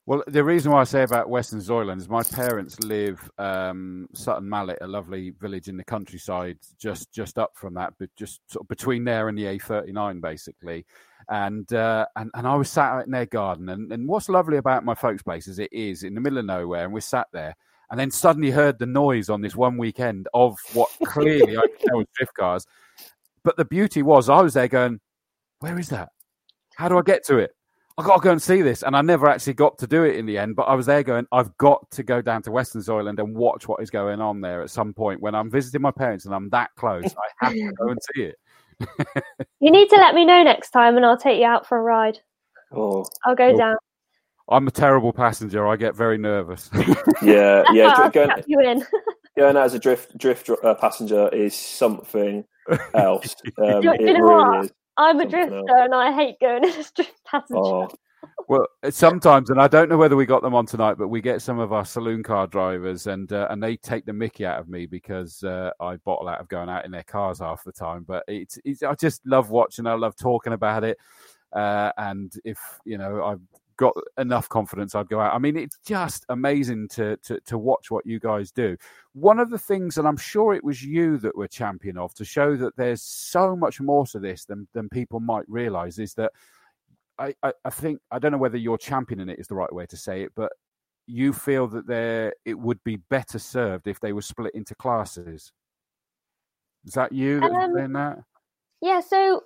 Well, 0.07 0.25
the 0.27 0.43
reason 0.43 0.73
why 0.73 0.81
I 0.81 0.85
say 0.85 1.03
about 1.03 1.29
Westonzoyland 1.29 1.99
is 1.99 2.09
my 2.09 2.23
parents 2.23 2.81
live 2.81 3.31
um, 3.39 4.09
Sutton 4.15 4.49
Mallet, 4.49 4.79
a 4.81 4.87
lovely 4.87 5.31
village 5.39 5.69
in 5.69 5.77
the 5.77 5.85
countryside, 5.85 6.59
just 6.79 7.13
just 7.13 7.39
up 7.39 7.53
from 7.55 7.75
that, 7.75 7.93
but 7.99 8.09
just 8.17 8.41
sort 8.51 8.65
of 8.65 8.69
between 8.69 9.05
there 9.05 9.29
and 9.29 9.37
the 9.37 9.45
A39, 9.45 10.21
basically. 10.21 10.87
And 11.29 11.71
uh, 11.73 12.07
and 12.17 12.31
and 12.35 12.47
I 12.47 12.57
was 12.57 12.71
sat 12.71 12.93
out 12.93 13.05
in 13.05 13.13
their 13.13 13.27
garden, 13.27 13.69
and, 13.69 13.93
and 13.93 14.09
what's 14.09 14.29
lovely 14.29 14.57
about 14.57 14.85
my 14.85 14.95
folks' 14.95 15.23
place 15.23 15.47
is 15.47 15.59
it 15.59 15.73
is 15.73 16.03
in 16.03 16.15
the 16.15 16.21
middle 16.21 16.39
of 16.39 16.47
nowhere, 16.47 16.85
and 16.85 16.93
we 16.95 17.03
sat 17.03 17.29
there, 17.33 17.55
and 17.91 18.01
then 18.01 18.11
suddenly 18.11 18.51
heard 18.51 18.79
the 18.79 18.87
noise 18.87 19.29
on 19.29 19.43
this 19.43 19.55
one 19.55 19.77
weekend 19.77 20.29
of 20.33 20.59
what 20.73 20.89
clearly 21.05 21.59
I 21.59 21.61
could 21.61 21.87
tell 21.87 21.99
was 21.99 22.07
drift 22.17 22.35
cars. 22.35 22.67
But 23.45 23.57
the 23.57 23.65
beauty 23.67 24.03
was, 24.03 24.31
I 24.31 24.41
was 24.41 24.55
there 24.55 24.67
going, 24.67 24.99
"Where 25.61 25.79
is 25.79 25.91
that? 25.91 26.09
How 26.75 26.89
do 26.89 26.99
I 26.99 27.03
get 27.03 27.25
to 27.27 27.37
it?" 27.37 27.53
I 28.01 28.07
got 28.07 28.17
to 28.17 28.23
go 28.23 28.31
and 28.33 28.41
see 28.41 28.63
this. 28.63 28.83
And 28.83 28.97
I 28.97 29.03
never 29.03 29.29
actually 29.29 29.55
got 29.55 29.79
to 29.79 29.87
do 29.87 30.05
it 30.05 30.17
in 30.17 30.27
the 30.27 30.39
end, 30.39 30.57
but 30.57 30.63
I 30.63 30.75
was 30.75 30.87
there 30.87 31.03
going, 31.03 31.27
I've 31.33 31.57
got 31.59 31.91
to 31.93 32.03
go 32.03 32.23
down 32.23 32.43
to 32.43 32.51
Westonzoyland 32.51 33.19
and 33.19 33.35
watch 33.37 33.69
what 33.69 33.83
is 33.83 33.91
going 33.91 34.21
on 34.21 34.41
there 34.41 34.63
at 34.63 34.71
some 34.71 34.95
point 34.95 35.21
when 35.21 35.35
I'm 35.35 35.51
visiting 35.51 35.83
my 35.83 35.91
parents 35.91 36.25
and 36.25 36.35
I'm 36.35 36.49
that 36.51 36.71
close. 36.77 37.05
I 37.05 37.45
have 37.47 37.53
to 37.53 37.73
go 37.79 37.89
and 37.89 37.99
see 38.15 38.23
it. 38.23 38.37
You 39.61 39.71
need 39.71 39.91
to 39.91 39.97
let 39.97 40.15
me 40.15 40.25
know 40.25 40.43
next 40.43 40.71
time, 40.71 40.97
and 40.97 41.05
I'll 41.05 41.19
take 41.19 41.39
you 41.39 41.45
out 41.45 41.67
for 41.67 41.77
a 41.77 41.83
ride. 41.83 42.19
Oh, 42.73 43.05
I'll 43.27 43.35
go 43.35 43.49
Well, 43.49 43.59
down. 43.59 43.77
I'm 44.49 44.67
a 44.67 44.71
terrible 44.71 45.13
passenger. 45.13 45.67
I 45.69 45.77
get 45.77 45.95
very 45.95 46.17
nervous. 46.17 46.71
yeah, 47.23 47.63
yeah. 47.73 47.93
I'll 47.97 48.11
Going, 48.11 48.31
you 48.47 48.59
in. 48.61 48.83
going 49.37 49.57
out 49.59 49.65
as 49.65 49.75
a 49.75 49.79
drift 49.79 50.17
drift 50.17 50.49
uh, 50.49 50.75
passenger 50.77 51.29
is 51.29 51.55
something 51.55 52.45
else. 52.95 53.37
Um, 53.59 53.83
Do- 53.83 53.93
it 53.93 54.01
you 54.01 54.13
know 54.15 54.21
really 54.25 54.57
what? 54.57 54.65
is. 54.65 54.73
I'm 55.01 55.19
a 55.19 55.27
drifter, 55.27 55.65
and 55.69 55.95
I 55.95 56.13
hate 56.13 56.39
going 56.41 56.65
as 56.67 56.91
a 56.91 56.93
drift 56.95 57.25
passenger. 57.25 57.59
Oh, 57.59 57.89
well, 58.49 58.67
sometimes, 58.91 59.49
and 59.49 59.59
I 59.59 59.67
don't 59.67 59.89
know 59.89 59.97
whether 59.97 60.15
we 60.15 60.27
got 60.27 60.43
them 60.43 60.55
on 60.55 60.67
tonight, 60.67 60.99
but 60.99 61.09
we 61.09 61.23
get 61.23 61.41
some 61.41 61.59
of 61.59 61.73
our 61.73 61.87
saloon 61.87 62.23
car 62.23 62.47
drivers, 62.47 63.07
and 63.07 63.33
uh, 63.33 63.47
and 63.49 63.63
they 63.63 63.79
take 63.79 64.05
the 64.05 64.13
Mickey 64.13 64.45
out 64.45 64.61
of 64.61 64.69
me 64.69 64.85
because 64.85 65.43
uh, 65.43 65.71
I 65.81 65.97
bottle 65.97 66.29
out 66.29 66.41
of 66.41 66.49
going 66.49 66.69
out 66.69 66.85
in 66.85 66.91
their 66.91 67.03
cars 67.03 67.39
half 67.39 67.65
the 67.65 67.73
time. 67.73 68.05
But 68.07 68.25
it's, 68.29 68.59
it's 68.63 68.83
I 68.83 68.95
just 68.95 69.27
love 69.27 69.49
watching. 69.49 69.87
I 69.87 69.95
love 69.95 70.17
talking 70.17 70.53
about 70.53 70.85
it, 70.85 70.99
uh, 71.55 71.93
and 71.97 72.31
if 72.45 72.59
you 72.85 72.99
know 72.99 73.25
I've 73.25 73.41
got 73.81 73.95
enough 74.19 74.49
confidence, 74.49 74.95
I'd 74.95 75.09
go 75.09 75.21
out. 75.21 75.35
I 75.35 75.39
mean, 75.39 75.57
it's 75.57 75.79
just 75.85 76.25
amazing 76.29 76.89
to 76.91 77.17
to 77.25 77.41
to 77.41 77.59
watch 77.59 77.91
what 77.91 78.07
you 78.07 78.21
guys 78.21 78.53
do. 78.53 78.77
One 79.15 79.41
of 79.41 79.51
the 79.51 79.59
things, 79.59 79.99
and 79.99 80.07
I'm 80.07 80.17
sure 80.19 80.55
it 80.55 80.63
was 80.63 80.85
you 80.85 81.19
that 81.19 81.37
were 81.37 81.49
champion 81.49 81.99
of, 81.99 82.15
to 82.15 82.25
show 82.25 82.57
that 82.57 82.77
there's 82.77 83.03
so 83.03 83.57
much 83.57 83.81
more 83.81 84.07
to 84.09 84.19
this 84.21 84.45
than 84.45 84.69
than 84.75 84.89
people 84.89 85.21
might 85.21 85.49
realize, 85.49 85.99
is 85.99 86.15
that. 86.15 86.33
I, 87.19 87.35
I, 87.43 87.53
I 87.67 87.71
think 87.71 88.01
I 88.11 88.19
don't 88.19 88.33
know 88.33 88.39
whether 88.39 88.57
you're 88.57 88.79
championing 88.79 89.29
it 89.29 89.39
is 89.39 89.47
the 89.47 89.55
right 89.55 89.75
way 89.75 89.85
to 89.85 89.97
say 89.97 90.23
it, 90.23 90.33
but 90.35 90.53
you 91.07 91.35
feel 91.35 91.67
that 91.69 91.87
there 91.87 92.33
it 92.47 92.59
would 92.59 92.83
be 92.83 92.97
better 93.11 93.39
served 93.39 93.87
if 93.87 94.01
they 94.01 94.15
were 94.15 94.23
split 94.23 94.55
into 94.55 94.75
classes. 94.75 95.53
Is 96.87 96.95
that 96.95 97.13
you 97.13 97.41
that's 97.41 97.53
Um, 97.53 97.75
saying 97.75 97.93
that? 97.93 98.25
Yeah, 98.81 99.01
so 99.01 99.45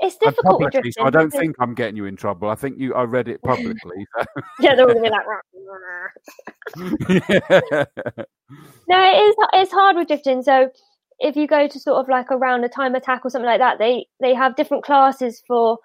it's 0.00 0.16
difficult 0.16 0.60
with 0.60 0.72
publicly, 0.72 0.80
drifting. 0.82 0.92
so 1.02 1.06
I 1.06 1.10
don't 1.10 1.26
because- 1.26 1.40
think 1.40 1.56
I'm 1.60 1.74
getting 1.74 1.96
you 1.96 2.06
in 2.06 2.16
trouble. 2.16 2.48
I 2.48 2.54
think 2.54 2.78
you 2.78 2.94
I 2.94 3.02
read 3.04 3.28
it 3.28 3.42
publicly. 3.42 4.06
so- 4.18 4.24
Yeah, 4.60 4.74
they're 4.74 4.86
all 4.88 4.94
gonna 4.94 5.02
be 5.02 5.10
like. 5.10 5.26
Yeah. 6.76 7.84
No, 8.88 8.98
it 9.00 9.16
is. 9.22 9.34
It's 9.54 9.72
hard 9.72 9.94
with 9.96 10.08
drifting. 10.08 10.42
So 10.42 10.70
if 11.20 11.36
you 11.36 11.46
go 11.46 11.68
to 11.68 11.78
sort 11.78 11.98
of 11.98 12.08
like 12.08 12.32
around 12.32 12.64
a 12.64 12.68
time 12.68 12.94
attack 12.96 13.24
or 13.24 13.30
something 13.30 13.46
like 13.46 13.60
that, 13.60 13.78
they 13.78 14.06
they 14.20 14.34
have 14.34 14.56
different 14.56 14.82
classes 14.84 15.40
for 15.46 15.78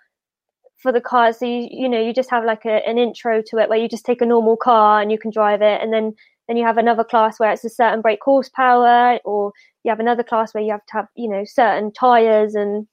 for 0.82 0.92
the 0.92 1.02
cars. 1.02 1.38
So 1.38 1.46
you 1.46 1.68
you 1.70 1.88
know 1.88 2.02
you 2.02 2.14
just 2.14 2.32
have 2.32 2.44
like 2.44 2.66
a, 2.66 2.88
an 2.88 2.98
intro 2.98 3.44
to 3.46 3.58
it 3.60 3.70
where 3.70 3.78
you 3.78 3.88
just 3.88 4.06
take 4.06 4.22
a 4.22 4.26
normal 4.26 4.58
car 4.58 5.00
and 5.02 5.12
you 5.12 5.20
can 5.20 5.30
drive 5.30 5.62
it, 5.62 5.82
and 5.82 5.94
then 5.94 6.14
then 6.48 6.58
you 6.58 6.66
have 6.66 6.78
another 6.80 7.04
class 7.04 7.40
where 7.40 7.52
it's 7.52 7.64
a 7.64 7.70
certain 7.70 8.02
brake 8.02 8.20
horsepower, 8.24 9.20
or 9.26 9.52
you 9.84 9.90
have 9.92 10.00
another 10.00 10.24
class 10.24 10.54
where 10.56 10.64
you 10.64 10.72
have 10.72 10.86
to 10.88 10.94
have 10.94 11.08
you 11.16 11.30
know 11.30 11.44
certain 11.46 11.92
tires 11.94 12.56
and 12.56 12.88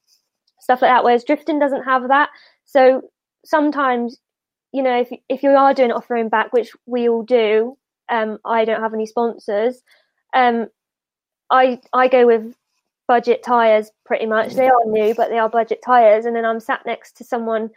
stuff 0.63 0.81
like 0.81 0.89
that. 0.91 1.03
Whereas 1.03 1.23
drifting 1.23 1.59
doesn't 1.59 1.83
have 1.83 2.07
that. 2.07 2.29
So 2.65 3.03
sometimes 3.45 4.17
you 4.71 4.81
know 4.81 4.99
if 5.01 5.09
if 5.29 5.43
you 5.43 5.49
are 5.51 5.73
doing 5.73 5.91
off 5.91 6.09
road 6.09 6.31
back, 6.31 6.53
which 6.53 6.71
we 6.85 7.07
all 7.09 7.23
do, 7.23 7.77
um, 8.09 8.39
I 8.45 8.65
don't 8.65 8.81
have 8.81 8.93
any 8.93 9.05
sponsors. 9.05 9.81
Um, 10.33 10.67
I 11.51 11.79
I 11.93 12.07
go 12.07 12.25
with 12.25 12.55
budget 13.07 13.43
tires 13.43 13.91
pretty 14.05 14.25
much. 14.25 14.53
They 14.53 14.67
are 14.67 14.85
new, 14.85 15.13
but 15.13 15.29
they 15.29 15.37
are 15.37 15.49
budget 15.49 15.81
tires. 15.85 16.25
And 16.25 16.35
then 16.35 16.45
I'm 16.45 16.59
sat 16.59 16.85
next 16.85 17.17
to 17.17 17.23
someone 17.23 17.69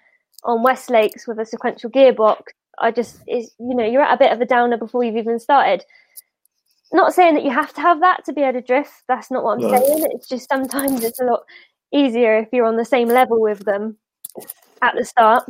on 0.44 0.62
West 0.62 0.88
Lakes 0.90 1.27
with 1.27 1.38
a 1.38 1.44
sequential 1.44 1.90
gearbox. 1.90 2.42
I 2.79 2.90
just 2.90 3.20
is 3.27 3.53
you 3.59 3.75
know 3.75 3.85
you're 3.85 4.03
at 4.03 4.14
a 4.14 4.18
bit 4.18 4.33
of 4.33 4.40
a 4.40 4.46
downer 4.46 4.77
before 4.79 5.03
you've 5.05 5.16
even 5.16 5.38
started. 5.40 5.85
Not 6.92 7.12
saying 7.12 7.35
that 7.35 7.44
you 7.44 7.51
have 7.51 7.72
to 7.75 7.81
have 7.81 8.01
that 8.01 8.25
to 8.27 8.33
be 8.33 8.42
able 8.42 8.61
to 8.61 8.66
drift. 8.66 8.92
That's 9.09 9.31
not 9.31 9.42
what 9.42 9.55
I'm 9.57 9.61
No. 9.62 9.70
saying. 9.70 10.07
It's 10.12 10.29
just 10.29 10.49
sometimes 10.49 11.03
it's 11.03 11.20
a 11.20 11.25
lot 11.25 11.42
easier 11.92 12.38
if 12.38 12.49
you're 12.53 12.66
on 12.66 12.77
the 12.77 12.85
same 12.85 13.09
level 13.09 13.40
with 13.40 13.61
them 13.61 13.96
at 14.83 14.94
the 14.96 15.05
start. 15.05 15.44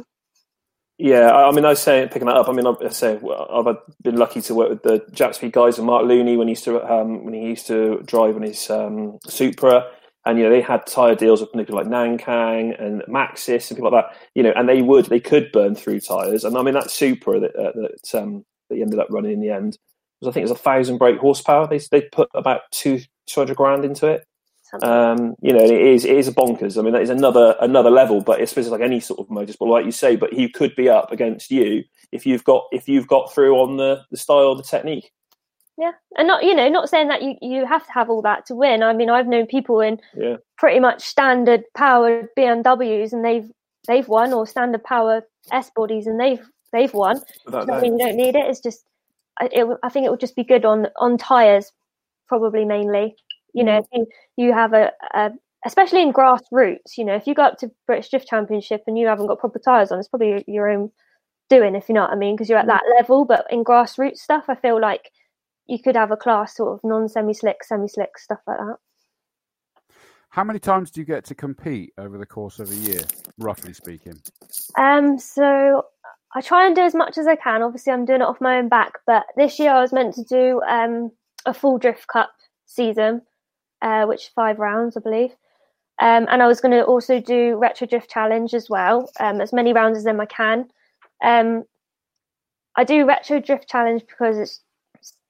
Yeah, 0.99 1.31
I 1.31 1.49
I 1.49 1.53
mean, 1.53 1.67
I 1.67 1.75
saying, 1.75 2.09
picking 2.09 2.27
that 2.27 2.37
up. 2.37 2.49
I 2.49 2.53
mean, 2.53 2.67
I 2.67 2.89
say 2.89 3.19
I've 3.51 3.77
been 4.03 4.17
lucky 4.17 4.41
to 4.43 4.55
work 4.55 4.71
with 4.71 4.83
the 4.83 5.01
Jap 5.13 5.35
Speed 5.35 5.53
guys 5.53 5.77
and 5.77 5.87
Mark 5.87 6.07
Looney 6.07 6.39
when 6.39 6.49
he 6.49 6.53
used 6.53 6.65
to 6.65 6.83
um, 6.91 7.25
when 7.25 7.35
he 7.35 7.43
used 7.43 7.67
to 7.67 8.03
drive 8.07 8.35
on 8.35 8.43
his 8.43 8.71
um, 8.71 9.19
Supra, 9.27 9.91
and 10.25 10.39
you 10.39 10.45
know 10.45 10.51
they 10.51 10.63
had 10.63 10.87
tire 10.87 11.15
deals 11.15 11.43
with 11.43 11.53
people 11.53 11.77
like 11.77 11.87
Nankang 11.87 12.83
and 12.83 13.03
Maxxis 13.03 13.69
and 13.71 13.77
people 13.77 13.91
like 13.91 14.07
that. 14.07 14.17
You 14.35 14.43
know, 14.43 14.55
and 14.57 14.67
they 14.67 14.81
would 14.81 15.07
they 15.07 15.21
could 15.21 15.53
burn 15.53 15.75
through 15.75 16.01
tires, 16.01 16.45
and 16.45 16.57
I 16.57 16.63
mean 16.63 16.75
that 16.75 16.91
Supra 16.91 17.41
that 17.41 17.55
uh, 17.55 17.73
that 17.75 18.19
um, 18.19 18.47
that 18.71 18.77
he 18.77 18.83
ended 18.83 18.99
up 18.99 19.09
running 19.11 19.33
in 19.33 19.41
the 19.41 19.51
end 19.51 19.77
was 20.21 20.29
I 20.29 20.33
think 20.33 20.43
it 20.43 20.51
was 20.51 20.59
a 20.59 20.63
thousand 20.63 20.97
brake 20.97 21.19
horsepower. 21.19 21.67
They 21.69 21.81
they 21.91 22.03
put 22.03 22.31
about 22.35 22.63
two 22.71 23.01
two 23.27 23.41
hundred 23.41 23.59
grand 23.59 23.85
into 23.85 24.07
it. 24.07 24.25
Um, 24.83 25.35
you 25.41 25.53
know, 25.53 25.63
it 25.63 25.71
is 25.71 26.05
it 26.05 26.17
is 26.17 26.29
a 26.29 26.33
bonkers. 26.33 26.79
I 26.79 26.83
mean, 26.83 26.93
that 26.93 27.03
is 27.03 27.11
another 27.11 27.57
another 27.61 27.91
level. 27.91 28.21
But 28.21 28.39
I 28.39 28.43
it's 28.43 28.57
like 28.57 28.81
any 28.81 29.01
sort 29.01 29.21
of 29.21 29.29
motorsport, 29.29 29.69
like 29.69 29.85
you 29.85 29.93
say. 29.93 30.17
But 30.17 30.33
he 30.33 30.49
could 30.49 30.75
be 30.77 30.89
up 30.89 31.13
against 31.13 31.51
you 31.51 31.85
if 32.13 32.27
you've 32.27 32.45
got 32.45 32.65
if 32.73 32.89
you've 32.89 33.07
got 33.07 33.33
through 33.33 33.57
on 33.57 33.77
the 33.77 34.05
the 34.11 34.17
style, 34.17 34.55
the 34.55 34.63
technique. 34.63 35.13
Yeah, 35.79 35.93
and 36.17 36.27
not 36.27 36.43
you 36.43 36.55
know 36.55 36.69
not 36.69 36.89
saying 36.89 37.09
that 37.09 37.23
you 37.23 37.37
you 37.43 37.67
have 37.67 37.87
to 37.87 37.93
have 37.93 38.09
all 38.09 38.23
that 38.23 38.47
to 38.47 38.55
win. 38.55 38.83
I 38.83 38.93
mean, 38.93 39.11
I've 39.11 39.27
known 39.27 39.47
people 39.47 39.81
in 39.81 40.01
Yeah, 40.15 40.37
pretty 40.57 40.81
much 40.81 41.05
standard 41.05 41.65
powered 41.75 42.29
BMWs 42.37 43.13
and 43.13 43.25
they've 43.25 43.51
they've 43.87 44.09
won, 44.09 44.33
or 44.33 44.47
standard 44.47 44.83
power 44.85 45.23
S 45.53 45.71
bodies 45.77 46.07
and 46.07 46.19
they've 46.19 46.41
they've 46.73 46.93
won. 46.95 47.21
without 47.45 47.67
Doesn't 47.67 47.83
mean 47.83 47.99
you 47.99 48.07
don't 48.07 48.17
need 48.17 48.37
it. 48.37 48.47
It's 48.49 48.61
just 48.61 48.85
it, 49.41 49.79
I 49.83 49.89
think 49.91 50.07
it 50.07 50.11
would 50.11 50.21
just 50.21 50.37
be 50.37 50.45
good 50.45 50.65
on 50.65 50.89
on 50.97 51.19
tires, 51.19 51.73
probably 52.27 52.65
mainly. 52.65 53.17
You 53.57 53.65
know, 53.65 53.79
if 53.79 53.87
you 53.93 54.07
you 54.37 54.53
have 54.53 54.73
a, 54.75 54.93
a 55.15 55.31
especially 55.65 56.03
in 56.03 56.13
grassroots, 56.13 56.99
you 56.99 57.05
know, 57.05 57.15
if 57.15 57.27
you 57.27 57.35
go 57.35 57.43
up 57.43 57.59
to 57.59 57.71
British 57.87 58.11
Drift 58.11 58.29
Championship 58.29 58.85
and 58.87 58.99
you 58.99 59.07
haven't 59.07 59.27
got 59.27 59.39
proper 59.39 59.59
tyres 59.59 59.91
on, 59.91 59.99
it's 59.99 60.09
probably 60.09 60.45
your 60.47 60.69
own 60.69 60.91
doing, 61.49 61.75
if 61.75 61.89
you 61.89 61.95
know 61.95 62.03
what 62.03 62.11
I 62.11 62.17
mean, 62.17 62.37
because 62.37 62.49
you're 62.49 62.59
at 62.59 62.67
that 62.67 62.83
level. 62.97 63.25
But 63.25 63.47
in 63.51 63.65
grassroots 63.65 64.19
stuff, 64.19 64.45
I 64.49 64.55
feel 64.57 64.81
like 64.81 65.11
you 65.67 65.79
could 65.83 65.97
have 65.97 66.11
a 66.11 66.17
class 66.17 66.57
sort 66.57 66.75
of 66.75 66.81
non 66.85 67.09
semi 67.09 67.35
slick, 67.35 67.65
semi 67.65 67.89
slick 67.89 68.19
stuff 68.19 68.41
like 68.47 68.59
that. 68.59 68.77
How 70.31 70.45
many 70.45 70.59
times 70.59 70.91
do 70.91 71.01
you 71.01 71.07
get 71.07 71.25
to 71.25 71.35
compete 71.35 71.95
over 71.97 72.19
the 72.19 72.27
course 72.27 72.59
of 72.59 72.71
a 72.71 72.75
year, 72.75 73.01
roughly 73.39 73.73
speaking? 73.73 74.21
Um, 74.79 75.19
so 75.19 75.87
I 76.35 76.43
try 76.43 76.67
and 76.67 76.77
do 76.77 76.83
as 76.83 76.95
much 76.95 77.17
as 77.17 77.27
I 77.27 77.37
can. 77.37 77.63
Obviously, 77.63 77.93
I'm 77.93 78.05
doing 78.05 78.21
it 78.21 78.27
off 78.27 78.41
my 78.41 78.59
own 78.59 78.69
back, 78.69 78.99
but 79.07 79.25
this 79.37 79.59
year 79.59 79.71
I 79.71 79.81
was 79.81 79.95
meant 79.95 80.15
to 80.17 80.25
do 80.25 80.61
um, 80.69 81.11
a 81.47 81.55
full 81.55 81.79
drift 81.79 82.07
cup 82.09 82.31
season, 82.67 83.23
uh, 83.83 84.07
which 84.07 84.31
five 84.35 84.59
rounds, 84.59 84.97
I 84.97 85.01
believe. 85.01 85.31
Um, 85.99 86.27
and 86.31 86.43
I 86.43 86.47
was 86.47 86.61
going 86.61 86.73
to 86.73 86.85
also 86.85 87.21
do 87.21 87.57
retro 87.57 87.87
drift 87.87 88.11
challenge 88.11 88.53
as 88.53 88.69
well, 88.69 89.11
um, 89.19 89.41
as 89.41 89.53
many 89.53 89.73
rounds 89.73 89.99
as 89.99 90.05
them 90.05 90.21
I 90.21 90.27
can. 90.27 90.69
Um, 91.25 91.65
I 92.77 92.85
do 92.85 93.07
retro 93.07 93.41
drift 93.41 93.69
challenge 93.69 94.03
because 94.07 94.37
it's 94.37 94.63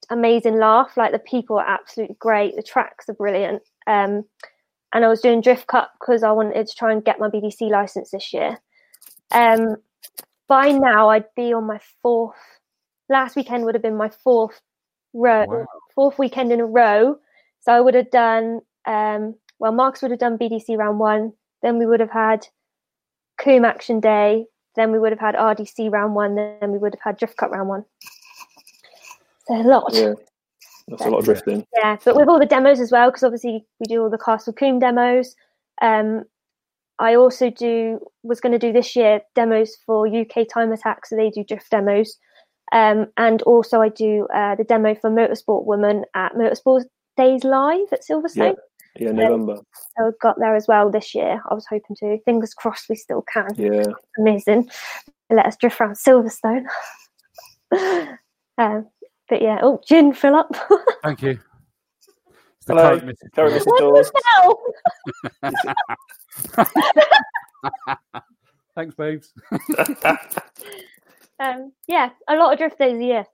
amazing 0.09 0.59
laugh. 0.59 0.97
Like 0.97 1.13
the 1.13 1.19
people 1.19 1.57
are 1.57 1.67
absolutely 1.67 2.17
great, 2.19 2.55
the 2.55 2.63
tracks 2.63 3.07
are 3.07 3.13
brilliant. 3.13 3.63
Um, 3.87 4.25
and 4.93 5.05
I 5.05 5.07
was 5.07 5.21
doing 5.21 5.41
drift 5.41 5.67
cup 5.67 5.93
because 5.99 6.23
I 6.23 6.31
wanted 6.31 6.67
to 6.67 6.75
try 6.75 6.91
and 6.91 7.03
get 7.03 7.19
my 7.19 7.29
BDC 7.29 7.69
license 7.69 8.11
this 8.11 8.33
year. 8.33 8.57
Um, 9.31 9.77
by 10.47 10.71
now, 10.71 11.09
I'd 11.09 11.33
be 11.35 11.53
on 11.53 11.65
my 11.65 11.79
fourth. 12.01 12.35
Last 13.09 13.35
weekend 13.35 13.65
would 13.65 13.75
have 13.75 13.81
been 13.81 13.97
my 13.97 14.09
fourth 14.09 14.59
row, 15.13 15.45
Wow. 15.47 15.65
fourth 15.95 16.19
weekend 16.19 16.51
in 16.51 16.59
a 16.59 16.65
row. 16.65 17.17
So 17.67 17.73
I 17.73 17.81
would 17.81 17.95
have 17.95 18.09
done. 18.11 18.61
Um, 18.85 19.35
well, 19.59 19.73
Marks 19.73 20.01
would 20.01 20.11
have 20.11 20.21
done 20.21 20.37
BDC 20.37 20.77
round 20.77 20.99
one. 20.99 21.33
Then 21.61 21.77
we 21.77 21.85
would 21.85 21.99
have 21.99 22.11
had 22.11 22.47
Combe 23.37 23.65
Action 23.65 23.99
Day. 23.99 24.45
Then 24.77 24.93
we 24.93 24.99
would 24.99 25.11
have 25.11 25.19
had 25.19 25.35
RDC 25.35 25.91
round 25.91 26.15
one. 26.15 26.35
Then 26.35 26.71
we 26.71 26.77
would 26.77 26.95
have 26.95 27.01
had 27.03 27.17
Drift 27.17 27.35
Cup 27.35 27.51
round 27.51 27.67
one. 27.67 27.83
So 29.47 29.55
a 29.55 29.63
lot. 29.63 29.93
Yeah, 29.93 30.13
that's 30.87 31.05
a 31.05 31.09
lot 31.09 31.19
of 31.19 31.25
drifting. 31.25 31.65
Yeah, 31.75 31.97
but 32.05 32.15
with 32.15 32.29
all 32.29 32.39
the 32.39 32.45
demos 32.45 32.79
as 32.79 32.89
well, 32.89 33.09
because 33.09 33.23
obviously 33.23 33.65
we 33.81 33.85
do 33.85 34.01
all 34.01 34.09
the 34.09 34.17
Castle 34.17 34.53
Combe 34.53 34.79
demos. 34.79 35.35
Um, 35.81 36.23
I 36.99 37.15
also 37.15 37.49
do 37.49 37.99
was 38.23 38.39
going 38.39 38.53
to 38.53 38.59
do 38.59 38.71
this 38.71 38.95
year 38.95 39.19
demos 39.35 39.75
for 39.85 40.07
UK 40.07 40.47
Time 40.47 40.71
Attack, 40.71 41.05
so 41.05 41.17
they 41.17 41.31
do 41.31 41.43
drift 41.43 41.69
demos, 41.69 42.17
um, 42.71 43.07
and 43.17 43.41
also 43.41 43.81
I 43.81 43.89
do 43.89 44.25
uh, 44.33 44.55
the 44.55 44.63
demo 44.63 44.95
for 44.95 45.11
Motorsport 45.11 45.65
Woman 45.65 46.05
at 46.15 46.33
Motorsport 46.33 46.85
Days 47.17 47.43
Live 47.43 47.91
at 47.91 48.01
Silverstone. 48.09 48.55
Yeah, 48.95 49.11
November. 49.11 49.57
So 49.97 50.07
I 50.07 50.11
got 50.21 50.39
there 50.39 50.55
as 50.55 50.67
well 50.67 50.89
this 50.89 51.13
year. 51.13 51.41
I 51.49 51.53
was 51.53 51.65
hoping 51.69 51.95
to. 51.97 52.19
Fingers 52.25 52.53
crossed, 52.53 52.89
we 52.89 52.95
still 52.95 53.23
can. 53.31 53.49
Yeah, 53.55 53.83
Amazing. 54.17 54.69
Let 55.29 55.45
us 55.45 55.57
drift 55.57 55.81
around 55.81 55.95
Silverstone. 55.95 56.65
um, 58.57 58.87
but 59.29 59.41
yeah, 59.41 59.59
oh, 59.61 59.81
gin, 59.85 60.13
fill 60.13 60.35
up. 60.35 60.55
Thank 61.03 61.21
you. 61.21 61.39
It's 62.57 62.65
the 62.65 62.73
Hello. 62.73 62.99
Coke 62.99 63.09
Mrs. 63.09 63.31
Carry 63.33 63.59
Dawes. 63.79 64.11
Mrs. 65.43 65.53
Dawes. 68.13 68.23
Thanks, 68.75 68.95
babes. 68.95 69.33
um, 71.39 71.71
yeah, 71.87 72.09
a 72.27 72.35
lot 72.35 72.53
of 72.53 72.59
drift 72.59 72.77
days 72.79 72.99
a 72.99 73.03
year. 73.03 73.25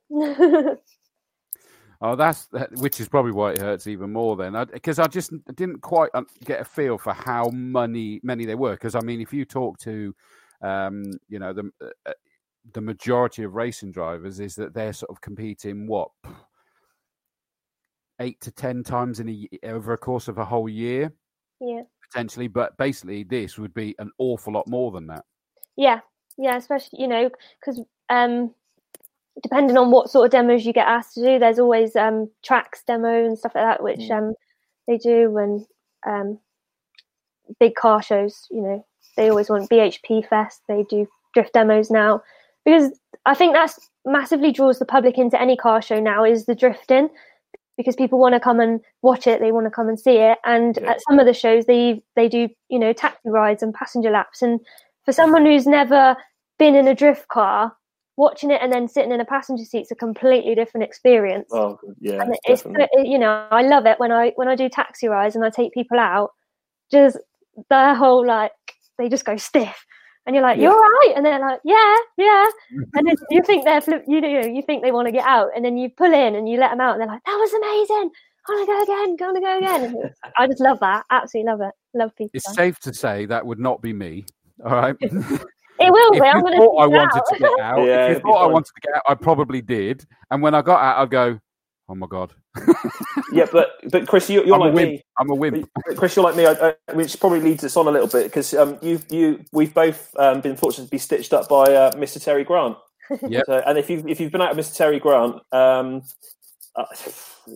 Oh, 2.05 2.17
that's 2.17 2.47
that, 2.47 2.69
which 2.73 2.99
is 2.99 3.07
probably 3.07 3.31
why 3.31 3.51
it 3.51 3.59
hurts 3.59 3.87
even 3.87 4.11
more 4.11 4.35
then, 4.35 4.57
because 4.73 4.99
I, 4.99 5.07
just 5.07 5.31
didn't 5.55 5.81
quite 5.81 6.09
get 6.43 6.59
a 6.59 6.65
feel 6.65 6.97
for 6.97 7.13
how 7.13 7.49
many 7.49 8.19
many 8.23 8.43
there 8.43 8.57
were. 8.57 8.73
Because 8.73 8.93
I 8.93 8.99
mean, 8.99 9.21
if 9.21 9.31
you 9.31 9.45
talk 9.45 9.79
to, 9.79 10.13
um, 10.61 11.05
you 11.29 11.39
know, 11.39 11.53
the 11.53 11.71
uh, 12.05 12.11
the 12.73 12.81
majority 12.81 13.43
of 13.43 13.55
racing 13.55 13.93
drivers 13.93 14.41
is 14.41 14.53
that 14.55 14.73
they're 14.73 14.91
sort 14.91 15.11
of 15.11 15.21
competing 15.21 15.87
what 15.87 16.09
eight 18.19 18.41
to 18.41 18.51
ten 18.51 18.83
times 18.83 19.21
in 19.21 19.29
a 19.29 19.67
over 19.69 19.93
a 19.93 19.97
course 19.97 20.27
of 20.27 20.37
a 20.37 20.43
whole 20.43 20.67
year 20.67 21.09
yeah. 21.61 21.83
potentially, 22.11 22.49
but 22.49 22.75
basically 22.75 23.23
this 23.23 23.57
would 23.57 23.73
be 23.73 23.95
an 23.99 24.11
awful 24.17 24.51
lot 24.51 24.67
more 24.67 24.91
than 24.91 25.07
that. 25.07 25.23
Yeah, 25.77 26.01
yeah, 26.37 26.57
especially 26.57 27.01
you 27.01 27.07
know 27.07 27.29
because 27.61 27.81
um, 28.09 28.53
depending 29.41 29.77
on 29.77 29.91
what 29.91 30.09
sort 30.09 30.25
of 30.25 30.31
demos 30.31 30.65
you 30.65 30.73
get 30.73 30.87
asked 30.87 31.15
to 31.15 31.21
do, 31.23 31.39
there's 31.39 31.59
always 31.59 31.95
um, 31.95 32.29
tracks 32.43 32.83
demo 32.85 33.25
and 33.25 33.37
stuff 33.37 33.55
like 33.55 33.63
that, 33.63 33.83
which 33.83 33.99
Mm. 34.01 34.17
um, 34.29 34.33
they 34.87 34.97
do 34.97 35.37
and 35.37 35.65
um, 36.05 36.39
big 37.59 37.75
car 37.75 38.01
shows. 38.01 38.47
You 38.51 38.61
know, 38.61 38.85
they 39.17 39.29
always 39.29 39.49
want 39.49 39.69
BHP 39.69 40.27
Fest. 40.27 40.61
They 40.67 40.83
do 40.83 41.07
drift 41.33 41.53
demos 41.53 41.89
now 41.89 42.21
because 42.65 42.91
I 43.25 43.33
think 43.33 43.53
that's 43.53 43.89
massively 44.05 44.51
draws 44.51 44.79
the 44.79 44.85
public 44.85 45.17
into 45.17 45.41
any 45.41 45.55
car 45.57 45.81
show 45.81 45.99
now 45.99 46.23
is 46.23 46.45
the 46.45 46.55
drifting 46.55 47.09
because 47.77 47.95
people 47.95 48.19
want 48.19 48.33
to 48.35 48.39
come 48.39 48.59
and 48.59 48.79
watch 49.01 49.25
it 49.25 49.39
they 49.39 49.51
want 49.51 49.65
to 49.65 49.71
come 49.71 49.87
and 49.89 49.99
see 49.99 50.17
it 50.17 50.37
and 50.45 50.77
Yeah. 50.79 50.91
at 50.91 51.01
some 51.07 51.17
of 51.19 51.25
the 51.25 51.33
shows 51.33 51.65
they 51.65 52.03
they 52.15 52.27
do 52.29 52.49
you 52.69 52.77
know 52.77 52.93
taxi 52.93 53.29
rides 53.29 53.63
and 53.63 53.73
passenger 53.73 54.11
laps 54.11 54.41
and 54.43 54.59
for 55.05 55.11
someone 55.13 55.43
who's 55.45 55.65
never 55.65 56.15
been 56.59 56.75
in 56.75 56.87
a 56.87 56.93
drift 56.93 57.27
car 57.29 57.75
watching 58.15 58.51
it 58.51 58.61
and 58.61 58.71
then 58.71 58.87
sitting 58.87 59.11
in 59.11 59.19
a 59.19 59.25
passenger 59.25 59.63
seat's 59.65 59.91
a 59.91 59.95
completely 59.95 60.53
different 60.55 60.83
experience 60.83 61.49
Oh, 61.51 61.79
yeah, 61.99 62.21
and 62.21 62.35
it's 62.43 62.61
definitely. 62.63 63.09
you 63.09 63.17
know 63.17 63.47
i 63.49 63.63
love 63.63 63.85
it 63.87 63.99
when 63.99 64.11
i 64.11 64.31
when 64.35 64.47
i 64.47 64.55
do 64.55 64.69
taxi 64.69 65.07
rides 65.07 65.35
and 65.35 65.43
i 65.43 65.49
take 65.49 65.73
people 65.73 65.99
out 65.99 66.31
just 66.91 67.17
their 67.69 67.95
whole 67.95 68.25
like 68.25 68.51
they 68.99 69.09
just 69.09 69.25
go 69.25 69.35
stiff 69.35 69.85
and 70.25 70.35
you're 70.35 70.43
like 70.43 70.57
Yeah. 70.57 70.65
you're 70.69 70.79
right 70.79 71.13
and 71.15 71.25
they're 71.25 71.39
like 71.39 71.59
yeah 71.63 71.95
yeah 72.17 72.45
and 72.95 73.07
then 73.07 73.15
you 73.31 73.41
think 73.43 73.65
they're 73.65 73.81
flip, 73.81 74.03
you 74.07 74.21
know 74.21 74.41
you 74.45 74.61
think 74.61 74.83
they 74.83 74.91
want 74.91 75.07
to 75.07 75.11
get 75.11 75.25
out 75.25 75.49
and 75.55 75.65
then 75.65 75.77
you 75.77 75.89
pull 75.89 76.13
in 76.13 76.35
and 76.35 76.47
you 76.47 76.59
let 76.59 76.69
them 76.69 76.81
out 76.81 76.91
and 76.93 77.01
they're 77.01 77.07
like 77.07 77.23
that 77.25 77.35
was 77.35 77.53
amazing 77.53 78.11
I 78.47 78.51
want 78.51 78.67
to 78.67 78.73
go 78.73 78.93
again 78.93 79.15
go 79.15 79.33
to 79.33 79.39
go 79.39 79.57
again 79.57 80.11
i 80.37 80.45
just 80.47 80.59
love 80.59 80.79
that 80.81 81.05
absolutely 81.09 81.49
love 81.51 81.61
it 81.61 81.73
love 81.97 82.15
people 82.15 82.31
It's 82.35 82.53
safe 82.53 82.77
to 82.81 82.93
say 82.93 83.25
that 83.25 83.45
would 83.45 83.59
not 83.59 83.81
be 83.81 83.93
me. 83.93 84.25
All 84.65 84.71
right. 84.75 84.95
if 85.83 85.89
it 85.89 85.91
will 85.91 86.15
you 86.15 86.21
be 86.21 86.27
i'm 86.27 86.41
going 86.41 86.57
thought 86.57 86.77
I 86.77 86.85
to 86.85 86.89
wanted 86.89 87.23
to 87.27 87.39
get 87.39 87.59
out, 87.59 87.85
Yeah, 87.85 88.07
if 88.07 88.17
you 88.17 88.21
thought 88.21 88.43
I 88.43 88.47
wanted 88.47 88.73
to 88.73 88.81
get 88.81 88.95
out, 88.95 89.01
I 89.07 89.15
probably 89.15 89.61
did. 89.61 90.05
And 90.31 90.41
when 90.41 90.55
I 90.55 90.61
got 90.61 90.81
out, 90.81 91.01
I'd 91.01 91.09
go, 91.09 91.39
"Oh 91.89 91.95
my 91.95 92.07
god, 92.07 92.33
yeah, 93.31 93.45
but 93.51 93.71
but 93.91 94.07
Chris, 94.07 94.29
you, 94.29 94.45
you're 94.45 94.55
I'm 94.55 94.61
like 94.61 94.73
me. 94.73 95.03
I'm 95.17 95.29
a 95.29 95.35
wimp." 95.35 95.69
Chris, 95.95 96.15
you're 96.15 96.25
like 96.25 96.35
me, 96.35 96.45
I, 96.45 96.51
I, 96.51 96.93
which 96.93 97.19
probably 97.19 97.39
leads 97.39 97.63
us 97.63 97.77
on 97.77 97.87
a 97.87 97.91
little 97.91 98.07
bit 98.07 98.25
because 98.25 98.53
um, 98.53 98.77
you 98.81 98.99
you 99.09 99.43
we've 99.51 99.73
both 99.73 100.15
um, 100.17 100.41
been 100.41 100.55
fortunate 100.55 100.85
to 100.85 100.91
be 100.91 100.97
stitched 100.97 101.33
up 101.33 101.49
by 101.49 101.63
uh, 101.63 101.91
Mr. 101.93 102.23
Terry 102.23 102.43
Grant. 102.43 102.77
Yep. 103.27 103.43
So, 103.45 103.63
and 103.65 103.77
if 103.77 103.89
you 103.89 104.03
if 104.07 104.19
you've 104.19 104.31
been 104.31 104.41
out 104.41 104.55
with 104.55 104.65
Mr. 104.65 104.77
Terry 104.77 104.99
Grant, 104.99 105.35
um, 105.51 106.01
uh, 106.75 106.85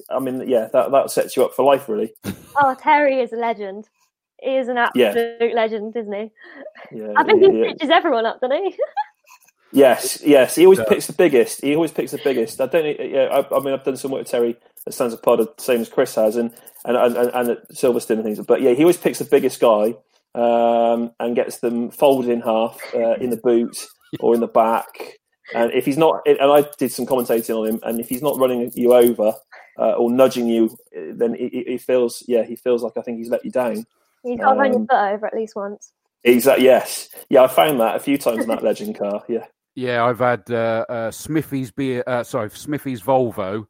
I 0.10 0.20
mean, 0.20 0.48
yeah, 0.48 0.68
that 0.74 0.92
that 0.92 1.12
sets 1.12 1.38
you 1.38 1.46
up 1.46 1.54
for 1.54 1.63
life, 1.63 1.88
really. 1.88 2.13
oh 2.58 2.76
terry 2.80 3.20
is 3.20 3.34
a 3.34 3.38
legend 3.38 3.88
he 4.41 4.56
is 4.58 4.67
an 4.67 4.78
Yeah. 4.95 5.08
absolute 5.08 5.56
legend 5.56 5.95
isn't 5.95 6.13
he 6.13 6.32
Yeah, 6.91 7.13
i 7.17 7.23
think 7.23 7.41
yeah, 7.43 7.52
he 7.52 7.58
yeah. 7.60 7.69
stitches 7.69 7.89
everyone 7.89 8.26
up 8.26 8.39
doesn't 8.41 8.63
he 8.63 8.76
Yes, 9.73 10.21
yes. 10.26 10.56
He 10.56 10.63
always 10.65 10.80
Yeah. 10.80 10.86
picks 10.86 11.08
the 11.08 11.13
biggest. 11.13 11.62
He 11.62 11.76
always 11.76 11.91
picks 11.91 12.12
the 12.12 12.21
biggest. 12.23 12.62
I 12.62 12.67
don't. 12.67 12.86
Yeah, 13.00 13.23
I, 13.26 13.56
I 13.56 13.60
mean, 13.60 13.73
I've 13.73 13.84
done 13.84 13.97
some 13.97 14.12
work 14.12 14.19
with 14.21 14.30
Terry 14.32 14.56
at 14.88 14.93
Santa 14.93 15.17
Pod, 15.17 15.39
the 15.39 15.52
same 15.58 15.82
as 15.82 15.89
Chris 15.89 16.15
has, 16.15 16.38
and 16.38 16.54
and 16.86 16.95
and, 16.95 17.17
and 17.17 17.50
at 17.50 17.69
Silverstone 17.71 18.12
and 18.12 18.23
things. 18.23 18.39
But 18.39 18.62
yeah, 18.62 18.71
he 18.71 18.84
always 18.84 18.95
picks 18.95 19.19
the 19.19 19.26
biggest 19.26 19.60
guy 19.60 19.93
um, 20.36 21.12
and 21.19 21.36
gets 21.36 21.58
them 21.60 21.91
folded 21.91 22.32
in 22.32 22.39
half 22.39 22.80
uh, 22.95 23.15
in 23.15 23.30
the 23.30 23.36
boot 23.38 23.78
or 24.21 24.34
in 24.34 24.39
the 24.39 24.47
back. 24.47 24.88
And 25.54 25.73
if 25.73 25.84
he's 25.84 25.97
not, 25.97 26.21
and 26.26 26.39
I 26.39 26.63
did 26.78 26.93
some 26.93 27.06
commentating 27.06 27.60
on 27.62 27.67
him, 27.67 27.80
and 27.84 28.00
if 28.00 28.08
he's 28.08 28.21
not 28.21 28.38
running 28.38 28.71
you 28.73 28.93
over 28.93 29.33
uh, 29.77 29.92
or 29.94 30.10
nudging 30.10 30.48
you, 30.48 30.77
uh, 30.98 31.12
then 31.13 31.33
he, 31.33 31.50
he- 31.50 31.71
he 31.71 31.77
feels, 31.77 32.23
yeah, 32.25 32.44
he 32.44 32.56
feels 32.56 32.83
like 32.83 32.94
I 32.96 33.02
think 33.02 33.17
he's 33.17 33.29
let 33.29 33.44
you 33.44 33.52
down. 33.52 33.85
You've 34.28 34.40
got 34.42 34.54
to 34.54 34.60
run 34.60 34.71
your 34.71 34.82
Um, 34.82 34.88
foot 34.88 35.13
over 35.13 35.25
at 35.28 35.34
least 35.34 35.56
once. 35.56 35.94
Exactly. 36.23 36.65
Yes. 36.65 37.10
Yeah, 37.30 37.44
I 37.44 37.48
found 37.48 37.80
that 37.80 37.96
a 37.96 38.00
few 38.00 38.17
times 38.17 38.40
in 38.44 38.48
that 38.50 38.63
legend 38.69 38.98
car. 38.98 39.23
Yeah. 39.28 39.46
Yeah, 39.75 40.06
I've 40.06 40.19
had 40.19 40.50
uh, 40.50 40.86
uh, 40.90 41.12
Smithy's 41.12 41.71
beer. 41.71 42.04
Uh, 42.08 42.23
sorry, 42.23 42.50
Smithy's 42.50 43.02
Volvo 43.02 43.67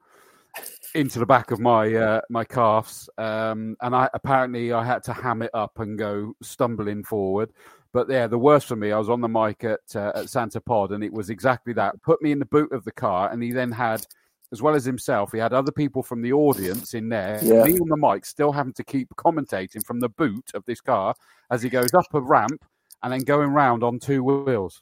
into 0.95 1.19
the 1.19 1.25
back 1.25 1.51
of 1.51 1.59
my 1.59 1.93
uh, 1.93 2.21
my 2.29 2.45
calves, 2.45 3.09
um, 3.17 3.75
and 3.81 3.93
I 3.93 4.09
apparently 4.13 4.71
I 4.71 4.85
had 4.85 5.03
to 5.03 5.13
ham 5.13 5.41
it 5.41 5.51
up 5.53 5.79
and 5.79 5.97
go 5.97 6.33
stumbling 6.41 7.03
forward. 7.03 7.51
But 7.91 8.09
yeah, 8.09 8.27
the 8.27 8.37
worst 8.37 8.67
for 8.67 8.77
me, 8.77 8.93
I 8.93 8.97
was 8.97 9.09
on 9.09 9.19
the 9.21 9.27
mic 9.27 9.65
at 9.65 9.81
uh, 9.95 10.13
at 10.15 10.29
Santa 10.29 10.61
Pod, 10.61 10.93
and 10.93 11.03
it 11.03 11.11
was 11.11 11.29
exactly 11.29 11.73
that. 11.73 12.01
Put 12.03 12.21
me 12.21 12.31
in 12.31 12.39
the 12.39 12.45
boot 12.45 12.71
of 12.71 12.85
the 12.85 12.91
car, 12.91 13.29
and 13.29 13.43
he 13.43 13.51
then 13.51 13.71
had, 13.71 14.05
as 14.51 14.61
well 14.61 14.75
as 14.75 14.85
himself, 14.85 15.31
he 15.31 15.37
had 15.39 15.53
other 15.53 15.71
people 15.71 16.01
from 16.01 16.21
the 16.21 16.31
audience 16.33 16.93
in 16.93 17.09
there. 17.09 17.39
Yeah. 17.43 17.63
Me 17.63 17.73
on 17.79 17.89
the 17.89 17.97
mic, 17.97 18.25
still 18.25 18.51
having 18.51 18.73
to 18.73 18.83
keep 18.83 19.09
commentating 19.17 19.85
from 19.85 19.99
the 19.99 20.09
boot 20.09 20.51
of 20.53 20.63
this 20.65 20.79
car 20.81 21.13
as 21.51 21.61
he 21.61 21.69
goes 21.69 21.93
up 21.93 22.05
a 22.13 22.21
ramp 22.21 22.63
and 23.03 23.11
then 23.11 23.21
going 23.21 23.49
round 23.49 23.83
on 23.83 23.99
two 23.99 24.23
wheels. 24.23 24.81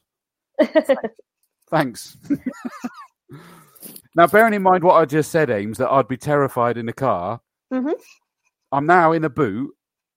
Thanks. 1.70 2.18
now, 4.16 4.28
bearing 4.28 4.53
in 4.53 4.61
mind 4.61 4.84
what 4.84 4.95
I 4.95 5.05
just 5.05 5.32
said, 5.32 5.49
Ames, 5.49 5.78
that 5.80 5.89
I'd 5.91 6.07
be 6.07 6.18
terrified 6.18 6.78
in 6.78 6.86
the 6.86 6.93
car. 6.93 7.41
Mhm. 7.74 7.93
I'm 8.72 8.86
now 8.86 9.11
in 9.13 9.24
a 9.24 9.30
boot 9.30 9.72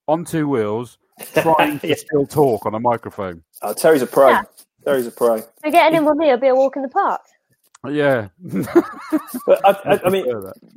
on 0.07 0.25
two 0.25 0.47
wheels, 0.47 0.97
trying 1.33 1.79
to 1.81 1.87
Yeah. 1.87 1.95
still 1.95 2.27
talk 2.27 2.65
on 2.65 2.75
a 2.75 2.79
microphone. 2.79 3.43
Oh, 3.63 3.73
Terry's 3.73 4.01
a 4.03 4.07
pro. 4.07 4.29
Yeah. 4.29 4.43
Terry's 4.85 5.07
a 5.07 5.11
pro. 5.11 5.39
So 5.39 5.71
getting 5.71 5.97
in 5.97 6.05
with 6.05 6.17
me 6.17 6.27
will 6.27 6.37
be 6.37 6.47
a 6.47 6.55
walk 6.55 6.75
in 6.75 6.83
the 6.83 6.89
park. 6.89 7.21
Yeah, 7.87 8.29
But 9.45 9.65
I, 9.65 9.93
I, 9.93 10.01
I 10.05 10.09
mean, 10.09 10.25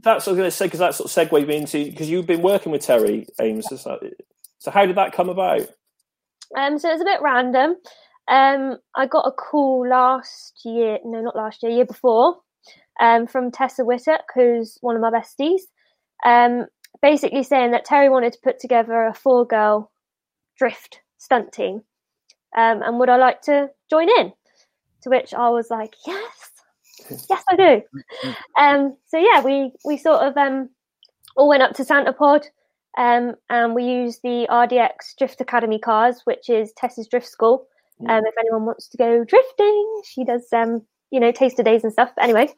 that's 0.03 0.27
what 0.27 0.29
I 0.29 0.33
was 0.33 0.39
going 0.39 0.39
to 0.39 0.51
say 0.51 0.67
because 0.67 0.81
that 0.81 0.95
sort 0.95 1.07
of 1.07 1.13
segued 1.13 1.49
me 1.49 1.57
into 1.57 1.85
because 1.87 2.11
you've 2.11 2.27
been 2.27 2.43
working 2.43 2.73
with 2.73 2.83
Terry 2.83 3.27
Ames. 3.41 3.67
So, 3.69 3.99
so 4.59 4.71
how 4.71 4.87
did 4.87 4.97
that 4.97 5.13
come 5.13 5.29
about? 5.29 5.69
Um, 6.57 6.79
so 6.79 6.91
was 6.91 7.01
a 7.01 7.05
bit 7.05 7.23
random. 7.23 7.77
Um, 8.29 8.79
I 8.95 9.07
got 9.07 9.27
a 9.27 9.33
call 9.33 9.87
last 9.89 10.61
year, 10.65 10.99
no, 11.05 11.21
not 11.23 11.37
last 11.37 11.63
year, 11.63 11.73
year 11.73 11.85
before, 11.85 12.37
um, 13.01 13.27
from 13.27 13.51
Tessa 13.51 13.85
Whittock, 13.85 14.25
who's 14.35 14.79
one 14.81 14.95
of 14.95 15.03
my 15.03 15.11
besties, 15.11 15.63
um, 16.25 16.67
basically 17.01 17.43
saying 17.43 17.73
that 17.73 17.85
Terry 17.85 18.09
wanted 18.09 18.33
to 18.35 18.39
put 18.45 18.61
together 18.61 19.07
a 19.07 19.15
four 19.15 19.45
girl 19.47 19.91
drift 20.57 21.01
stunt 21.19 21.53
team. 21.53 21.83
Um, 22.57 22.83
and 22.83 22.99
would 22.99 23.09
I 23.09 23.17
like 23.17 23.43
to 23.43 23.71
join 23.91 24.09
in? 24.21 24.33
To 25.03 25.11
which 25.11 25.35
I 25.35 25.51
was 25.51 25.69
like, 25.69 25.95
yes, 26.07 26.52
yes, 27.11 27.43
I 27.49 27.57
do. 27.57 27.83
Um, 28.59 28.97
so 29.07 29.19
yeah, 29.19 29.43
we, 29.43 29.73
we 29.85 29.97
sort 29.97 30.21
of 30.21 30.37
um, 30.37 30.71
all 31.37 31.49
went 31.49 31.63
up 31.63 31.75
to 31.75 31.85
Santa 31.85 32.13
Pod 32.13 32.47
um, 32.99 33.35
and 33.49 33.75
we 33.75 33.85
used 33.85 34.21
the 34.23 34.47
RDX 34.51 35.17
Drift 35.19 35.41
Academy 35.41 35.79
cars, 35.79 36.21
which 36.25 36.51
is 36.51 36.73
Tessa's 36.77 37.09
drift 37.09 37.27
school. 37.27 37.67
Um, 38.09 38.23
if 38.27 38.35
anyone 38.39 38.67
wants 38.67 38.89
to 38.89 38.97
go 38.97 39.25
drifting, 39.25 40.03
she 40.05 40.25
does, 40.25 40.47
um, 40.53 40.83
you 41.13 41.21
know, 41.21 41.31
taster 41.31 41.63
days 41.63 41.85
and 41.85 41.93
stuff. 41.93 42.11
But 42.17 42.25
anyway, 42.25 42.49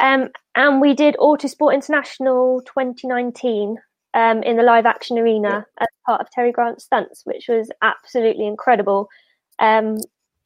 um, 0.00 0.30
and 0.56 0.80
we 0.80 0.94
did 0.94 1.16
Autosport 1.20 1.74
International 1.74 2.60
2019 2.62 3.76
um, 4.14 4.42
in 4.42 4.56
the 4.56 4.62
live 4.62 4.86
action 4.86 5.18
arena 5.18 5.64
as 5.78 5.86
part 6.06 6.20
of 6.20 6.30
Terry 6.30 6.50
Grant 6.50 6.82
Stunts, 6.82 7.22
which 7.24 7.46
was 7.48 7.70
absolutely 7.82 8.46
incredible. 8.46 9.08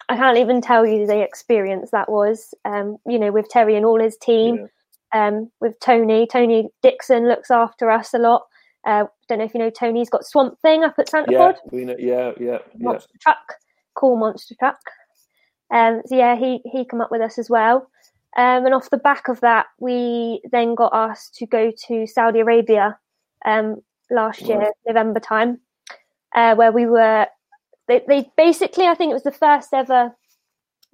I 0.08 0.16
can't 0.16 0.38
even 0.38 0.60
tell 0.60 0.86
you 0.86 1.06
the 1.06 1.20
experience 1.20 1.90
that 1.90 2.10
was. 2.10 2.54
Um, 2.64 2.98
you 3.06 3.18
know, 3.18 3.32
with 3.32 3.48
Terry 3.48 3.76
and 3.76 3.86
all 3.86 4.00
his 4.00 4.16
team, 4.18 4.68
um, 5.14 5.50
with 5.60 5.78
Tony. 5.80 6.26
Tony 6.26 6.68
Dixon 6.82 7.28
looks 7.28 7.50
after 7.50 7.90
us 7.90 8.12
a 8.12 8.18
lot. 8.18 8.42
Uh, 8.84 9.04
don't 9.28 9.38
know 9.38 9.44
if 9.44 9.54
you 9.54 9.60
know 9.60 9.70
Tony's 9.70 10.10
got 10.10 10.26
Swamp 10.26 10.60
Thing 10.60 10.84
up 10.84 10.94
at 10.98 11.08
Santa 11.08 11.32
Yeah, 11.32 11.38
Pod 11.38 11.56
we 11.72 11.84
know, 11.86 11.96
yeah, 11.98 12.32
yeah, 12.38 12.58
yeah. 12.58 12.58
monster 12.78 13.14
truck, 13.20 13.54
cool 13.94 14.16
monster 14.16 14.54
truck. 14.58 14.78
Um, 15.72 16.02
so 16.04 16.16
yeah, 16.16 16.36
he 16.36 16.60
he 16.70 16.84
come 16.84 17.00
up 17.00 17.10
with 17.10 17.22
us 17.22 17.38
as 17.38 17.48
well. 17.48 17.88
Um, 18.36 18.66
and 18.66 18.74
off 18.74 18.90
the 18.90 18.98
back 18.98 19.28
of 19.28 19.40
that, 19.40 19.66
we 19.78 20.42
then 20.50 20.74
got 20.74 20.90
asked 20.92 21.36
to 21.36 21.46
go 21.46 21.72
to 21.86 22.06
Saudi 22.06 22.40
Arabia 22.40 22.98
um, 23.46 23.80
last 24.10 24.42
year, 24.42 24.58
Right. 24.58 24.72
November 24.86 25.20
time, 25.20 25.60
uh, 26.34 26.54
where 26.56 26.72
we 26.72 26.86
were. 26.86 27.26
They, 27.88 28.02
they 28.08 28.30
basically, 28.36 28.86
I 28.86 28.94
think 28.94 29.10
it 29.10 29.14
was 29.14 29.22
the 29.24 29.32
first 29.32 29.72
ever 29.72 30.14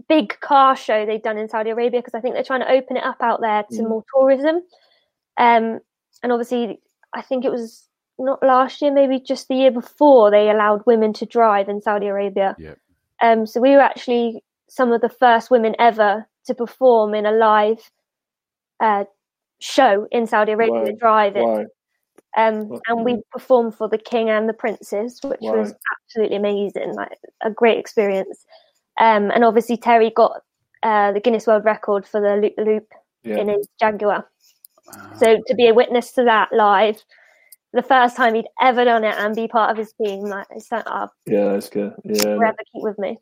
big 0.09 0.39
car 0.41 0.75
show 0.77 1.05
they've 1.05 1.23
done 1.23 1.39
in 1.39 1.49
Saudi 1.49 1.71
Arabia 1.71 2.01
because 2.01 2.15
I 2.15 2.21
think 2.21 2.35
they're 2.35 2.43
trying 2.43 2.61
to 2.63 2.71
open 2.71 2.97
it 2.97 3.05
up 3.05 3.19
out 3.21 3.41
there 3.41 3.65
to 3.71 3.83
Mm. 3.83 3.89
more 3.89 4.05
tourism. 4.15 4.57
Um, 5.37 5.81
and 6.23 6.33
obviously, 6.33 6.81
I 7.15 7.23
think 7.23 7.45
it 7.45 7.51
was 7.53 7.87
not 8.19 8.43
last 8.43 8.83
year, 8.83 8.93
maybe 8.93 9.21
just 9.21 9.49
the 9.49 9.55
year 9.55 9.71
before, 9.71 10.31
they 10.31 10.51
allowed 10.51 10.83
women 10.87 11.13
to 11.15 11.27
drive 11.27 11.69
in 11.69 11.81
Saudi 11.81 12.07
Arabia. 12.07 12.57
Yep. 12.59 12.79
Um, 13.23 13.47
so 13.47 13.61
we 13.61 13.71
were 13.71 13.81
actually 13.81 14.43
some 14.69 14.93
of 14.93 15.01
the 15.01 15.09
first 15.09 15.51
women 15.51 15.75
ever 15.79 16.27
to 16.47 16.55
perform 16.55 17.15
in 17.15 17.27
a 17.27 17.33
live 17.33 17.91
uh, 18.81 19.05
show 19.61 20.07
in 20.11 20.27
Saudi 20.27 20.53
Arabia 20.53 20.93
Wow. 20.93 20.99
driving. 20.99 21.49
Why? 21.49 21.65
Um, 22.37 22.81
and 22.87 23.05
we 23.05 23.23
performed 23.33 23.75
for 23.75 23.89
the 23.89 23.99
king 23.99 24.31
and 24.31 24.49
the 24.49 24.53
princes, 24.53 25.19
which 25.25 25.41
was 25.41 25.75
absolutely 26.07 26.37
amazing, 26.37 26.95
like 26.95 27.19
a 27.43 27.51
great 27.51 27.79
experience. 27.79 28.45
Um, 28.99 29.31
and 29.31 29.45
obviously 29.45 29.77
Terry 29.77 30.11
got 30.11 30.43
uh, 30.83 31.13
the 31.13 31.21
Guinness 31.21 31.47
World 31.47 31.65
Record 31.65 32.07
for 32.07 32.21
the 32.21 32.37
loop 32.37 32.55
the 32.57 32.63
loop 32.63 32.93
in 33.39 33.49
his 33.49 33.69
Jaguar. 33.81 34.29
Ah, 34.93 35.13
So 35.17 35.39
to 35.47 35.55
be 35.55 35.67
a 35.69 35.75
witness 35.75 36.13
to 36.13 36.25
that 36.25 36.53
live, 36.53 37.03
the 37.73 37.83
first 37.83 38.17
time 38.17 38.35
he'd 38.35 38.49
ever 38.61 38.85
done 38.85 39.05
it 39.05 39.15
and 39.19 39.35
be 39.35 39.49
part 39.49 39.71
of 39.71 39.77
his 39.77 39.93
team, 39.93 40.23
like 40.23 40.47
it's 40.51 40.71
like, 40.71 40.85
oh, 40.87 41.09
Yeah, 41.27 41.53
that's 41.53 41.69
good. 41.69 41.95
Yeah. 42.05 42.37
forever 42.37 42.57
keep 42.73 42.83
with 42.83 42.99
me. 42.99 43.19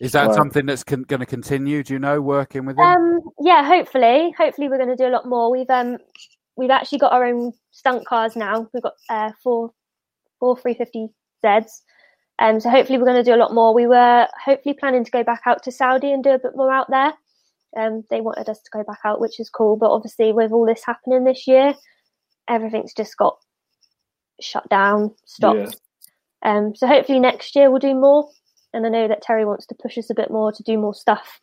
Is 0.00 0.12
that 0.12 0.28
Wow. 0.28 0.34
something 0.34 0.66
that's 0.66 0.82
con- 0.82 1.02
going 1.02 1.20
to 1.20 1.26
continue? 1.26 1.82
Do 1.82 1.92
you 1.92 1.98
know 1.98 2.20
working 2.20 2.64
with 2.64 2.76
him? 2.78 2.84
Um, 2.84 3.20
yeah, 3.40 3.64
hopefully, 3.64 4.34
hopefully 4.36 4.68
we're 4.68 4.78
going 4.78 4.88
to 4.88 4.96
do 4.96 5.06
a 5.06 5.12
lot 5.14 5.26
more. 5.26 5.50
We've 5.50 5.68
um, 5.68 5.98
we've 6.60 6.70
actually 6.70 6.98
got 6.98 7.12
our 7.12 7.24
own 7.24 7.52
stunt 7.70 8.06
cars 8.06 8.36
now. 8.36 8.68
We've 8.74 8.82
got 8.82 8.92
uh, 9.08 9.32
four, 9.42 9.72
four 10.38 10.58
350 10.58 11.08
Zs. 11.42 11.80
Um, 12.38 12.60
so 12.60 12.68
hopefully 12.68 12.98
we're 12.98 13.06
going 13.06 13.22
to 13.22 13.28
do 13.28 13.34
a 13.34 13.40
lot 13.40 13.54
more. 13.54 13.74
We 13.74 13.86
were 13.86 14.28
hopefully 14.44 14.76
planning 14.78 15.04
to 15.04 15.10
go 15.10 15.24
back 15.24 15.40
out 15.46 15.62
to 15.62 15.72
Saudi 15.72 16.12
and 16.12 16.22
do 16.22 16.30
a 16.30 16.38
bit 16.38 16.54
more 16.54 16.70
out 16.70 16.90
there. 16.90 17.14
Um, 17.78 18.04
they 18.10 18.20
wanted 18.20 18.50
us 18.50 18.60
to 18.60 18.70
go 18.72 18.84
back 18.84 18.98
out, 19.06 19.20
which 19.20 19.40
is 19.40 19.48
cool. 19.48 19.76
But 19.76 19.90
obviously, 19.90 20.32
with 20.32 20.52
all 20.52 20.66
this 20.66 20.84
happening 20.84 21.24
this 21.24 21.46
year, 21.46 21.74
everything's 22.46 22.92
just 22.92 23.16
got 23.16 23.38
shut 24.40 24.68
down, 24.68 25.14
stopped. 25.24 25.76
Yeah. 26.44 26.50
Um, 26.56 26.74
so 26.74 26.86
hopefully 26.86 27.20
next 27.20 27.56
year 27.56 27.70
we'll 27.70 27.78
do 27.78 27.94
more. 27.94 28.28
And 28.74 28.84
I 28.84 28.90
know 28.90 29.08
that 29.08 29.22
Terry 29.22 29.46
wants 29.46 29.66
to 29.66 29.74
push 29.74 29.96
us 29.96 30.10
a 30.10 30.14
bit 30.14 30.30
more 30.30 30.52
to 30.52 30.62
do 30.62 30.76
more 30.76 30.94
stuff. 30.94 31.40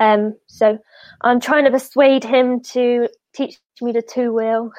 Um, 0.00 0.34
so 0.46 0.78
I'm 1.20 1.40
trying 1.40 1.64
to 1.64 1.70
persuade 1.70 2.24
him 2.24 2.60
to 2.72 3.08
teach 3.34 3.58
me 3.80 3.92
the 3.92 4.02
two 4.02 4.32
wheel. 4.34 4.72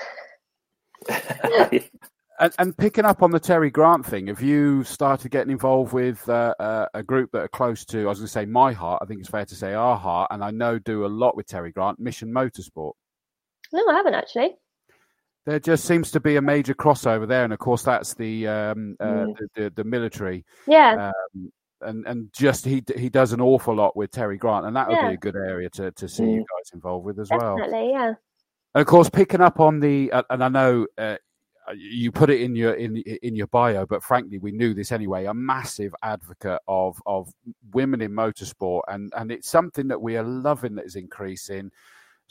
And, 2.39 2.53
and 2.57 2.75
picking 2.75 3.05
up 3.05 3.21
on 3.21 3.29
the 3.29 3.39
Terry 3.39 3.69
Grant 3.69 4.03
thing, 4.03 4.25
have 4.25 4.41
you 4.41 4.83
started 4.83 5.29
getting 5.29 5.51
involved 5.51 5.93
with 5.93 6.27
uh, 6.27 6.55
uh, 6.59 6.87
a 6.95 7.03
group 7.03 7.29
that 7.33 7.43
are 7.43 7.47
close 7.47 7.85
to, 7.85 8.01
I 8.01 8.05
was 8.05 8.17
going 8.17 8.25
to 8.25 8.31
say 8.31 8.45
my 8.47 8.73
heart, 8.73 8.99
I 9.03 9.05
think 9.05 9.19
it's 9.19 9.29
fair 9.29 9.45
to 9.45 9.55
say 9.55 9.75
our 9.75 9.95
heart, 9.95 10.29
and 10.31 10.43
I 10.43 10.49
know 10.49 10.79
do 10.79 11.05
a 11.05 11.07
lot 11.07 11.37
with 11.37 11.45
Terry 11.45 11.71
Grant, 11.71 11.99
Mission 11.99 12.33
Motorsport. 12.33 12.93
No, 13.71 13.87
I 13.87 13.93
haven't 13.93 14.15
actually. 14.15 14.55
There 15.45 15.59
just 15.59 15.85
seems 15.85 16.09
to 16.11 16.19
be 16.19 16.35
a 16.35 16.41
major 16.41 16.73
crossover 16.73 17.27
there, 17.27 17.43
and 17.43 17.53
of 17.53 17.59
course 17.59 17.83
that's 17.83 18.15
the 18.15 18.47
um, 18.47 18.95
uh, 18.99 19.05
Mm. 19.05 19.35
the, 19.37 19.47
the, 19.61 19.69
the 19.75 19.83
military, 19.83 20.43
Yeah, 20.65 21.11
um, 21.35 21.51
and 21.83 22.05
and 22.07 22.31
just 22.33 22.65
he 22.65 22.83
he 22.95 23.09
does 23.09 23.33
an 23.33 23.41
awful 23.41 23.75
lot 23.75 23.95
with 23.95 24.11
Terry 24.11 24.37
Grant, 24.37 24.65
and 24.65 24.75
that 24.75 24.87
would 24.89 24.97
Yeah. 24.97 25.09
be 25.09 25.13
a 25.15 25.17
good 25.17 25.35
area 25.35 25.69
to 25.71 25.91
to 25.91 26.07
see 26.07 26.23
you 26.23 26.29
Mm. 26.41 26.45
guys 26.57 26.71
involved 26.73 27.05
with 27.05 27.19
as 27.19 27.29
well. 27.31 27.57
definitely. 27.57 27.91
Yeah, 27.91 28.13
And 28.75 28.81
of 28.81 28.87
course, 28.87 29.09
picking 29.09 29.41
up 29.41 29.59
on 29.59 29.79
the, 29.79 30.11
uh, 30.11 30.23
and 30.29 30.43
I 30.43 30.49
know 30.49 30.87
uh, 30.97 31.17
you 31.75 32.11
put 32.11 32.29
it 32.29 32.41
in 32.41 32.55
your 32.55 32.73
in 32.73 32.97
in 32.97 33.35
your 33.35 33.47
bio, 33.47 33.85
but 33.85 34.03
frankly, 34.03 34.37
we 34.39 34.51
knew 34.51 34.73
this 34.73 34.91
anyway. 34.91 35.25
A 35.25 35.33
massive 35.33 35.93
advocate 36.03 36.61
of 36.67 37.01
of 37.05 37.33
women 37.73 38.01
in 38.01 38.11
motorsport, 38.11 38.81
and 38.87 39.13
and 39.15 39.31
it's 39.31 39.49
something 39.49 39.87
that 39.87 40.01
we 40.01 40.17
are 40.17 40.23
loving 40.23 40.75
that 40.75 40.85
is 40.85 40.95
increasing. 40.95 41.71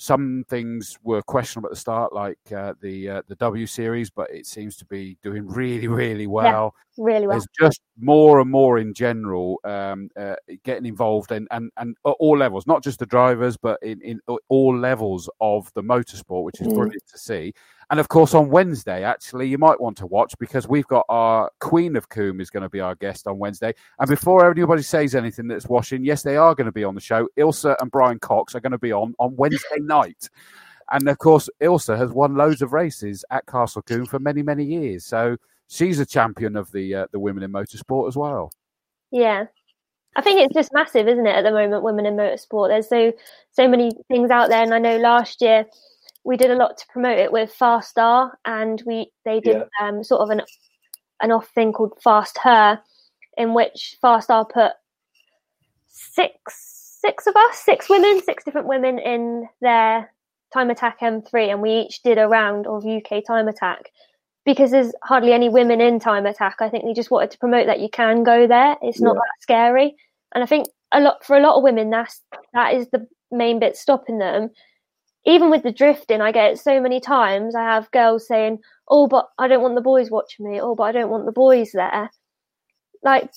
Some 0.03 0.44
things 0.48 0.98
were 1.03 1.20
questionable 1.20 1.68
at 1.68 1.72
the 1.72 1.76
start, 1.80 2.14
like 2.14 2.38
uh, 2.57 2.72
the 2.80 3.09
uh, 3.11 3.22
the 3.28 3.34
W 3.34 3.66
series, 3.66 4.09
but 4.09 4.30
it 4.30 4.46
seems 4.46 4.76
to 4.78 4.86
be 4.86 5.18
doing 5.22 5.46
really, 5.61 5.88
really 5.88 6.26
well 6.26 6.74
really 6.96 7.26
well. 7.26 7.36
there's 7.36 7.46
just 7.59 7.80
more 7.98 8.40
and 8.40 8.51
more 8.51 8.78
in 8.78 8.94
general 8.94 9.61
um, 9.64 10.09
uh, 10.18 10.36
getting 10.64 10.86
involved 10.86 11.32
and, 11.32 11.46
and, 11.51 11.70
and 11.76 11.96
at 12.07 12.11
all 12.18 12.38
levels, 12.38 12.66
not 12.66 12.82
just 12.82 12.98
the 12.98 13.05
drivers, 13.07 13.59
but 13.59 13.78
in, 13.82 14.01
in 14.01 14.20
all 14.48 14.74
levels 14.76 15.28
of 15.40 15.70
the 15.74 15.82
motorsport, 15.82 16.44
which 16.44 16.61
is 16.62 16.68
Mm. 16.68 16.74
brilliant 16.76 17.07
to 17.12 17.18
see. 17.18 17.53
And 17.91 17.99
of 17.99 18.09
course, 18.09 18.34
on 18.34 18.51
Wednesday, 18.51 19.03
actually, 19.03 19.49
you 19.49 19.59
might 19.59 19.80
want 19.80 19.99
to 19.99 20.07
watch 20.07 20.34
because 20.38 20.68
we've 20.68 20.86
got 20.86 21.05
our 21.09 21.51
Queen 21.59 21.97
of 21.97 22.09
Combe 22.09 22.41
is 22.41 22.49
going 22.49 22.62
to 22.62 22.68
be 22.68 22.78
our 22.78 22.95
guest 22.95 23.26
on 23.26 23.38
Wednesday. 23.38 23.74
And 23.99 24.09
before 24.09 24.49
anybody 24.49 24.82
says 24.82 25.16
anything 25.16 25.49
that's 25.49 25.66
washing, 25.66 26.05
yes, 26.05 26.22
they 26.22 26.36
are 26.36 26.55
going 26.55 26.66
to 26.66 26.72
be 26.72 26.84
on 26.84 26.95
the 26.95 27.01
show. 27.01 27.28
Ilsa 27.36 27.74
and 27.80 27.91
Brian 27.91 28.20
Cox 28.20 28.55
are 28.55 28.61
going 28.61 28.70
to 28.70 28.78
be 28.78 28.93
on 28.93 29.14
on 29.18 29.34
Wednesday 29.34 29.80
night. 29.80 30.30
And 30.93 31.09
of 31.09 31.18
course, 31.18 31.51
Ilsa 31.61 31.99
has 31.99 32.11
won 32.11 32.36
loads 32.36 32.62
of 32.62 32.72
races 32.72 33.24
at 33.30 33.47
Castle 33.47 33.82
Combe 33.82 34.07
for 34.07 34.20
many, 34.20 34.43
many 34.43 34.64
years. 34.64 35.05
So 35.05 35.36
she's 35.66 35.99
a 35.99 36.07
champion 36.07 36.55
of 36.55 36.70
the 36.70 36.95
uh, 36.95 37.07
the 37.11 37.18
women 37.18 37.43
in 37.43 37.51
motorsport 37.51 38.07
as 38.07 38.16
well. 38.16 38.53
Yeah. 39.11 39.47
I 40.16 40.22
think 40.22 40.41
it's 40.41 40.55
just 40.55 40.72
massive, 40.72 41.07
isn't 41.07 41.26
it, 41.26 41.36
at 41.36 41.43
the 41.43 41.53
moment, 41.53 41.84
women 41.84 42.07
in 42.07 42.16
motorsport. 42.16 42.68
There's 42.68 42.88
so 42.88 43.12
so 43.51 43.66
many 43.66 43.91
things 44.07 44.30
out 44.30 44.49
there. 44.49 44.62
And 44.62 44.74
I 44.74 44.78
know 44.78 44.97
last 44.97 45.41
year 45.41 45.66
we 46.24 46.36
did 46.36 46.50
a 46.50 46.56
lot 46.56 46.76
to 46.78 46.86
promote 46.92 47.18
it 47.18 47.32
with 47.32 47.52
Fast 47.52 47.90
Star 47.90 48.38
and 48.44 48.82
we 48.86 49.10
they 49.24 49.40
did 49.40 49.62
um, 49.80 50.04
sort 50.04 50.20
of 50.20 50.30
an 50.30 50.42
an 51.20 51.32
off 51.32 51.48
thing 51.54 51.72
called 51.72 51.92
Fast 52.02 52.38
Her, 52.42 52.80
in 53.36 53.54
which 53.54 53.96
Fast 54.00 54.24
Star 54.24 54.44
put 54.44 54.72
six 55.86 56.98
six 57.00 57.26
of 57.26 57.34
us, 57.34 57.58
six 57.58 57.88
women, 57.88 58.22
six 58.22 58.44
different 58.44 58.66
women 58.66 58.98
in 58.98 59.48
their 59.60 60.12
time 60.52 60.70
attack 60.70 61.00
M3 61.00 61.50
and 61.50 61.62
we 61.62 61.70
each 61.70 62.02
did 62.02 62.18
a 62.18 62.28
round 62.28 62.66
of 62.66 62.84
UK 62.84 63.24
time 63.26 63.48
attack 63.48 63.90
because 64.44 64.70
there's 64.70 64.92
hardly 65.04 65.32
any 65.32 65.48
women 65.48 65.80
in 65.80 66.00
time 66.00 66.26
attack. 66.26 66.56
I 66.60 66.68
think 66.68 66.84
they 66.84 66.92
just 66.92 67.10
wanted 67.10 67.30
to 67.30 67.38
promote 67.38 67.66
that 67.66 67.80
you 67.80 67.88
can 67.88 68.24
go 68.24 68.46
there. 68.46 68.76
It's 68.82 69.00
not 69.00 69.14
Yeah. 69.14 69.20
that 69.20 69.42
scary. 69.42 69.96
And 70.34 70.42
I 70.42 70.46
think 70.46 70.66
a 70.92 71.00
lot 71.00 71.24
for 71.24 71.36
a 71.36 71.40
lot 71.40 71.56
of 71.56 71.62
women 71.62 71.90
that's 71.90 72.20
that 72.52 72.74
is 72.74 72.88
the 72.90 73.06
main 73.30 73.60
bit 73.60 73.76
stopping 73.76 74.18
them 74.18 74.50
even 75.26 75.50
with 75.50 75.62
the 75.62 75.72
drifting, 75.72 76.20
I 76.20 76.32
get 76.32 76.52
it 76.52 76.58
so 76.58 76.80
many 76.80 77.00
times. 77.00 77.54
I 77.54 77.62
have 77.62 77.90
girls 77.90 78.26
saying, 78.26 78.58
"Oh, 78.88 79.06
but 79.06 79.28
I 79.38 79.48
don't 79.48 79.62
want 79.62 79.74
the 79.74 79.80
boys 79.80 80.10
watching 80.10 80.50
me." 80.50 80.60
Oh, 80.60 80.74
but 80.74 80.84
I 80.84 80.92
don't 80.92 81.10
want 81.10 81.26
the 81.26 81.32
boys 81.32 81.72
there. 81.72 82.10
Like 83.02 83.30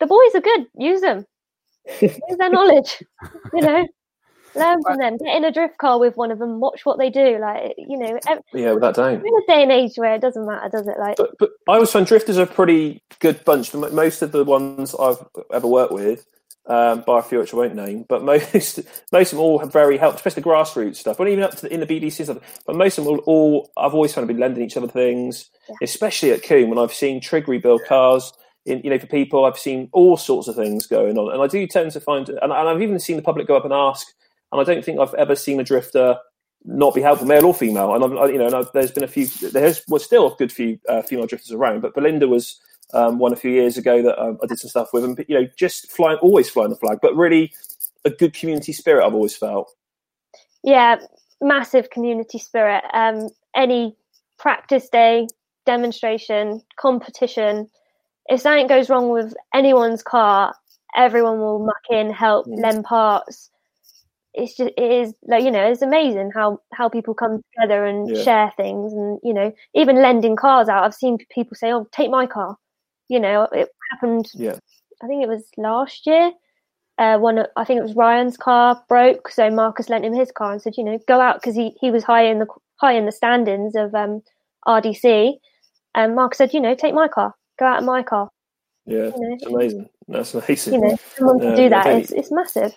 the 0.00 0.06
boys 0.06 0.34
are 0.34 0.40
good. 0.40 0.66
Use 0.78 1.00
them. 1.00 1.26
Use 2.00 2.18
their 2.38 2.50
knowledge. 2.50 3.02
You 3.52 3.60
know, 3.60 3.86
learn 4.54 4.82
from 4.82 4.98
them. 4.98 5.16
Get 5.18 5.36
in 5.36 5.44
a 5.44 5.52
drift 5.52 5.78
car 5.78 5.98
with 5.98 6.16
one 6.16 6.30
of 6.30 6.38
them. 6.38 6.60
Watch 6.60 6.86
what 6.86 6.98
they 6.98 7.10
do. 7.10 7.38
Like 7.40 7.74
you 7.76 7.98
know. 7.98 8.18
Yeah, 8.54 8.72
without 8.72 8.94
doubt. 8.94 9.14
In 9.14 9.20
a 9.20 9.46
day 9.48 9.62
and 9.62 9.72
age 9.72 9.96
where 9.96 10.14
it 10.14 10.20
doesn't 10.20 10.46
matter, 10.46 10.68
does 10.68 10.86
it? 10.86 10.98
Like, 10.98 11.16
but, 11.16 11.30
but 11.38 11.50
I 11.68 11.74
always 11.74 11.90
find 11.90 12.06
drifters 12.06 12.38
are 12.38 12.42
a 12.42 12.46
pretty 12.46 13.02
good 13.18 13.44
bunch. 13.44 13.74
Most 13.74 14.22
of 14.22 14.30
the 14.30 14.44
ones 14.44 14.94
I've 14.94 15.24
ever 15.52 15.66
worked 15.66 15.92
with 15.92 16.24
um, 16.68 17.02
by 17.06 17.18
a 17.18 17.22
few 17.22 17.38
which 17.38 17.54
I 17.54 17.56
won't 17.56 17.74
name, 17.74 18.04
but 18.08 18.22
most 18.22 18.80
most 19.12 19.32
of 19.32 19.38
them 19.38 19.44
all 19.44 19.58
have 19.58 19.72
very 19.72 19.96
helped, 19.96 20.16
especially 20.16 20.42
the 20.42 20.48
grassroots 20.48 20.96
stuff. 20.96 21.18
But 21.18 21.28
even 21.28 21.44
up 21.44 21.54
to 21.56 21.62
the, 21.62 21.72
in 21.72 21.80
the 21.80 21.86
BDC 21.86 22.24
stuff, 22.24 22.62
but 22.66 22.76
most 22.76 22.98
of 22.98 23.04
them 23.04 23.14
all, 23.14 23.18
all 23.26 23.72
I've 23.76 23.94
always 23.94 24.12
found 24.12 24.28
to 24.28 24.34
be 24.34 24.38
lending 24.40 24.64
each 24.64 24.76
other 24.76 24.88
things, 24.88 25.48
yeah. 25.68 25.76
especially 25.82 26.32
at 26.32 26.42
Combe 26.42 26.68
when 26.68 26.78
I've 26.78 26.92
seen 26.92 27.20
Trig 27.20 27.48
rebuild 27.48 27.84
cars. 27.84 28.32
In, 28.64 28.80
you 28.82 28.90
know, 28.90 28.98
for 28.98 29.06
people, 29.06 29.44
I've 29.44 29.58
seen 29.58 29.88
all 29.92 30.16
sorts 30.16 30.48
of 30.48 30.56
things 30.56 30.88
going 30.88 31.16
on, 31.16 31.32
and 31.32 31.40
I 31.40 31.46
do 31.46 31.64
tend 31.68 31.92
to 31.92 32.00
find, 32.00 32.28
and, 32.28 32.38
and 32.40 32.52
I've 32.52 32.82
even 32.82 32.98
seen 32.98 33.14
the 33.14 33.22
public 33.22 33.46
go 33.46 33.56
up 33.56 33.64
and 33.64 33.72
ask, 33.72 34.04
and 34.50 34.60
I 34.60 34.64
don't 34.64 34.84
think 34.84 34.98
I've 34.98 35.14
ever 35.14 35.36
seen 35.36 35.60
a 35.60 35.64
drifter 35.64 36.18
not 36.64 36.94
be 36.94 37.00
helpful, 37.00 37.28
male 37.28 37.46
or 37.46 37.54
female. 37.54 37.94
And 37.94 38.02
I've, 38.02 38.30
you 38.30 38.38
know, 38.38 38.46
and 38.46 38.54
I've, 38.56 38.72
there's 38.72 38.90
been 38.90 39.04
a 39.04 39.08
few. 39.08 39.26
There's 39.26 39.82
was 39.86 40.04
still 40.04 40.32
a 40.32 40.36
good 40.36 40.50
few 40.50 40.78
uh, 40.88 41.02
female 41.02 41.26
drifters 41.26 41.52
around, 41.52 41.80
but 41.80 41.94
Belinda 41.94 42.26
was 42.26 42.60
um, 42.92 43.18
one 43.18 43.32
a 43.32 43.36
few 43.36 43.50
years 43.50 43.76
ago 43.76 44.02
that 44.02 44.20
um, 44.20 44.38
I 44.42 44.46
did 44.46 44.58
some 44.58 44.70
stuff 44.70 44.90
with, 44.92 45.04
and 45.04 45.24
you 45.28 45.40
know, 45.40 45.48
just 45.56 45.90
flying, 45.90 46.18
always 46.18 46.48
flying 46.48 46.70
the 46.70 46.76
flag, 46.76 46.98
but 47.02 47.14
really 47.16 47.52
a 48.04 48.10
good 48.10 48.32
community 48.34 48.72
spirit. 48.72 49.04
I've 49.04 49.14
always 49.14 49.36
felt. 49.36 49.74
Yeah, 50.62 50.96
massive 51.40 51.90
community 51.90 52.38
spirit. 52.38 52.84
Um, 52.92 53.28
any 53.54 53.96
practice 54.38 54.88
day, 54.88 55.28
demonstration, 55.64 56.62
competition, 56.78 57.68
if 58.28 58.40
something 58.40 58.66
goes 58.66 58.90
wrong 58.90 59.10
with 59.10 59.34
anyone's 59.54 60.02
car, 60.02 60.54
everyone 60.96 61.38
will 61.38 61.64
muck 61.64 61.82
in, 61.90 62.12
help, 62.12 62.46
mm. 62.46 62.60
lend 62.60 62.84
parts. 62.84 63.50
It's 64.34 64.56
just 64.56 64.72
it 64.76 64.92
is 64.92 65.14
like 65.26 65.44
you 65.44 65.50
know 65.50 65.66
it's 65.66 65.80
amazing 65.80 66.30
how 66.34 66.60
how 66.74 66.90
people 66.90 67.14
come 67.14 67.40
together 67.54 67.86
and 67.86 68.14
yeah. 68.14 68.22
share 68.22 68.52
things 68.54 68.92
and 68.92 69.18
you 69.22 69.32
know 69.32 69.50
even 69.74 70.02
lending 70.02 70.36
cars 70.36 70.68
out. 70.68 70.84
I've 70.84 70.94
seen 70.94 71.16
people 71.30 71.54
say, 71.54 71.72
"Oh, 71.72 71.88
take 71.90 72.10
my 72.10 72.26
car," 72.26 72.58
you 73.08 73.20
know, 73.20 73.48
it 73.52 73.68
happened. 73.90 74.30
Yeah. 74.34 74.58
I 75.02 75.06
think 75.06 75.22
it 75.22 75.28
was 75.28 75.44
last 75.56 76.06
year. 76.06 76.32
Uh, 76.98 77.18
one, 77.18 77.44
I 77.56 77.64
think 77.64 77.78
it 77.78 77.82
was 77.82 77.94
Ryan's 77.94 78.38
car 78.38 78.82
broke, 78.88 79.28
so 79.28 79.50
Marcus 79.50 79.90
lent 79.90 80.04
him 80.04 80.14
his 80.14 80.32
car 80.32 80.52
and 80.52 80.62
said, 80.62 80.78
you 80.78 80.84
know, 80.84 80.98
go 81.06 81.20
out 81.20 81.40
because 81.40 81.54
he, 81.54 81.76
he 81.78 81.90
was 81.90 82.02
high 82.02 82.24
in 82.24 82.38
the 82.38 82.46
high 82.76 82.94
in 82.94 83.04
the 83.04 83.12
standings 83.12 83.74
of 83.74 83.94
um, 83.94 84.22
RDC. 84.66 85.34
And 85.94 86.14
Marcus 86.14 86.38
said, 86.38 86.54
you 86.54 86.60
know, 86.60 86.74
take 86.74 86.94
my 86.94 87.08
car, 87.08 87.34
go 87.58 87.66
out 87.66 87.80
in 87.80 87.86
my 87.86 88.02
car. 88.02 88.30
Yeah, 88.86 89.10
you 89.14 89.38
know, 89.42 89.56
amazing. 89.56 89.88
That's 90.08 90.34
amazing. 90.34 90.74
You 90.74 90.80
know, 90.80 90.96
someone 91.16 91.42
yeah, 91.42 91.50
to 91.50 91.56
do 91.56 91.68
that, 91.68 91.86
it's, 91.86 92.12
it's 92.12 92.32
massive 92.32 92.74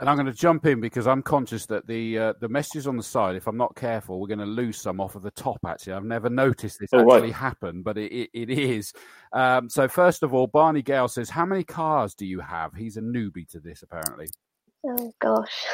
and 0.00 0.08
I'm 0.08 0.16
going 0.16 0.26
to 0.26 0.32
jump 0.32 0.66
in 0.66 0.80
because 0.80 1.06
I'm 1.06 1.22
conscious 1.22 1.66
that 1.66 1.86
the 1.86 2.18
uh, 2.18 2.32
the 2.40 2.48
messages 2.48 2.86
on 2.86 2.96
the 2.96 3.02
side, 3.02 3.36
if 3.36 3.46
I'm 3.46 3.56
not 3.56 3.76
careful, 3.76 4.20
we're 4.20 4.26
going 4.26 4.40
to 4.40 4.44
lose 4.44 4.80
some 4.80 5.00
off 5.00 5.14
of 5.14 5.22
the 5.22 5.30
top. 5.30 5.58
Actually, 5.66 5.92
I've 5.92 6.04
never 6.04 6.28
noticed 6.28 6.78
this 6.80 6.90
oh, 6.92 7.00
actually 7.00 7.28
right. 7.28 7.32
happen, 7.32 7.82
but 7.82 7.96
it, 7.96 8.12
it, 8.12 8.30
it 8.34 8.50
is. 8.50 8.92
Um, 9.32 9.68
so 9.68 9.86
first 9.86 10.22
of 10.24 10.34
all, 10.34 10.48
Barney 10.48 10.82
Gale 10.82 11.08
says, 11.08 11.30
"How 11.30 11.46
many 11.46 11.62
cars 11.62 12.14
do 12.14 12.26
you 12.26 12.40
have?" 12.40 12.74
He's 12.74 12.96
a 12.96 13.02
newbie 13.02 13.48
to 13.50 13.60
this, 13.60 13.82
apparently. 13.82 14.26
Oh 14.84 15.12
gosh. 15.20 15.64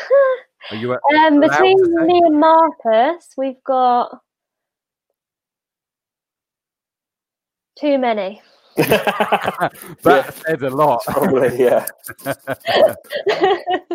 Are 0.70 0.76
you 0.76 0.92
um, 1.18 1.40
between 1.40 2.06
me 2.06 2.20
and 2.24 2.38
Marcus, 2.38 3.26
we've 3.38 3.62
got 3.64 4.18
too 7.78 7.98
many. 7.98 8.42
that 8.88 9.72
yeah. 10.04 10.30
said 10.30 10.62
a 10.62 10.70
lot. 10.70 11.02
Probably, 11.06 11.58
yeah. 11.58 11.86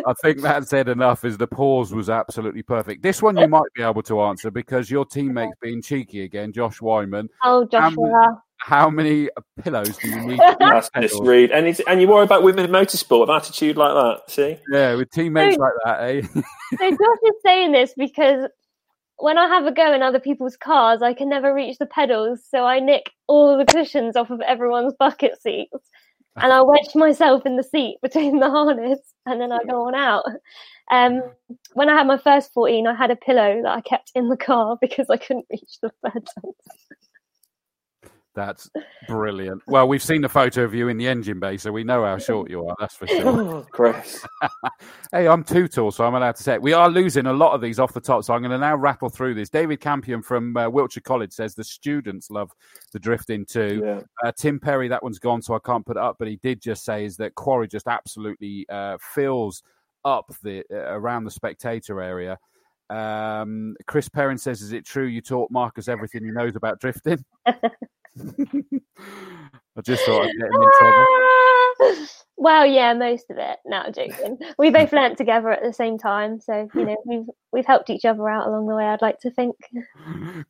I 0.06 0.12
think 0.22 0.40
that 0.42 0.68
said 0.68 0.88
enough. 0.88 1.24
Is 1.24 1.36
the 1.36 1.46
pause 1.46 1.92
was 1.92 2.10
absolutely 2.10 2.62
perfect. 2.62 3.02
This 3.02 3.22
one 3.22 3.36
you 3.36 3.48
might 3.48 3.72
be 3.74 3.82
able 3.82 4.02
to 4.02 4.20
answer 4.22 4.50
because 4.50 4.90
your 4.90 5.04
teammate's 5.04 5.56
being 5.60 5.82
cheeky 5.82 6.22
again, 6.22 6.52
Josh 6.52 6.80
Wyman. 6.80 7.28
Oh, 7.44 7.64
Joshua. 7.66 8.42
How 8.58 8.88
many 8.88 9.28
pillows 9.62 9.96
do 9.98 10.08
you 10.08 10.20
need? 10.20 10.40
That's 10.58 10.90
misread. 10.96 11.50
And 11.50 11.78
and 11.86 12.00
you 12.00 12.08
worry 12.08 12.24
about 12.24 12.42
women 12.42 12.64
in 12.64 12.70
motorsport 12.70 13.20
with 13.20 13.30
attitude 13.30 13.76
like 13.76 13.92
that. 13.92 14.30
See? 14.30 14.58
Yeah, 14.72 14.94
with 14.94 15.10
teammates 15.10 15.56
so, 15.56 15.62
like 15.62 15.72
that, 15.84 16.00
eh? 16.00 16.22
so 16.78 16.90
Josh 16.90 17.18
is 17.24 17.34
saying 17.44 17.72
this 17.72 17.92
because 17.96 18.48
when 19.18 19.38
I 19.38 19.46
have 19.48 19.66
a 19.66 19.72
go 19.72 19.92
in 19.92 20.02
other 20.02 20.20
people's 20.20 20.56
cars, 20.56 21.02
I 21.02 21.14
can 21.14 21.28
never 21.28 21.54
reach 21.54 21.78
the 21.78 21.86
pedals, 21.86 22.42
so 22.48 22.64
I 22.64 22.80
nick 22.80 23.10
all 23.26 23.56
the 23.56 23.64
cushions 23.64 24.16
off 24.16 24.30
of 24.30 24.40
everyone's 24.40 24.94
bucket 24.98 25.40
seats, 25.40 25.90
and 26.36 26.52
I 26.52 26.62
wedge 26.62 26.94
myself 26.94 27.46
in 27.46 27.56
the 27.56 27.62
seat 27.62 27.98
between 28.02 28.40
the 28.40 28.50
harness, 28.50 29.00
and 29.24 29.40
then 29.40 29.52
I 29.52 29.64
go 29.64 29.86
on 29.86 29.94
out. 29.94 30.24
Um, 30.90 31.22
when 31.72 31.88
I 31.88 31.94
had 31.94 32.06
my 32.06 32.18
first 32.18 32.52
14, 32.52 32.86
I 32.86 32.94
had 32.94 33.10
a 33.10 33.16
pillow 33.16 33.62
that 33.62 33.76
I 33.76 33.80
kept 33.80 34.12
in 34.14 34.28
the 34.28 34.36
car 34.36 34.76
because 34.80 35.10
I 35.10 35.16
couldn't 35.16 35.46
reach 35.50 35.78
the 35.82 35.90
pedals. 36.04 36.56
That's 38.36 38.70
brilliant. 39.08 39.62
Well, 39.66 39.88
we've 39.88 40.02
seen 40.02 40.20
the 40.20 40.28
photo 40.28 40.62
of 40.62 40.74
you 40.74 40.88
in 40.88 40.98
the 40.98 41.08
engine 41.08 41.40
bay, 41.40 41.56
so 41.56 41.72
we 41.72 41.84
know 41.84 42.04
how 42.04 42.18
short 42.18 42.50
you 42.50 42.68
are. 42.68 42.76
That's 42.78 42.94
for 42.94 43.06
sure. 43.06 43.66
Chris. 43.72 44.26
hey, 45.10 45.26
I'm 45.26 45.42
too 45.42 45.66
tall, 45.66 45.90
so 45.90 46.04
I'm 46.04 46.14
allowed 46.14 46.36
to 46.36 46.42
say 46.42 46.54
it. 46.54 46.62
We 46.62 46.74
are 46.74 46.90
losing 46.90 47.24
a 47.24 47.32
lot 47.32 47.54
of 47.54 47.62
these 47.62 47.78
off 47.78 47.94
the 47.94 48.00
top, 48.00 48.24
so 48.24 48.34
I'm 48.34 48.42
going 48.42 48.50
to 48.50 48.58
now 48.58 48.76
rattle 48.76 49.08
through 49.08 49.34
this. 49.34 49.48
David 49.48 49.80
Campion 49.80 50.20
from 50.20 50.54
uh, 50.54 50.68
Wiltshire 50.68 51.00
College 51.00 51.32
says 51.32 51.54
the 51.54 51.64
students 51.64 52.30
love 52.30 52.52
the 52.92 52.98
drifting 52.98 53.46
too. 53.46 53.80
Yeah. 53.82 54.00
Uh, 54.22 54.32
Tim 54.36 54.60
Perry, 54.60 54.88
that 54.88 55.02
one's 55.02 55.18
gone, 55.18 55.40
so 55.40 55.54
I 55.54 55.58
can't 55.64 55.86
put 55.86 55.96
it 55.96 56.02
up, 56.02 56.16
but 56.18 56.28
he 56.28 56.36
did 56.36 56.60
just 56.60 56.84
say 56.84 57.06
is 57.06 57.16
that 57.16 57.34
Quarry 57.36 57.68
just 57.68 57.88
absolutely 57.88 58.66
uh, 58.68 58.98
fills 59.14 59.62
up 60.04 60.30
the 60.42 60.62
uh, 60.70 60.92
around 60.92 61.24
the 61.24 61.30
spectator 61.30 62.02
area. 62.02 62.38
Um, 62.90 63.76
Chris 63.86 64.10
Perrin 64.10 64.36
says, 64.36 64.60
"Is 64.60 64.72
it 64.72 64.84
true 64.84 65.06
you 65.06 65.22
taught 65.22 65.50
Marcus 65.50 65.88
everything 65.88 66.22
he 66.22 66.30
knows 66.30 66.54
about 66.54 66.80
drifting?" 66.80 67.24
I 68.18 69.80
just 69.82 70.04
thought 70.04 70.22
I'd 70.22 70.32
get 70.32 70.46
him 70.46 70.62
in 70.62 70.70
trouble. 70.78 72.06
Well, 72.38 72.66
yeah, 72.66 72.92
most 72.92 73.30
of 73.30 73.38
it. 73.38 73.58
No, 73.64 73.78
I'm 73.78 73.94
joking. 73.94 74.38
We 74.58 74.70
both 74.70 74.92
learnt 74.92 75.16
together 75.16 75.50
at 75.50 75.62
the 75.62 75.72
same 75.72 75.96
time, 75.96 76.38
so 76.38 76.68
you 76.74 76.84
know 76.84 76.96
we've 77.06 77.24
we've 77.50 77.64
helped 77.64 77.88
each 77.88 78.04
other 78.04 78.28
out 78.28 78.46
along 78.46 78.66
the 78.66 78.74
way. 78.74 78.84
I'd 78.84 79.00
like 79.00 79.18
to 79.20 79.30
think. 79.30 79.56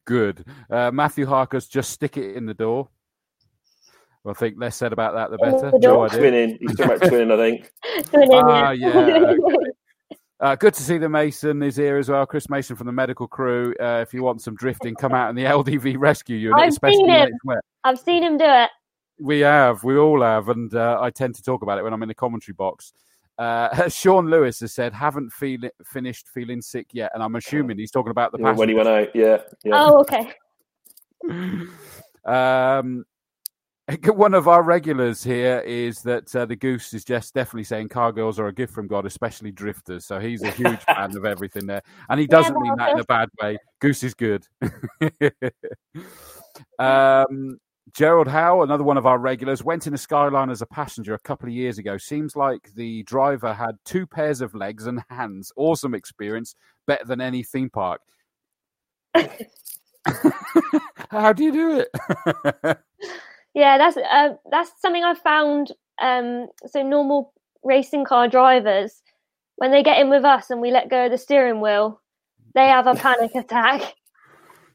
Good. 0.05 0.45
Uh, 0.69 0.91
Matthew 0.91 1.27
Harkus, 1.27 1.69
just 1.69 1.91
stick 1.91 2.17
it 2.17 2.35
in 2.37 2.45
the 2.45 2.55
door. 2.55 2.89
Well, 4.25 4.35
I 4.37 4.39
think 4.41 4.57
less 4.59 4.75
said 4.75 4.93
about 4.93 5.15
that, 5.15 5.31
the 5.31 5.39
better. 5.39 5.71
The 5.71 5.79
no 5.79 5.99
twinning. 6.09 6.59
He's 6.61 6.75
talking 6.75 6.97
about 6.97 7.01
twinning, 7.09 7.33
I 7.33 7.37
think. 7.37 7.73
twinning, 8.09 8.43
ah, 8.43 8.71
yeah. 8.73 9.07
yeah 9.07 9.17
okay. 9.17 9.71
Uh, 10.39 10.55
good 10.55 10.75
to 10.75 10.83
see 10.83 10.99
the 10.99 11.09
Mason 11.09 11.63
is 11.63 11.77
here 11.77 11.97
as 11.97 12.11
well. 12.11 12.27
Chris 12.27 12.51
Mason 12.51 12.77
from 12.77 12.87
the 12.87 12.93
medical 12.93 13.27
crew. 13.27 13.75
Uh, 13.81 14.01
if 14.03 14.13
you 14.13 14.23
want 14.23 14.43
some 14.43 14.55
drifting, 14.55 14.95
come 14.95 15.15
out 15.15 15.31
in 15.31 15.37
the 15.37 15.45
LDV 15.45 15.97
rescue 15.99 16.37
unit. 16.37 16.59
I've 16.61 16.93
seen 16.93 17.09
him. 17.09 17.31
I've 17.85 17.99
seen 17.99 18.23
him 18.23 18.37
do 18.37 18.45
it. 18.45 18.71
We 19.19 19.41
have. 19.41 19.83
We 19.83 19.97
all 19.97 20.23
have. 20.23 20.51
And 20.51 20.75
uh, 20.75 20.99
I 21.01 21.11
tend 21.11 21.37
to 21.37 21.43
talk 21.43 21.63
about 21.63 21.79
it 21.79 21.85
when 21.85 21.95
I'm 21.95 22.03
in 22.03 22.09
the 22.09 22.15
commentary 22.15 22.55
box. 22.55 22.93
Uh, 23.39 23.89
Sean 23.89 24.27
Lewis 24.27 24.61
has 24.61 24.75
said, 24.75 24.93
haven't 24.93 25.33
feel, 25.33 25.61
finished 25.85 26.29
feeling 26.29 26.61
sick 26.61 26.89
yet. 26.93 27.13
And 27.15 27.23
I'm 27.23 27.35
assuming 27.37 27.79
he's 27.79 27.91
talking 27.91 28.11
about 28.11 28.33
the 28.33 28.39
yeah, 28.39 28.53
When 28.53 28.69
he 28.69 28.75
went 28.75 28.89
out, 28.89 29.15
yeah. 29.15 29.39
yeah. 29.65 29.73
Oh, 29.75 30.01
okay. 30.01 30.33
um, 32.27 33.07
one 34.07 34.35
of 34.35 34.49
our 34.49 34.63
regulars 34.63 35.23
here 35.23 35.61
is 35.61 36.03
that 36.03 36.35
uh, 36.35 36.45
the 36.45 36.57
goose 36.57 36.93
is 36.93 37.05
just 37.05 37.35
definitely 37.35 37.63
saying 37.65 37.89
car 37.89 38.11
girls 38.13 38.41
are 38.41 38.49
a 38.49 38.53
gift 38.53 38.75
from 38.75 38.89
God, 38.89 39.07
especially 39.07 39.53
drifters. 39.53 40.05
So 40.05 40.19
he's 40.19 40.43
a 40.43 40.51
huge 40.51 40.81
fan 40.87 41.17
of 41.17 41.25
everything 41.25 41.67
there, 41.67 41.83
and 42.09 42.19
he 42.19 42.27
doesn't 42.27 42.55
yeah, 42.55 42.61
mean 42.61 42.75
that 42.79 42.93
in 42.93 42.99
a 43.01 43.05
bad 43.05 43.29
way. 43.41 43.59
Goose 43.81 44.03
is 44.03 44.15
good. 44.15 44.45
um, 46.79 47.59
Gerald 47.93 48.27
Howe, 48.27 48.63
another 48.63 48.83
one 48.83 48.97
of 48.97 49.07
our 49.07 49.19
regulars, 49.19 49.63
went 49.63 49.87
in 49.87 49.95
a 49.95 49.99
Skyline 49.99 50.51
as 50.51 50.63
a 50.63 50.67
passenger 50.67 51.15
a 51.15 51.21
couple 51.21 51.49
of 51.49 51.55
years 51.55 51.79
ago. 51.79 51.97
Seems 51.97 52.35
like 52.35 52.73
the 52.75 53.05
driver 53.05 53.55
had 53.55 53.77
two 53.85 54.07
pairs 54.07 54.41
of 54.41 54.55
legs 54.55 54.89
and 54.89 55.05
hands. 55.09 55.53
Awesome 55.57 55.95
experience, 55.95 56.57
better 56.89 57.05
than 57.05 57.21
any 57.21 57.45
theme 57.45 57.71
park. 57.71 58.01
How 61.11 61.33
do 61.33 61.45
you 61.45 61.53
do 61.53 61.85
it? 62.65 62.79
Yeah, 63.57 63.79
that's 63.79 63.97
uh, 63.97 64.35
that's 64.51 64.71
something 64.83 65.03
I've 65.03 65.19
found. 65.19 65.73
Um, 66.01 66.49
so 66.67 66.83
normal 66.83 67.33
racing 67.65 68.05
car 68.05 68.29
drivers, 68.29 69.01
when 69.57 69.71
they 69.71 69.83
get 69.83 69.99
in 69.99 70.11
with 70.11 70.27
us 70.27 70.51
and 70.51 70.61
we 70.61 70.71
let 70.71 70.91
go 70.91 71.07
of 71.07 71.11
the 71.11 71.17
steering 71.17 71.63
wheel, 71.63 72.03
they 72.55 72.67
have 72.67 72.87
a 72.87 72.95
panic 73.03 73.35
attack. 73.35 73.95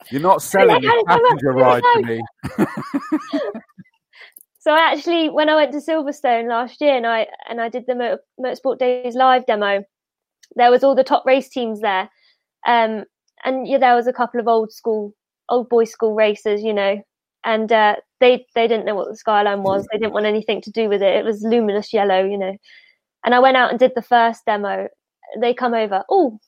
You're 0.10 0.22
not 0.22 0.42
selling 0.42 0.84
a 0.84 1.04
passenger 1.06 1.52
ride 1.52 1.84
to 1.94 2.02
me. 2.02 2.22
so 4.58 4.72
I 4.72 4.92
actually, 4.92 5.30
when 5.30 5.48
I 5.48 5.54
went 5.54 5.74
to 5.74 5.78
Silverstone 5.78 6.50
last 6.50 6.82
year 6.82 6.98
and 6.98 7.06
I 7.06 7.28
and 7.48 7.62
I 7.62 7.70
did 7.70 7.86
the 7.86 7.94
Motor, 7.94 8.20
Motorsport 8.40 8.80
Days 8.80 9.14
live 9.14 9.46
demo, 9.46 9.84
there 10.56 10.72
was 10.72 10.84
all 10.84 10.96
the 10.96 11.04
top 11.04 11.24
race 11.28 11.50
teams 11.50 11.82
there, 11.82 12.10
Um, 12.66 13.04
and 13.46 13.68
yeah, 13.68 13.78
there 13.78 13.96
was 13.96 14.08
a 14.08 14.14
couple 14.14 14.40
of 14.40 14.48
old 14.48 14.74
school, 14.74 15.14
old 15.50 15.70
boys 15.70 15.92
school 15.92 16.16
racers, 16.16 16.64
you 16.64 16.74
know, 16.74 17.00
and 17.44 17.72
uh, 17.72 17.96
they 18.20 18.46
they 18.56 18.68
didn't 18.68 18.86
know 18.86 18.96
what 18.96 19.10
the 19.10 19.18
skyline 19.18 19.64
was. 19.64 19.88
They 19.92 19.98
didn't 19.98 20.14
want 20.14 20.26
anything 20.26 20.62
to 20.62 20.72
do 20.72 20.90
with 20.90 21.02
it. 21.02 21.16
It 21.16 21.26
was 21.26 21.42
luminous 21.42 21.94
yellow, 21.94 22.24
you 22.24 22.38
know. 22.38 22.56
And 23.26 23.36
I 23.36 23.40
went 23.40 23.58
out 23.58 23.70
and 23.70 23.80
did 23.80 23.94
the 23.96 24.02
first 24.02 24.46
demo. 24.46 24.88
They 25.40 25.54
come 25.54 25.74
over. 25.74 26.04
Oh, 26.10 26.40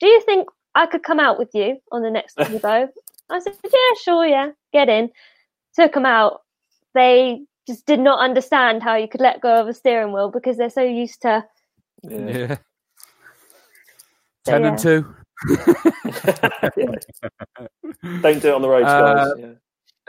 do 0.00 0.06
you 0.06 0.20
think 0.22 0.48
I 0.74 0.86
could 0.86 1.02
come 1.02 1.20
out 1.20 1.38
with 1.38 1.50
you 1.54 1.78
on 1.92 2.02
the 2.02 2.10
next 2.10 2.34
demo? 2.38 2.88
I 3.30 3.40
said, 3.40 3.56
yeah, 3.62 3.94
sure, 4.02 4.26
yeah, 4.26 4.50
get 4.72 4.88
in. 4.88 5.10
Took 5.74 5.92
them 5.92 6.06
out. 6.06 6.40
They 6.94 7.42
just 7.66 7.84
did 7.84 8.00
not 8.00 8.20
understand 8.20 8.82
how 8.82 8.96
you 8.96 9.06
could 9.06 9.20
let 9.20 9.42
go 9.42 9.60
of 9.60 9.68
a 9.68 9.74
steering 9.74 10.12
wheel 10.12 10.30
because 10.30 10.56
they're 10.56 10.70
so 10.70 10.82
used 10.82 11.20
to. 11.22 11.44
Yeah. 12.02 12.18
yeah. 12.18 12.56
Ten 14.44 14.62
yeah. 14.62 14.68
and 14.68 14.78
two. 14.78 15.14
Don't 18.22 18.40
do 18.40 18.48
it 18.48 18.54
on 18.54 18.62
the 18.62 18.68
road, 18.68 18.84
uh, 18.84 19.14
guys. 19.14 19.32
Yeah. 19.38 19.52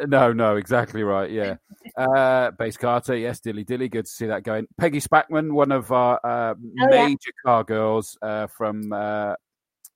No, 0.08 0.34
no, 0.34 0.56
exactly 0.56 1.04
right. 1.04 1.30
Yeah. 1.30 1.56
Uh, 1.98 2.52
Base 2.52 2.78
Carter, 2.78 3.16
yes, 3.16 3.40
Dilly 3.40 3.64
Dilly. 3.64 3.90
Good 3.90 4.06
to 4.06 4.12
see 4.12 4.26
that 4.28 4.44
going. 4.44 4.68
Peggy 4.78 5.02
Spackman, 5.02 5.52
one 5.52 5.72
of 5.72 5.92
our 5.92 6.20
uh, 6.24 6.54
oh, 6.58 6.88
major 6.88 7.18
yeah. 7.26 7.46
car 7.46 7.64
girls 7.64 8.18
uh, 8.22 8.48
from. 8.48 8.92
Uh, 8.94 9.36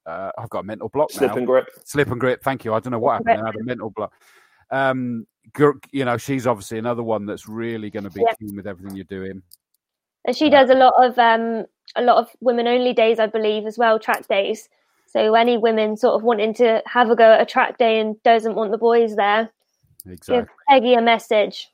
uh, 0.05 0.31
I've 0.37 0.49
got 0.49 0.59
a 0.59 0.63
mental 0.63 0.89
block 0.89 1.11
Slip 1.11 1.31
now. 1.31 1.37
and 1.37 1.47
grip. 1.47 1.67
Slip 1.85 2.11
and 2.11 2.19
grip. 2.19 2.43
Thank 2.43 2.65
you. 2.65 2.73
I 2.73 2.79
don't 2.79 2.91
know 2.91 2.99
what 2.99 3.13
happened. 3.13 3.41
I 3.41 3.45
had 3.45 3.55
a 3.55 3.63
mental 3.63 3.89
block. 3.89 4.13
Um, 4.69 5.25
you 5.91 6.03
know, 6.03 6.17
she's 6.17 6.47
obviously 6.47 6.77
another 6.77 7.03
one 7.03 7.25
that's 7.25 7.47
really 7.47 7.89
going 7.89 8.03
to 8.03 8.09
be 8.09 8.21
yeah. 8.21 8.33
keen 8.39 8.55
with 8.55 8.67
everything 8.67 8.97
you're 8.97 9.05
doing. 9.05 9.41
And 10.25 10.35
she 10.35 10.49
does 10.49 10.69
a 10.69 10.75
lot 10.75 10.93
of 10.97 11.17
um, 11.19 11.65
a 11.95 12.01
lot 12.01 12.17
of 12.17 12.29
women 12.41 12.67
only 12.67 12.93
days, 12.93 13.19
I 13.19 13.27
believe, 13.27 13.65
as 13.65 13.77
well, 13.77 13.99
track 13.99 14.27
days. 14.27 14.67
So 15.05 15.35
any 15.35 15.57
women 15.57 15.95
sort 15.95 16.15
of 16.15 16.23
wanting 16.23 16.53
to 16.55 16.81
have 16.87 17.09
a 17.09 17.15
go 17.15 17.33
at 17.33 17.41
a 17.41 17.45
track 17.45 17.77
day 17.77 17.99
and 17.99 18.21
doesn't 18.23 18.55
want 18.55 18.71
the 18.71 18.77
boys 18.77 19.15
there, 19.15 19.51
exactly. 20.07 20.41
give 20.41 20.47
Peggy 20.69 20.93
a 20.95 21.01
message. 21.01 21.69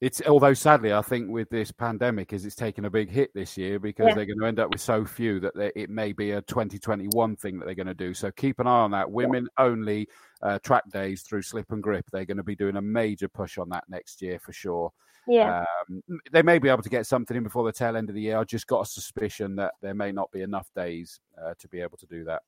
It's 0.00 0.22
although 0.26 0.54
sadly, 0.54 0.94
I 0.94 1.02
think 1.02 1.30
with 1.30 1.50
this 1.50 1.70
pandemic, 1.70 2.32
is 2.32 2.46
it's 2.46 2.54
taken 2.54 2.86
a 2.86 2.90
big 2.90 3.10
hit 3.10 3.30
this 3.34 3.58
year 3.58 3.78
because 3.78 4.08
yeah. 4.08 4.14
they're 4.14 4.26
going 4.26 4.40
to 4.40 4.46
end 4.46 4.58
up 4.58 4.70
with 4.70 4.80
so 4.80 5.04
few 5.04 5.40
that 5.40 5.52
it 5.76 5.90
may 5.90 6.12
be 6.12 6.30
a 6.30 6.40
2021 6.42 7.36
thing 7.36 7.58
that 7.58 7.66
they're 7.66 7.74
going 7.74 7.86
to 7.86 7.92
do. 7.92 8.14
So 8.14 8.30
keep 8.30 8.60
an 8.60 8.66
eye 8.66 8.70
on 8.70 8.92
that. 8.92 9.10
Women 9.10 9.46
only 9.58 10.08
uh, 10.40 10.58
track 10.60 10.84
days 10.90 11.20
through 11.20 11.42
Slip 11.42 11.70
and 11.70 11.82
Grip. 11.82 12.06
They're 12.10 12.24
going 12.24 12.38
to 12.38 12.42
be 12.42 12.56
doing 12.56 12.76
a 12.76 12.82
major 12.82 13.28
push 13.28 13.58
on 13.58 13.68
that 13.70 13.84
next 13.90 14.22
year 14.22 14.38
for 14.38 14.54
sure. 14.54 14.90
Yeah. 15.28 15.64
Um, 15.90 16.02
they 16.32 16.42
may 16.42 16.58
be 16.58 16.70
able 16.70 16.82
to 16.82 16.88
get 16.88 17.06
something 17.06 17.36
in 17.36 17.42
before 17.42 17.64
the 17.64 17.72
tail 17.72 17.94
end 17.94 18.08
of 18.08 18.14
the 18.14 18.22
year. 18.22 18.38
I 18.38 18.44
just 18.44 18.66
got 18.66 18.86
a 18.86 18.86
suspicion 18.86 19.54
that 19.56 19.74
there 19.82 19.94
may 19.94 20.12
not 20.12 20.32
be 20.32 20.40
enough 20.40 20.70
days 20.74 21.20
uh, 21.38 21.52
to 21.58 21.68
be 21.68 21.80
able 21.80 21.98
to 21.98 22.06
do 22.06 22.24
that. 22.24 22.42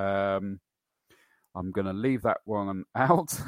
Um, 0.00 0.60
I'm 1.54 1.72
going 1.72 1.86
to 1.86 1.92
leave 1.92 2.22
that 2.22 2.38
one 2.44 2.84
out. 2.94 3.38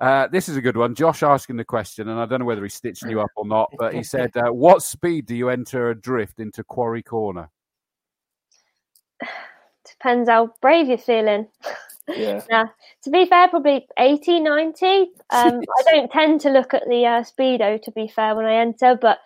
Uh, 0.00 0.28
this 0.28 0.48
is 0.48 0.56
a 0.56 0.60
good 0.60 0.76
one. 0.76 0.94
Josh 0.94 1.22
asking 1.22 1.56
the 1.56 1.64
question, 1.64 2.08
and 2.08 2.20
I 2.20 2.26
don't 2.26 2.38
know 2.40 2.46
whether 2.46 2.62
he's 2.62 2.74
stitching 2.74 3.10
you 3.10 3.20
up 3.20 3.30
or 3.36 3.46
not, 3.46 3.70
but 3.78 3.94
he 3.94 4.02
said, 4.04 4.36
uh, 4.36 4.52
"What 4.52 4.82
speed 4.82 5.26
do 5.26 5.34
you 5.34 5.48
enter 5.48 5.90
a 5.90 5.94
drift 5.94 6.38
into 6.40 6.62
Quarry 6.62 7.02
Corner?" 7.02 7.50
Depends 9.90 10.28
how 10.28 10.54
brave 10.60 10.88
you're 10.88 10.98
feeling. 10.98 11.48
Yeah. 12.08 12.42
now, 12.50 12.72
to 13.02 13.10
be 13.10 13.26
fair, 13.26 13.48
probably 13.48 13.86
80, 13.98 14.40
90. 14.40 14.86
Um, 14.86 15.08
I 15.30 15.60
don't 15.90 16.10
tend 16.10 16.40
to 16.42 16.50
look 16.50 16.74
at 16.74 16.88
the 16.88 17.04
uh, 17.06 17.22
speedo, 17.22 17.82
to 17.82 17.90
be 17.90 18.06
fair, 18.06 18.36
when 18.36 18.46
I 18.46 18.56
enter. 18.56 18.96
But 19.00 19.18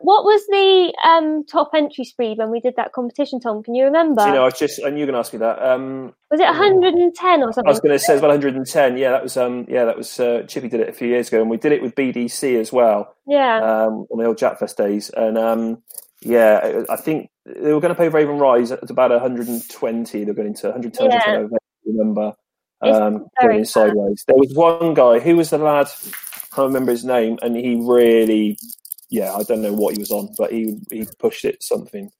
what 0.00 0.24
was 0.24 0.46
the 0.46 0.92
um, 1.08 1.44
top 1.44 1.70
entry 1.74 2.04
speed 2.04 2.38
when 2.38 2.50
we 2.50 2.60
did 2.60 2.74
that 2.76 2.92
competition, 2.92 3.40
Tom? 3.40 3.62
Can 3.62 3.74
you 3.74 3.84
remember? 3.84 4.26
you 4.26 4.32
know, 4.32 4.42
I 4.42 4.46
was 4.46 4.58
just, 4.58 4.78
and 4.78 4.98
you're 4.98 5.06
going 5.06 5.14
to 5.14 5.20
ask 5.20 5.32
me 5.32 5.38
that. 5.38 5.62
Um, 5.62 6.12
was 6.30 6.40
it 6.40 6.44
110 6.44 7.42
or 7.42 7.52
something? 7.52 7.66
I 7.66 7.70
was 7.70 7.80
going 7.80 7.92
to 7.92 7.98
say 7.98 8.14
it's 8.14 8.20
about 8.20 8.30
110. 8.30 8.98
Yeah, 8.98 9.10
that 9.10 9.22
was, 9.22 9.36
um, 9.36 9.66
yeah, 9.68 9.84
that 9.84 9.96
was, 9.96 10.20
uh, 10.20 10.42
Chippy 10.48 10.68
did 10.68 10.80
it 10.80 10.88
a 10.88 10.92
few 10.92 11.08
years 11.08 11.28
ago, 11.28 11.40
and 11.40 11.50
we 11.50 11.56
did 11.56 11.72
it 11.72 11.82
with 11.82 11.94
BDC 11.94 12.60
as 12.60 12.72
well. 12.72 13.14
Yeah. 13.26 13.56
Um, 13.56 14.06
on 14.10 14.18
the 14.18 14.24
old 14.24 14.38
Japfest 14.38 14.76
days. 14.76 15.10
And 15.10 15.38
um, 15.38 15.82
yeah, 16.20 16.84
I 16.90 16.96
think 16.96 17.30
they 17.46 17.72
were 17.72 17.80
going 17.80 17.94
to 17.94 18.00
pay 18.00 18.06
Avon 18.06 18.38
Rise 18.38 18.72
at 18.72 18.90
about 18.90 19.10
120. 19.10 20.24
They're 20.24 20.34
going 20.34 20.54
to 20.54 20.66
110. 20.66 21.10
Yeah 21.10 21.58
remember 21.88 22.34
um, 22.80 23.26
going 23.40 23.64
sideways. 23.64 24.24
There 24.26 24.36
was 24.36 24.54
one 24.54 24.94
guy 24.94 25.18
who 25.18 25.36
was 25.36 25.50
the 25.50 25.58
lad. 25.58 25.86
I 25.86 26.54
can't 26.54 26.68
remember 26.68 26.92
his 26.92 27.04
name, 27.04 27.38
and 27.42 27.56
he 27.56 27.76
really, 27.80 28.58
yeah, 29.10 29.34
I 29.34 29.42
don't 29.42 29.62
know 29.62 29.72
what 29.72 29.94
he 29.94 30.00
was 30.00 30.10
on, 30.10 30.34
but 30.36 30.52
he 30.52 30.78
he 30.90 31.06
pushed 31.18 31.44
it 31.44 31.62
something 31.62 32.10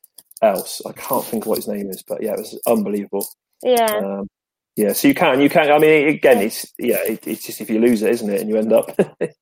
else. 0.42 0.80
I 0.86 0.92
can't 0.92 1.24
think 1.24 1.44
of 1.44 1.48
what 1.48 1.58
his 1.58 1.68
name 1.68 1.90
is, 1.90 2.02
but 2.02 2.22
yeah, 2.22 2.32
it 2.32 2.38
was 2.38 2.60
unbelievable. 2.66 3.26
Yeah. 3.62 3.86
Um, 3.96 4.28
yeah, 4.76 4.92
so 4.92 5.08
you 5.08 5.14
can, 5.14 5.40
you 5.40 5.50
can. 5.50 5.72
I 5.72 5.78
mean, 5.78 6.08
again, 6.08 6.38
it's 6.38 6.72
yeah, 6.78 7.02
it, 7.04 7.26
it's 7.26 7.44
just 7.44 7.60
if 7.60 7.68
you 7.68 7.80
lose 7.80 8.02
it, 8.02 8.10
isn't 8.10 8.30
it, 8.30 8.40
and 8.40 8.48
you 8.48 8.56
end 8.56 8.72
up 8.72 8.96
the 8.96 9.34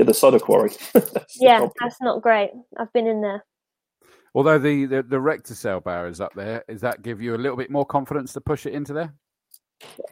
other 0.00 0.12
side 0.12 0.34
of 0.34 0.42
quarry. 0.42 0.70
that's 0.92 1.36
yeah, 1.40 1.64
that's 1.80 2.00
not 2.00 2.22
great. 2.22 2.50
I've 2.76 2.92
been 2.92 3.06
in 3.06 3.22
there. 3.22 3.44
Although 4.34 4.58
the, 4.58 4.86
the 4.86 5.02
the 5.02 5.16
Recticel 5.16 5.82
bar 5.82 6.08
is 6.08 6.20
up 6.20 6.34
there, 6.34 6.64
does 6.68 6.80
that 6.80 7.02
give 7.02 7.20
you 7.20 7.34
a 7.34 7.38
little 7.38 7.56
bit 7.56 7.70
more 7.70 7.86
confidence 7.86 8.32
to 8.32 8.40
push 8.40 8.66
it 8.66 8.74
into 8.74 8.92
there? 8.92 9.14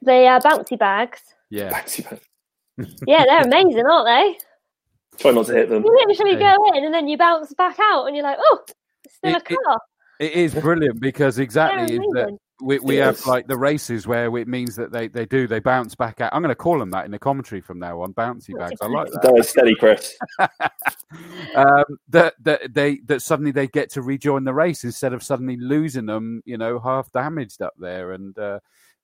The 0.03 0.27
uh, 0.27 0.41
bouncy 0.41 0.79
bags. 0.79 1.21
Yeah. 1.51 1.73
Bouncy 1.73 2.09
bags. 2.09 2.25
yeah, 3.07 3.25
they're 3.25 3.43
amazing, 3.47 3.85
aren't 3.85 4.07
they? 4.07 4.48
Try 5.19 5.33
not 5.33 5.47
to 5.47 5.55
hit 5.55 5.69
them. 5.69 5.83
You 5.87 6.05
literally 6.07 6.33
yeah. 6.33 6.57
go 6.57 6.77
in 6.77 6.85
and 6.85 6.95
then 6.95 7.09
you 7.09 7.19
bounce 7.19 7.53
back 7.55 7.79
out, 7.81 8.07
and 8.07 8.17
you're 8.17 8.25
like, 8.25 8.39
oh, 8.41 8.65
it's 9.05 9.17
still 9.17 9.35
it, 9.35 9.43
a 9.43 9.57
car. 9.57 9.81
It, 10.21 10.25
it 10.25 10.33
is 10.33 10.55
brilliant 10.55 11.01
because 11.01 11.39
exactly 11.39 11.99
we, 12.61 12.79
we 12.81 12.97
have 12.97 13.25
like 13.27 13.47
the 13.47 13.57
races 13.57 14.07
where 14.07 14.37
it 14.37 14.49
means 14.49 14.75
that 14.77 14.91
they, 14.91 15.07
they 15.07 15.27
do 15.27 15.47
they 15.47 15.61
bounce 15.61 15.95
back 15.95 16.21
out. 16.21 16.31
I'm 16.33 16.43
going 16.43 16.51
to 16.51 16.57
call 16.57 16.79
them 16.79 16.91
that 16.91 17.05
in 17.05 17.13
the 17.13 17.19
commentary 17.19 17.61
from 17.61 17.79
now 17.79 18.01
on. 18.01 18.13
Bouncy 18.15 18.57
bags. 18.59 18.81
I 18.81 18.89
like 18.89 19.11
that. 19.11 19.45
steady, 19.45 19.75
Chris. 19.77 20.17
um, 21.55 21.85
that 22.09 22.35
that 22.43 22.75
they 22.75 22.97
that 23.07 23.23
suddenly 23.23 23.53
they 23.53 23.69
get 23.69 23.91
to 23.91 24.03
rejoin 24.03 24.45
the 24.45 24.55
race 24.55 24.83
instead 24.85 25.13
of 25.13 25.23
suddenly 25.23 25.57
losing 25.57 26.07
them. 26.07 26.43
You 26.45 26.59
know, 26.59 26.81
half 26.81 27.13
damaged 27.13 27.63
up 27.63 27.75
there, 27.79 28.13
and 28.13 28.37
uh, 28.37 28.59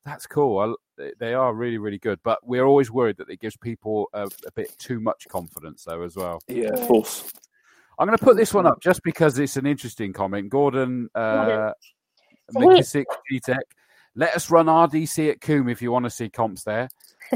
that's 0.04 0.26
cool. 0.26 0.76
I, 0.98 1.12
they 1.18 1.34
are 1.34 1.52
really, 1.54 1.78
really 1.78 1.98
good. 1.98 2.20
But 2.22 2.46
we're 2.46 2.64
always 2.64 2.90
worried 2.90 3.16
that 3.18 3.30
it 3.30 3.40
gives 3.40 3.56
people 3.56 4.08
a, 4.12 4.28
a 4.46 4.52
bit 4.54 4.76
too 4.78 5.00
much 5.00 5.26
confidence, 5.28 5.84
though, 5.84 6.02
as 6.02 6.16
well. 6.16 6.40
Yeah, 6.48 6.68
of 6.68 6.86
course. 6.86 7.32
I'm 7.98 8.06
going 8.06 8.18
to 8.18 8.24
put 8.24 8.36
this 8.36 8.52
one 8.52 8.66
up 8.66 8.80
just 8.80 9.02
because 9.02 9.38
it's 9.38 9.56
an 9.56 9.66
interesting 9.66 10.12
comment. 10.12 10.48
Gordon, 10.48 11.08
uh, 11.14 11.72
McKissick, 12.52 13.04
G-Tech, 13.30 13.64
let 14.16 14.34
us 14.34 14.50
run 14.50 14.66
RDC 14.66 15.30
at 15.30 15.40
Combe 15.40 15.68
if 15.68 15.82
you 15.82 15.90
want 15.90 16.04
to 16.04 16.10
see 16.10 16.28
comps 16.28 16.64
there. 16.64 16.88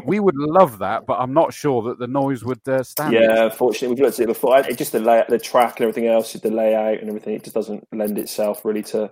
We 0.05 0.21
would 0.21 0.37
love 0.37 0.79
that, 0.79 1.07
but 1.07 1.19
I'm 1.19 1.33
not 1.33 1.53
sure 1.53 1.83
that 1.83 1.99
the 1.99 2.07
noise 2.07 2.45
would 2.45 2.67
uh, 2.69 2.83
stand. 2.83 3.15
Yeah, 3.15 3.47
unfortunately, 3.47 3.89
we've 3.89 4.01
looked 4.01 4.21
at 4.21 4.25
it 4.25 4.29
before. 4.29 4.59
It 4.59 4.79
just 4.79 4.93
the 4.93 5.01
layout, 5.01 5.29
the 5.29 5.39
track 5.39 5.81
and 5.81 5.89
everything 5.89 6.09
else, 6.09 6.33
the 6.35 6.51
layout 6.51 6.99
and 6.99 7.09
everything, 7.09 7.35
it 7.35 7.43
just 7.43 7.55
doesn't 7.55 7.87
lend 7.93 8.19
itself 8.19 8.65
really 8.65 8.83
to 8.83 9.11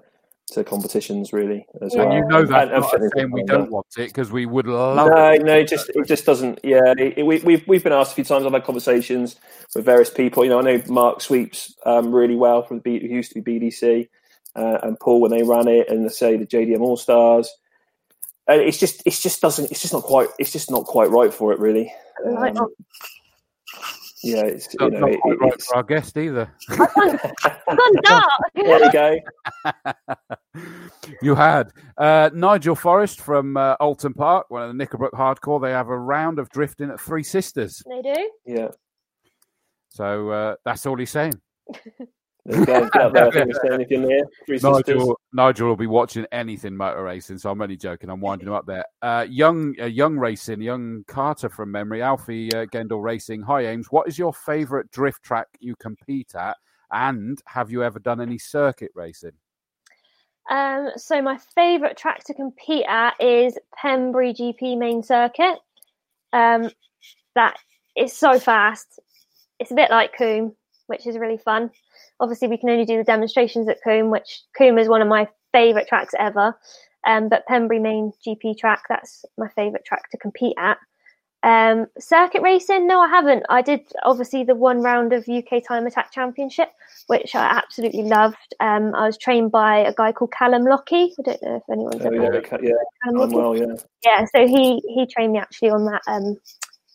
to 0.53 0.62
competitions 0.62 1.32
really 1.32 1.66
as 1.82 1.92
and 1.94 2.09
well. 2.09 2.16
you 2.16 2.24
know 2.26 2.44
that 2.44 2.72
and, 2.72 2.84
and 2.84 3.12
saying 3.16 3.30
we 3.32 3.42
don't 3.42 3.70
want 3.70 3.86
it 3.99 4.07
because 4.07 4.30
we 4.30 4.47
would 4.47 4.66
love 4.66 4.97
no 4.97 5.30
it. 5.30 5.42
no 5.42 5.57
it 5.57 5.66
just 5.68 5.90
it 5.90 6.07
just 6.07 6.24
doesn't 6.24 6.61
yeah 6.62 6.94
it, 6.97 7.26
we, 7.26 7.40
we've, 7.40 7.66
we've 7.66 7.82
been 7.82 7.92
asked 7.92 8.12
a 8.12 8.14
few 8.14 8.22
times 8.24 8.47
i've 8.47 8.53
had 8.53 8.62
conversations 8.62 9.36
with 9.74 9.84
various 9.84 10.09
people 10.09 10.44
you 10.44 10.51
know 10.51 10.61
i 10.61 10.62
know 10.62 10.80
mark 10.88 11.20
sweeps 11.20 11.74
um, 11.84 12.14
really 12.14 12.36
well 12.36 12.62
from 12.62 12.80
the 12.80 13.01
who 13.01 13.09
used 13.09 13.32
to 13.32 13.40
be 13.40 13.59
bdc 13.59 14.09
uh, 14.55 14.78
and 14.84 14.99
paul 15.01 15.20
when 15.20 15.32
they 15.32 15.42
ran 15.42 15.66
it 15.66 15.88
and 15.90 16.11
say 16.12 16.36
the 16.36 16.47
jdm 16.47 16.80
all 16.80 16.97
stars 16.97 17.53
and 18.47 18.61
it's 18.61 18.78
just 18.78 19.03
it's 19.05 19.20
just 19.20 19.40
doesn't 19.40 19.68
it's 19.72 19.82
just 19.82 19.92
not 19.92 20.05
quite 20.05 20.28
it's 20.38 20.53
just 20.53 20.70
not 20.70 20.84
quite 20.84 21.11
right 21.11 21.34
for 21.34 21.53
it 21.53 21.59
really 21.59 21.92
um, 22.24 22.68
yeah, 24.27 24.43
it's 24.43 24.74
not, 24.79 24.93
you 24.93 24.99
know, 24.99 25.07
not 25.07 25.20
quite 25.20 25.41
right 25.41 25.62
for 25.62 25.77
our 25.77 25.83
guest 25.83 26.16
either. 26.16 26.51
there 26.68 28.22
you 28.55 28.93
go. 28.93 29.16
you 31.22 31.35
had 31.35 31.70
uh, 31.97 32.31
Nigel 32.35 32.74
Forrest 32.74 33.20
from 33.20 33.57
uh, 33.57 33.77
Oulton 33.81 34.14
Park, 34.14 34.47
one 34.49 34.62
of 34.62 34.77
the 34.77 34.87
Knickerbrook 34.87 35.12
Hardcore. 35.12 35.61
They 35.61 35.70
have 35.70 35.89
a 35.89 35.99
round 35.99 36.39
of 36.39 36.51
drifting 36.51 36.91
at 36.91 37.01
Three 37.01 37.22
Sisters. 37.22 37.83
They 37.89 38.03
do. 38.03 38.31
Yeah. 38.45 38.68
So 39.91 40.31
uh, 40.31 40.55
that's 40.64 40.85
all 40.87 40.97
he's 40.97 41.11
saying. 41.11 41.35
Nigel, 44.62 45.18
Nigel 45.32 45.68
will 45.68 45.76
be 45.76 45.86
watching 45.86 46.26
anything 46.30 46.76
motor 46.76 47.03
racing, 47.03 47.38
so 47.38 47.51
I'm 47.51 47.61
only 47.61 47.76
joking. 47.76 48.09
I'm 48.09 48.20
winding 48.20 48.47
him 48.49 48.55
up 48.55 48.66
there. 48.66 48.84
Uh, 49.03 49.26
young, 49.28 49.74
uh, 49.80 49.86
young 49.86 50.16
racing, 50.16 50.61
young 50.61 51.05
Carter 51.09 51.49
from 51.49 51.72
memory, 51.72 52.03
Alfie 52.03 52.55
uh, 52.55 52.66
Gendel 52.66 53.03
Racing. 53.03 53.42
Hi, 53.42 53.66
Ames. 53.66 53.88
What 53.90 54.07
is 54.07 54.18
your 54.18 54.32
favourite 54.32 54.90
drift 54.92 55.22
track 55.24 55.49
you 55.59 55.74
compete 55.76 56.34
at, 56.36 56.57
and 56.92 57.40
have 57.47 57.70
you 57.70 57.82
ever 57.82 57.99
done 57.99 58.20
any 58.20 58.38
circuit 58.38 58.92
racing? 58.94 59.32
Um, 60.49 60.90
so 60.97 61.20
my 61.20 61.38
favourite 61.57 61.97
track 61.97 62.22
to 62.24 62.34
compete 62.34 62.86
at 62.88 63.20
is 63.20 63.59
Pembrey 63.76 64.34
GP 64.36 64.78
main 64.78 65.03
circuit. 65.03 65.59
Um, 66.32 66.70
that 67.34 67.57
is 67.97 68.12
so 68.12 68.38
fast. 68.38 69.01
It's 69.59 69.72
a 69.72 69.74
bit 69.74 69.90
like 69.90 70.16
Combe, 70.16 70.55
which 70.86 71.07
is 71.07 71.18
really 71.18 71.38
fun. 71.38 71.70
Obviously, 72.21 72.49
we 72.49 72.59
can 72.59 72.71
only 72.71 72.85
do 72.85 72.97
the 72.97 73.05
demonstrations 73.05 73.69
at 73.69 73.83
Combe, 73.83 74.11
which 74.11 74.43
Combe 74.57 74.79
is 74.79 74.89
one 74.89 75.03
of 75.03 75.09
my 75.09 75.29
favourite 75.53 75.89
tracks 75.89 76.14
ever. 76.19 76.55
Um, 77.07 77.29
but 77.29 77.45
Pembrey 77.49 77.81
Main 77.81 78.12
GP 78.27 78.59
track, 78.59 78.83
that's 78.89 79.25
my 79.39 79.49
favourite 79.51 79.85
track 79.85 80.11
to 80.11 80.19
compete 80.19 80.57
at. 80.59 80.79
Um, 81.43 81.87
circuit 82.01 82.43
racing, 82.43 82.89
no, 82.89 83.01
I 83.01 83.09
haven't. 83.09 83.45
I 83.49 83.62
did 83.62 83.81
obviously 84.03 84.43
the 84.43 84.57
one 84.57 84.81
round 84.83 85.12
of 85.12 85.29
UK 85.29 85.62
Time 85.67 85.87
Attack 85.87 86.11
Championship, 86.11 86.71
which 87.07 87.37
I 87.37 87.45
absolutely 87.45 88.03
loved. 88.03 88.55
Um, 88.59 88.93
I 88.97 89.07
was 89.07 89.17
trained 89.17 89.53
by 89.53 89.79
a 89.79 89.95
guy 89.95 90.11
called 90.11 90.33
Callum 90.33 90.64
Lockie. 90.64 91.12
I 91.17 91.23
don't 91.23 91.43
know 91.43 91.57
if 91.57 91.62
anyone's 91.71 92.03
Oh, 92.03 92.07
ever 92.07 92.14
yeah, 92.17 92.23
heard 92.23 92.35
of 92.37 92.53
okay, 92.53 92.67
yeah. 92.67 92.75
Callum 93.05 93.31
well, 93.31 93.57
yeah. 93.57 93.75
Yeah, 94.05 94.27
so 94.35 94.49
he 94.49 94.83
he 94.89 95.07
trained 95.07 95.35
me 95.35 95.39
actually 95.39 95.71
on 95.71 95.85
that 95.85 96.03
um, 96.09 96.37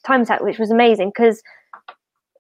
time 0.06 0.22
attack, 0.24 0.42
which 0.42 0.60
was 0.60 0.72
amazing 0.72 1.12
because 1.16 1.42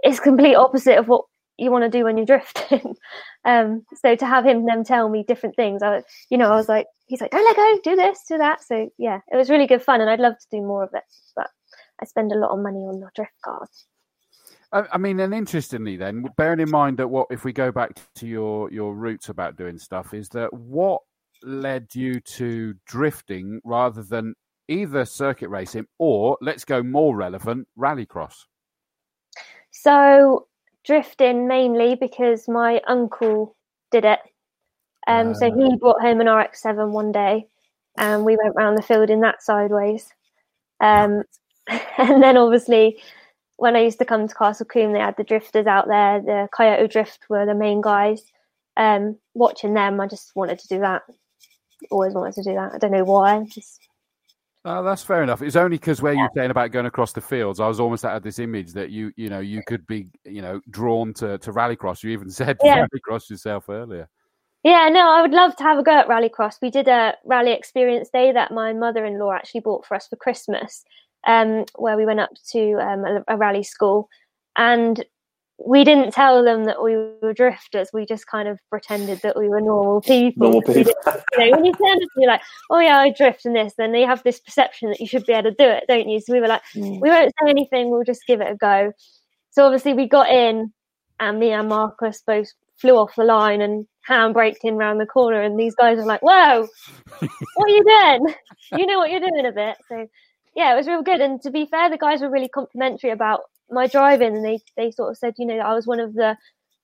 it's 0.01 0.19
complete 0.19 0.55
opposite 0.55 0.97
of 0.97 1.07
what 1.07 1.23
you 1.61 1.71
want 1.71 1.83
to 1.83 1.89
do 1.89 2.03
when 2.03 2.17
you're 2.17 2.25
drifting. 2.25 2.95
um, 3.45 3.85
so 3.93 4.15
to 4.15 4.25
have 4.25 4.45
him 4.45 4.65
then 4.65 4.83
tell 4.83 5.09
me 5.09 5.23
different 5.27 5.55
things, 5.55 5.83
I 5.83 6.01
you 6.29 6.37
know, 6.37 6.51
I 6.51 6.55
was 6.55 6.67
like, 6.67 6.87
he's 7.05 7.21
like, 7.21 7.31
don't 7.31 7.45
let 7.45 7.55
go, 7.55 7.91
do 7.91 7.95
this, 7.95 8.23
do 8.27 8.37
that. 8.39 8.63
So 8.63 8.89
yeah, 8.97 9.19
it 9.31 9.37
was 9.37 9.49
really 9.49 9.67
good 9.67 9.83
fun, 9.83 10.01
and 10.01 10.09
I'd 10.09 10.19
love 10.19 10.37
to 10.39 10.47
do 10.49 10.61
more 10.61 10.83
of 10.83 10.89
it, 10.93 11.03
but 11.35 11.47
I 12.01 12.05
spend 12.05 12.31
a 12.31 12.37
lot 12.37 12.51
of 12.51 12.59
money 12.59 12.79
on 12.79 12.99
the 12.99 13.09
drift 13.15 13.39
cars. 13.45 13.85
I, 14.73 14.83
I 14.93 14.97
mean, 14.97 15.19
and 15.19 15.33
interestingly, 15.33 15.97
then 15.97 16.25
bearing 16.35 16.59
in 16.59 16.71
mind 16.71 16.97
that 16.97 17.07
what 17.07 17.27
if 17.29 17.43
we 17.43 17.53
go 17.53 17.71
back 17.71 17.91
to 18.15 18.27
your 18.27 18.71
your 18.71 18.95
roots 18.95 19.29
about 19.29 19.55
doing 19.55 19.77
stuff 19.77 20.13
is 20.13 20.29
that 20.29 20.51
what 20.53 21.01
led 21.43 21.93
you 21.93 22.19
to 22.19 22.73
drifting 22.85 23.61
rather 23.63 24.03
than 24.03 24.33
either 24.67 25.05
circuit 25.05 25.49
racing 25.49 25.85
or 25.99 26.37
let's 26.41 26.65
go 26.65 26.81
more 26.81 27.15
relevant 27.15 27.67
rallycross. 27.77 28.35
So 29.71 30.47
drifting 30.83 31.47
mainly 31.47 31.95
because 31.95 32.47
my 32.47 32.81
uncle 32.87 33.55
did 33.91 34.05
it. 34.05 34.19
Um, 35.07 35.33
so 35.33 35.51
he 35.51 35.75
brought 35.77 36.01
home 36.01 36.21
an 36.21 36.29
RX-7 36.29 36.91
one 36.91 37.11
day, 37.11 37.47
and 37.97 38.23
we 38.23 38.37
went 38.37 38.55
round 38.55 38.77
the 38.77 38.83
field 38.83 39.09
in 39.09 39.21
that 39.21 39.41
sideways. 39.41 40.07
Um, 40.79 41.23
and 41.97 42.21
then 42.21 42.37
obviously, 42.37 42.99
when 43.57 43.75
I 43.75 43.81
used 43.81 43.99
to 43.99 44.05
come 44.05 44.27
to 44.27 44.35
Castle 44.35 44.65
Combe, 44.65 44.93
they 44.93 44.99
had 44.99 45.17
the 45.17 45.23
drifters 45.23 45.67
out 45.67 45.87
there. 45.87 46.21
The 46.21 46.49
Kyoto 46.55 46.87
Drift 46.87 47.25
were 47.29 47.45
the 47.45 47.55
main 47.55 47.81
guys. 47.81 48.23
Um, 48.77 49.17
watching 49.33 49.73
them, 49.73 49.99
I 49.99 50.07
just 50.07 50.35
wanted 50.35 50.59
to 50.59 50.67
do 50.67 50.79
that. 50.79 51.03
Always 51.89 52.13
wanted 52.13 52.35
to 52.35 52.43
do 52.43 52.53
that. 52.53 52.73
I 52.73 52.77
don't 52.77 52.91
know 52.91 53.03
why. 53.03 53.43
Just 53.49 53.87
Oh, 54.63 54.83
that's 54.83 55.01
fair 55.01 55.23
enough. 55.23 55.41
It's 55.41 55.55
only 55.55 55.77
because 55.77 56.03
where 56.03 56.13
you're 56.13 56.29
saying 56.35 56.51
about 56.51 56.71
going 56.71 56.85
across 56.85 57.13
the 57.13 57.21
fields, 57.21 57.59
I 57.59 57.67
was 57.67 57.79
almost 57.79 58.05
out 58.05 58.15
of 58.15 58.21
this 58.21 58.37
image 58.37 58.73
that 58.73 58.91
you, 58.91 59.11
you 59.15 59.27
know, 59.27 59.39
you 59.39 59.61
could 59.65 59.87
be, 59.87 60.07
you 60.23 60.43
know, 60.43 60.61
drawn 60.69 61.13
to 61.15 61.39
to 61.39 61.51
rallycross. 61.51 62.03
You 62.03 62.11
even 62.11 62.29
said 62.29 62.59
Yeah. 62.63 62.85
rallycross 62.85 63.29
yourself 63.29 63.69
earlier. 63.69 64.07
Yeah, 64.63 64.89
no, 64.89 65.09
I 65.09 65.23
would 65.23 65.31
love 65.31 65.55
to 65.55 65.63
have 65.63 65.79
a 65.79 65.83
go 65.83 65.91
at 65.91 66.07
Rallycross. 66.07 66.57
We 66.61 66.69
did 66.69 66.87
a 66.87 67.15
rally 67.25 67.51
experience 67.51 68.09
day 68.09 68.31
that 68.31 68.51
my 68.51 68.73
mother-in-law 68.73 69.31
actually 69.31 69.61
bought 69.61 69.87
for 69.87 69.95
us 69.95 70.07
for 70.07 70.17
Christmas, 70.17 70.83
um, 71.25 71.65
where 71.79 71.97
we 71.97 72.05
went 72.05 72.19
up 72.19 72.29
to 72.51 72.73
um, 72.73 73.03
a, 73.03 73.23
a 73.27 73.37
rally 73.37 73.63
school, 73.63 74.07
and 74.55 75.03
we 75.65 75.83
didn't 75.83 76.11
tell 76.11 76.43
them 76.43 76.65
that 76.65 76.81
we 76.81 76.95
were 77.21 77.33
drifters. 77.33 77.89
We 77.93 78.05
just 78.05 78.27
kind 78.27 78.47
of 78.47 78.59
pretended 78.69 79.21
that 79.21 79.37
we 79.37 79.49
were 79.49 79.61
normal 79.61 80.01
people. 80.01 80.51
Normal 80.51 80.61
people. 80.61 80.93
you 81.33 81.37
know, 81.39 81.51
when 81.51 81.65
you 81.65 81.73
turn 81.73 81.95
up, 82.03 82.09
you're 82.17 82.27
like, 82.31 82.41
"Oh 82.69 82.79
yeah, 82.79 82.97
I 82.99 83.11
drift 83.11 83.45
and 83.45 83.55
this," 83.55 83.73
then 83.77 83.91
they 83.91 84.01
have 84.01 84.23
this 84.23 84.39
perception 84.39 84.89
that 84.89 84.99
you 84.99 85.07
should 85.07 85.25
be 85.25 85.33
able 85.33 85.51
to 85.51 85.55
do 85.57 85.65
it, 85.69 85.85
don't 85.87 86.09
you? 86.09 86.19
So 86.19 86.33
we 86.33 86.41
were 86.41 86.47
like, 86.47 86.61
Mm. 86.75 86.99
we 87.01 87.09
won't 87.09 87.31
say 87.41 87.49
anything. 87.49 87.89
We'll 87.89 88.03
just 88.03 88.25
give 88.27 88.41
it 88.41 88.51
a 88.51 88.55
go. 88.55 88.91
So 89.51 89.65
obviously 89.65 89.93
we 89.93 90.07
got 90.07 90.29
in, 90.29 90.71
and 91.19 91.39
me 91.39 91.51
and 91.51 91.69
Marcus 91.69 92.23
both 92.25 92.47
flew 92.77 92.95
off 92.97 93.15
the 93.15 93.23
line 93.23 93.61
and 93.61 93.85
handbraked 94.09 94.63
in 94.63 94.75
round 94.75 94.99
the 94.99 95.05
corner. 95.05 95.41
And 95.41 95.59
these 95.59 95.75
guys 95.75 95.97
were 95.97 96.05
like, 96.05 96.21
"Whoa, 96.21 96.67
what 97.19 97.65
are 97.65 97.69
you 97.69 97.83
doing? 97.83 98.35
You 98.77 98.85
know 98.87 98.97
what 98.97 99.11
you're 99.11 99.19
doing 99.19 99.45
a 99.45 99.51
bit." 99.51 99.77
So 99.89 100.07
yeah, 100.55 100.73
it 100.73 100.75
was 100.77 100.87
real 100.87 101.03
good. 101.03 101.21
And 101.21 101.41
to 101.43 101.51
be 101.51 101.65
fair, 101.65 101.89
the 101.89 101.97
guys 101.97 102.21
were 102.21 102.29
really 102.29 102.49
complimentary 102.49 103.11
about 103.11 103.41
my 103.71 103.87
driving, 103.87 104.35
and 104.35 104.45
they 104.45 104.59
they 104.77 104.91
sort 104.91 105.11
of 105.11 105.17
said, 105.17 105.33
you 105.37 105.45
know, 105.45 105.57
I 105.57 105.73
was 105.73 105.87
one 105.87 105.99
of 105.99 106.13
the 106.13 106.37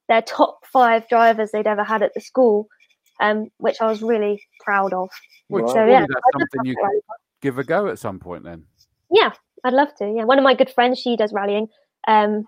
their 0.08 0.22
top 0.22 0.60
five 0.72 1.08
drivers 1.10 1.52
they'd 1.52 1.68
ever 1.68 1.84
had 1.84 2.02
at 2.02 2.14
the 2.14 2.22
school, 2.22 2.68
um, 3.20 3.50
which 3.58 3.82
I 3.82 3.88
was 3.88 4.02
really 4.02 4.42
proud 4.64 4.94
of. 4.94 5.10
Right. 5.50 5.68
So 5.70 5.86
yeah, 5.86 6.02
that's 6.02 6.22
something 6.34 6.66
you 6.66 6.76
could 6.76 7.02
give 7.42 7.58
a 7.58 7.64
go 7.64 7.88
at 7.88 8.00
some 8.00 8.20
point 8.20 8.44
then. 8.44 8.64
yeah, 9.12 9.32
I'd 9.64 9.74
love 9.74 9.90
to. 10.00 10.14
Yeah, 10.16 10.24
one 10.24 10.38
of 10.38 10.44
my 10.44 10.56
good 10.56 10.70
friends, 10.70 11.00
she 11.00 11.16
does 11.16 11.34
rallying. 11.34 11.68
Um, 12.08 12.46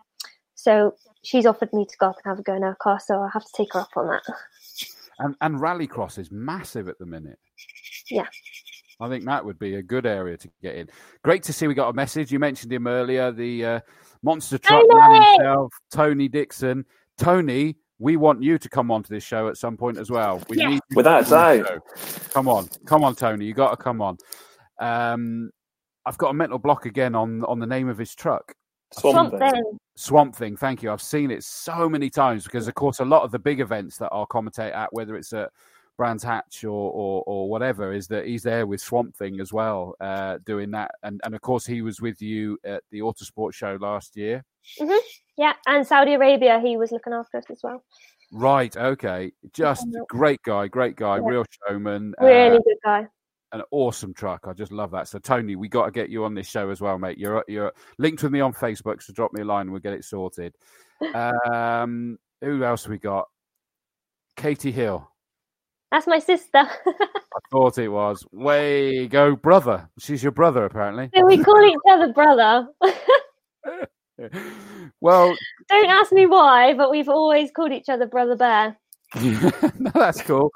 so 0.56 0.96
she's 1.24 1.46
offered 1.46 1.72
me 1.74 1.86
to 1.86 1.98
go 2.00 2.08
up 2.08 2.18
and 2.24 2.32
have 2.32 2.40
a 2.40 2.44
go 2.44 2.56
in 2.56 2.64
her 2.64 2.78
car, 2.82 3.00
so 3.00 3.16
I'll 3.16 3.30
have 3.30 3.46
to 3.46 3.52
take 3.56 3.74
her 3.74 3.82
up 3.82 3.90
on 3.96 4.08
that. 4.08 4.24
And 5.20 5.36
and 5.42 5.60
rallycross 5.60 6.18
is 6.18 6.32
massive 6.32 6.88
at 6.88 6.98
the 6.98 7.06
minute. 7.06 7.40
Yeah. 8.10 8.28
I 9.00 9.08
think 9.08 9.26
that 9.26 9.44
would 9.44 9.60
be 9.60 9.76
a 9.76 9.82
good 9.82 10.06
area 10.06 10.38
to 10.38 10.50
get 10.62 10.76
in. 10.76 10.90
Great 11.24 11.44
to 11.44 11.54
see 11.54 11.68
we 11.68 11.74
got 11.74 11.90
a 11.90 11.94
message. 11.94 12.32
You 12.32 12.40
mentioned 12.40 12.72
him 12.72 12.86
earlier, 12.88 13.32
the 13.32 13.66
uh, 13.66 13.80
monster 14.24 14.58
truck 14.58 14.84
man 14.90 15.22
himself, 15.22 15.74
Tony 15.92 16.28
Dixon. 16.28 16.86
Tony, 17.18 17.78
we 18.00 18.18
want 18.18 18.44
you 18.44 18.58
to 18.58 18.70
come 18.70 18.92
onto 18.92 19.14
this 19.14 19.24
show 19.24 19.48
at 19.48 19.58
some 19.58 19.78
point 19.78 19.98
as 19.98 20.10
well. 20.12 20.42
We 20.50 20.58
Yes. 20.58 20.70
need 20.70 20.82
Without 20.96 21.26
to 21.26 21.30
come 21.30 21.38
on 21.40 21.64
doubt. 21.64 21.82
Come 22.34 22.48
on, 22.48 22.70
come 22.86 23.04
on, 23.04 23.16
Tony. 23.16 23.46
You 23.46 23.54
got 23.54 23.72
to 23.72 23.78
come 23.78 24.02
on. 24.02 24.18
Um, 24.80 25.50
I've 26.06 26.18
got 26.18 26.30
a 26.32 26.34
mental 26.34 26.60
block 26.60 26.86
again 26.86 27.16
on 27.16 27.44
on 27.46 27.60
the 27.60 27.68
name 27.68 27.88
of 27.90 27.98
his 27.98 28.16
truck. 28.16 28.54
Swamp 28.94 29.38
Thing. 29.38 29.78
Swamp 29.96 30.36
Thing. 30.36 30.58
Thank 30.58 30.82
you. 30.82 30.92
I've 30.92 31.02
seen 31.02 31.30
it 31.32 31.44
so 31.44 31.88
many 31.88 32.10
times 32.10 32.44
because, 32.46 32.68
of 32.68 32.74
course, 32.76 33.00
a 33.00 33.06
lot 33.06 33.24
of 33.24 33.32
the 33.32 33.40
big 33.40 33.60
events 33.60 33.98
that 33.98 34.10
I'll 34.12 34.26
commentate 34.28 34.74
at, 34.74 34.92
whether 34.92 35.16
it's 35.16 35.32
at 35.34 35.52
Brands 36.00 36.24
Hatch 36.24 36.64
or, 36.64 36.70
or 36.70 37.24
or 37.28 37.50
whatever, 37.50 37.92
is 37.92 38.08
that 38.08 38.26
he's 38.26 38.44
there 38.44 38.66
with 38.66 38.80
Swamp 38.80 39.18
Thing 39.18 39.42
as 39.42 39.52
well, 39.52 39.96
uh, 40.00 40.38
doing 40.46 40.72
that. 40.72 40.92
And 41.04 41.20
and 41.26 41.36
of 41.36 41.42
course, 41.42 41.66
he 41.66 41.82
was 41.82 42.00
with 42.00 42.22
you 42.22 42.58
at 42.64 42.84
the 42.90 43.02
Autosport 43.02 43.54
show 43.54 43.78
last 43.80 44.16
year. 44.16 44.46
Yeah, 45.38 45.54
and 45.68 45.86
Saudi 45.86 46.14
Arabia, 46.14 46.62
he 46.64 46.78
was 46.78 46.94
looking 46.94 47.12
after 47.12 47.38
us 47.38 47.44
as 47.52 47.60
well. 47.62 47.84
Right. 48.32 48.76
Okay. 48.78 49.34
Just 49.52 49.86
great 50.08 50.42
guy. 50.44 50.68
Great 50.68 50.96
guy. 50.96 51.18
Yeah. 51.18 51.28
Real 51.28 51.46
showman. 51.68 52.14
Really 52.22 52.58
uh, 52.58 52.60
good 52.60 52.78
guy. 52.86 53.08
an 53.52 53.64
awesome 53.72 54.14
truck. 54.14 54.46
I 54.48 54.54
just 54.54 54.72
love 54.72 54.92
that. 54.92 55.10
So 55.10 55.20
Tony, 55.20 55.58
we 55.58 55.68
got 55.68 55.86
to 55.86 55.92
get 55.92 56.10
you 56.10 56.24
on 56.24 56.34
this 56.34 56.48
show 56.48 56.70
as 56.70 56.80
well, 56.80 56.98
mate. 56.98 57.18
You're 57.18 57.44
you're 57.50 57.74
linked 57.98 58.24
with 58.24 58.32
me 58.32 58.40
on 58.40 58.54
Facebook, 58.54 59.02
so 59.04 59.12
drop 59.12 59.34
me 59.34 59.42
a 59.42 59.46
line 59.46 59.64
and 59.64 59.72
we'll 59.72 59.82
get 59.82 59.94
it 59.94 60.06
sorted. 60.06 60.56
Um, 61.16 62.18
who 62.42 62.62
else 62.62 62.86
we 62.86 62.98
got? 62.98 63.28
Katie 64.36 64.72
Hill. 64.72 65.09
That's 65.92 66.08
my 66.08 66.20
sister. 66.20 66.60
I 67.36 67.40
thought 67.52 67.78
it 67.78 67.90
was. 67.90 68.26
Way 68.32 69.08
go, 69.08 69.36
brother. 69.36 69.90
She's 70.00 70.24
your 70.24 70.32
brother, 70.32 70.66
apparently. 70.66 71.10
so 71.16 71.26
we 71.26 71.44
call 71.44 71.64
each 71.64 71.80
other 71.90 72.14
brother. 72.14 72.68
well, 75.02 75.36
don't 75.70 75.90
ask 75.90 76.12
me 76.12 76.26
why, 76.26 76.74
but 76.74 76.92
we've 76.92 77.10
always 77.10 77.52
called 77.52 77.72
each 77.72 77.90
other 77.90 78.08
Brother 78.08 78.36
Bear. 78.36 78.78
no, 79.16 79.92
that's 79.96 80.22
cool, 80.22 80.52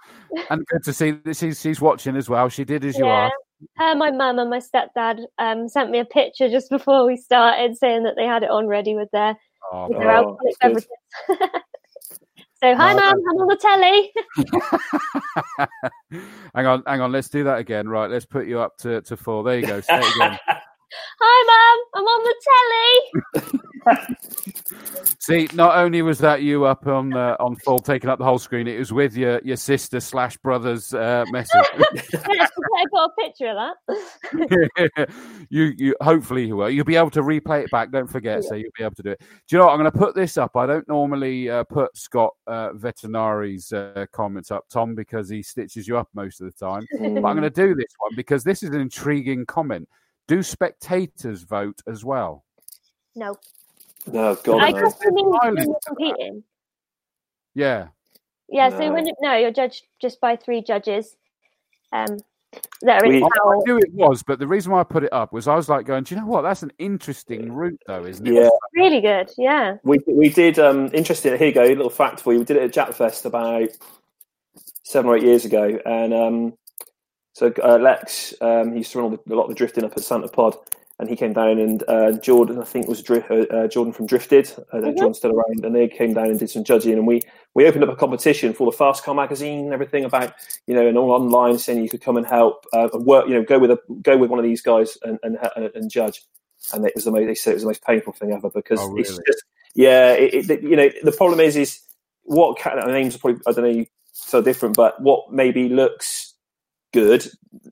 and 0.52 0.64
good 0.68 0.84
to 0.84 0.94
see 0.94 1.12
that 1.12 1.36
she's 1.36 1.60
she's 1.60 1.82
watching 1.82 2.16
as 2.16 2.30
well. 2.30 2.50
She 2.50 2.64
did 2.64 2.86
as 2.86 2.98
you 2.98 3.08
Yeah. 3.08 3.26
asked. 3.26 3.34
Her, 3.78 3.96
my 3.96 4.12
mum, 4.12 4.40
and 4.40 4.50
my 4.50 4.60
stepdad 4.60 5.22
um, 5.40 5.70
sent 5.70 5.90
me 5.90 6.00
a 6.00 6.06
picture 6.06 6.50
just 6.50 6.70
before 6.70 7.06
we 7.08 7.16
started 7.16 7.78
saying 7.78 8.04
that 8.04 8.16
they 8.18 8.26
had 8.26 8.44
it 8.44 8.50
on 8.50 8.68
ready 8.68 8.94
with 8.94 9.10
their, 9.12 9.38
Oh, 9.72 9.88
with 9.88 9.98
their 10.00 10.12
Oh, 10.12 10.38
alcoholic 10.38 10.60
beverages. 10.60 10.88
So, 12.64 12.76
hi, 12.76 12.93
No, 12.93 12.99
mum, 12.99 13.16
I'm 13.30 13.38
on 13.41 13.47
the 13.47 13.57
telly. 13.57 14.14
hang 16.55 16.66
on, 16.66 16.84
hang 16.88 17.01
on. 17.01 17.11
Let's 17.11 17.28
do 17.28 17.43
that 17.43 17.57
again. 17.57 17.89
Right, 17.89 18.09
let's 18.09 18.26
put 18.26 18.47
you 18.47 18.59
up 18.59 18.78
to, 18.78 19.01
to 19.01 19.18
four. 19.18 19.43
There 19.43 19.59
you 19.59 19.68
go. 19.68 19.82
Say 19.82 19.99
it 19.99 20.16
again. 20.16 20.39
Hi, 21.20 21.38
mum, 21.50 21.80
I'm 21.96 22.04
on 22.04 22.24
the 22.24 22.36
telly. 22.50 23.64
See, 25.20 25.48
not 25.54 25.78
only 25.78 26.02
was 26.02 26.20
that 26.20 26.41
you 26.41 26.66
up 26.66 26.86
on 26.88 27.14
uh, 27.14 27.36
on 27.39 27.56
full, 27.56 27.80
taking 27.80 28.10
up 28.10 28.20
the 28.20 28.26
whole 28.26 28.39
screen, 28.39 28.68
it 28.68 28.78
was 28.78 28.91
with 28.91 29.16
your, 29.16 29.39
your 29.44 29.56
sister 29.56 30.00
slash 30.00 30.38
brother's 30.38 30.94
uh, 30.94 31.24
message. 31.32 31.62
yeah, 32.14 32.48
I 32.76 32.84
got 32.91 33.10
a 33.10 33.22
picture 33.22 33.48
of 33.48 33.76
that. 33.88 35.10
you 35.50 35.74
you 35.78 35.96
hopefully 36.02 36.46
you 36.48 36.58
will. 36.58 36.70
You'll 36.70 36.86
be 36.86 36.96
able 36.96 37.12
to 37.12 37.22
replay 37.22 37.64
it 37.64 37.72
back. 37.72 37.91
Don't 37.91 38.10
forget, 38.10 38.44
so 38.44 38.56
you'll 38.56 38.72
be 38.78 38.84
able 38.84 38.96
to 38.96 39.04
do 39.04 39.12
it. 39.12 39.20
Do 39.20 39.28
you 39.52 39.58
know 39.60 39.66
what? 39.66 39.74
I'm 39.74 39.80
going 39.80 39.91
to 39.91 39.98
put 39.98 40.16
this 40.16 40.38
up. 40.38 40.56
I 40.56 40.66
don't 40.66 40.88
normally 40.88 41.50
uh, 41.50 41.64
put 41.64 41.96
Scott 41.98 42.34
uh, 42.48 42.74
Veterinari's 42.74 43.72
uh, 43.72 44.06
comments 44.12 44.52
up, 44.52 44.66
Tom, 44.70 44.96
because 44.96 45.30
he 45.30 45.41
stitches 45.41 45.88
you 45.88 45.98
up 45.98 46.10
most 46.14 46.41
of 46.41 46.48
the 46.48 46.66
time. 46.66 46.86
But 46.91 47.26
I'm 47.26 47.38
going 47.38 47.41
to 47.44 47.50
do 47.50 47.76
this 47.76 47.94
one 48.00 48.12
because 48.16 48.44
this 48.44 48.64
is 48.64 48.70
an 48.70 48.82
intriguing 48.82 49.46
comment. 49.46 49.88
Do 50.28 50.41
spectators 50.43 51.43
vote 51.43 51.82
as 51.88 52.03
well? 52.05 52.43
no, 53.15 53.38
No, 54.11 54.36
God, 54.43 54.61
I 54.61 54.71
no. 54.71 54.82
guess 54.82 54.97
you 55.03 55.11
mean 55.13 55.30
when 55.30 55.55
you're 55.57 55.65
to 55.65 55.71
that. 55.71 55.82
competing. 55.86 56.43
Yeah. 57.53 57.88
Yeah, 58.49 58.69
so 58.69 58.91
when 58.91 59.07
no, 59.21 59.36
you're 59.36 59.51
judged 59.51 59.84
just 60.01 60.19
by 60.21 60.36
three 60.36 60.61
judges. 60.61 61.15
Um, 61.91 62.17
that 62.82 63.01
are 63.03 63.07
We- 63.07 63.24
I, 63.24 63.26
I 63.28 63.55
knew 63.65 63.78
it 63.78 63.91
was, 63.93 64.21
but 64.24 64.38
the 64.39 64.47
reason 64.47 64.71
why 64.71 64.80
I 64.80 64.84
put 64.84 65.03
it 65.03 65.11
up 65.13 65.34
was 65.34 65.47
I 65.47 65.55
was 65.55 65.69
like 65.69 65.86
going, 65.86 66.03
do 66.03 66.13
you 66.15 66.21
know 66.21 66.28
what? 66.28 66.41
That's 66.43 66.63
an 66.63 66.71
interesting 66.78 67.51
route, 67.51 67.82
though, 67.88 68.05
isn't 68.05 68.26
it? 68.28 68.34
Yeah, 68.34 68.49
Really 68.76 69.01
good. 69.01 69.32
Yeah. 69.38 69.78
we 69.84 69.99
we 70.07 70.30
did. 70.30 70.59
Um, 70.59 70.89
interesting. 70.93 71.38
Here 71.38 71.47
you 71.47 71.53
go. 71.53 71.63
A 71.63 71.69
little 71.76 71.89
fact 71.89 72.19
for 72.21 72.32
you. 72.34 72.39
We 72.39 72.45
did 72.45 72.57
it 72.57 72.63
at 72.63 72.74
Japfest 72.89 73.26
about 73.26 73.69
seven 74.84 75.09
or 75.09 75.17
eight 75.17 75.24
years 75.24 75.45
ago, 75.45 75.80
and 75.86 76.13
um, 76.13 76.53
So 77.34 77.52
uh, 77.64 77.78
Lex, 77.78 78.34
um, 78.42 78.72
he 78.72 78.80
used 78.80 78.92
to 78.92 79.00
run 79.00 79.12
all 79.12 79.18
the, 79.18 79.34
a 79.34 79.36
lot 79.36 79.44
of 79.44 79.50
the 79.50 79.56
drifting 79.56 79.84
up 79.84 79.94
at 79.98 80.04
Santa 80.04 80.28
Pod, 80.28 80.56
and 81.00 81.10
he 81.10 81.16
came 81.16 81.34
down 81.34 81.58
and 81.58 81.84
uh, 81.88 82.12
Jordan, 82.14 82.60
I 82.60 82.64
think 82.64 82.88
was 82.88 83.02
Dri- 83.02 83.24
uh, 83.30 83.46
uh 83.46 83.68
Jordan 83.68 83.92
from 83.92 84.06
Drifted. 84.06 84.52
I 84.72 84.78
know 84.78 84.90
mm-hmm. 84.90 85.00
John's 85.00 85.18
still 85.18 85.32
around, 85.32 85.66
and 85.66 85.76
they 85.76 85.88
came 85.88 86.14
down 86.14 86.28
and 86.28 86.40
did 86.40 86.52
some 86.52 86.64
judging, 86.64 86.94
and 86.94 87.08
we 87.08 87.22
we 87.56 87.66
opened 87.66 87.84
up 87.84 87.90
a 87.90 87.96
competition 87.96 88.54
for 88.54 88.70
the 88.72 88.78
Fast 88.78 89.04
Car 89.04 89.16
magazine 89.16 89.66
and 89.66 89.74
everything 89.74 90.06
about 90.06 90.34
you 90.68 90.76
know 90.76 90.88
and 90.88 90.98
all 90.98 91.12
online 91.12 91.58
saying 91.58 91.82
you 91.82 91.90
could 91.90 92.02
come 92.02 92.18
and 92.18 92.26
help 92.26 92.66
uh, 92.72 92.88
and 92.94 93.06
work, 93.06 93.28
you 93.28 93.34
know, 93.34 93.44
go 93.44 93.58
with 93.58 93.72
a 93.72 93.80
go 94.02 94.16
with 94.16 94.30
one 94.30 94.40
of 94.40 94.46
these 94.46 94.62
guys 94.62 94.98
and 95.04 95.20
and, 95.24 95.38
and 95.58 95.90
judge. 95.90 96.24
And 96.72 96.86
it 96.86 96.94
was 96.96 97.04
the 97.04 97.12
most, 97.12 97.26
they 97.26 97.36
said 97.36 97.52
it 97.52 97.56
was 97.56 97.64
the 97.64 97.70
most 97.70 97.84
painful 97.84 98.14
thing 98.14 98.32
ever 98.32 98.50
because 98.50 98.80
oh, 98.80 98.88
really? 98.88 99.02
it's 99.02 99.20
just 99.28 99.44
yeah, 99.74 100.12
it, 100.14 100.50
it, 100.50 100.62
you 100.62 100.76
know 100.76 100.90
the 101.02 101.12
problem 101.12 101.40
is 101.40 101.56
is 101.56 101.82
what 102.22 102.58
names 102.88 103.16
are 103.16 103.20
probably 103.20 103.42
I 103.48 103.52
don't 103.52 103.78
know 103.78 103.86
so 104.14 104.42
different, 104.42 104.76
but 104.76 105.02
what 105.02 105.32
maybe 105.32 105.68
looks 105.68 106.33
good 106.94 107.28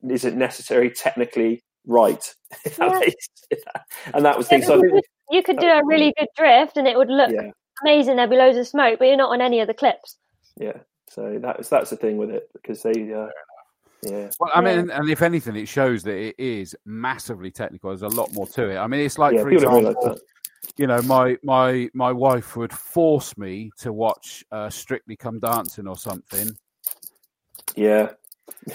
Is 0.10 0.26
it 0.26 0.36
necessary? 0.36 0.90
technically 0.90 1.64
right. 1.86 2.34
Yeah. 2.80 3.58
and 4.14 4.24
that 4.26 4.38
was 4.38 4.50
yeah, 4.50 4.62
So 4.62 4.82
think, 4.82 5.04
you 5.30 5.44
could 5.44 5.60
do 5.60 5.68
a 5.68 5.86
really 5.86 6.14
good 6.18 6.30
drift 6.38 6.78
and 6.78 6.88
it 6.88 6.98
would 6.98 7.10
look 7.10 7.32
yeah. 7.32 7.52
amazing. 7.84 8.16
There'd 8.16 8.30
be 8.30 8.38
loads 8.38 8.58
of 8.58 8.68
smoke, 8.68 9.00
but 9.00 9.06
you're 9.06 9.18
not 9.18 9.32
on 9.32 9.42
any 9.42 9.60
of 9.60 9.68
the 9.68 9.74
clips. 9.74 10.16
Yeah. 10.58 10.78
So 11.10 11.40
that's 11.42 11.68
that's 11.68 11.90
the 11.90 11.98
thing 11.98 12.16
with 12.16 12.30
it 12.30 12.50
because 12.54 12.82
they. 12.84 13.14
Uh, 13.14 13.28
yeah. 14.04 14.30
Well, 14.40 14.52
I 14.56 14.62
mean, 14.62 14.90
and 14.90 15.10
if 15.10 15.22
anything, 15.22 15.56
it 15.58 15.68
shows 15.68 16.04
that 16.04 16.16
it 16.16 16.36
is 16.38 16.76
massively 16.86 17.52
technical. 17.52 17.90
There's 17.90 18.02
a 18.02 18.08
lot 18.08 18.34
more 18.34 18.48
to 18.48 18.70
it. 18.70 18.78
I 18.78 18.88
mean, 18.88 19.02
it's 19.02 19.18
like, 19.18 19.36
yeah, 19.36 19.42
for 19.42 19.52
example, 19.52 20.18
you 20.78 20.88
know, 20.88 21.02
my 21.02 21.38
my 21.44 21.90
my 21.94 22.12
wife 22.12 22.56
would 22.56 22.72
force 22.72 23.38
me 23.38 23.72
to 23.80 23.92
watch 23.92 24.44
uh, 24.52 24.70
Strictly 24.70 25.16
Come 25.16 25.40
Dancing 25.40 25.88
or 25.88 25.98
something. 25.98 26.50
Yeah. 27.76 28.12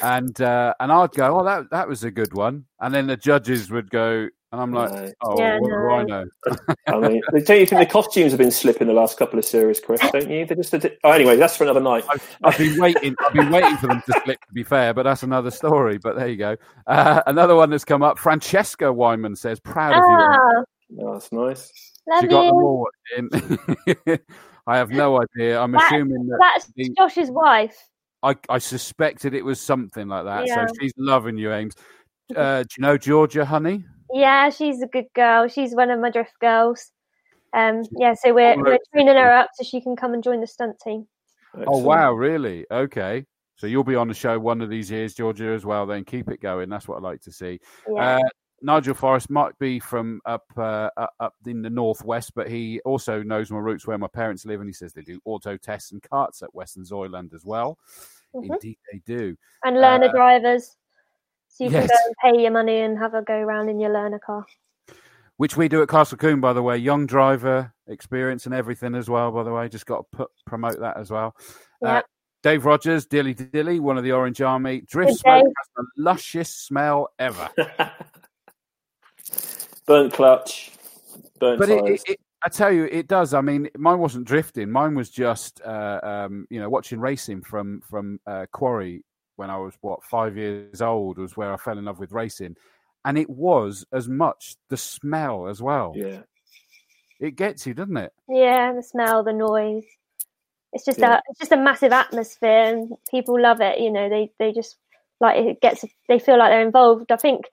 And 0.02 0.40
uh, 0.40 0.74
and 0.80 0.92
I'd 0.92 1.12
go, 1.12 1.40
oh, 1.40 1.44
that 1.44 1.70
that 1.70 1.88
was 1.88 2.04
a 2.04 2.10
good 2.10 2.34
one, 2.34 2.64
and 2.80 2.94
then 2.94 3.06
the 3.06 3.16
judges 3.16 3.70
would 3.70 3.90
go, 3.90 4.28
and 4.52 4.60
I'm 4.60 4.72
like, 4.72 4.90
no. 4.90 5.12
oh, 5.22 5.38
yeah, 5.38 5.58
what 5.58 5.70
no. 5.70 5.76
do 5.76 5.90
I 5.90 6.02
know? 6.04 6.26
I 6.86 6.98
mean, 7.08 7.22
don't 7.30 7.60
you 7.60 7.66
think 7.66 7.80
the 7.80 7.86
costumes 7.86 8.32
have 8.32 8.38
been 8.38 8.50
slipping 8.50 8.86
the 8.86 8.92
last 8.92 9.18
couple 9.18 9.38
of 9.38 9.44
series, 9.44 9.80
Chris? 9.80 10.00
Don't 10.12 10.30
you? 10.30 10.46
They're 10.46 10.56
just 10.56 10.72
a, 10.72 10.96
oh, 11.04 11.10
anyway. 11.10 11.36
That's 11.36 11.56
for 11.56 11.64
another 11.64 11.80
night. 11.80 12.04
I've, 12.08 12.36
I've, 12.44 12.56
been 12.56 12.80
waiting. 12.80 13.16
I've 13.26 13.32
been 13.32 13.50
waiting 13.50 13.76
for 13.76 13.88
them 13.88 14.02
to 14.06 14.20
slip. 14.24 14.40
To 14.40 14.52
be 14.54 14.62
fair, 14.62 14.94
but 14.94 15.02
that's 15.02 15.24
another 15.24 15.50
story. 15.50 15.98
But 15.98 16.16
there 16.16 16.28
you 16.28 16.36
go. 16.36 16.56
Uh, 16.86 17.22
another 17.26 17.56
one 17.56 17.70
that's 17.70 17.84
come 17.84 18.02
up. 18.02 18.18
Francesca 18.18 18.92
Wyman 18.92 19.34
says, 19.34 19.58
"Proud 19.60 19.92
of 19.92 20.64
you." 20.88 21.04
Oh, 21.04 21.12
that's 21.14 21.32
nice. 21.32 21.72
Love 22.08 22.20
she 22.22 22.28
got 22.28 22.46
them 22.46 22.54
all 22.54 22.88
in. 23.16 23.28
I 24.68 24.76
have 24.76 24.90
no 24.90 25.20
idea. 25.20 25.60
I'm 25.60 25.72
that, 25.72 25.92
assuming 25.92 26.26
that 26.28 26.38
that's 26.40 26.72
the, 26.76 26.94
Josh's 26.96 27.30
wife. 27.30 27.76
I, 28.22 28.36
I 28.48 28.58
suspected 28.58 29.34
it 29.34 29.44
was 29.44 29.60
something 29.60 30.08
like 30.08 30.24
that. 30.24 30.46
Yeah. 30.46 30.66
So 30.66 30.74
she's 30.80 30.92
loving 30.96 31.36
you, 31.38 31.52
Ames. 31.52 31.74
Uh, 32.34 32.64
do 32.64 32.68
you 32.76 32.82
know 32.82 32.98
Georgia, 32.98 33.44
honey? 33.44 33.84
Yeah, 34.12 34.50
she's 34.50 34.82
a 34.82 34.88
good 34.88 35.04
girl. 35.14 35.46
She's 35.46 35.76
one 35.76 35.92
of 35.92 36.00
my 36.00 36.10
drift 36.10 36.32
girls. 36.40 36.90
Um, 37.52 37.84
yeah, 38.00 38.14
so 38.14 38.34
we're, 38.34 38.60
we're 38.60 38.78
training 38.92 39.14
her 39.14 39.32
up 39.32 39.50
so 39.54 39.62
she 39.62 39.80
can 39.80 39.94
come 39.94 40.12
and 40.12 40.24
join 40.24 40.40
the 40.40 40.46
stunt 40.48 40.74
team. 40.82 41.06
Excellent. 41.54 41.68
Oh 41.68 41.78
wow, 41.78 42.12
really? 42.14 42.66
Okay. 42.68 43.24
So 43.54 43.66
you'll 43.66 43.84
be 43.84 43.94
on 43.94 44.08
the 44.08 44.14
show 44.14 44.38
one 44.38 44.60
of 44.60 44.68
these 44.68 44.90
years, 44.90 45.14
Georgia, 45.14 45.50
as 45.50 45.64
well. 45.64 45.86
Then 45.86 46.04
keep 46.04 46.28
it 46.28 46.40
going. 46.40 46.68
That's 46.68 46.86
what 46.86 46.98
I 46.98 47.00
like 47.00 47.22
to 47.22 47.32
see. 47.32 47.60
Yeah. 47.88 48.16
Uh, 48.16 48.28
Nigel 48.62 48.94
Forrest 48.94 49.28
might 49.28 49.58
be 49.58 49.78
from 49.78 50.20
up 50.24 50.46
uh, 50.56 50.88
up 51.20 51.34
in 51.46 51.62
the 51.62 51.70
northwest, 51.70 52.32
but 52.34 52.48
he 52.48 52.80
also 52.80 53.22
knows 53.22 53.50
my 53.50 53.58
roots 53.58 53.86
where 53.86 53.98
my 53.98 54.08
parents 54.08 54.46
live, 54.46 54.60
and 54.60 54.68
he 54.68 54.72
says 54.72 54.92
they 54.92 55.02
do 55.02 55.20
auto 55.24 55.56
tests 55.56 55.92
and 55.92 56.02
carts 56.02 56.42
at 56.42 56.54
Westonzoyland 56.54 57.34
as 57.34 57.44
well. 57.44 57.78
Mm-hmm. 58.34 58.52
Indeed, 58.52 58.78
they 58.90 59.02
do. 59.06 59.36
And 59.64 59.76
learner 59.76 60.08
uh, 60.08 60.12
drivers, 60.12 60.76
so 61.48 61.64
you 61.64 61.70
yes. 61.70 61.88
can 61.88 61.88
go 61.88 61.94
and 62.06 62.34
pay 62.34 62.42
your 62.42 62.50
money 62.50 62.80
and 62.80 62.98
have 62.98 63.14
a 63.14 63.22
go 63.22 63.34
around 63.34 63.68
in 63.68 63.78
your 63.78 63.92
learner 63.92 64.18
car. 64.18 64.46
Which 65.36 65.56
we 65.56 65.68
do 65.68 65.82
at 65.82 65.88
Castle 65.88 66.16
Combe, 66.16 66.40
by 66.40 66.54
the 66.54 66.62
way. 66.62 66.78
Young 66.78 67.06
driver 67.06 67.74
experience 67.88 68.46
and 68.46 68.54
everything 68.54 68.94
as 68.94 69.10
well. 69.10 69.30
By 69.32 69.42
the 69.42 69.52
way, 69.52 69.68
just 69.68 69.84
got 69.84 69.98
to 69.98 70.16
put 70.16 70.30
promote 70.46 70.80
that 70.80 70.96
as 70.96 71.10
well. 71.10 71.36
Yeah. 71.82 71.98
Uh, 71.98 72.02
Dave 72.42 72.64
Rogers, 72.64 73.06
Dilly 73.06 73.34
Dilly, 73.34 73.80
one 73.80 73.98
of 73.98 74.04
the 74.04 74.12
Orange 74.12 74.40
Army. 74.40 74.80
Drift 74.82 75.18
smoke 75.18 75.44
has 75.44 75.68
the 75.76 75.84
luscious 75.96 76.48
smell 76.48 77.08
ever. 77.18 77.50
burnt 79.86 80.12
clutch, 80.12 80.72
burnt 81.38 81.58
but 81.58 81.68
it, 81.68 82.02
it, 82.06 82.20
I 82.44 82.48
tell 82.48 82.72
you, 82.72 82.84
it 82.84 83.08
does. 83.08 83.34
I 83.34 83.40
mean, 83.40 83.68
mine 83.76 83.98
wasn't 83.98 84.26
drifting. 84.26 84.70
Mine 84.70 84.94
was 84.94 85.10
just, 85.10 85.60
uh, 85.64 86.00
um, 86.02 86.46
you 86.50 86.60
know, 86.60 86.68
watching 86.68 87.00
racing 87.00 87.42
from 87.42 87.80
from 87.88 88.20
uh, 88.26 88.46
Quarry 88.52 89.02
when 89.36 89.50
I 89.50 89.56
was 89.58 89.74
what 89.80 90.04
five 90.04 90.36
years 90.36 90.82
old 90.82 91.18
was 91.18 91.36
where 91.36 91.52
I 91.52 91.56
fell 91.56 91.78
in 91.78 91.84
love 91.86 91.98
with 91.98 92.12
racing, 92.12 92.56
and 93.04 93.18
it 93.18 93.28
was 93.28 93.84
as 93.92 94.08
much 94.08 94.56
the 94.68 94.76
smell 94.76 95.48
as 95.48 95.62
well. 95.62 95.92
Yeah, 95.94 96.20
it 97.20 97.36
gets 97.36 97.66
you, 97.66 97.74
doesn't 97.74 97.96
it? 97.96 98.12
Yeah, 98.28 98.72
the 98.74 98.82
smell, 98.82 99.24
the 99.24 99.32
noise. 99.32 99.84
It's 100.72 100.84
just 100.84 100.98
yeah. 100.98 101.16
a 101.16 101.22
it's 101.28 101.38
just 101.38 101.52
a 101.52 101.56
massive 101.56 101.92
atmosphere, 101.92 102.64
and 102.64 102.92
people 103.10 103.40
love 103.40 103.60
it. 103.60 103.80
You 103.80 103.90
know, 103.90 104.08
they 104.08 104.30
they 104.38 104.52
just 104.52 104.76
like 105.20 105.38
it 105.38 105.60
gets. 105.60 105.84
They 106.08 106.18
feel 106.18 106.38
like 106.38 106.50
they're 106.50 106.66
involved. 106.66 107.10
I 107.10 107.16
think 107.16 107.46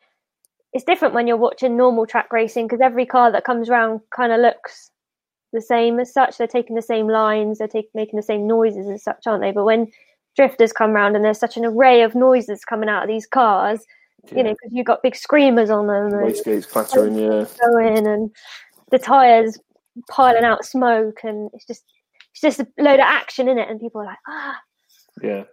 it's 0.74 0.84
different 0.84 1.14
when 1.14 1.28
you're 1.28 1.38
watching 1.38 1.78
normal 1.78 2.06
track 2.06 2.34
racing 2.34 2.66
because 2.66 2.82
every 2.82 3.06
car 3.06 3.32
that 3.32 3.46
comes 3.46 3.70
around 3.70 4.02
kind 4.10 4.32
of 4.32 4.40
looks 4.40 4.90
the 5.54 5.62
same 5.62 6.00
as 6.00 6.12
such. 6.12 6.38
They're 6.38 6.48
taking 6.48 6.76
the 6.76 6.82
same 6.82 7.08
lines, 7.08 7.60
they're 7.60 7.68
take, 7.68 7.90
making 7.94 8.18
the 8.18 8.24
same 8.24 8.48
noises 8.48 8.88
as 8.90 9.04
such, 9.04 9.28
aren't 9.28 9.42
they? 9.42 9.52
But 9.52 9.66
when 9.66 9.88
drifters 10.36 10.74
come 10.74 10.92
around 10.92 11.16
and 11.16 11.24
there's 11.24 11.40
such 11.40 11.58
an 11.58 11.66
array 11.66 12.02
of 12.02 12.16
noises 12.16 12.66
coming 12.66 12.90
out 12.90 13.04
of 13.04 13.08
these 13.08 13.28
cars, 13.28 13.86
yeah. 14.26 14.38
you 14.38 14.44
know, 14.44 14.52
because 14.52 14.72
you've 14.72 14.88
got 14.88 15.04
big 15.04 15.16
screamers 15.16 15.70
on 15.70 15.88
them, 15.88 16.12
wastegates 16.12 16.68
clattering, 16.68 17.16
yeah, 17.16 17.46
going, 17.62 18.08
and 18.08 18.32
the 18.90 18.98
tires 18.98 19.60
piling 20.10 20.44
out 20.44 20.66
smoke, 20.66 21.20
and 21.24 21.52
it's 21.54 21.68
just 21.68 21.84
it's 22.32 22.42
just 22.42 22.60
a 22.60 22.68
load 22.80 22.96
of 22.96 23.06
action 23.06 23.48
in 23.48 23.60
it, 23.60 23.70
and 23.70 23.80
people 23.80 24.02
are 24.02 24.06
like, 24.06 24.18
ah, 24.28 24.60
yeah. 25.22 25.44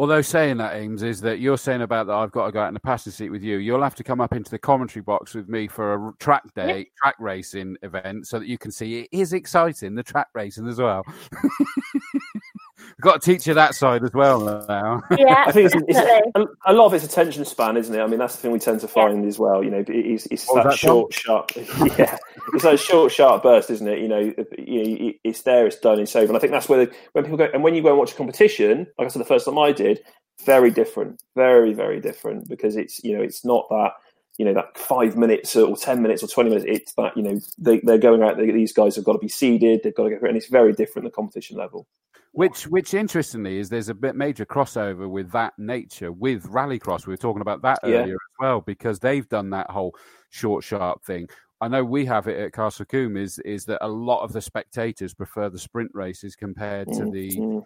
Although 0.00 0.22
saying 0.22 0.56
that, 0.56 0.76
Ames, 0.76 1.02
is 1.02 1.20
that 1.20 1.40
you're 1.40 1.58
saying 1.58 1.82
about 1.82 2.06
that 2.06 2.14
I've 2.14 2.32
got 2.32 2.46
to 2.46 2.52
go 2.52 2.62
out 2.62 2.68
in 2.68 2.74
the 2.74 2.80
passenger 2.80 3.14
seat 3.14 3.28
with 3.28 3.42
you. 3.42 3.58
You'll 3.58 3.82
have 3.82 3.94
to 3.96 4.02
come 4.02 4.18
up 4.18 4.32
into 4.32 4.50
the 4.50 4.58
commentary 4.58 5.02
box 5.02 5.34
with 5.34 5.46
me 5.46 5.68
for 5.68 5.92
a 5.92 6.12
track 6.18 6.54
day, 6.54 6.86
track 7.02 7.16
racing 7.18 7.76
event, 7.82 8.26
so 8.26 8.38
that 8.38 8.48
you 8.48 8.56
can 8.56 8.70
see 8.70 9.00
it 9.00 9.08
is 9.12 9.34
exciting, 9.34 9.94
the 9.94 10.02
track 10.02 10.28
racing 10.32 10.66
as 10.68 10.78
well. 10.78 11.04
got 13.00 13.22
to 13.22 13.32
teach 13.32 13.46
you 13.46 13.54
that 13.54 13.74
side 13.74 14.04
as 14.04 14.12
well 14.12 14.40
now. 14.68 15.02
Yeah, 15.18 15.44
I 15.46 15.52
think 15.52 15.72
it's, 15.72 15.84
it's 15.88 15.98
a, 16.34 16.46
a, 16.66 16.72
lot 16.72 16.86
of 16.86 16.94
it's 16.94 17.04
attention 17.04 17.44
span, 17.44 17.76
isn't 17.76 17.94
it? 17.94 18.00
I 18.00 18.06
mean, 18.06 18.18
that's 18.18 18.36
the 18.36 18.42
thing 18.42 18.52
we 18.52 18.58
tend 18.58 18.80
to 18.80 18.88
find 18.88 19.22
yeah. 19.22 19.28
as 19.28 19.38
well. 19.38 19.62
You 19.62 19.70
know, 19.70 19.84
it's, 19.86 20.26
it's 20.26 20.46
that, 20.54 20.64
that, 20.64 20.78
short, 20.78 21.12
sharp. 21.12 21.50
yeah, 21.56 22.16
it's 22.54 22.62
that 22.62 22.80
short, 22.80 23.12
sharp 23.12 23.42
burst, 23.42 23.70
isn't 23.70 23.86
it? 23.86 23.98
You 23.98 24.08
know, 24.08 24.32
you 24.58 25.14
it's 25.24 25.42
there, 25.42 25.66
it's 25.66 25.78
done, 25.78 26.00
it's 26.00 26.16
over. 26.16 26.28
And 26.28 26.36
I 26.36 26.40
think 26.40 26.52
that's 26.52 26.68
where 26.68 26.86
the, 26.86 26.94
when 27.12 27.24
people 27.24 27.38
go 27.38 27.48
and 27.52 27.62
when 27.62 27.74
you 27.74 27.82
go 27.82 27.90
and 27.90 27.98
watch 27.98 28.12
a 28.12 28.16
competition, 28.16 28.86
like 28.98 29.06
I 29.06 29.08
said, 29.08 29.20
the 29.20 29.26
first 29.26 29.44
time 29.44 29.58
I 29.58 29.72
did, 29.72 30.00
very 30.44 30.70
different, 30.70 31.22
very 31.36 31.74
very 31.74 32.00
different 32.00 32.48
because 32.48 32.76
it's 32.76 33.02
you 33.04 33.16
know 33.16 33.22
it's 33.22 33.44
not 33.44 33.68
that 33.70 33.92
you 34.38 34.44
know 34.44 34.54
that 34.54 34.76
five 34.78 35.16
minutes 35.16 35.54
or 35.56 35.76
ten 35.76 36.02
minutes 36.02 36.22
or 36.22 36.28
twenty 36.28 36.50
minutes. 36.50 36.66
It's 36.68 36.94
that 36.94 37.16
you 37.16 37.22
know 37.22 37.40
they, 37.58 37.80
they're 37.80 37.98
going 37.98 38.22
out. 38.22 38.36
They, 38.36 38.50
these 38.50 38.72
guys 38.72 38.96
have 38.96 39.04
got 39.04 39.12
to 39.12 39.18
be 39.18 39.28
seeded. 39.28 39.80
They've 39.82 39.94
got 39.94 40.04
to 40.04 40.16
go, 40.16 40.26
and 40.26 40.36
it's 40.36 40.48
very 40.48 40.72
different 40.72 41.04
the 41.04 41.10
competition 41.10 41.56
level. 41.56 41.86
Which, 42.32 42.68
which 42.68 42.94
interestingly, 42.94 43.58
is 43.58 43.68
there's 43.68 43.88
a 43.88 43.94
bit 43.94 44.14
major 44.14 44.46
crossover 44.46 45.10
with 45.10 45.32
that 45.32 45.52
nature 45.58 46.12
with 46.12 46.44
Rallycross. 46.44 47.06
We 47.06 47.12
were 47.12 47.16
talking 47.18 47.42
about 47.42 47.62
that 47.62 47.80
earlier 47.82 48.06
yeah. 48.06 48.12
as 48.12 48.38
well 48.38 48.60
because 48.60 49.00
they've 49.00 49.28
done 49.28 49.50
that 49.50 49.68
whole 49.68 49.96
short, 50.30 50.62
sharp 50.62 51.04
thing. 51.04 51.28
I 51.60 51.68
know 51.68 51.84
we 51.84 52.06
have 52.06 52.26
it 52.26 52.40
at 52.40 52.52
Castle 52.52 52.86
Combe 52.86 53.16
is 53.16 53.38
is 53.40 53.64
that 53.66 53.84
a 53.84 53.88
lot 53.88 54.22
of 54.22 54.32
the 54.32 54.40
spectators 54.40 55.12
prefer 55.12 55.50
the 55.50 55.58
sprint 55.58 55.90
races 55.92 56.34
compared 56.34 56.88
to 56.88 57.02
mm-hmm. 57.02 57.10
the 57.58 57.62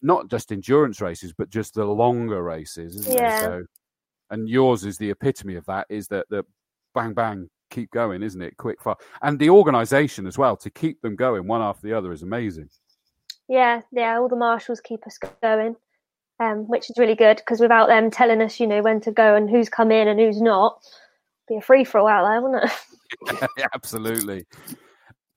not 0.00 0.28
just 0.28 0.52
endurance 0.52 1.00
races, 1.00 1.34
but 1.36 1.50
just 1.50 1.74
the 1.74 1.84
longer 1.84 2.42
races, 2.42 3.06
yeah. 3.06 3.40
So, 3.40 3.64
and 4.30 4.48
yours 4.48 4.84
is 4.84 4.96
the 4.96 5.10
epitome 5.10 5.56
of 5.56 5.66
that. 5.66 5.86
Is 5.90 6.08
that 6.08 6.26
the 6.30 6.44
bang 6.94 7.12
bang 7.12 7.50
keep 7.70 7.90
going, 7.90 8.22
isn't 8.22 8.40
it? 8.40 8.56
Quick 8.56 8.80
fire, 8.80 8.96
and 9.22 9.38
the 9.38 9.50
organisation 9.50 10.26
as 10.26 10.38
well 10.38 10.56
to 10.56 10.70
keep 10.70 11.02
them 11.02 11.16
going 11.16 11.46
one 11.46 11.60
after 11.60 11.86
the 11.86 11.92
other 11.92 12.12
is 12.12 12.22
amazing. 12.22 12.70
Yeah, 13.48 13.80
yeah, 13.92 14.18
all 14.18 14.28
the 14.28 14.36
marshals 14.36 14.80
keep 14.80 15.06
us 15.06 15.18
going, 15.42 15.76
um, 16.38 16.68
which 16.68 16.90
is 16.90 16.98
really 16.98 17.14
good 17.14 17.38
because 17.38 17.60
without 17.60 17.88
them 17.88 18.10
telling 18.10 18.42
us, 18.42 18.60
you 18.60 18.66
know, 18.66 18.82
when 18.82 19.00
to 19.00 19.10
go 19.10 19.34
and 19.34 19.48
who's 19.48 19.68
come 19.68 19.90
in 19.90 20.06
and 20.06 20.20
who's 20.20 20.40
not, 20.40 20.82
be 21.48 21.56
a 21.56 21.60
free 21.60 21.84
for 21.84 21.98
all 21.98 22.08
out 22.08 22.28
there, 22.28 22.42
wouldn't 22.42 22.64
it? 22.64 23.48
yeah, 23.58 23.66
absolutely. 23.74 24.44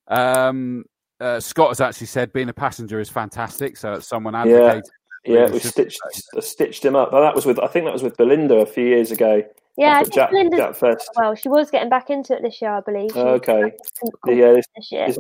Um, 0.07 0.83
uh, 1.21 1.39
Scott 1.39 1.69
has 1.69 1.79
actually 1.79 2.07
said 2.07 2.33
being 2.33 2.49
a 2.49 2.53
passenger 2.53 2.99
is 2.99 3.09
fantastic. 3.09 3.77
So 3.77 3.99
someone 3.99 4.35
advocated. 4.35 4.83
Yeah, 5.23 5.45
yeah 5.45 5.51
we 5.51 5.59
stitched 5.59 5.99
stitched 6.39 6.83
him 6.83 6.95
up. 6.95 7.11
But 7.11 7.21
that 7.21 7.35
was 7.35 7.45
with 7.45 7.59
I 7.59 7.67
think 7.67 7.85
that 7.85 7.93
was 7.93 8.03
with 8.03 8.17
Belinda 8.17 8.55
a 8.55 8.65
few 8.65 8.85
years 8.85 9.11
ago. 9.11 9.43
Yeah, 9.77 10.03
Jack, 10.03 10.31
Japfest. 10.31 10.97
Well, 11.15 11.33
she 11.35 11.47
was 11.47 11.71
getting 11.71 11.89
back 11.89 12.09
into 12.09 12.35
it 12.35 12.41
this 12.41 12.61
year, 12.61 12.71
I 12.71 12.81
believe. 12.81 13.15
okay. 13.15 13.71
Yeah, 14.27 14.53
this, 14.53 14.65
this 14.75 14.91
year. 14.91 15.07
This 15.07 15.17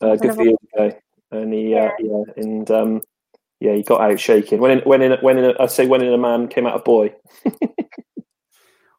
uh, 0.00 0.16
good 0.16 0.34
for 0.34 0.42
you. 0.42 0.56
Okay. 0.76 0.98
And 1.34 1.52
he, 1.52 1.74
uh, 1.74 1.82
yeah. 1.82 1.88
Uh, 1.88 1.92
yeah, 1.98 2.22
and 2.36 2.70
um, 2.70 3.02
Yeah, 3.60 3.74
he 3.74 3.82
got 3.82 4.00
out 4.00 4.20
shaking. 4.20 4.60
When 4.60 4.70
in, 4.72 4.78
when 4.80 5.00
in, 5.00 5.12
when 5.22 5.38
in, 5.38 5.44
a, 5.46 5.54
I 5.58 5.66
say 5.66 5.86
when 5.86 6.02
in 6.02 6.12
a 6.12 6.18
man 6.18 6.48
came 6.48 6.66
out 6.66 6.76
a 6.78 6.82
boy. 6.82 7.14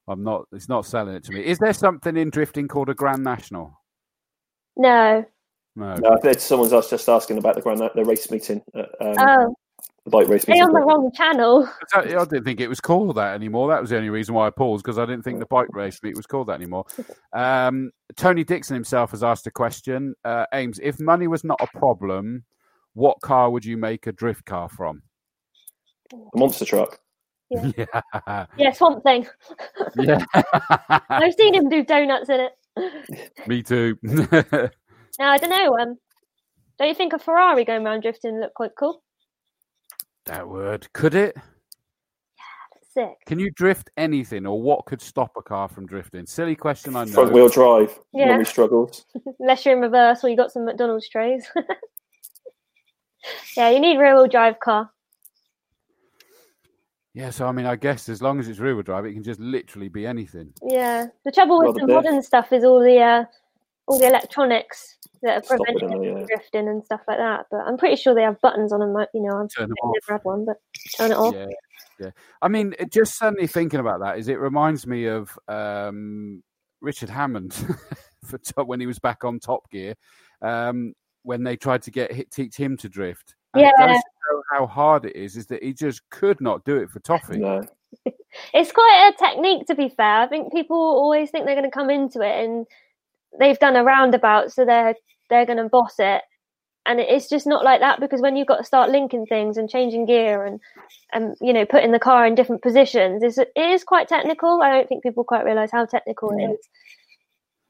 I'm 0.07 0.23
not. 0.23 0.47
It's 0.51 0.69
not 0.69 0.85
selling 0.85 1.15
it 1.15 1.23
to 1.25 1.31
me. 1.31 1.45
Is 1.45 1.59
there 1.59 1.73
something 1.73 2.15
in 2.15 2.29
drifting 2.29 2.67
called 2.67 2.89
a 2.89 2.93
Grand 2.93 3.23
National? 3.23 3.79
No. 4.75 5.25
No. 5.75 5.95
No, 5.95 6.13
I 6.13 6.19
think 6.19 6.39
someone's 6.39 6.73
asked, 6.73 6.89
just 6.89 7.09
asking 7.09 7.37
about 7.37 7.55
the 7.55 7.61
grand 7.61 7.79
the 7.79 8.05
race 8.05 8.31
meeting, 8.31 8.61
at, 8.73 8.89
um, 9.01 9.15
Oh, 9.19 9.55
the 10.03 10.11
bike 10.11 10.27
race 10.27 10.45
they 10.45 10.53
meeting. 10.53 10.67
on 10.67 10.73
the 10.73 10.81
wrong 10.81 11.11
channel. 11.13 11.67
I 11.93 11.99
I 11.99 12.25
didn't 12.25 12.43
think 12.43 12.59
it 12.59 12.67
was 12.67 12.79
called 12.79 13.15
that 13.17 13.33
anymore. 13.33 13.67
That 13.69 13.81
was 13.81 13.89
the 13.89 13.97
only 13.97 14.09
reason 14.09 14.35
why 14.35 14.45
I 14.47 14.49
paused 14.51 14.83
because 14.83 14.99
I 14.99 15.05
didn't 15.05 15.23
think 15.23 15.39
the 15.39 15.45
bike 15.47 15.73
race 15.73 15.99
meet 16.03 16.15
was 16.15 16.25
called 16.27 16.47
that 16.47 16.53
anymore. 16.53 16.85
Um, 17.33 17.91
Tony 18.15 18.43
Dixon 18.43 18.75
himself 18.75 19.11
has 19.11 19.23
asked 19.23 19.47
a 19.47 19.51
question. 19.51 20.13
Uh, 20.23 20.45
Ames, 20.53 20.79
if 20.83 20.99
money 20.99 21.27
was 21.27 21.43
not 21.43 21.59
a 21.59 21.67
problem, 21.77 22.43
what 22.93 23.19
car 23.21 23.49
would 23.49 23.65
you 23.65 23.77
make 23.77 24.05
a 24.07 24.11
drift 24.11 24.45
car 24.45 24.69
from? 24.69 25.01
A 26.13 26.37
monster 26.37 26.65
truck. 26.65 26.99
Yeah, 27.49 27.71
Yeah, 28.57 28.71
Swamp 28.73 29.03
Thing. 29.03 29.27
yeah. 29.97 30.23
I've 31.09 31.33
seen 31.33 31.53
him 31.55 31.67
do 31.69 31.83
donuts 31.83 32.29
in 32.29 32.41
it. 32.41 33.31
Me 33.47 33.63
too. 33.63 33.97
Now 35.17 35.31
I 35.31 35.37
don't 35.37 35.49
know. 35.49 35.77
Um, 35.79 35.97
don't 36.77 36.89
you 36.89 36.93
think 36.93 37.13
a 37.13 37.19
Ferrari 37.19 37.63
going 37.63 37.85
around 37.85 38.01
drifting 38.01 38.37
look 38.41 38.53
quite 38.53 38.71
cool? 38.77 39.01
That 40.25 40.47
word 40.47 40.87
could 40.93 41.15
it? 41.15 41.35
Yeah, 41.35 41.41
sick. 42.93 43.15
Can 43.25 43.39
you 43.39 43.51
drift 43.51 43.89
anything, 43.97 44.45
or 44.45 44.61
what 44.61 44.85
could 44.85 45.01
stop 45.01 45.31
a 45.37 45.41
car 45.41 45.67
from 45.67 45.85
drifting? 45.85 46.25
Silly 46.25 46.55
question, 46.55 46.95
I 46.95 47.05
know. 47.05 47.11
Front 47.11 47.33
wheel 47.33 47.49
drive. 47.49 47.97
Yeah. 48.13 48.25
Normally 48.25 48.45
struggles. 48.45 49.05
Unless 49.39 49.65
you're 49.65 49.75
in 49.75 49.81
reverse 49.81 50.23
or 50.23 50.29
you 50.29 50.37
got 50.37 50.51
some 50.51 50.65
McDonald's 50.65 51.09
trays. 51.09 51.47
yeah, 53.57 53.69
you 53.69 53.79
need 53.79 53.97
rear 53.97 54.15
wheel 54.15 54.27
drive 54.27 54.59
car. 54.59 54.89
Yeah, 57.13 57.29
so 57.29 57.47
I 57.47 57.53
mean, 57.53 57.65
I 57.65 57.77
guess 57.77 58.09
as 58.09 58.21
long 58.21 58.39
as 58.39 58.49
it's 58.49 58.59
rear 58.59 58.75
wheel 58.75 58.83
drive, 58.83 59.05
it 59.05 59.13
can 59.13 59.23
just 59.23 59.39
literally 59.39 59.87
be 59.87 60.05
anything. 60.05 60.51
Yeah. 60.61 61.07
The 61.23 61.31
trouble 61.31 61.59
with 61.59 61.77
Rather 61.77 61.87
the 61.87 61.93
modern 61.93 62.21
stuff 62.21 62.51
is 62.51 62.65
all 62.65 62.81
the 62.81 62.99
uh, 62.99 63.23
all 63.87 63.99
the 63.99 64.07
electronics 64.07 64.94
that 65.21 65.37
are 65.37 65.41
preventing 65.47 65.89
don't 65.89 66.03
it 66.03 66.19
Yeah. 66.19 66.25
drifting 66.27 66.67
and 66.67 66.83
stuff 66.83 67.01
like 67.07 67.17
that. 67.17 67.45
But 67.51 67.61
I'm 67.61 67.77
pretty 67.77 67.95
sure 67.95 68.13
they 68.13 68.23
have 68.23 68.41
buttons 68.41 68.71
on 68.73 68.79
them. 68.79 68.95
You 69.13 69.21
know, 69.23 69.43
I've 69.43 69.49
Turn 69.49 69.69
never 69.69 69.93
had 70.09 70.21
one, 70.23 70.45
but 70.45 70.57
turn 70.97 71.11
it 71.11 71.17
off. 71.17 71.33
Yeah, 71.33 71.47
yeah. 71.99 72.09
I 72.41 72.47
mean, 72.47 72.73
just 72.91 73.17
suddenly 73.17 73.47
thinking 73.47 73.79
about 73.79 74.01
that 74.01 74.17
is 74.17 74.27
it 74.27 74.39
reminds 74.39 74.85
me 74.87 75.05
of 75.05 75.37
um, 75.47 76.43
Richard 76.81 77.09
Hammond 77.09 77.53
for 78.25 78.37
top, 78.37 78.67
when 78.67 78.79
he 78.79 78.87
was 78.87 78.99
back 78.99 79.23
on 79.23 79.39
Top 79.39 79.69
Gear, 79.71 79.95
um, 80.41 80.93
when 81.23 81.43
they 81.43 81.55
tried 81.57 81.81
to 81.83 81.91
get 81.91 82.31
teach 82.31 82.55
him 82.55 82.77
to 82.77 82.89
drift. 82.89 83.35
And 83.53 83.63
Yeah. 83.63 83.71
goes 83.77 84.01
how 84.51 84.67
hard 84.67 85.05
it 85.05 85.15
is. 85.15 85.37
Is 85.37 85.47
that 85.47 85.63
he 85.63 85.73
just 85.73 86.07
could 86.09 86.39
not 86.41 86.63
do 86.65 86.77
it 86.77 86.89
for 86.89 86.99
Toffee. 86.99 87.39
No. 87.39 87.61
It's 88.53 88.73
quite 88.73 89.13
a 89.13 89.17
technique, 89.17 89.65
to 89.67 89.75
be 89.75 89.87
fair. 89.87 90.19
I 90.19 90.27
think 90.27 90.51
people 90.51 90.75
always 90.75 91.31
think 91.31 91.45
they're 91.45 91.55
going 91.55 91.69
to 91.69 91.71
come 91.71 91.89
into 91.89 92.19
it 92.19 92.43
and 92.43 92.65
they've 93.39 93.59
done 93.59 93.75
a 93.75 93.83
roundabout, 93.83 94.51
so 94.51 94.65
they're 94.65 94.95
they're 95.29 95.45
going 95.45 95.57
to 95.57 95.69
boss 95.69 95.95
it. 95.99 96.21
And 96.87 96.99
it's 96.99 97.27
just 97.27 97.47
not 97.47 97.63
like 97.65 97.79
that 97.79 97.99
because 97.99 98.21
when 98.21 98.35
you've 98.35 98.45
got 98.47 98.57
to 98.57 98.63
start 98.63 98.91
linking 98.91 99.25
things 99.25 99.57
and 99.57 99.67
changing 99.67 100.05
gear 100.05 100.45
and 100.45 100.59
and 101.13 101.35
you 101.41 101.51
know 101.51 101.65
putting 101.65 101.91
the 101.91 101.99
car 101.99 102.27
in 102.27 102.35
different 102.35 102.61
positions, 102.61 103.23
it's, 103.23 103.37
it 103.39 103.49
is 103.57 103.83
quite 103.83 104.07
technical. 104.07 104.61
I 104.61 104.69
don't 104.71 104.87
think 104.87 105.01
people 105.03 105.23
quite 105.23 105.45
realise 105.45 105.71
how 105.71 105.85
technical 105.85 106.29
it 106.31 106.41
Yeah. 106.41 106.51
is. 106.51 106.57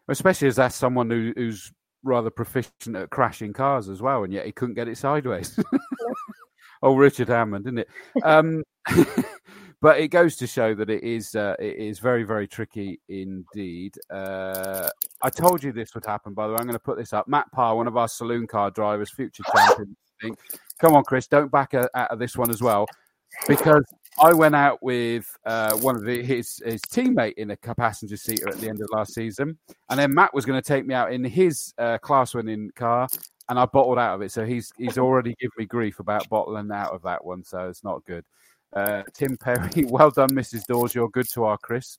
Especially 0.10 0.48
as 0.50 0.58
that's 0.58 0.76
someone 0.76 1.10
who, 1.10 1.34
who's 1.36 1.72
rather 2.04 2.30
proficient 2.30 2.96
at 2.96 3.10
crashing 3.10 3.54
cars 3.54 3.90
as 3.90 4.02
well, 4.02 4.24
and 4.24 4.32
yet 4.34 4.46
he 4.46 4.52
couldn't 4.52 4.76
get 4.76 4.88
it 4.88 4.98
sideways. 4.98 5.58
oh, 6.84 6.96
Richard 6.98 7.30
Hammond, 7.30 7.66
isn't 7.66 7.80
it? 7.80 7.90
Um, 8.22 8.64
but 9.86 10.00
it 10.00 10.08
goes 10.08 10.36
to 10.36 10.48
show 10.48 10.74
that 10.74 10.90
it 10.90 11.04
is 11.04 11.36
uh, 11.36 11.56
it 11.60 11.76
is 11.76 12.00
very 12.00 12.24
very 12.24 12.48
tricky 12.48 13.00
indeed. 13.08 13.94
Uh, 14.10 14.90
I 15.22 15.30
told 15.30 15.64
you 15.64 15.72
this 15.72 15.94
would 15.94 16.08
happen. 16.08 16.34
By 16.34 16.48
the 16.48 16.54
way, 16.54 16.58
I'm 16.60 16.66
going 16.66 16.74
to 16.74 16.80
put 16.80 16.98
this 16.98 17.14
up. 17.14 17.28
Matt 17.28 17.52
Parr, 17.52 17.76
one 17.76 17.86
of 17.86 17.96
our 17.96 18.08
saloon 18.08 18.48
car 18.48 18.72
drivers, 18.72 19.12
future 19.12 19.44
champion. 19.56 19.96
Come 20.82 20.96
on, 20.96 21.04
Chris, 21.04 21.28
don't 21.28 21.52
back 21.52 21.76
a- 21.76 21.88
out 21.96 22.10
of 22.10 22.18
this 22.18 22.36
one 22.36 22.50
as 22.50 22.64
well, 22.64 22.88
because 23.48 23.84
I 24.20 24.34
went 24.34 24.56
out 24.56 24.82
with 24.82 25.28
uh, 25.46 25.78
one 25.78 25.96
of 25.96 26.04
the, 26.04 26.24
his 26.24 26.60
his 26.66 26.82
teammate 26.82 27.36
in 27.36 27.52
a 27.52 27.58
passenger 27.58 28.18
seater 28.18 28.50
at 28.50 28.60
the 28.60 28.68
end 28.68 28.82
of 28.82 28.90
last 28.92 29.14
season, 29.14 29.56
and 29.92 30.00
then 30.00 30.12
Matt 30.16 30.34
was 30.34 30.46
going 30.46 30.60
to 30.60 30.68
take 30.68 30.88
me 30.88 30.96
out 30.96 31.14
in 31.14 31.24
his 31.24 31.76
uh, 31.78 32.00
class 32.00 32.34
winning 32.34 32.72
car, 32.76 33.08
and 33.50 33.60
I 33.60 33.68
bottled 33.68 34.00
out 34.00 34.16
of 34.16 34.24
it. 34.24 34.32
So 34.32 34.48
he's 34.48 34.74
he's 34.80 34.98
already 34.98 35.36
given 35.40 35.54
me 35.60 35.66
grief 35.66 36.00
about 36.00 36.28
bottling 36.28 36.72
out 36.72 36.92
of 36.92 37.04
that 37.04 37.24
one. 37.24 37.44
So 37.44 37.70
it's 37.70 37.84
not 37.84 38.04
good. 38.06 38.26
Uh, 38.76 39.04
Tim 39.14 39.38
Perry, 39.38 39.86
well 39.86 40.12
done, 40.12 40.30
Mrs. 40.30 40.66
Dawes. 40.66 40.94
You're 40.94 41.10
good 41.10 41.30
to 41.34 41.46
our 41.46 41.58
Chris. 41.58 41.98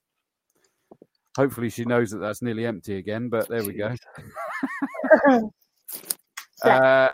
Hopefully, 1.35 1.69
she 1.69 1.85
knows 1.85 2.11
that 2.11 2.19
that's 2.19 2.41
nearly 2.41 2.65
empty 2.65 2.97
again. 2.97 3.29
But 3.29 3.47
there 3.49 3.63
we 3.63 3.73
go. 3.73 3.93
Uh, 6.63 7.09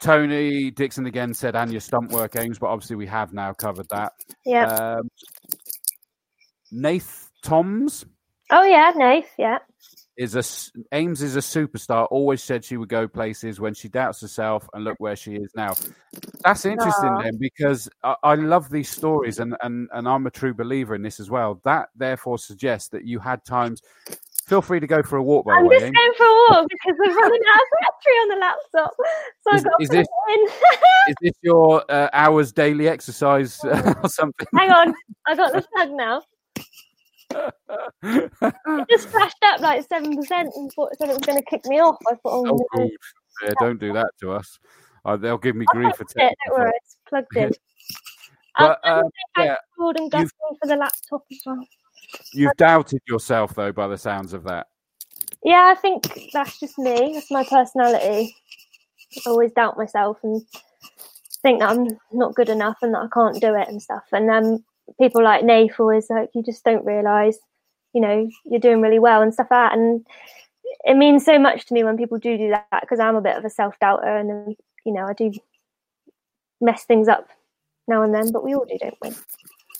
Tony 0.00 0.70
Dixon 0.70 1.04
again 1.04 1.34
said, 1.34 1.54
and 1.54 1.70
your 1.70 1.82
stump 1.82 2.10
work 2.10 2.36
aims, 2.36 2.58
but 2.58 2.68
obviously 2.68 2.96
we 2.96 3.06
have 3.06 3.34
now 3.34 3.52
covered 3.52 3.86
that. 3.90 4.14
Yeah. 4.46 4.64
Um, 4.64 5.10
Nath 6.72 7.30
Toms 7.42 8.06
oh 8.50 8.64
yeah, 8.64 8.92
Nath. 8.94 9.32
Yeah. 9.38 9.58
Is 10.20 10.36
a 10.36 10.42
Ames 10.94 11.22
is 11.22 11.34
a 11.34 11.40
superstar. 11.40 12.06
Always 12.10 12.42
said 12.42 12.62
she 12.62 12.76
would 12.76 12.90
go 12.90 13.08
places 13.08 13.58
when 13.58 13.72
she 13.72 13.88
doubts 13.88 14.20
herself, 14.20 14.68
and 14.74 14.84
look 14.84 14.96
where 14.98 15.16
she 15.16 15.34
is 15.34 15.50
now. 15.56 15.72
That's 16.44 16.66
interesting 16.66 17.16
then, 17.22 17.38
because 17.38 17.88
I, 18.04 18.14
I 18.22 18.34
love 18.34 18.68
these 18.68 18.90
stories, 18.90 19.38
and, 19.38 19.56
and 19.62 19.88
and 19.94 20.06
I'm 20.06 20.26
a 20.26 20.30
true 20.30 20.52
believer 20.52 20.94
in 20.94 21.00
this 21.02 21.20
as 21.20 21.30
well. 21.30 21.58
That 21.64 21.88
therefore 21.96 22.38
suggests 22.38 22.90
that 22.90 23.06
you 23.06 23.18
had 23.18 23.44
times. 23.46 23.80
Feel 24.44 24.60
free 24.60 24.80
to 24.80 24.86
go 24.86 25.02
for 25.02 25.16
a 25.16 25.22
walk, 25.22 25.46
by 25.46 25.52
the 25.54 25.58
I'm 25.60 25.66
way. 25.68 25.76
just 25.76 25.84
Ames. 25.86 25.96
going 25.96 26.12
for 26.18 26.24
a 26.26 26.36
walk 26.50 26.66
because 26.68 26.98
we're 26.98 27.16
running 27.16 27.40
out 27.54 27.60
of 27.60 27.68
battery 27.80 28.14
on 28.20 28.28
the 28.28 28.36
laptop, 28.36 28.94
so 29.42 29.54
Is- 29.54 29.64
I've 29.64 29.64
got 29.64 29.82
is 29.82 29.88
this- 29.88 30.08
in. 30.34 30.48
Is 31.08 31.14
this 31.22 31.32
your 31.40 31.82
uh, 31.88 32.10
hours 32.12 32.52
daily 32.52 32.88
exercise 32.88 33.58
uh, 33.64 33.94
or 34.02 34.08
something? 34.10 34.46
Hang 34.54 34.70
on, 34.70 34.94
I 35.26 35.34
got 35.34 35.52
the 35.54 35.62
plug 35.74 35.90
now. 35.92 36.22
It 38.02 38.86
just 38.90 39.08
flashed 39.08 39.36
up 39.44 39.60
like 39.60 39.86
seven 39.88 40.16
percent 40.16 40.50
and 40.56 40.72
thought 40.72 40.96
said 40.96 41.08
it 41.10 41.16
was 41.16 41.26
going 41.26 41.38
to 41.38 41.44
kick 41.44 41.64
me 41.66 41.80
off. 41.80 41.96
I 42.08 42.14
thought, 42.14 42.20
oh, 42.24 42.46
Oh, 42.46 42.66
no. 42.76 42.90
Yeah, 43.42 43.52
don't 43.60 43.80
do 43.80 43.92
that 43.92 44.10
to 44.20 44.32
us. 44.32 44.58
Uh, 45.04 45.16
they'll 45.16 45.38
give 45.38 45.56
me 45.56 45.66
grief 45.70 45.94
for 45.96 46.02
it. 46.02 46.08
Don't 46.16 46.58
worry, 46.58 46.72
it's 46.76 46.96
plugged 47.08 47.36
in. 47.36 47.52
But, 48.58 48.80
uh, 48.84 49.02
um, 49.04 49.10
yeah, 49.38 49.56
Gordon 49.78 50.10
for 50.10 50.28
the 50.64 50.76
laptop 50.76 51.22
as 51.30 51.38
well. 51.46 51.64
You've 52.34 52.56
doubted 52.58 53.00
yourself, 53.08 53.54
though, 53.54 53.72
by 53.72 53.86
the 53.86 53.96
sounds 53.96 54.34
of 54.34 54.42
that. 54.44 54.66
Yeah, 55.42 55.72
I 55.74 55.80
think 55.80 56.30
that's 56.32 56.60
just 56.60 56.76
me. 56.76 57.12
That's 57.14 57.30
my 57.30 57.44
personality. 57.44 58.36
I 59.16 59.30
always 59.30 59.52
doubt 59.52 59.78
myself 59.78 60.18
and 60.22 60.42
think 61.42 61.60
that 61.60 61.70
I'm 61.70 61.98
not 62.12 62.34
good 62.34 62.48
enough 62.48 62.76
and 62.82 62.92
that 62.92 63.02
I 63.02 63.08
can't 63.14 63.40
do 63.40 63.54
it 63.54 63.68
and 63.68 63.80
stuff. 63.80 64.04
And 64.12 64.28
um, 64.30 64.64
people 64.98 65.22
like 65.22 65.44
Nath 65.44 65.78
always 65.78 66.08
like, 66.10 66.30
you 66.34 66.42
just 66.42 66.64
don't 66.64 66.84
realise, 66.84 67.38
you 67.92 68.00
know, 68.00 68.28
you're 68.44 68.60
doing 68.60 68.80
really 68.80 68.98
well 68.98 69.22
and 69.22 69.32
stuff 69.32 69.48
like 69.50 69.70
that. 69.70 69.78
And 69.78 70.06
it 70.84 70.96
means 70.96 71.24
so 71.24 71.38
much 71.38 71.66
to 71.66 71.74
me 71.74 71.84
when 71.84 71.96
people 71.96 72.18
do 72.18 72.36
do 72.36 72.50
that 72.50 72.66
because 72.80 73.00
I'm 73.00 73.16
a 73.16 73.20
bit 73.20 73.36
of 73.36 73.44
a 73.44 73.50
self 73.50 73.78
doubter 73.80 74.16
and, 74.16 74.30
um, 74.30 74.54
you 74.84 74.92
know, 74.92 75.06
I 75.06 75.12
do 75.12 75.32
mess 76.60 76.84
things 76.84 77.08
up 77.08 77.28
now 77.88 78.02
and 78.02 78.14
then, 78.14 78.32
but 78.32 78.44
we 78.44 78.54
all 78.54 78.64
do, 78.64 78.78
don't 78.78 78.96
we? 79.02 79.10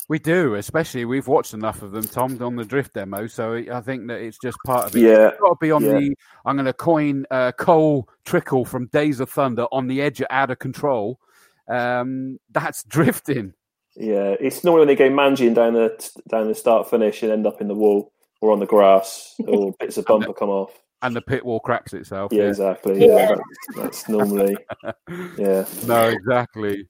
We 0.09 0.19
do, 0.19 0.57
especially 0.57 1.05
we've 1.05 1.29
watched 1.29 1.55
enough 1.55 1.83
of 1.83 1.93
them, 1.93 2.03
Tom, 2.03 2.43
on 2.43 2.57
the 2.57 2.65
drift 2.65 2.95
demo. 2.95 3.29
So 3.29 3.63
I 3.73 3.81
think 3.81 4.09
that 4.09 4.21
it's 4.21 4.39
just 4.43 4.59
part 4.67 4.87
of 4.87 4.97
it. 4.97 5.03
Yeah. 5.03 5.31
You've 5.31 5.39
got 5.39 5.51
to 5.51 5.57
be 5.61 5.71
on 5.71 5.85
yeah. 5.85 5.93
the. 5.93 6.17
I'm 6.45 6.57
going 6.57 6.67
to 6.67 6.73
coin 6.73 7.27
uh, 7.31 7.53
Cole 7.53 8.09
Trickle 8.25 8.65
from 8.65 8.87
Days 8.87 9.21
of 9.21 9.31
Thunder 9.31 9.67
on 9.71 9.87
the 9.87 10.03
edge 10.03 10.21
of 10.21 10.27
out 10.31 10.51
of 10.51 10.59
control. 10.59 11.21
Um, 11.69 12.41
that's 12.51 12.83
drifting. 12.89 13.55
Yeah, 13.97 14.36
it's 14.41 14.62
normally 14.64 14.80
when 14.86 14.88
they 14.88 14.97
go 14.97 15.11
manging 15.11 15.55
down 15.55 15.74
the 15.74 16.11
down 16.28 16.49
the 16.49 16.55
start 16.55 16.88
finish 16.88 17.22
and 17.22 17.32
end 17.32 17.47
up 17.47 17.61
in 17.61 17.68
the 17.68 17.74
wall 17.74 18.12
or 18.41 18.53
on 18.53 18.61
the 18.61 18.66
grass 18.66 19.34
or 19.47 19.74
bits 19.80 19.97
of 19.99 20.05
bumper 20.07 20.32
come 20.32 20.49
off. 20.49 20.72
And 21.03 21.16
the 21.16 21.22
pit 21.22 21.45
wall 21.45 21.61
cracks 21.61 21.93
itself. 21.95 22.32
Yeah, 22.32 22.43
Yeah. 22.43 22.49
exactly. 22.49 23.07
Yeah, 23.07 23.16
Yeah. 23.16 23.34
That's, 23.34 23.76
that's 23.76 24.09
normally. 24.09 24.57
Yeah, 25.36 25.64
no, 25.86 26.09
exactly. 26.09 26.86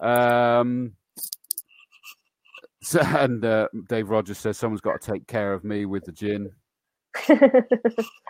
Um, 0.00 0.92
so, 2.82 3.00
and 3.00 3.44
uh, 3.44 3.68
Dave 3.88 4.10
Rogers 4.10 4.38
says 4.38 4.58
someone's 4.58 4.82
got 4.82 5.00
to 5.00 5.12
take 5.12 5.26
care 5.26 5.54
of 5.54 5.64
me 5.64 5.86
with 5.86 6.04
the 6.04 6.12
gin. 6.12 6.50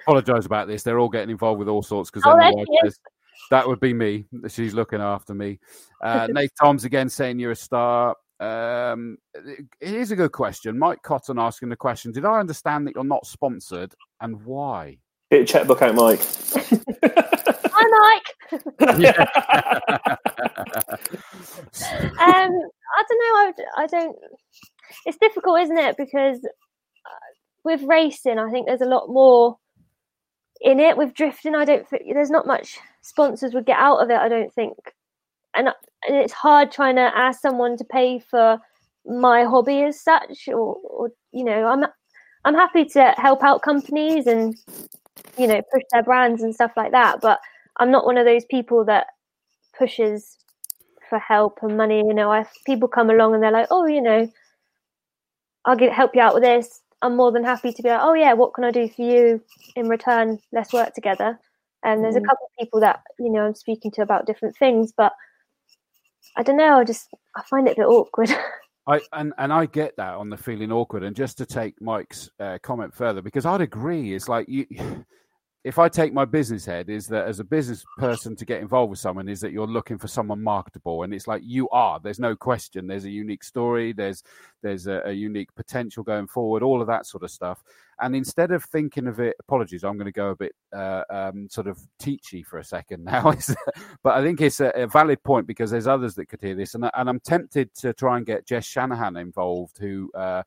Apologise 0.07 0.47
about 0.47 0.69
this. 0.69 0.83
They're 0.83 0.99
all 0.99 1.09
getting 1.09 1.31
involved 1.31 1.59
with 1.59 1.69
all 1.69 1.83
sorts 1.83 2.11
because 2.11 2.23
Oh, 2.27 2.65
then 3.51 3.61
the 3.61 3.67
there 3.67 3.69
wife 3.69 3.69
she 3.69 3.69
is. 3.69 3.69
says, 3.69 3.69
that 3.69 3.69
would 3.69 3.81
be 3.81 3.95
me. 3.95 4.27
She's 4.49 4.75
looking 4.75 5.01
after 5.01 5.35
me. 5.35 5.59
Uh, 6.03 6.29
Nate 6.31 6.53
Tom's 6.61 6.85
again 6.85 7.09
saying 7.09 7.39
you're 7.39 7.53
a 7.53 7.57
star. 7.57 8.17
Um, 8.41 9.19
here's 9.81 10.11
a 10.11 10.17
good 10.17 10.33
question. 10.33 10.79
Mike 10.79 11.03
Cotton 11.03 11.39
asking 11.39 11.69
the 11.69 11.77
question: 11.77 12.13
Did 12.13 12.25
I 12.25 12.41
understand 12.41 12.87
that 12.87 12.95
you're 12.95 13.05
not 13.05 13.27
sponsored, 13.27 13.95
and 14.21 14.45
why? 14.45 14.99
get 15.31 15.39
your 15.39 15.47
checkbook 15.47 15.83
out, 15.83 15.95
Mike. 15.95 16.21
Hi, 17.77 17.89
Mike. 17.99 18.29
um, 22.21 22.53
I 22.97 23.03
don't 23.09 23.21
know. 23.21 23.35
I, 23.37 23.53
I 23.79 23.87
don't. 23.87 24.17
It's 25.07 25.19
difficult, 25.19 25.61
isn't 25.61 25.79
it? 25.79 25.97
Because 25.97 26.39
uh, 26.45 27.33
with 27.65 27.83
racing, 27.83 28.39
I 28.39 28.51
think 28.51 28.67
there's 28.67 28.81
a 28.81 28.87
lot 28.87 29.09
more 29.09 29.57
in 30.65 30.81
it. 30.81 30.97
With 30.97 31.15
drifting, 31.15 31.55
I 31.55 31.65
don't 31.65 31.89
think 31.89 32.03
there's 32.13 32.31
not 32.31 32.47
much 32.47 32.79
sponsors 33.03 33.55
would 33.55 33.67
get 33.67 33.79
out 33.79 33.99
of 34.03 34.11
it. 34.11 34.17
I 34.17 34.29
don't 34.29 34.53
think, 34.53 34.77
and, 35.55 35.69
and 35.69 36.17
it's 36.17 36.33
hard 36.33 36.73
trying 36.73 36.97
to 36.97 37.03
ask 37.17 37.41
someone 37.41 37.77
to 37.77 37.85
pay 37.85 38.19
for 38.19 38.59
my 39.07 39.45
hobby 39.45 39.83
as 39.83 40.01
such, 40.01 40.49
or, 40.49 40.77
or 40.83 41.11
you 41.33 41.45
know, 41.45 41.67
I'm 41.67 41.85
I'm 42.45 42.55
happy 42.55 42.85
to 42.87 43.15
help 43.17 43.45
out 43.45 43.63
companies 43.63 44.27
and 44.27 44.57
you 45.39 45.47
know 45.47 45.63
push 45.73 45.83
their 45.93 46.03
brands 46.03 46.43
and 46.43 46.55
stuff 46.55 46.73
like 46.77 46.93
that, 46.93 47.21
but 47.21 47.41
I'm 47.79 47.91
not 47.91 48.07
one 48.07 48.19
of 48.19 48.27
those 48.27 48.45
people 48.47 48.85
that 48.87 49.09
pushes 49.79 50.39
for 51.09 51.19
help 51.19 51.59
and 51.63 51.77
money. 51.77 51.99
You 51.99 52.15
know, 52.15 52.33
if 52.33 52.51
people 52.67 52.89
come 52.89 53.11
along 53.11 53.35
and 53.35 53.43
they're 53.43 53.51
like, 53.51 53.69
oh, 53.71 53.87
you 53.87 54.01
know, 54.01 54.31
I'll 55.65 55.77
get 55.77 55.93
help 55.93 56.15
you 56.15 56.21
out 56.21 56.35
with 56.35 56.43
this. 56.43 56.81
I'm 57.05 57.17
more 57.17 57.31
than 57.31 57.45
happy 57.45 57.71
to 57.71 57.83
be 57.83 57.91
like, 57.91 58.01
oh 58.03 58.15
yeah, 58.15 58.33
what 58.33 58.55
can 58.55 58.65
I 58.65 58.71
do 58.71 58.89
for 58.89 59.03
you 59.03 59.43
in 59.77 59.89
return? 59.89 60.39
Let's 60.53 60.73
work 60.73 60.95
together. 60.95 61.39
And 61.85 62.03
there's 62.03 62.15
mm. 62.15 62.23
a 62.23 62.27
couple 62.27 62.47
of 62.47 62.59
people 62.59 62.81
that 62.81 63.03
you 63.19 63.31
know 63.31 63.45
I'm 63.45 63.55
speaking 63.55 63.91
to 63.93 64.03
about 64.03 64.27
different 64.27 64.57
things, 64.57 64.91
but 64.97 65.13
I 66.37 66.43
don't 66.43 66.57
know. 66.57 66.79
I 66.79 66.85
just 66.85 67.09
I 67.37 67.43
find 67.43 67.69
it 67.69 67.73
a 67.73 67.83
bit 67.83 67.87
awkward. 67.87 68.31
I 68.89 69.03
and 69.13 69.35
and 69.37 69.53
I 69.53 69.67
get 69.67 69.95
that 69.99 70.15
on 70.15 70.31
the 70.31 70.37
feeling 70.39 70.73
awkward. 70.73 71.03
And 71.03 71.15
just 71.15 71.37
to 71.39 71.47
take 71.47 71.81
Mike's 71.83 72.31
uh, 72.41 72.59
comment 72.63 72.95
further, 72.95 73.21
because 73.21 73.45
I'd 73.45 73.61
agree, 73.61 74.15
it's 74.15 74.29
like 74.31 74.49
you 74.49 74.67
if 75.65 75.79
I 75.79 75.89
take 75.89 76.13
my 76.13 76.27
business 76.27 76.67
head, 76.67 76.91
is 76.91 77.07
that 77.07 77.27
as 77.27 77.41
a 77.41 77.45
business 77.45 77.87
person 77.97 78.37
to 78.37 78.45
get 78.45 78.61
involved 78.61 78.91
with 78.91 78.99
someone 78.99 79.31
is 79.31 79.41
that 79.41 79.51
you're 79.51 79.67
looking 79.67 79.97
for 79.97 80.09
someone 80.09 80.43
marketable, 80.43 81.03
and 81.03 81.15
it's 81.15 81.27
like 81.27 81.41
you 81.43 81.71
are. 81.71 81.99
There's 81.99 82.19
no 82.21 82.37
question. 82.37 82.87
There's 82.87 83.07
a 83.07 83.11
unique 83.11 83.43
story. 83.43 83.95
There's 83.95 84.23
there's 84.63 84.87
a, 84.87 85.01
a 85.07 85.13
unique 85.13 85.55
potential 85.55 86.03
going 86.03 86.27
forward. 86.27 86.63
All 86.63 86.83
of 86.83 86.87
that 86.89 87.07
sort 87.07 87.23
of 87.23 87.31
stuff. 87.31 87.63
And 88.01 88.15
instead 88.15 88.51
of 88.51 88.63
thinking 88.65 89.07
of 89.07 89.21
it, 89.21 89.37
apologies, 89.41 89.85
I'm 89.85 89.97
going 89.97 90.07
to 90.07 90.13
go 90.13 90.31
a 90.31 90.37
bit 90.37 90.53
uh, 90.75 91.05
um, 91.09 91.49
sort 91.49 91.69
of 91.69 91.79
teachy 92.03 92.45
for 92.45 92.59
a 92.59 92.65
second 92.65 93.05
now. 93.05 93.33
but 94.03 94.15
I 94.15 94.23
think 94.23 94.43
it's 94.43 94.61
a, 94.61 94.69
a, 94.71 94.87
valid 94.87 95.23
point 95.23 95.47
because 95.47 95.71
there's 95.71 95.87
others 95.87 96.15
that 96.17 96.27
could 96.27 96.43
hear 96.43 96.57
this, 96.57 96.75
and, 96.75 96.91
and 96.93 97.09
I'm 97.09 97.21
tempted 97.21 97.73
to 97.77 97.95
try 97.95 98.19
and 98.19 98.27
get 98.27 98.47
Jess 98.47 98.67
Shanahan 98.67 99.17
involved, 99.17 99.79
who. 99.79 100.11
Uh, 100.15 100.43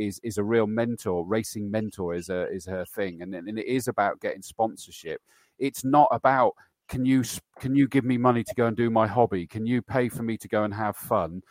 is 0.00 0.20
is 0.22 0.38
a 0.38 0.44
real 0.44 0.66
mentor. 0.66 1.24
Racing 1.26 1.70
mentor 1.70 2.14
is 2.14 2.28
a 2.30 2.48
is 2.50 2.66
her 2.66 2.84
thing, 2.84 3.22
and, 3.22 3.34
and 3.34 3.58
it 3.58 3.66
is 3.66 3.88
about 3.88 4.20
getting 4.20 4.42
sponsorship. 4.42 5.20
It's 5.58 5.84
not 5.84 6.08
about 6.10 6.54
can 6.88 7.04
you 7.04 7.22
can 7.58 7.76
you 7.76 7.86
give 7.86 8.04
me 8.04 8.18
money 8.18 8.42
to 8.42 8.54
go 8.54 8.66
and 8.66 8.76
do 8.76 8.90
my 8.90 9.06
hobby? 9.06 9.46
Can 9.46 9.64
you 9.64 9.80
pay 9.80 10.08
for 10.08 10.22
me 10.22 10.36
to 10.38 10.48
go 10.48 10.64
and 10.64 10.74
have 10.74 10.96
fun? 10.96 11.42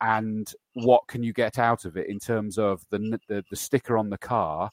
And 0.00 0.52
what 0.74 1.06
can 1.08 1.22
you 1.22 1.32
get 1.32 1.58
out 1.58 1.84
of 1.84 1.96
it 1.96 2.08
in 2.08 2.18
terms 2.18 2.56
of 2.56 2.84
the, 2.90 3.18
the, 3.28 3.44
the 3.50 3.56
sticker 3.56 3.98
on 3.98 4.10
the 4.10 4.18
car? 4.18 4.70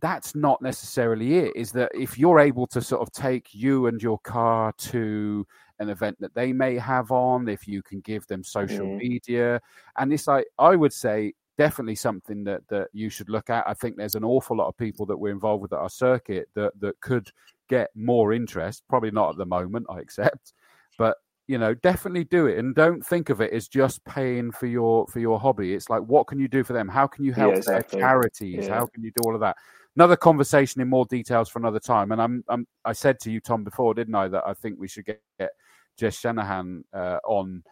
That's 0.00 0.34
not 0.34 0.62
necessarily 0.62 1.38
it. 1.38 1.52
Is 1.56 1.72
that 1.72 1.90
if 1.94 2.18
you're 2.18 2.40
able 2.40 2.66
to 2.68 2.80
sort 2.80 3.02
of 3.02 3.12
take 3.12 3.52
you 3.52 3.86
and 3.86 4.02
your 4.02 4.18
car 4.20 4.72
to 4.78 5.46
an 5.78 5.90
event 5.90 6.16
that 6.20 6.34
they 6.34 6.52
may 6.52 6.76
have 6.78 7.10
on, 7.10 7.48
if 7.48 7.68
you 7.68 7.82
can 7.82 8.00
give 8.00 8.26
them 8.26 8.42
social 8.42 8.86
mm. 8.86 8.96
media, 8.96 9.60
and 9.98 10.12
it's 10.12 10.26
like 10.26 10.46
I 10.58 10.74
would 10.74 10.92
say 10.92 11.34
definitely 11.58 11.94
something 11.94 12.44
that 12.44 12.62
that 12.68 12.88
you 12.92 13.10
should 13.10 13.28
look 13.28 13.50
at. 13.50 13.68
I 13.68 13.74
think 13.74 13.96
there's 13.96 14.14
an 14.14 14.24
awful 14.24 14.56
lot 14.56 14.68
of 14.68 14.76
people 14.76 15.06
that 15.06 15.16
we're 15.16 15.32
involved 15.32 15.62
with 15.62 15.72
at 15.72 15.78
our 15.78 15.90
circuit 15.90 16.48
that 16.54 16.72
that 16.80 17.00
could 17.00 17.30
get 17.68 17.90
more 17.94 18.32
interest. 18.32 18.82
Probably 18.88 19.10
not 19.10 19.30
at 19.30 19.36
the 19.36 19.46
moment, 19.46 19.86
I 19.90 20.00
accept, 20.00 20.54
but 20.98 21.16
you 21.46 21.58
know, 21.58 21.74
definitely 21.74 22.22
do 22.22 22.46
it 22.46 22.58
and 22.58 22.76
don't 22.76 23.04
think 23.04 23.28
of 23.28 23.40
it 23.40 23.52
as 23.52 23.66
just 23.66 24.04
paying 24.04 24.52
for 24.52 24.66
your 24.66 25.06
for 25.08 25.18
your 25.18 25.40
hobby. 25.40 25.74
It's 25.74 25.90
like 25.90 26.02
what 26.02 26.28
can 26.28 26.38
you 26.38 26.46
do 26.46 26.62
for 26.62 26.72
them? 26.72 26.88
How 26.88 27.06
can 27.06 27.24
you 27.24 27.32
help 27.32 27.52
yeah, 27.52 27.58
exactly. 27.58 27.98
their 27.98 28.08
charities? 28.08 28.66
Yeah. 28.66 28.74
How 28.74 28.86
can 28.86 29.02
you 29.02 29.10
do 29.16 29.22
all 29.26 29.34
of 29.34 29.40
that? 29.40 29.56
Another 29.96 30.16
conversation 30.16 30.80
in 30.80 30.88
more 30.88 31.06
details 31.06 31.48
for 31.48 31.58
another 31.58 31.80
time. 31.80 32.12
And 32.12 32.22
I'm, 32.22 32.44
I'm 32.48 32.66
I 32.84 32.92
said 32.92 33.18
to 33.20 33.32
you, 33.32 33.40
Tom, 33.40 33.64
before, 33.64 33.94
didn't 33.94 34.14
I, 34.14 34.28
that 34.28 34.44
I 34.46 34.54
think 34.54 34.78
we 34.78 34.86
should 34.86 35.04
get, 35.04 35.20
get 35.40 35.50
Jess 35.98 36.20
Shanahan 36.20 36.84
uh, 36.92 37.18
on 37.24 37.64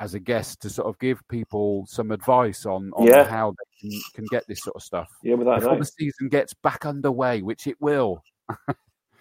as 0.00 0.14
a 0.14 0.20
guest 0.20 0.60
to 0.62 0.70
sort 0.70 0.88
of 0.88 0.98
give 0.98 1.26
people 1.28 1.86
some 1.86 2.10
advice 2.10 2.66
on, 2.66 2.90
on 2.94 3.06
yeah. 3.06 3.24
how 3.24 3.52
they 3.52 3.88
can, 3.88 4.00
can, 4.14 4.24
get 4.30 4.46
this 4.48 4.60
sort 4.62 4.76
of 4.76 4.82
stuff. 4.82 5.08
Yeah, 5.22 5.34
without 5.34 5.60
before 5.60 5.78
the 5.78 5.84
season 5.84 6.28
gets 6.28 6.52
back 6.52 6.84
underway, 6.84 7.42
which 7.42 7.66
it 7.66 7.76
will. 7.80 8.22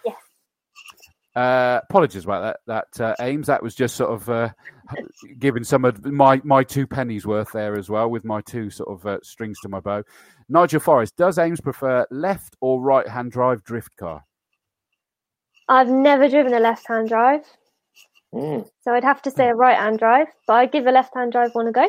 yeah. 0.06 0.14
Uh, 1.36 1.80
apologies 1.90 2.26
about 2.26 2.60
that. 2.68 2.88
That 2.94 3.04
uh, 3.04 3.16
Ames. 3.20 3.48
That 3.48 3.64
was 3.64 3.74
just 3.74 3.96
sort 3.96 4.12
of 4.12 4.30
uh, 4.30 4.50
giving 5.40 5.64
some 5.64 5.84
of 5.84 6.06
my 6.06 6.40
my 6.44 6.64
two 6.64 6.86
pennies 6.86 7.26
worth 7.26 7.52
there 7.54 7.76
as 7.76 7.90
well, 7.90 8.08
with 8.08 8.24
my 8.24 8.42
two 8.42 8.70
sort 8.70 8.90
of 8.90 9.04
uh, 9.08 9.18
strings 9.24 9.58
to 9.62 9.68
my 9.68 9.80
bow. 9.80 10.04
Nigel 10.48 10.80
Forrest, 10.80 11.16
does 11.18 11.40
Ames 11.40 11.60
prefer 11.60 12.06
left 12.12 12.56
or 12.62 12.80
right 12.80 13.08
hand 13.08 13.32
drive 13.32 13.64
drift 13.64 13.98
car? 13.98 14.24
I've 15.70 15.90
never 15.90 16.30
driven 16.30 16.54
a 16.54 16.60
left 16.60 16.88
hand 16.88 17.10
drive. 17.10 17.46
Mm. 18.34 18.68
So 18.82 18.94
I'd 18.94 19.04
have 19.04 19.22
to 19.24 19.32
say 19.32 19.48
a 19.48 19.56
right 19.56 19.78
hand 19.78 20.00
drive, 20.00 20.28
but 20.48 20.54
I'd 20.54 20.72
give 20.72 20.88
a 20.88 20.92
left 20.92 21.14
hand 21.16 21.32
drive 21.32 21.52
one 21.54 21.68
a 21.68 21.72
go. 21.72 21.88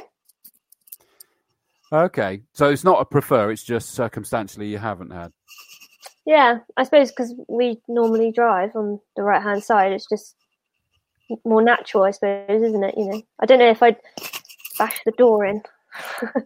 Okay. 1.92 2.42
So 2.52 2.68
it's 2.68 2.84
not 2.84 3.00
a 3.00 3.04
prefer, 3.04 3.50
it's 3.50 3.64
just 3.64 3.94
circumstantially 3.94 4.68
you 4.68 4.78
haven't 4.78 5.10
had. 5.10 5.32
Yeah, 6.26 6.58
I 6.76 6.84
suppose 6.84 7.10
because 7.10 7.34
we 7.48 7.80
normally 7.86 8.32
drive 8.32 8.74
on 8.74 9.00
the 9.16 9.22
right 9.22 9.42
hand 9.42 9.62
side, 9.62 9.92
it's 9.92 10.08
just 10.08 10.34
more 11.44 11.62
natural, 11.62 12.04
I 12.04 12.10
suppose, 12.10 12.62
isn't 12.62 12.82
it? 12.82 12.94
You 12.96 13.06
know, 13.06 13.22
I 13.40 13.46
don't 13.46 13.58
know 13.58 13.70
if 13.70 13.82
I'd 13.82 13.96
bash 14.78 15.00
the 15.04 15.12
door 15.12 15.44
in. 15.44 15.62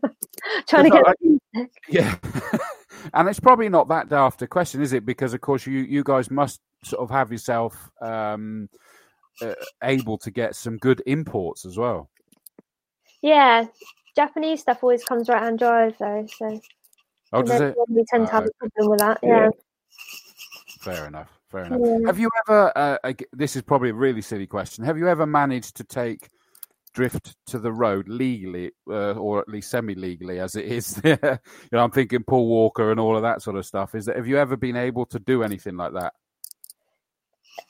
Trying 0.69 0.85
to 0.85 0.91
get. 0.91 1.07
Like, 1.07 1.69
yeah. 1.89 2.17
and 3.15 3.29
it's 3.29 3.41
probably 3.41 3.69
not 3.69 3.89
that 3.89 4.09
daft 4.09 4.43
a 4.43 4.47
question, 4.47 4.83
is 4.83 4.93
it? 4.93 5.07
Because, 5.07 5.33
of 5.33 5.41
course, 5.41 5.67
you, 5.67 5.81
you 5.81 6.03
guys 6.05 6.31
must 6.31 6.61
sort 6.85 7.03
of 7.03 7.11
have 7.11 7.33
yourself. 7.33 7.91
Um, 8.01 8.69
uh, 9.43 9.55
able 9.83 10.19
to 10.19 10.31
get 10.31 10.55
some 10.55 10.77
good 10.79 11.03
imports 11.07 11.65
as 11.65 11.77
well. 11.77 12.11
Yeah, 13.23 13.67
Japanese 14.15 14.61
stuff 14.61 14.83
always 14.83 15.05
comes 15.05 15.29
right 15.29 15.43
hand 15.43 15.59
drive 15.59 15.97
though, 15.99 16.27
so 16.37 16.61
oh, 17.33 17.43
does 17.43 17.61
it? 17.61 17.77
We 17.89 18.05
tend 18.11 18.27
to 18.27 18.33
have 18.33 18.47
a 18.47 18.51
problem 18.59 18.91
with 18.91 19.01
that. 19.01 19.19
Yeah. 19.23 19.45
yeah. 19.45 19.49
Fair 20.81 21.07
enough. 21.07 21.39
Fair 21.51 21.65
enough. 21.65 21.81
Yeah. 21.83 22.07
Have 22.07 22.19
you 22.19 22.31
ever? 22.47 22.73
Uh, 22.77 23.13
this 23.33 23.57
is 23.57 23.63
probably 23.63 23.91
a 23.91 23.95
really 23.95 24.23
silly 24.23 24.47
question. 24.47 24.85
Have 24.85 24.99
you 24.99 25.09
ever 25.09 25.27
managed 25.27 25.77
to 25.77 25.85
take 25.85 26.29
drift 26.95 27.37
to 27.47 27.59
the 27.59 27.73
road 27.73 28.09
legally, 28.09 28.73
uh, 28.89 29.13
or 29.13 29.41
at 29.41 29.49
least 29.49 29.71
semi-legally, 29.71 30.41
as 30.41 30.57
it 30.57 30.67
is? 30.67 31.01
you 31.05 31.17
know, 31.23 31.39
I'm 31.79 31.91
thinking 31.91 32.23
Paul 32.25 32.49
Walker 32.49 32.91
and 32.91 33.01
all 33.01 33.17
of 33.17 33.23
that 33.23 33.43
sort 33.43 33.57
of 33.57 33.67
stuff. 33.67 33.95
Is 33.95 34.07
that 34.07 34.17
have 34.17 34.27
you 34.27 34.39
ever 34.39 34.57
been 34.57 34.77
able 34.77 35.07
to 35.07 35.19
do 35.19 35.43
anything 35.43 35.77
like 35.77 35.93
that? 35.95 36.13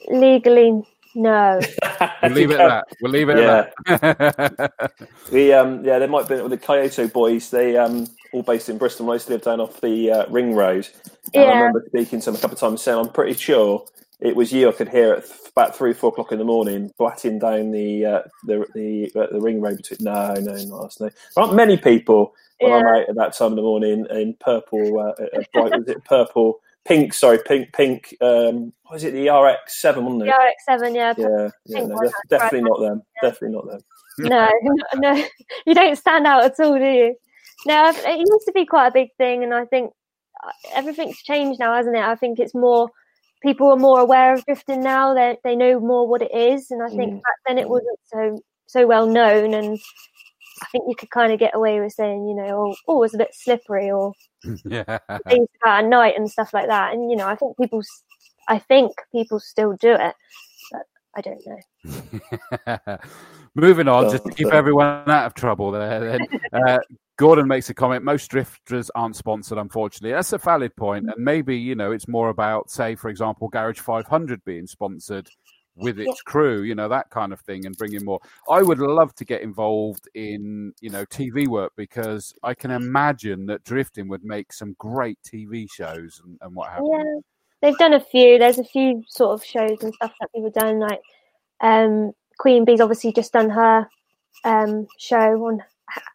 Legally, 0.09 0.83
no. 1.15 1.61
we'll 2.23 2.33
leave 2.33 2.51
it 2.51 2.61
at 2.61 2.69
that. 2.69 2.85
We'll 3.01 3.13
leave 3.13 3.29
it 3.29 3.39
yeah. 3.39 3.67
at 3.87 4.01
that. 4.01 4.93
we 5.33 5.53
um 5.53 5.85
yeah, 5.85 5.99
there 5.99 6.09
might 6.09 6.29
be 6.29 6.37
the 6.37 6.57
Kyoto 6.57 7.09
boys. 7.09 7.51
They 7.51 7.77
um 7.77 8.07
all 8.33 8.43
based 8.43 8.69
in 8.69 8.79
Bristol. 8.79 9.11
I 9.11 9.15
used 9.15 9.27
to 9.27 9.35
live 9.35 9.43
down 9.43 9.61
off 9.61 9.81
the 9.81 10.11
uh, 10.11 10.27
ring 10.29 10.55
road. 10.55 10.89
Yeah. 11.33 11.43
I 11.43 11.59
remember 11.59 11.85
speaking 11.89 12.21
to 12.21 12.27
them 12.27 12.35
a 12.37 12.39
couple 12.39 12.55
of 12.55 12.61
times 12.61 12.83
saying, 12.83 12.99
I'm 12.99 13.13
pretty 13.13 13.35
sure 13.35 13.85
it 14.21 14.37
was 14.37 14.53
you. 14.53 14.69
I 14.69 14.73
could 14.73 14.89
hear 14.89 15.15
at 15.15 15.25
about 15.51 15.77
three, 15.77 15.93
four 15.93 16.11
o'clock 16.11 16.33
in 16.33 16.39
the 16.39 16.45
morning, 16.45 16.93
blatting 16.99 17.39
down 17.39 17.71
the 17.71 18.05
uh, 18.05 18.23
the 18.45 18.67
the, 18.75 19.13
uh, 19.19 19.33
the 19.33 19.41
ring 19.41 19.61
road 19.61 19.79
between. 19.79 19.99
No, 20.01 20.35
no, 20.35 20.53
not 20.53 20.85
us. 20.85 21.01
No, 21.01 21.09
there 21.09 21.45
aren't 21.45 21.55
many 21.55 21.77
people 21.77 22.35
when 22.61 22.73
yeah. 22.73 22.79
I'm 22.79 22.87
out 22.87 23.09
at 23.09 23.15
that 23.17 23.35
time 23.35 23.53
of 23.53 23.57
the 23.57 23.63
morning 23.63 24.07
in 24.11 24.35
purple, 24.41 24.99
uh, 24.99 25.23
uh 25.23 25.43
bright, 25.53 25.79
was 25.79 25.89
it 25.89 26.05
purple 26.05 26.61
pink, 26.89 27.13
sorry, 27.13 27.39
pink, 27.47 27.73
pink. 27.73 28.17
Um, 28.21 28.73
what 28.87 28.97
is 28.97 29.05
it? 29.05 29.13
The 29.13 29.29
RX 29.29 29.81
seven, 29.81 30.05
wasn't 30.05 30.23
it? 30.23 30.27
The 30.27 30.33
RX 30.33 30.65
seven, 30.65 30.95
yeah. 30.95 31.15
Yeah, 31.17 31.49
yeah 31.67 31.87
no, 31.87 32.01
def- 32.01 32.13
definitely 32.29 32.63
not 32.63 32.81
them. 32.81 33.03
Yeah. 33.23 33.31
Definitely 33.31 33.57
not 33.57 33.67
them. 33.67 33.81
no, 34.19 34.49
no, 34.97 35.25
you 35.67 35.75
don't 35.75 35.97
stand 35.97 36.27
out 36.27 36.45
at 36.45 36.59
all, 36.59 36.77
do 36.77 36.85
you? 36.85 37.15
No, 37.67 37.89
it 37.89 38.19
used 38.19 38.47
to 38.47 38.53
be 38.53 38.67
quite 38.67 38.89
a 38.89 38.93
big 38.93 39.11
thing, 39.19 39.45
and 39.45 39.55
I 39.55 39.65
think 39.67 39.93
uh, 40.45 40.51
everything's 40.75 41.23
changed 41.23 41.61
now, 41.61 41.75
hasn't 41.75 41.97
it? 41.97 42.03
I 42.03 42.17
think 42.17 42.41
it's 42.41 42.55
more 42.55 42.89
people 43.43 43.69
are 43.69 43.77
more 43.77 44.01
aware 44.01 44.35
of 44.35 44.45
drifting 44.45 44.83
now. 44.83 45.15
They 45.15 45.37
they 45.45 45.55
know 45.55 45.79
more 45.79 46.09
what 46.09 46.23
it 46.23 46.35
is, 46.35 46.71
and 46.71 46.83
I 46.83 46.89
think 46.89 47.15
mm. 47.15 47.23
back 47.23 47.37
then 47.47 47.59
it 47.59 47.69
wasn't 47.69 47.99
so 48.07 48.39
so 48.67 48.87
well 48.87 49.07
known, 49.07 49.55
and 49.55 49.79
I 50.63 50.67
think 50.73 50.85
you 50.89 50.95
could 50.97 51.11
kind 51.11 51.33
of 51.33 51.39
get 51.39 51.55
away 51.55 51.81
with 51.81 51.93
saying, 51.93 52.27
you 52.27 52.35
know, 52.35 52.69
oh, 52.69 52.77
oh 52.89 53.03
it's 53.03 53.15
a 53.15 53.19
bit 53.19 53.35
slippery 53.35 53.91
or 53.91 54.13
yeah. 54.65 54.99
things 55.27 55.49
about 55.63 55.85
at 55.85 55.89
night 55.89 56.15
and 56.17 56.31
stuff 56.31 56.53
like 56.53 56.69
that. 56.69 56.93
And 56.93 57.11
you 57.11 57.17
know, 57.17 57.27
I 57.27 57.37
think 57.37 57.57
people, 57.57 57.83
I 58.49 58.59
think 58.59 58.93
people 59.13 59.41
still 59.41 59.75
do 59.75 59.93
it, 59.93 60.15
but 60.73 60.83
I 61.15 61.21
don't 61.21 61.43
know. 61.47 62.99
Moving 63.55 63.89
on, 63.89 64.11
just 64.11 64.25
to 64.25 64.31
keep 64.31 64.49
everyone 64.49 65.11
out 65.11 65.27
of 65.27 65.35
trouble. 65.35 65.71
There, 65.73 66.01
then 66.01 66.21
uh, 66.53 66.79
Gordon 67.17 67.49
makes 67.49 67.71
a 67.71 67.75
comment. 67.75 68.05
Most 68.05 68.31
drifters 68.31 68.91
aren't 68.95 69.17
sponsored, 69.17 69.59
unfortunately. 69.59 70.13
That's 70.13 70.33
a 70.33 70.39
valid 70.39 70.77
point, 70.77 71.07
and 71.07 71.25
maybe 71.25 71.57
you 71.57 71.75
know 71.75 71.91
it's 71.91 72.07
more 72.07 72.29
about, 72.29 72.71
say, 72.71 72.95
for 72.95 73.09
example, 73.09 73.49
Garage 73.49 73.81
500 73.81 74.45
being 74.45 74.67
sponsored 74.67 75.29
with 75.79 75.99
its 75.99 76.21
crew, 76.23 76.63
you 76.63 76.75
know, 76.75 76.89
that 76.89 77.11
kind 77.11 77.33
of 77.33 77.41
thing, 77.41 77.67
and 77.67 77.77
bring 77.77 77.95
in 77.95 78.05
more. 78.05 78.21
I 78.51 78.63
would 78.63 78.79
love 78.79 79.15
to 79.17 79.25
get 79.25 79.43
involved 79.43 80.09
in, 80.15 80.73
you 80.81 80.91
know, 80.91 81.05
TV 81.07 81.47
work 81.47 81.73
because 81.77 82.35
I 82.43 82.55
can 82.55 82.71
imagine 82.71 83.47
that 83.47 83.65
drifting 83.65 84.09
would 84.09 84.25
make 84.25 84.53
some 84.53 84.75
great 84.79 85.19
TV 85.23 85.67
shows 85.71 86.21
and, 86.25 86.39
and 86.41 86.55
what 86.55 86.71
have 86.71 86.81
you. 86.81 86.93
Yeah, 86.97 87.21
they've 87.63 87.79
done 87.79 87.95
a 87.95 88.01
few. 88.01 88.39
There's 88.39 88.59
a 88.59 88.65
few 88.65 89.03
sort 89.09 89.35
of 89.35 89.45
shows 89.45 89.83
and 89.83 89.95
stuff 89.95 90.13
that 90.21 90.33
people 90.35 90.51
done. 90.51 90.81
Like 90.81 91.01
um, 91.61 92.13
Queen 92.39 92.65
Bee's 92.65 92.81
obviously 92.81 93.13
just 93.13 93.33
done 93.33 93.51
her 93.51 93.89
um, 94.45 94.87
show 94.99 95.47
on 95.47 95.63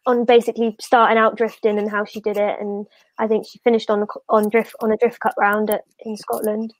on 0.06 0.24
basically 0.24 0.76
starting 0.80 1.18
out 1.18 1.36
drifting 1.36 1.78
and 1.78 1.90
how 1.90 2.04
she 2.04 2.20
did 2.20 2.36
it, 2.36 2.60
and 2.60 2.86
I 3.18 3.26
think 3.26 3.46
she 3.46 3.58
finished 3.64 3.90
on 3.90 4.06
on 4.28 4.48
drift 4.48 4.74
on 4.80 4.92
a 4.92 4.96
Drift 4.96 5.20
Cup 5.20 5.34
round 5.38 5.70
at, 5.70 5.82
in 6.00 6.16
Scotland. 6.16 6.72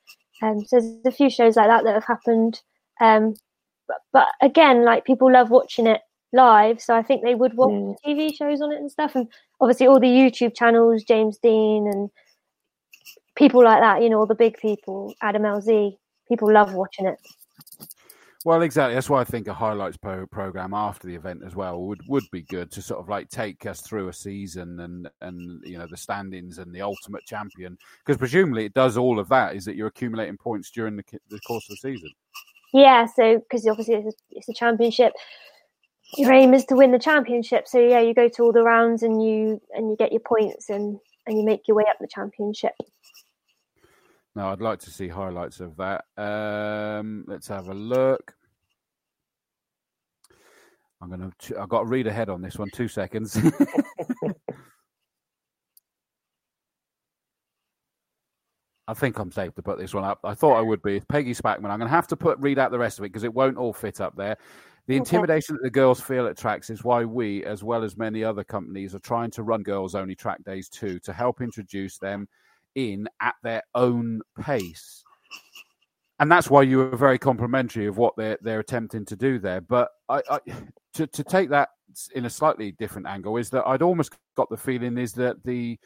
Um, 0.42 0.64
so 0.64 0.80
there's 0.80 1.06
a 1.06 1.16
few 1.16 1.30
shows 1.30 1.56
like 1.56 1.68
that 1.68 1.84
that 1.84 1.94
have 1.94 2.04
happened. 2.04 2.60
Um, 3.00 3.34
but, 3.86 3.98
but, 4.12 4.28
again, 4.40 4.84
like 4.84 5.04
people 5.04 5.30
love 5.30 5.50
watching 5.50 5.86
it 5.86 6.00
live, 6.32 6.80
so 6.80 6.94
I 6.94 7.02
think 7.02 7.22
they 7.22 7.34
would 7.34 7.54
watch 7.54 7.70
mm. 7.70 7.96
TV 8.06 8.34
shows 8.34 8.60
on 8.60 8.72
it 8.72 8.78
and 8.78 8.90
stuff. 8.90 9.14
And 9.14 9.28
obviously, 9.60 9.86
all 9.86 10.00
the 10.00 10.06
YouTube 10.06 10.56
channels, 10.56 11.04
James 11.04 11.38
Dean 11.38 11.86
and 11.92 12.10
people 13.36 13.62
like 13.62 13.80
that, 13.80 14.02
you 14.02 14.08
know, 14.08 14.18
all 14.18 14.26
the 14.26 14.34
big 14.34 14.56
people, 14.58 15.14
Adam 15.20 15.42
LZ, 15.42 15.96
people 16.28 16.52
love 16.52 16.74
watching 16.74 17.06
it. 17.06 17.18
Well, 18.44 18.60
exactly. 18.60 18.94
That's 18.94 19.08
why 19.08 19.22
I 19.22 19.24
think 19.24 19.48
a 19.48 19.54
highlights 19.54 19.96
pro- 19.96 20.26
program 20.26 20.74
after 20.74 21.06
the 21.06 21.14
event 21.14 21.42
as 21.46 21.56
well 21.56 21.80
would, 21.80 22.02
would 22.08 22.24
be 22.30 22.42
good 22.42 22.70
to 22.72 22.82
sort 22.82 23.00
of 23.00 23.08
like 23.08 23.30
take 23.30 23.64
us 23.64 23.80
through 23.80 24.08
a 24.08 24.12
season 24.12 24.80
and 24.80 25.08
and 25.22 25.62
you 25.64 25.78
know 25.78 25.86
the 25.90 25.96
standings 25.96 26.58
and 26.58 26.74
the 26.74 26.82
ultimate 26.82 27.24
champion 27.24 27.78
because 28.04 28.18
presumably 28.18 28.66
it 28.66 28.74
does 28.74 28.98
all 28.98 29.18
of 29.18 29.30
that. 29.30 29.56
Is 29.56 29.64
that 29.64 29.76
you're 29.76 29.86
accumulating 29.86 30.36
points 30.36 30.70
during 30.70 30.94
the, 30.94 31.04
the 31.30 31.40
course 31.40 31.64
of 31.70 31.78
the 31.80 31.90
season? 31.90 32.10
Yeah. 32.74 33.06
So 33.06 33.38
because 33.38 33.66
obviously 33.66 33.94
it's 33.94 34.06
a, 34.08 34.18
it's 34.32 34.48
a 34.50 34.52
championship, 34.52 35.14
your 36.18 36.32
aim 36.32 36.52
is 36.52 36.64
to 36.66 36.74
win 36.74 36.90
the 36.90 36.98
championship. 36.98 37.66
So 37.66 37.78
yeah, 37.78 38.00
you 38.00 38.12
go 38.12 38.28
to 38.28 38.42
all 38.42 38.52
the 38.52 38.62
rounds 38.62 39.02
and 39.02 39.24
you 39.24 39.62
and 39.70 39.88
you 39.88 39.96
get 39.96 40.12
your 40.12 40.20
points 40.20 40.68
and 40.68 40.98
and 41.26 41.38
you 41.38 41.44
make 41.44 41.66
your 41.66 41.76
way 41.76 41.84
up 41.88 41.96
the 42.00 42.08
championship. 42.12 42.72
Now 44.34 44.50
I'd 44.50 44.60
like 44.60 44.80
to 44.80 44.90
see 44.90 45.08
highlights 45.08 45.60
of 45.60 45.76
that. 45.76 46.04
Um, 46.18 47.24
let's 47.28 47.46
have 47.48 47.68
a 47.68 47.74
look. 47.74 48.34
I'm 51.00 51.10
gonna. 51.10 51.30
I've 51.60 51.68
got 51.68 51.80
to 51.80 51.86
read 51.86 52.06
ahead 52.06 52.28
on 52.28 52.42
this 52.42 52.58
one. 52.58 52.70
Two 52.70 52.88
seconds. 52.88 53.38
I 58.86 58.94
think 58.94 59.18
I'm 59.18 59.32
safe 59.32 59.54
to 59.54 59.62
put 59.62 59.78
this 59.78 59.94
one 59.94 60.04
up. 60.04 60.20
I 60.24 60.34
thought 60.34 60.58
I 60.58 60.60
would 60.60 60.82
be. 60.82 61.00
Peggy 61.08 61.34
Spackman. 61.34 61.70
I'm 61.70 61.78
going 61.78 61.80
to 61.80 61.88
have 61.88 62.06
to 62.08 62.16
put 62.16 62.38
read 62.38 62.58
out 62.58 62.70
the 62.70 62.78
rest 62.78 62.98
of 62.98 63.04
it 63.04 63.08
because 63.08 63.24
it 63.24 63.32
won't 63.32 63.56
all 63.56 63.72
fit 63.72 64.00
up 64.00 64.14
there. 64.16 64.36
The 64.86 64.96
intimidation 64.96 65.54
that 65.54 65.62
the 65.62 65.70
girls 65.70 65.98
feel 66.00 66.26
at 66.26 66.36
tracks 66.36 66.68
is 66.68 66.84
why 66.84 67.06
we, 67.06 67.42
as 67.44 67.64
well 67.64 67.82
as 67.82 67.96
many 67.96 68.22
other 68.22 68.44
companies, 68.44 68.94
are 68.94 68.98
trying 69.00 69.30
to 69.30 69.42
run 69.42 69.62
girls 69.62 69.94
only 69.94 70.14
track 70.14 70.44
days 70.44 70.68
too 70.68 70.98
to 71.00 71.12
help 71.12 71.40
introduce 71.40 71.96
them 71.96 72.28
in 72.74 73.08
at 73.20 73.34
their 73.42 73.62
own 73.74 74.20
pace. 74.38 75.02
And 76.18 76.30
that's 76.30 76.50
why 76.50 76.62
you 76.62 76.78
were 76.78 76.96
very 76.96 77.18
complimentary 77.18 77.86
of 77.86 77.96
what 77.96 78.14
they're 78.16 78.38
they're 78.42 78.60
attempting 78.60 79.06
to 79.06 79.16
do 79.16 79.38
there. 79.38 79.62
But 79.62 79.88
I, 80.10 80.22
I 80.30 80.40
to 80.94 81.06
to 81.06 81.24
take 81.24 81.48
that 81.48 81.70
in 82.14 82.26
a 82.26 82.30
slightly 82.30 82.72
different 82.72 83.06
angle 83.06 83.36
is 83.36 83.50
that 83.50 83.66
I'd 83.66 83.82
almost 83.82 84.14
got 84.36 84.50
the 84.50 84.56
feeling 84.56 84.98
is 84.98 85.12
that 85.14 85.42
the 85.44 85.78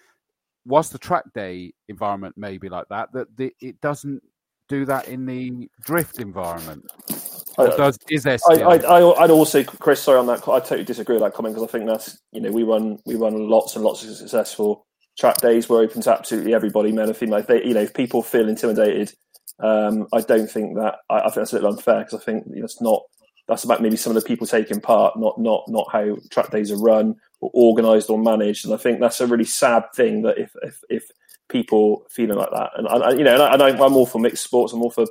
whilst 0.68 0.92
the 0.92 0.98
track 0.98 1.24
day 1.34 1.72
environment 1.88 2.36
may 2.36 2.58
be 2.58 2.68
like 2.68 2.86
that, 2.90 3.10
that 3.14 3.34
the, 3.36 3.52
it 3.60 3.80
doesn't 3.80 4.22
do 4.68 4.84
that 4.84 5.08
in 5.08 5.24
the 5.24 5.68
drift 5.80 6.20
environment. 6.20 6.84
does 7.56 7.98
is 8.10 8.22
there? 8.22 8.38
Still... 8.38 8.68
I, 8.68 8.76
I, 8.76 9.24
I'd 9.24 9.30
also, 9.30 9.64
Chris. 9.64 10.02
Sorry 10.02 10.18
on 10.18 10.26
that. 10.26 10.46
I 10.46 10.60
totally 10.60 10.84
disagree 10.84 11.14
with 11.14 11.22
that 11.22 11.32
comment 11.34 11.54
because 11.54 11.68
I 11.68 11.72
think 11.72 11.88
that's 11.88 12.18
you 12.32 12.40
know 12.40 12.52
we 12.52 12.62
run 12.62 12.98
we 13.06 13.16
run 13.16 13.48
lots 13.48 13.74
and 13.74 13.84
lots 13.84 14.04
of 14.04 14.14
successful 14.14 14.86
track 15.18 15.38
days. 15.38 15.68
We're 15.68 15.82
open 15.82 16.02
to 16.02 16.12
absolutely 16.12 16.54
everybody, 16.54 16.92
men 16.92 17.08
and 17.08 17.16
female. 17.16 17.40
If 17.40 17.46
they, 17.46 17.64
you 17.64 17.74
know, 17.74 17.80
if 17.80 17.94
people 17.94 18.22
feel 18.22 18.48
intimidated, 18.48 19.12
um, 19.60 20.06
I 20.12 20.20
don't 20.20 20.50
think 20.50 20.76
that. 20.76 20.96
I, 21.08 21.20
I, 21.20 21.24
think 21.24 21.36
that's 21.36 21.52
a 21.52 21.56
little 21.56 21.72
unfair 21.72 22.00
because 22.00 22.20
I 22.20 22.24
think 22.24 22.44
you 22.54 22.60
know, 22.60 22.68
not. 22.80 23.02
That's 23.48 23.64
about 23.64 23.80
maybe 23.80 23.96
some 23.96 24.14
of 24.14 24.22
the 24.22 24.28
people 24.28 24.46
taking 24.46 24.80
part, 24.82 25.18
not 25.18 25.40
not 25.40 25.64
not 25.68 25.88
how 25.90 26.18
track 26.30 26.50
days 26.50 26.70
are 26.70 26.78
run 26.78 27.16
or 27.40 27.50
organised 27.54 28.10
or 28.10 28.18
managed. 28.18 28.64
And 28.64 28.74
I 28.74 28.76
think 28.76 29.00
that's 29.00 29.20
a 29.20 29.26
really 29.26 29.44
sad 29.44 29.84
thing 29.94 30.22
that 30.22 30.38
if 30.38 30.52
if, 30.62 30.80
if 30.88 31.04
people 31.48 32.06
feeling 32.10 32.36
like 32.36 32.50
that, 32.50 32.70
and 32.76 32.88
I, 32.88 33.10
you 33.12 33.24
know, 33.24 33.50
and 33.52 33.62
I, 33.62 33.68
I'm 33.68 33.96
all 33.96 34.06
for 34.06 34.18
mixed 34.18 34.44
sports. 34.44 34.72
I'm 34.72 34.82
all 34.82 34.90
for 34.90 35.06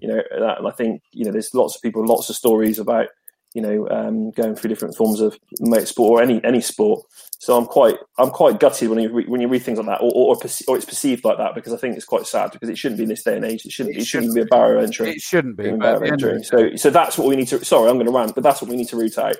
you 0.00 0.08
know 0.08 0.22
that, 0.38 0.58
and 0.58 0.68
I 0.68 0.70
think 0.70 1.02
you 1.12 1.24
know 1.24 1.32
there's 1.32 1.54
lots 1.54 1.76
of 1.76 1.82
people, 1.82 2.06
lots 2.06 2.28
of 2.30 2.36
stories 2.36 2.78
about 2.78 3.08
you 3.54 3.60
know, 3.60 3.88
um, 3.90 4.30
going 4.30 4.54
through 4.54 4.68
different 4.68 4.96
forms 4.96 5.20
of 5.20 5.38
sport 5.84 6.20
or 6.20 6.22
any 6.22 6.42
any 6.44 6.60
sport. 6.60 7.04
So 7.38 7.56
I'm 7.56 7.66
quite 7.66 7.96
I'm 8.18 8.30
quite 8.30 8.60
gutted 8.60 8.88
when 8.88 9.00
you 9.00 9.12
re- 9.12 9.26
when 9.26 9.40
you 9.40 9.48
read 9.48 9.62
things 9.62 9.78
like 9.78 9.86
that, 9.88 10.00
or 10.00 10.10
or, 10.14 10.36
or, 10.68 10.76
it's 10.76 10.84
perceived 10.84 11.24
like 11.24 11.38
that 11.38 11.54
because 11.54 11.72
I 11.72 11.76
think 11.76 11.96
it's 11.96 12.04
quite 12.04 12.26
sad 12.26 12.52
because 12.52 12.68
it 12.68 12.78
shouldn't 12.78 12.98
be 12.98 13.02
in 13.04 13.10
this 13.10 13.24
day 13.24 13.36
and 13.36 13.44
age. 13.44 13.66
It 13.66 13.72
shouldn't. 13.72 13.96
It, 13.96 14.00
it 14.00 14.06
shouldn't, 14.06 14.32
shouldn't 14.32 14.50
be 14.50 14.54
a 14.54 14.56
barrier 14.56 14.78
entry. 14.78 15.10
It 15.10 15.20
shouldn't 15.20 15.56
be. 15.56 15.68
A 15.68 15.76
barrier 15.76 16.12
entry. 16.12 16.42
So 16.44 16.76
so 16.76 16.90
that's 16.90 17.18
what 17.18 17.28
we 17.28 17.36
need 17.36 17.48
to. 17.48 17.64
Sorry, 17.64 17.90
I'm 17.90 17.96
going 17.96 18.06
to 18.06 18.12
rant, 18.12 18.34
but 18.34 18.42
that's 18.42 18.62
what 18.62 18.70
we 18.70 18.76
need 18.76 18.88
to 18.88 18.96
root 18.96 19.18
out 19.18 19.36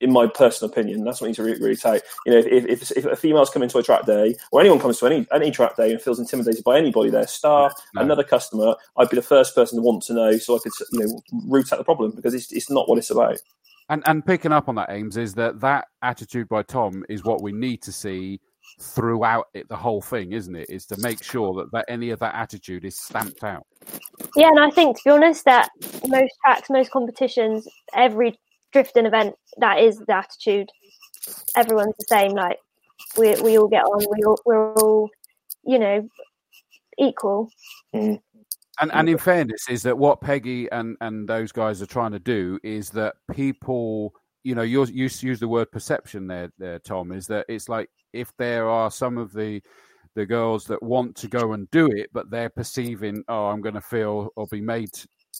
in 0.00 0.12
my 0.12 0.26
personal 0.26 0.70
opinion, 0.72 1.04
that's 1.04 1.20
what 1.20 1.26
you 1.26 1.44
need 1.44 1.58
to 1.58 1.62
really 1.62 1.76
take. 1.76 2.02
You 2.26 2.32
know, 2.32 2.38
if, 2.38 2.64
if, 2.66 2.90
if 2.92 3.04
a 3.04 3.16
female's 3.16 3.50
coming 3.50 3.68
to 3.68 3.78
a 3.78 3.82
track 3.82 4.06
day, 4.06 4.34
or 4.52 4.60
anyone 4.60 4.78
comes 4.78 4.98
to 4.98 5.06
any 5.06 5.26
any 5.32 5.50
track 5.50 5.76
day 5.76 5.92
and 5.92 6.00
feels 6.00 6.18
intimidated 6.18 6.64
by 6.64 6.78
anybody 6.78 7.10
there, 7.10 7.26
staff, 7.26 7.72
no. 7.94 8.02
another 8.02 8.24
customer, 8.24 8.74
I'd 8.96 9.10
be 9.10 9.16
the 9.16 9.22
first 9.22 9.54
person 9.54 9.78
to 9.78 9.82
want 9.82 10.02
to 10.04 10.14
know, 10.14 10.36
so 10.38 10.56
I 10.56 10.58
could 10.62 10.72
you 10.92 11.00
know 11.00 11.22
root 11.46 11.72
out 11.72 11.78
the 11.78 11.84
problem 11.84 12.12
because 12.12 12.34
it's 12.34 12.52
it's 12.52 12.70
not 12.70 12.88
what 12.88 12.98
it's 12.98 13.10
about. 13.10 13.38
And 13.88 14.02
and 14.06 14.24
picking 14.24 14.52
up 14.52 14.68
on 14.68 14.76
that, 14.76 14.90
Ames, 14.90 15.16
is 15.16 15.34
that 15.34 15.60
that 15.60 15.86
attitude 16.02 16.48
by 16.48 16.62
Tom 16.62 17.04
is 17.08 17.24
what 17.24 17.42
we 17.42 17.52
need 17.52 17.82
to 17.82 17.92
see 17.92 18.40
throughout 18.80 19.46
it, 19.52 19.68
the 19.68 19.76
whole 19.76 20.00
thing, 20.00 20.32
isn't 20.32 20.54
it? 20.54 20.70
Is 20.70 20.86
to 20.86 20.96
make 20.98 21.22
sure 21.22 21.54
that, 21.54 21.72
that 21.72 21.84
any 21.88 22.10
of 22.10 22.18
that 22.20 22.34
attitude 22.34 22.84
is 22.84 22.98
stamped 22.98 23.44
out. 23.44 23.66
Yeah, 24.36 24.48
and 24.48 24.60
I 24.60 24.70
think 24.70 24.96
to 24.98 25.02
be 25.04 25.10
honest, 25.10 25.44
that 25.44 25.70
most 26.06 26.32
tracks, 26.44 26.70
most 26.70 26.90
competitions, 26.90 27.66
every 27.94 28.38
drifting 28.72 29.06
event, 29.06 29.34
that 29.58 29.78
is 29.78 29.98
the 29.98 30.16
attitude. 30.16 30.70
Everyone's 31.56 31.94
the 31.98 32.06
same. 32.08 32.32
Like 32.32 32.58
we 33.16 33.34
we 33.40 33.58
all 33.58 33.68
get 33.68 33.84
on. 33.84 34.04
We 34.16 34.24
all, 34.24 34.40
we're 34.44 34.74
all, 34.74 35.10
you 35.64 35.78
know, 35.78 36.08
equal. 36.98 37.50
Mm. 37.94 38.20
And 38.80 38.92
and 38.92 39.08
in 39.08 39.18
fairness, 39.18 39.68
is 39.68 39.82
that 39.82 39.98
what 39.98 40.20
Peggy 40.20 40.70
and 40.70 40.96
and 41.00 41.28
those 41.28 41.52
guys 41.52 41.82
are 41.82 41.86
trying 41.86 42.12
to 42.12 42.18
do 42.18 42.58
is 42.62 42.90
that 42.90 43.14
people, 43.32 44.14
you 44.42 44.54
know, 44.54 44.62
you 44.62 44.84
you 44.86 45.08
use 45.20 45.40
the 45.40 45.48
word 45.48 45.70
perception 45.70 46.26
there, 46.26 46.50
there, 46.58 46.78
Tom. 46.78 47.12
Is 47.12 47.26
that 47.26 47.46
it's 47.48 47.68
like 47.68 47.90
if 48.12 48.34
there 48.38 48.68
are 48.68 48.90
some 48.90 49.18
of 49.18 49.32
the 49.32 49.60
the 50.14 50.26
girls 50.26 50.64
that 50.64 50.82
want 50.82 51.14
to 51.16 51.28
go 51.28 51.52
and 51.52 51.70
do 51.70 51.86
it, 51.86 52.10
but 52.12 52.30
they're 52.30 52.50
perceiving, 52.50 53.22
oh, 53.28 53.46
I'm 53.46 53.60
going 53.60 53.76
to 53.76 53.80
feel 53.80 54.30
or 54.34 54.46
be 54.48 54.60
made 54.60 54.90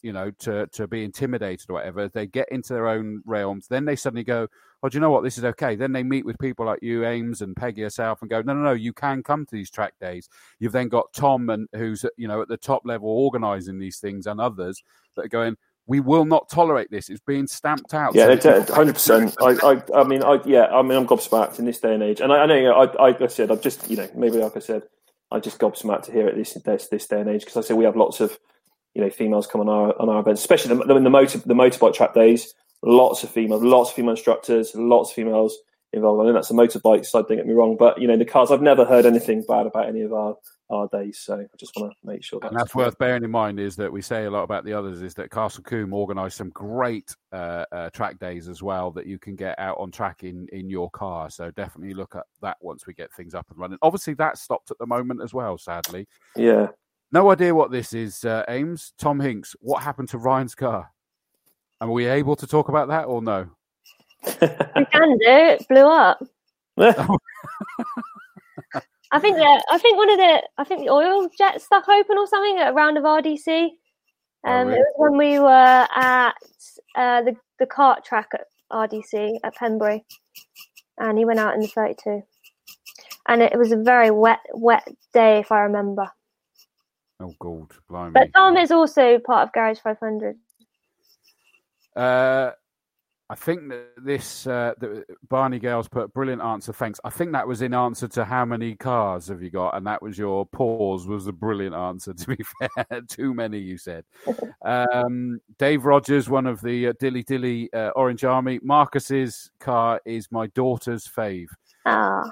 you 0.02 0.12
know, 0.12 0.30
to 0.30 0.66
to 0.68 0.86
be 0.86 1.04
intimidated 1.04 1.70
or 1.70 1.74
whatever, 1.74 2.08
they 2.08 2.26
get 2.26 2.50
into 2.50 2.72
their 2.72 2.88
own 2.88 3.22
realms. 3.24 3.66
Then 3.68 3.84
they 3.84 3.96
suddenly 3.96 4.24
go, 4.24 4.48
"Oh, 4.82 4.88
do 4.88 4.96
you 4.96 5.00
know 5.00 5.10
what? 5.10 5.22
This 5.22 5.38
is 5.38 5.44
okay." 5.44 5.76
Then 5.76 5.92
they 5.92 6.02
meet 6.02 6.24
with 6.24 6.38
people 6.38 6.66
like 6.66 6.82
you, 6.82 7.04
Ames 7.04 7.42
and 7.42 7.56
Peggy 7.56 7.82
herself, 7.82 8.20
and 8.20 8.30
go, 8.30 8.42
"No, 8.42 8.54
no, 8.54 8.62
no, 8.62 8.72
you 8.72 8.92
can 8.92 9.22
come 9.22 9.46
to 9.46 9.54
these 9.54 9.70
track 9.70 9.94
days." 10.00 10.28
You've 10.58 10.72
then 10.72 10.88
got 10.88 11.12
Tom 11.12 11.50
and 11.50 11.68
who's 11.72 12.04
you 12.16 12.28
know 12.28 12.42
at 12.42 12.48
the 12.48 12.56
top 12.56 12.82
level 12.84 13.08
organising 13.08 13.78
these 13.78 13.98
things, 13.98 14.26
and 14.26 14.40
others 14.40 14.82
that 15.16 15.24
are 15.26 15.28
going. 15.28 15.56
We 15.86 15.98
will 15.98 16.24
not 16.24 16.48
tolerate 16.48 16.88
this. 16.92 17.08
It's 17.08 17.22
being 17.26 17.48
stamped 17.48 17.94
out. 17.94 18.14
Yeah, 18.14 18.28
hundred 18.68 18.92
percent. 18.92 19.34
I, 19.40 19.56
I, 19.62 20.00
I 20.00 20.04
mean, 20.04 20.22
I, 20.22 20.38
yeah, 20.44 20.66
I 20.66 20.82
mean, 20.82 20.96
I'm 20.96 21.06
gobsmacked 21.06 21.58
in 21.58 21.64
this 21.64 21.80
day 21.80 21.94
and 21.94 22.02
age, 22.02 22.20
and 22.20 22.32
I, 22.32 22.42
I 22.42 22.46
know, 22.46 22.70
I, 22.70 22.84
I, 22.84 23.06
like 23.08 23.22
I 23.22 23.26
said, 23.26 23.50
I've 23.50 23.62
just, 23.62 23.90
you 23.90 23.96
know, 23.96 24.08
maybe 24.14 24.36
like 24.36 24.56
I 24.56 24.60
said, 24.60 24.84
I 25.32 25.40
just 25.40 25.58
gobsmacked 25.58 26.04
to 26.04 26.12
hear 26.12 26.28
it 26.28 26.36
this, 26.36 26.54
this, 26.54 26.88
this 26.88 27.06
day 27.06 27.20
and 27.20 27.28
age 27.28 27.40
because 27.40 27.56
I 27.56 27.66
say 27.66 27.74
we 27.74 27.84
have 27.84 27.96
lots 27.96 28.20
of 28.20 28.38
you 28.94 29.02
know 29.02 29.10
females 29.10 29.46
come 29.46 29.60
on 29.60 29.68
our 29.68 29.94
on 30.00 30.08
our 30.08 30.20
events, 30.20 30.40
especially 30.40 30.74
the, 30.76 30.84
the, 30.84 31.00
the 31.00 31.10
motor 31.10 31.38
the 31.38 31.54
motorbike 31.54 31.94
track 31.94 32.14
days. 32.14 32.54
Lots 32.82 33.22
of 33.22 33.30
females, 33.30 33.62
lots 33.62 33.90
of 33.90 33.96
female 33.96 34.12
instructors, 34.12 34.74
lots 34.74 35.10
of 35.10 35.14
females 35.14 35.56
involved. 35.92 36.22
I 36.22 36.24
think 36.24 36.36
that's 36.36 36.48
the 36.48 36.54
motorbike 36.54 37.04
side. 37.04 37.26
Don't 37.28 37.36
get 37.36 37.46
me 37.46 37.52
wrong, 37.52 37.76
but 37.78 38.00
you 38.00 38.08
know 38.08 38.16
the 38.16 38.24
cars. 38.24 38.50
I've 38.50 38.62
never 38.62 38.84
heard 38.84 39.06
anything 39.06 39.44
bad 39.46 39.66
about 39.66 39.86
any 39.86 40.02
of 40.02 40.12
our 40.12 40.36
our 40.70 40.88
days. 40.88 41.18
So 41.18 41.34
I 41.34 41.56
just 41.58 41.72
want 41.76 41.92
to 41.92 41.96
make 42.04 42.22
sure 42.22 42.38
that's, 42.40 42.52
and 42.52 42.60
that's 42.60 42.74
worth 42.74 42.96
bearing 42.98 43.24
in 43.24 43.30
mind. 43.30 43.58
Is 43.60 43.76
that 43.76 43.92
we 43.92 44.00
say 44.00 44.24
a 44.24 44.30
lot 44.30 44.44
about 44.44 44.64
the 44.64 44.72
others. 44.72 45.02
Is 45.02 45.14
that 45.14 45.30
Castle 45.30 45.62
Combe 45.62 45.92
organised 45.92 46.36
some 46.36 46.50
great 46.50 47.14
uh, 47.32 47.64
uh, 47.72 47.90
track 47.90 48.18
days 48.18 48.48
as 48.48 48.62
well 48.62 48.90
that 48.92 49.06
you 49.06 49.18
can 49.18 49.34
get 49.34 49.58
out 49.58 49.76
on 49.78 49.90
track 49.90 50.22
in 50.22 50.46
in 50.52 50.70
your 50.70 50.90
car. 50.90 51.28
So 51.28 51.50
definitely 51.50 51.94
look 51.94 52.14
at 52.14 52.24
that 52.42 52.56
once 52.60 52.86
we 52.86 52.94
get 52.94 53.12
things 53.12 53.34
up 53.34 53.46
and 53.50 53.58
running. 53.58 53.78
Obviously, 53.82 54.14
that 54.14 54.38
stopped 54.38 54.70
at 54.70 54.78
the 54.78 54.86
moment 54.86 55.20
as 55.22 55.34
well. 55.34 55.58
Sadly, 55.58 56.06
yeah. 56.36 56.68
No 57.12 57.30
idea 57.30 57.54
what 57.54 57.70
this 57.70 57.92
is, 57.92 58.24
uh, 58.24 58.44
Ames. 58.48 58.92
Tom 58.98 59.18
Hinks, 59.18 59.56
what 59.60 59.82
happened 59.82 60.08
to 60.10 60.18
Ryan's 60.18 60.54
car? 60.54 60.90
Are 61.80 61.90
we 61.90 62.06
able 62.06 62.36
to 62.36 62.46
talk 62.46 62.68
about 62.68 62.88
that 62.88 63.04
or 63.04 63.22
no? 63.22 63.48
we 64.24 64.84
can 64.86 65.18
do. 65.18 65.26
It 65.26 65.66
blew 65.68 65.86
up. 65.86 66.22
I 69.12 69.18
think 69.18 69.36
that 69.38 69.64
I 69.70 69.78
think 69.78 69.96
one 69.96 70.10
of 70.10 70.18
the 70.18 70.42
I 70.58 70.64
think 70.64 70.82
the 70.82 70.90
oil 70.90 71.28
jet 71.36 71.60
stuck 71.60 71.88
open 71.88 72.16
or 72.16 72.26
something 72.28 72.58
at 72.58 72.70
a 72.70 72.72
round 72.72 72.96
of 72.96 73.04
RDC. 73.04 73.70
Oh, 74.44 74.50
Um, 74.50 74.68
really? 74.68 74.78
It 74.78 74.84
was 74.84 74.94
when 74.96 75.18
we 75.18 75.40
were 75.40 75.48
at 75.94 76.34
uh, 76.94 77.22
the 77.22 77.34
the 77.58 77.66
kart 77.66 78.04
track 78.04 78.28
at 78.34 78.46
RDC 78.70 79.38
at 79.42 79.56
Pembrey, 79.56 80.04
and 80.98 81.18
he 81.18 81.24
went 81.24 81.40
out 81.40 81.54
in 81.54 81.60
the 81.60 81.66
32. 81.66 82.22
And 83.28 83.42
it 83.42 83.58
was 83.58 83.72
a 83.72 83.76
very 83.76 84.10
wet, 84.10 84.40
wet 84.54 84.86
day, 85.12 85.38
if 85.40 85.52
I 85.52 85.60
remember. 85.60 86.10
Oh, 87.20 87.34
God, 87.38 87.70
blimey. 87.88 88.12
But 88.12 88.30
Tom 88.34 88.56
is 88.56 88.70
also 88.70 89.18
part 89.18 89.48
of 89.48 89.52
Garage 89.52 89.78
500. 89.78 90.36
Uh, 91.94 92.52
I 93.30 93.36
think 93.36 93.68
that 93.68 93.90
this 93.96 94.44
uh, 94.48 94.74
the 94.80 95.04
Barney 95.28 95.60
Gales 95.60 95.86
put 95.86 96.12
brilliant 96.12 96.42
answer. 96.42 96.72
Thanks. 96.72 96.98
I 97.04 97.10
think 97.10 97.30
that 97.30 97.46
was 97.46 97.62
in 97.62 97.72
answer 97.72 98.08
to 98.08 98.24
how 98.24 98.44
many 98.44 98.74
cars 98.74 99.28
have 99.28 99.40
you 99.40 99.50
got, 99.50 99.76
and 99.76 99.86
that 99.86 100.02
was 100.02 100.18
your 100.18 100.46
pause 100.46 101.06
was 101.06 101.28
a 101.28 101.32
brilliant 101.32 101.74
answer. 101.74 102.12
To 102.20 102.26
be 102.36 102.44
fair, 102.58 103.00
too 103.08 103.32
many 103.32 103.58
you 103.58 103.78
said. 103.78 104.04
Um, 104.62 105.40
Dave 105.58 105.86
Rogers, 105.86 106.28
one 106.28 106.46
of 106.46 106.60
the 106.60 106.88
uh, 106.88 106.92
Dilly 107.00 107.22
Dilly 107.22 107.72
uh, 107.72 107.90
Orange 107.96 108.24
Army. 108.24 108.58
Marcus's 108.62 109.50
car 109.58 110.00
is 110.04 110.30
my 110.30 110.48
daughter's 110.48 111.06
fave. 111.06 111.48
Ah, 111.86 112.30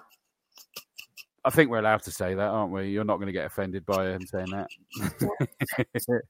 I 1.49 1.51
think 1.51 1.71
we're 1.71 1.79
allowed 1.79 2.03
to 2.03 2.11
say 2.11 2.35
that, 2.35 2.47
aren't 2.47 2.73
we? 2.73 2.91
You're 2.91 3.05
not 3.05 3.17
going 3.17 3.29
to 3.29 3.33
get 3.33 3.47
offended 3.47 3.87
by 3.87 4.11
him 4.11 4.21
saying 4.27 4.51
that. 4.51 6.23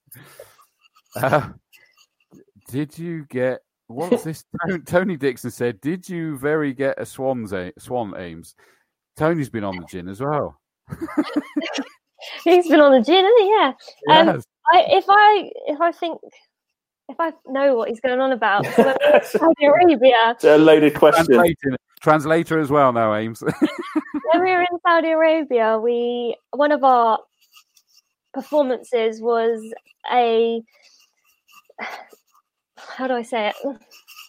uh, 1.21 1.49
did 2.69 2.97
you 2.97 3.27
get 3.29 3.63
what's 3.89 4.23
this? 4.23 4.45
Tony 4.87 5.17
Dixon 5.17 5.51
said, 5.51 5.81
"Did 5.81 6.09
you 6.09 6.39
very 6.39 6.73
get 6.73 7.01
a 7.01 7.05
swan's 7.05 7.53
a- 7.53 7.73
swan 7.81 8.15
Ames?" 8.17 8.55
Tony's 9.17 9.51
been 9.51 9.65
on 9.65 9.75
the 9.75 9.87
gin 9.87 10.09
as 10.09 10.21
well. 10.21 10.61
he's 12.45 12.69
been 12.69 12.79
on 12.79 12.93
the 12.93 13.03
gin, 13.05 13.25
hasn't 13.25 13.41
he? 13.41 13.49
Yeah. 13.49 13.73
Um, 14.17 14.27
Yes. 14.29 14.45
I, 14.73 14.85
if 14.89 15.05
I 15.09 15.51
if 15.67 15.81
I 15.81 15.91
think 15.91 16.21
if 17.09 17.17
I 17.19 17.33
know 17.47 17.75
what 17.75 17.89
he's 17.89 18.01
going 18.01 18.21
on 18.21 18.33
about, 18.33 18.67
so 19.25 19.39
when 19.39 19.55
we 19.61 19.69
were 19.69 19.81
in 19.81 19.89
Saudi 19.89 19.99
Arabia, 19.99 20.33
It's 20.33 20.45
a 20.45 20.59
loaded 20.59 20.95
question. 20.95 21.25
Translator, 21.27 21.77
translator 22.01 22.59
as 22.59 22.71
well 22.71 22.93
now, 22.93 23.15
Ames. 23.15 23.43
when 24.33 24.43
we 24.43 24.51
were 24.51 24.61
in 24.61 24.79
Saudi 24.87 25.09
Arabia, 25.09 25.79
we 25.79 26.37
one 26.51 26.73
of 26.73 26.85
our 26.85 27.19
performances 28.35 29.21
was 29.21 29.61
a 30.13 30.63
how 32.77 33.07
do 33.07 33.15
I 33.15 33.23
say 33.23 33.49
it? 33.49 33.79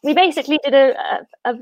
We 0.03 0.13
basically 0.13 0.59
did 0.63 0.73
a 0.73 1.25
a, 1.45 1.55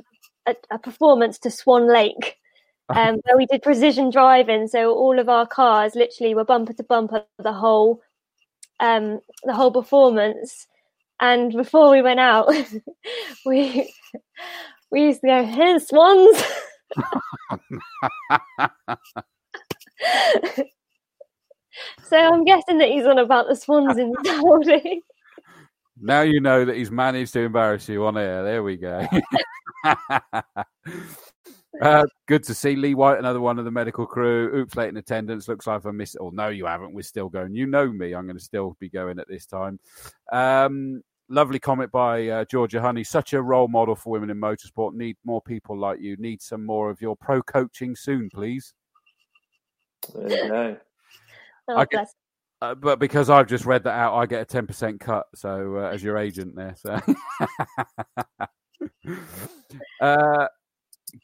a, 0.46 0.56
a 0.72 0.80
performance 0.80 1.40
to 1.40 1.52
Swan 1.52 1.92
Lake. 1.92 2.36
Um, 2.90 3.20
where 3.26 3.36
we 3.36 3.46
did 3.48 3.64
precision 3.64 4.10
driving, 4.12 4.66
so 4.70 4.94
all 4.94 5.20
of 5.20 5.28
our 5.28 5.46
cars 5.46 5.94
literally 5.94 6.34
were 6.34 6.46
bumper 6.46 6.72
to 6.72 6.84
bumper 6.84 7.26
the 7.38 7.52
whole, 7.52 8.00
um, 8.80 9.20
the 9.44 9.54
whole 9.54 9.74
performance. 9.74 10.68
And 11.20 11.52
before 11.52 11.90
we 11.92 12.02
went 12.02 12.20
out, 12.20 12.48
we 13.46 13.94
we 14.92 15.02
used 15.04 15.22
to 15.22 15.28
go, 15.28 15.46
"Here's 15.46 15.88
swans." 15.88 16.44
so 22.04 22.18
I'm 22.18 22.44
guessing 22.46 22.78
that 22.78 22.90
he's 22.90 23.06
on 23.06 23.18
about 23.18 23.48
the 23.48 23.56
swans 23.56 23.98
in 23.98 24.14
Saudi. 24.26 25.02
now 26.00 26.22
you 26.22 26.40
know 26.40 26.66
that 26.66 26.76
he's 26.76 26.92
managed 26.92 27.34
to 27.34 27.42
embarrass 27.42 27.90
you 27.90 28.06
on 28.06 28.18
air. 28.18 28.44
There 28.44 28.64
we 28.64 28.78
go. 28.78 29.08
Uh, 31.82 32.06
good 32.28 32.44
to 32.44 32.54
see 32.54 32.76
Lee 32.76 32.96
White, 32.96 33.20
another 33.20 33.42
one 33.42 33.60
of 33.60 33.66
the 33.66 33.72
medical 33.72 34.06
crew. 34.06 34.56
Oops, 34.56 34.76
late 34.76 34.90
in 34.90 34.98
attendance. 34.98 35.48
Looks 35.48 35.68
like 35.68 35.86
I 35.86 35.92
missed. 35.92 36.18
Oh 36.20 36.30
no, 36.30 36.50
you 36.50 36.66
haven't. 36.66 36.94
We're 36.94 37.02
still 37.04 37.30
going. 37.30 37.54
You 37.54 37.68
know 37.68 37.92
me. 37.92 38.14
I'm 38.14 38.26
going 38.26 38.38
to 38.38 38.44
still 38.44 38.76
be 38.80 38.90
going 38.90 39.20
at 39.20 39.28
this 39.28 39.46
time. 39.46 39.80
Um, 40.32 41.04
lovely 41.30 41.60
comment 41.60 41.92
by 41.92 42.28
uh, 42.28 42.46
Georgia 42.46 42.82
Honey. 42.82 43.04
Such 43.04 43.34
a 43.34 43.42
role 43.42 43.68
model 43.68 43.96
for 43.96 44.12
women 44.12 44.30
in 44.30 44.40
motorsport. 44.40 44.94
Need 44.94 45.18
more 45.24 45.42
people 45.42 45.78
like 45.78 46.00
you. 46.00 46.16
Need 46.18 46.42
some 46.42 46.66
more 46.66 46.90
of 46.90 47.02
your 47.02 47.16
pro 47.16 47.42
coaching 47.44 47.96
soon, 47.96 48.30
please. 48.34 48.74
There 50.14 50.46
you 50.46 50.50
go. 50.50 50.78
Oh, 51.70 51.80
I. 51.80 52.06
Uh, 52.62 52.76
but 52.76 52.98
because 52.98 53.30
I've 53.30 53.48
just 53.48 53.66
read 53.66 53.84
that 53.84 53.94
out, 53.94 54.16
I 54.16 54.26
get 54.26 54.42
a 54.42 54.46
ten 54.46 54.66
percent 54.66 55.02
cut. 55.02 55.26
So 55.36 55.80
uh, 55.80 55.90
as 55.90 56.02
your 56.02 56.18
agent 56.18 56.56
there, 56.56 56.76
so. 56.78 56.98
uh, 60.02 60.48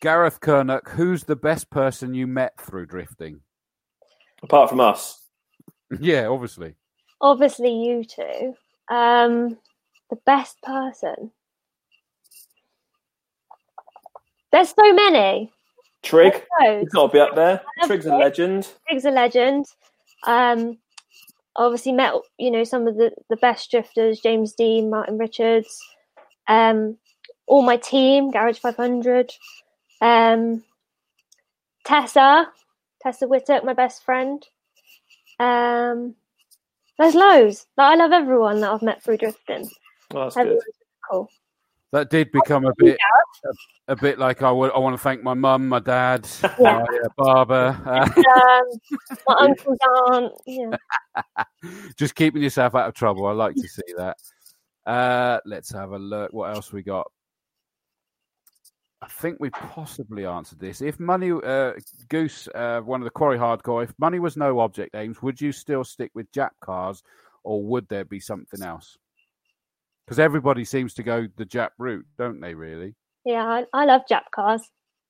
Gareth 0.02 0.40
Kernock, 0.40 0.90
who's 0.90 1.24
the 1.24 1.36
best 1.36 1.70
person 1.70 2.14
you 2.14 2.28
met 2.28 2.60
through 2.60 2.86
drifting? 2.86 3.42
Apart 4.42 4.70
from 4.70 4.80
us. 4.80 5.20
Yeah, 6.00 6.26
obviously. 6.26 6.74
Obviously, 7.22 7.72
you 7.72 8.04
two. 8.04 8.56
Um, 8.90 9.60
the 10.10 10.16
best 10.26 10.60
person. 10.64 11.30
There's 14.52 14.70
so 14.70 14.92
many. 14.92 15.52
Trig. 16.02 16.34
Loads. 16.60 16.82
He's 16.82 16.90
got 16.90 17.08
to 17.08 17.14
be 17.14 17.20
up 17.20 17.36
there. 17.36 17.62
Trig's 17.84 18.08
a 18.08 18.16
legend. 18.16 18.68
Trig's 18.88 19.06
a 19.06 19.12
legend. 19.12 19.68
Um, 20.26 20.80
obviously 21.56 21.92
met 21.92 22.14
you 22.38 22.50
know 22.50 22.64
some 22.64 22.88
of 22.88 22.96
the 22.96 23.12
the 23.30 23.38
best 23.38 23.70
drifters: 23.72 24.20
James 24.20 24.54
Dean, 24.54 24.90
Martin 24.90 25.18
Richards, 25.18 25.80
um, 26.48 26.98
all 27.48 27.62
my 27.62 27.78
team, 27.78 28.32
Garage 28.32 28.58
500, 28.60 29.32
um, 30.04 30.64
Tessa, 31.86 32.52
Tessa 33.02 33.28
Whittock, 33.28 33.64
my 33.64 33.74
best 33.74 34.04
friend. 34.04 34.46
Um, 35.40 36.16
there's 37.00 37.16
loads. 37.16 37.66
Like, 37.78 37.94
I 37.94 37.96
love 37.96 38.12
everyone 38.12 38.62
that 38.62 38.72
I've 38.72 38.82
met 38.82 39.02
through 39.04 39.18
drifting. 39.18 39.70
Oh, 40.14 40.26
that's 40.26 40.36
good. 40.36 40.60
Cool. 41.10 41.30
That 41.92 42.10
did 42.10 42.32
become 42.32 42.66
a 42.66 42.74
bit, 42.78 42.98
a, 43.88 43.94
a 43.94 43.96
bit 43.96 44.18
like 44.18 44.42
I 44.42 44.52
would. 44.52 44.72
I 44.72 44.80
want 44.80 44.96
to 44.96 45.02
thank 45.02 45.22
my 45.22 45.36
mum, 45.36 45.70
my 45.70 45.80
dad, 45.80 46.28
Yeah. 46.44 46.50
my 46.60 46.82
uh, 46.82 47.10
barber. 47.18 47.80
Uh, 47.86 48.10
Um, 48.18 48.64
my 49.28 49.36
uncle's 49.40 49.78
aunt. 50.08 50.34
Yeah. 50.48 51.44
just 51.96 52.16
keeping 52.16 52.42
yourself 52.42 52.74
out 52.74 52.88
of 52.88 52.96
trouble. 52.96 53.28
I 53.28 53.32
like 53.34 53.56
to 53.56 53.68
see 53.68 53.94
that. 53.98 54.18
Uh, 54.86 55.40
let's 55.46 55.72
have 55.72 55.92
a 55.92 56.00
look. 56.00 56.34
What 56.34 56.56
else 56.56 56.74
we 56.74 56.82
got? 56.82 57.12
I 59.04 59.08
think 59.08 59.38
we 59.40 59.50
possibly 59.50 60.26
answered 60.26 60.60
this. 60.60 60.82
If 60.82 60.98
money, 60.98 61.32
uh, 61.32 61.74
Goose, 62.08 62.48
uh, 62.56 62.80
one 62.80 63.02
of 63.02 63.04
the 63.04 63.12
quarry 63.12 63.38
hardcore, 63.38 63.84
if 63.84 63.94
money 64.00 64.20
was 64.20 64.38
no 64.38 64.62
object 64.62 64.96
aims, 64.96 65.22
would 65.22 65.42
you 65.42 65.52
still 65.52 65.84
stick 65.84 66.12
with 66.16 66.32
Jap 66.32 66.52
cars, 66.62 67.04
or 67.44 67.62
would 67.64 67.90
there 67.90 68.06
be 68.06 68.22
something 68.22 68.64
else? 68.64 68.98
Because 70.06 70.20
everybody 70.20 70.64
seems 70.64 70.94
to 70.94 71.04
go 71.04 71.28
the 71.36 71.46
Jap 71.46 71.72
route, 71.78 72.06
don't 72.18 72.40
they? 72.40 72.54
Really? 72.54 72.96
Yeah, 73.26 73.44
I, 73.44 73.66
I 73.74 73.84
love 73.84 74.04
Jap 74.10 74.32
cars. 74.34 74.62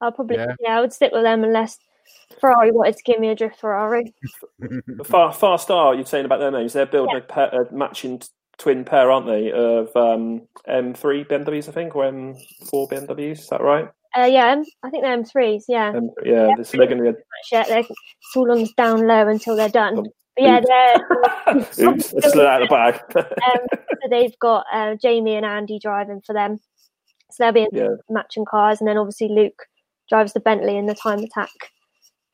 I'll 0.02 0.12
probably 0.12 0.38
Yeah. 0.38 0.56
yeah. 0.60 0.76
I 0.76 0.82
would 0.82 0.94
stick 0.94 1.12
with 1.12 1.24
them 1.24 1.44
unless 1.44 1.78
Ferrari 2.40 2.72
wanted 2.72 2.98
to 2.98 3.04
give 3.04 3.20
me 3.20 3.30
a 3.30 3.36
drift 3.36 3.60
Ferrari. 3.60 4.12
Far, 5.06 5.32
Far 5.32 5.60
Star, 5.60 5.94
you're 5.94 6.06
saying 6.06 6.26
about 6.26 6.40
their 6.40 6.52
names, 6.52 6.74
they're 6.74 6.88
building 6.88 7.18
a, 7.18 7.22
pair, 7.22 7.50
a 7.50 7.72
matching 7.72 8.20
t- 8.20 8.28
twin 8.64 8.86
pair, 8.86 9.12
aren't 9.12 9.28
they, 9.28 9.52
of 9.52 9.94
um, 9.96 10.48
M3 10.70 11.28
BMWs, 11.28 11.68
I 11.68 11.74
think, 11.74 11.96
or 11.96 12.06
M4 12.06 12.90
BMWs, 12.90 13.40
is 13.40 13.50
that 13.50 13.62
right? 13.62 13.90
Uh, 14.18 14.24
yeah, 14.24 14.52
M- 14.52 14.64
I 14.84 14.90
think 14.90 15.04
they're 15.04 15.18
M3s. 15.18 15.64
Yeah, 15.68 15.90
Um, 15.90 16.12
yeah, 16.24 16.56
so 16.64 16.78
they're 16.78 16.88
going 16.88 17.04
to 17.04 17.16
yeah 17.52 17.64
they're 17.64 17.80
it's 17.80 18.36
all 18.36 18.52
on 18.52 18.68
down 18.78 19.06
low 19.06 19.28
until 19.28 19.56
they're 19.56 19.70
done. 19.70 19.98
Um, 19.98 20.06
But 20.36 20.44
yeah, 20.44 20.62
they're 20.62 21.56
Oops, 21.90 22.14
I 22.24 22.30
slid 22.30 22.46
out 22.46 22.62
of 22.62 22.70
the 22.70 22.74
bag. 22.74 23.02
um, 23.18 23.68
so 23.72 24.10
they've 24.10 24.38
got 24.40 24.66
uh, 24.72 24.96
Jamie 24.96 25.36
and 25.36 25.46
Andy 25.46 25.80
driving 25.80 26.22
for 26.26 26.34
them. 26.34 26.60
So 27.32 27.44
they'll 27.44 27.54
be 27.54 27.64
in 27.64 27.70
yeah, 27.74 27.96
matching 28.10 28.46
cars, 28.46 28.80
and 28.80 28.88
then 28.88 28.98
obviously 28.98 29.28
Luke 29.30 29.66
drives 30.10 30.34
the 30.34 30.40
Bentley 30.40 30.78
in 30.78 30.86
the 30.86 30.96
time 30.96 31.20
attack. 31.20 31.50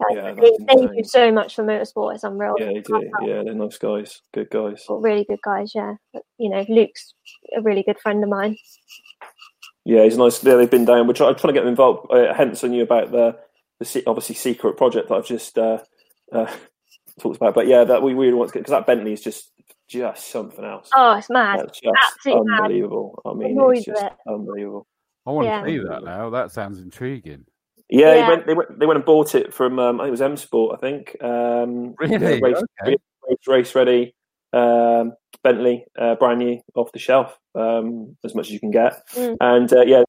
Uh, 0.02 0.14
Yeah, 0.14 0.34
they, 0.34 0.52
that's 0.66 0.82
they 0.82 0.88
do 0.98 1.04
so 1.04 1.32
much 1.32 1.56
for 1.56 1.64
motorsport. 1.64 2.16
It's 2.16 2.24
unreal. 2.24 2.56
yeah, 2.58 2.68
they 2.68 2.82
do. 2.82 3.10
Yeah, 3.22 3.44
they're 3.44 3.54
nice 3.54 3.78
guys. 3.78 4.22
Good 4.34 4.50
guys. 4.50 4.84
Got 4.88 5.02
really 5.02 5.26
good 5.26 5.42
guys. 5.44 5.74
Yeah, 5.76 5.96
but, 6.14 6.24
you 6.38 6.50
know, 6.50 6.66
Luke's 6.70 7.14
a 7.58 7.62
really 7.62 7.84
good 7.84 8.00
friend 8.00 8.24
of 8.24 8.30
mine. 8.30 8.58
Yeah, 9.86 10.04
he's 10.04 10.18
nice. 10.18 10.44
Yeah, 10.44 10.56
they've 10.56 10.70
been 10.70 10.86
down. 10.86 11.08
We're 11.08 11.14
trying, 11.14 11.36
trying 11.36 11.54
to 11.54 11.58
get 11.58 11.62
them 11.62 11.70
involved. 11.70 12.12
Uh, 12.12 12.34
hence, 12.34 12.64
I 12.64 12.68
knew 12.68 12.84
about 12.84 13.12
the, 13.12 13.38
the 13.80 14.04
obviously 14.08 14.36
secret 14.36 14.78
project 14.78 15.10
that 15.10 15.16
I've 15.16 15.26
just 15.26 15.58
uh, 15.58 15.80
uh, 16.32 16.52
talked 17.20 17.38
about. 17.38 17.56
But 17.56 17.68
yeah, 17.68 17.84
that 17.86 18.04
we 18.04 18.14
really 18.14 18.34
want 18.34 18.50
to 18.50 18.54
get 18.54 18.60
because 18.62 18.72
that 18.72 18.86
Bentley 18.88 19.14
is 19.14 19.22
just 19.22 19.52
just 19.88 20.28
something 20.28 20.64
else. 20.64 20.90
Oh, 20.94 21.14
it's 21.18 21.30
mad. 21.30 21.60
That's 21.60 21.80
just 21.80 21.96
absolutely 22.16 22.52
mad. 22.52 22.62
unbelievable. 22.62 23.22
I 23.26 23.34
mean, 23.34 23.58
it's 23.74 23.86
just 23.86 24.04
it. 24.04 24.14
unbelievable. 24.28 24.86
I 25.26 25.32
want 25.32 25.48
Yeah. 25.48 25.62
to 25.62 25.68
see 25.68 25.78
that 25.80 26.04
now. 26.04 26.30
That 26.30 26.52
sounds 26.52 26.80
intriguing. 26.80 27.46
Yeah, 27.90 28.14
Yeah. 28.16 28.24
He 28.24 28.30
went, 28.30 28.48
they 28.48 28.53
went. 28.53 28.80
They 28.80 28.86
went 28.86 28.98
and 28.98 29.06
bought 29.06 29.36
it 29.36 29.53
from. 29.53 29.80
Um, 29.80 29.99
I 29.99 30.03
think 30.03 30.10
it 30.10 30.11
was 30.11 30.22
M 30.22 30.38
Sport. 30.38 30.78
I 30.78 30.80
think. 30.80 31.16
Um, 31.24 31.95
Really? 31.99 32.41
race, 32.41 32.57
Okay. 32.84 32.95
race, 33.28 33.48
race 33.48 33.76
ready. 33.76 34.14
Um, 34.53 35.14
Bentley, 35.44 35.86
uh, 35.98 36.16
brand 36.16 36.40
new, 36.40 36.60
off 36.76 36.91
the 36.91 36.99
shelf, 36.99 37.38
um, 37.56 38.18
as 38.24 38.34
much 38.36 38.48
as 38.48 38.52
you 38.52 38.60
can 38.60 38.72
get, 38.72 38.94
Mm. 39.16 39.38
and 39.41 39.72
uh, 39.74 39.82
yeah, 39.82 40.03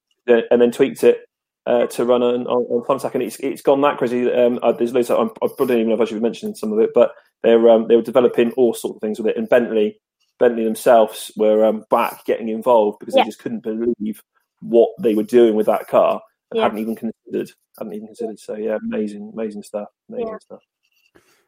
and 0.51 0.61
then 0.63 0.71
tweaked 0.71 1.05
it 1.05 1.27
uh, 1.67 1.87
to 1.89 2.05
run 2.07 2.23
on, 2.23 2.47
on, 2.47 2.63
on 2.65 2.83
Funsack, 2.87 3.13
and 3.15 3.23
it's 3.23 3.37
it's 3.41 3.61
gone 3.63 3.81
that 3.83 3.99
crazy. 3.99 4.31
Um, 4.33 4.59
uh, 4.63 4.73
there's 4.73 4.95
loads. 4.95 5.11
Of, 5.11 5.19
I'm, 5.19 5.29
I 5.43 5.47
probably 5.57 5.67
don't 5.67 5.77
even 5.79 5.89
know 5.91 5.95
if 5.95 6.01
I 6.01 6.05
should 6.07 6.15
be 6.15 6.21
mentioning 6.23 6.55
some 6.55 6.73
of 6.73 6.79
it, 6.81 6.91
but 6.95 7.13
they're 7.43 7.69
um, 7.69 7.87
they 7.89 7.97
were 7.97 8.03
developing 8.03 8.51
all 8.53 8.73
sorts 8.75 8.97
of 8.97 9.01
things 9.03 9.19
with 9.19 9.29
it. 9.29 9.37
And 9.37 9.49
Bentley 9.49 10.01
Bentley 10.39 10.65
themselves 10.65 11.31
were 11.37 11.65
um, 11.65 11.85
back 11.91 12.25
getting 12.25 12.49
involved 12.49 12.99
because 12.99 13.15
Yeah. 13.15 13.23
they 13.25 13.29
just 13.29 13.41
couldn't 13.41 13.63
believe 13.63 14.23
what 14.63 14.89
they 14.99 15.15
were 15.15 15.23
doing 15.23 15.55
with 15.55 15.67
that 15.67 15.87
car 15.87 16.21
and 16.51 16.59
Yeah. 16.59 16.63
hadn't 16.65 16.79
even 16.79 16.97
considered. 16.97 17.53
Hadn't 17.79 17.95
even 17.95 18.07
considered. 18.09 18.39
So 18.39 18.55
yeah, 18.57 18.79
amazing, 18.83 19.31
amazing 19.33 19.63
stuff. 19.63 19.89
Amazing 20.09 20.29
Yeah. 20.29 20.39
stuff. 20.39 20.63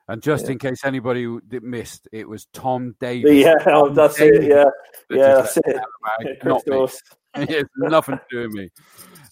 And 0.08 0.22
just 0.22 0.46
Yeah. 0.46 0.52
in 0.52 0.58
case 0.58 0.84
anybody 0.84 1.26
missed, 1.62 2.08
it 2.12 2.28
was 2.28 2.46
Tom 2.46 2.96
Davis. 3.00 3.32
Yeah, 3.32 3.54
oh, 3.66 3.86
Tom 3.86 3.94
that's 3.94 4.20
it. 4.20 4.42
Yeah, 4.44 4.64
that 4.64 5.18
yeah, 5.18 5.34
that's 5.34 5.56
it. 5.56 5.62
let 5.66 5.76
that 5.76 5.86
Yeah, 6.20 6.26
bag, 6.26 6.44
not 6.44 6.66
me. 6.66 6.78
Christos. 6.78 7.02
it's 7.34 7.70
nothing 7.76 8.16
to 8.18 8.24
do 8.30 8.42
with 8.42 8.52
me. 8.52 8.70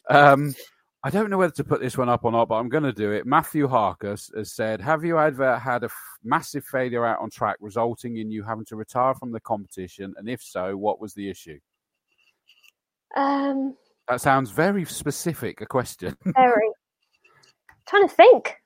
Um, 0.09 0.55
I 1.02 1.10
don't 1.10 1.30
know 1.30 1.38
whether 1.38 1.52
to 1.55 1.64
put 1.64 1.80
this 1.80 1.97
one 1.97 2.09
up 2.10 2.24
or 2.24 2.32
not, 2.32 2.48
but 2.48 2.56
I'm 2.56 2.68
going 2.68 2.84
to 2.84 2.92
do 2.92 3.10
it. 3.12 3.24
Matthew 3.26 3.66
Harkus 3.66 4.34
has 4.36 4.52
said, 4.52 4.80
"Have 4.82 5.02
you 5.05 5.18
ever 5.18 5.59
had 5.59 5.82
a 5.82 5.86
f- 5.86 6.18
massive 6.22 6.64
failure 6.64 7.06
out 7.06 7.20
on 7.20 7.30
track, 7.30 7.56
resulting 7.60 8.18
in 8.18 8.30
you 8.30 8.42
having 8.42 8.66
to 8.66 8.76
retire 8.76 9.14
from 9.14 9.32
the 9.32 9.40
competition? 9.40 10.14
And 10.18 10.28
if 10.28 10.42
so, 10.42 10.76
what 10.76 11.01
was 11.01 11.14
the 11.14 11.28
issue?" 11.30 11.59
Um, 13.16 13.76
That 14.11 14.20
sounds 14.20 14.51
very 14.51 14.85
specific. 14.87 15.61
A 15.61 15.66
question. 15.66 16.16
very. 16.24 16.69
trying 17.87 18.09
to 18.09 18.15
think. 18.15 18.57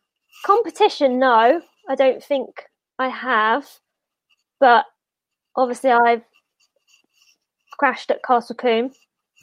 Competition, 0.47 1.19
no, 1.19 1.61
I 1.87 1.95
don't 1.95 2.25
think 2.25 2.65
I 2.99 3.09
have. 3.09 3.69
But 4.59 4.87
obviously, 5.55 5.91
I've 5.91 6.23
crashed 7.79 8.11
at 8.11 8.25
Castle 8.25 8.57
Combe. 8.57 8.91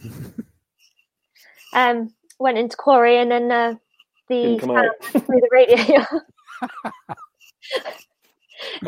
um, 1.76 2.12
went 2.40 2.58
into 2.58 2.76
quarry 2.78 3.18
and 3.20 3.30
then 3.30 3.52
uh, 3.52 3.76
the 4.28 4.42
Didn't 4.42 4.60
come 4.60 4.70
fan 4.70 4.86
out. 4.86 5.06
through 5.06 5.40
the 5.40 5.50
radiator. 5.52 6.08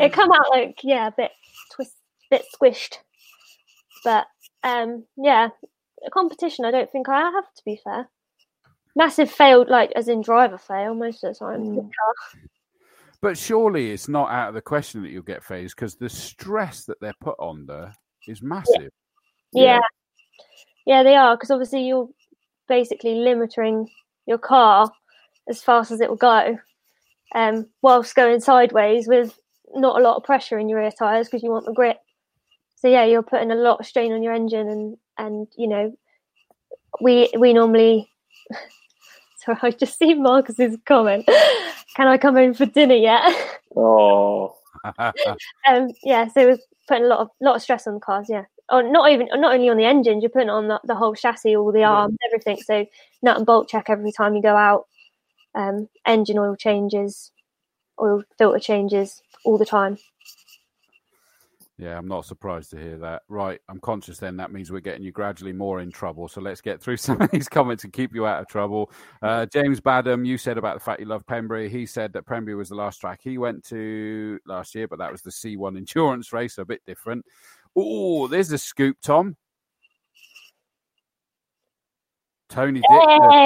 it 0.00 0.12
come 0.12 0.32
out 0.32 0.50
like 0.50 0.80
yeah, 0.82 1.06
a 1.06 1.12
bit 1.12 1.30
twist, 1.70 1.94
bit 2.28 2.44
squished. 2.52 2.96
But 4.02 4.26
um, 4.64 5.04
yeah, 5.16 5.46
a 5.46 5.66
competition. 6.10 6.64
I 6.64 6.70
don't 6.70 6.90
think 6.90 7.08
I 7.08 7.20
have 7.20 7.52
to 7.56 7.62
be 7.64 7.80
fair. 7.82 8.08
Massive 8.96 9.30
failed, 9.30 9.68
like 9.68 9.92
as 9.96 10.08
in 10.08 10.20
driver 10.22 10.58
fail 10.58 10.94
most 10.94 11.24
of 11.24 11.34
the 11.34 11.38
time. 11.38 11.62
Mm. 11.64 11.90
But 13.20 13.38
surely 13.38 13.90
it's 13.90 14.08
not 14.08 14.30
out 14.30 14.48
of 14.48 14.54
the 14.54 14.60
question 14.60 15.02
that 15.02 15.10
you'll 15.10 15.22
get 15.22 15.42
phased 15.42 15.74
because 15.76 15.96
the 15.96 16.10
stress 16.10 16.84
that 16.84 17.00
they're 17.00 17.14
put 17.20 17.36
under 17.40 17.92
is 18.28 18.42
massive. 18.42 18.90
Yeah, 19.52 19.80
yeah, 20.86 21.02
they 21.02 21.16
are 21.16 21.36
because 21.36 21.50
obviously 21.50 21.86
you're 21.86 22.08
basically 22.68 23.14
limiting 23.14 23.88
your 24.26 24.38
car 24.38 24.90
as 25.48 25.62
fast 25.62 25.90
as 25.90 26.00
it 26.00 26.08
will 26.08 26.16
go, 26.16 26.58
um, 27.34 27.66
whilst 27.82 28.14
going 28.14 28.40
sideways 28.40 29.08
with 29.08 29.38
not 29.74 29.98
a 29.98 30.02
lot 30.02 30.16
of 30.16 30.24
pressure 30.24 30.58
in 30.58 30.68
your 30.68 30.80
rear 30.80 30.92
tires 30.96 31.26
because 31.26 31.42
you 31.42 31.50
want 31.50 31.66
the 31.66 31.72
grip. 31.72 31.98
So 32.76 32.88
yeah, 32.88 33.04
you're 33.04 33.22
putting 33.22 33.50
a 33.50 33.56
lot 33.56 33.80
of 33.80 33.86
strain 33.86 34.12
on 34.12 34.22
your 34.22 34.34
engine, 34.34 34.68
and 34.68 34.96
and 35.18 35.48
you 35.56 35.68
know, 35.68 35.96
we 37.00 37.30
we 37.38 37.52
normally. 37.52 38.10
So 39.46 39.54
I 39.60 39.72
just 39.72 39.98
see 39.98 40.14
Marcus's 40.14 40.78
comment. 40.86 41.28
Can 41.96 42.08
I 42.08 42.16
come 42.16 42.34
home 42.34 42.54
for 42.54 42.64
dinner 42.64 42.94
yet? 42.94 43.60
Oh, 43.76 44.54
um, 45.66 45.90
yeah, 46.04 46.28
so 46.28 46.46
we're 46.46 46.58
putting 46.86 47.04
a 47.04 47.08
lot 47.08 47.18
of 47.18 47.28
lot 47.40 47.56
of 47.56 47.62
stress 47.62 47.86
on 47.88 47.94
the 47.94 48.00
cars. 48.00 48.26
Yeah, 48.28 48.44
or 48.70 48.82
not 48.82 49.10
even 49.10 49.28
not 49.32 49.54
only 49.54 49.68
on 49.68 49.76
the 49.76 49.84
engines, 49.84 50.22
you're 50.22 50.30
putting 50.30 50.48
on 50.48 50.68
the, 50.68 50.80
the 50.84 50.94
whole 50.94 51.14
chassis, 51.14 51.56
all 51.56 51.72
the 51.72 51.84
arms, 51.84 52.16
everything. 52.28 52.58
So 52.62 52.86
nut 53.22 53.36
and 53.36 53.46
bolt 53.46 53.68
check 53.68 53.90
every 53.90 54.12
time 54.12 54.34
you 54.34 54.42
go 54.42 54.56
out. 54.56 54.86
Um, 55.54 55.88
engine 56.06 56.38
oil 56.38 56.56
changes, 56.56 57.32
oil 58.00 58.22
filter 58.38 58.60
changes 58.60 59.22
all 59.44 59.58
the 59.58 59.66
time. 59.66 59.98
Yeah, 61.76 61.98
I'm 61.98 62.06
not 62.06 62.24
surprised 62.24 62.70
to 62.70 62.78
hear 62.78 62.98
that. 62.98 63.22
Right, 63.28 63.60
I'm 63.68 63.80
conscious 63.80 64.18
then 64.18 64.36
that 64.36 64.52
means 64.52 64.70
we're 64.70 64.78
getting 64.78 65.02
you 65.02 65.10
gradually 65.10 65.52
more 65.52 65.80
in 65.80 65.90
trouble. 65.90 66.28
So 66.28 66.40
let's 66.40 66.60
get 66.60 66.80
through 66.80 66.96
some 66.98 67.20
of 67.20 67.30
these 67.30 67.48
comments 67.48 67.82
and 67.82 67.92
keep 67.92 68.14
you 68.14 68.26
out 68.26 68.40
of 68.40 68.46
trouble. 68.46 68.92
Uh, 69.22 69.46
James 69.46 69.80
Badham, 69.80 70.24
you 70.24 70.38
said 70.38 70.56
about 70.56 70.74
the 70.74 70.84
fact 70.84 71.00
you 71.00 71.06
love 71.06 71.26
Pembrey. 71.26 71.68
He 71.68 71.84
said 71.84 72.12
that 72.12 72.26
Pembrey 72.26 72.56
was 72.56 72.68
the 72.68 72.76
last 72.76 73.00
track 73.00 73.20
he 73.22 73.38
went 73.38 73.64
to 73.66 74.38
last 74.46 74.74
year, 74.74 74.86
but 74.86 75.00
that 75.00 75.10
was 75.10 75.22
the 75.22 75.30
C1 75.30 75.76
endurance 75.76 76.32
race, 76.32 76.54
so 76.54 76.62
a 76.62 76.66
bit 76.66 76.82
different. 76.86 77.24
Oh, 77.74 78.28
there's 78.28 78.52
a 78.52 78.58
scoop, 78.58 78.96
Tom. 79.02 79.36
Tony 82.48 82.80
Dick. 82.80 83.00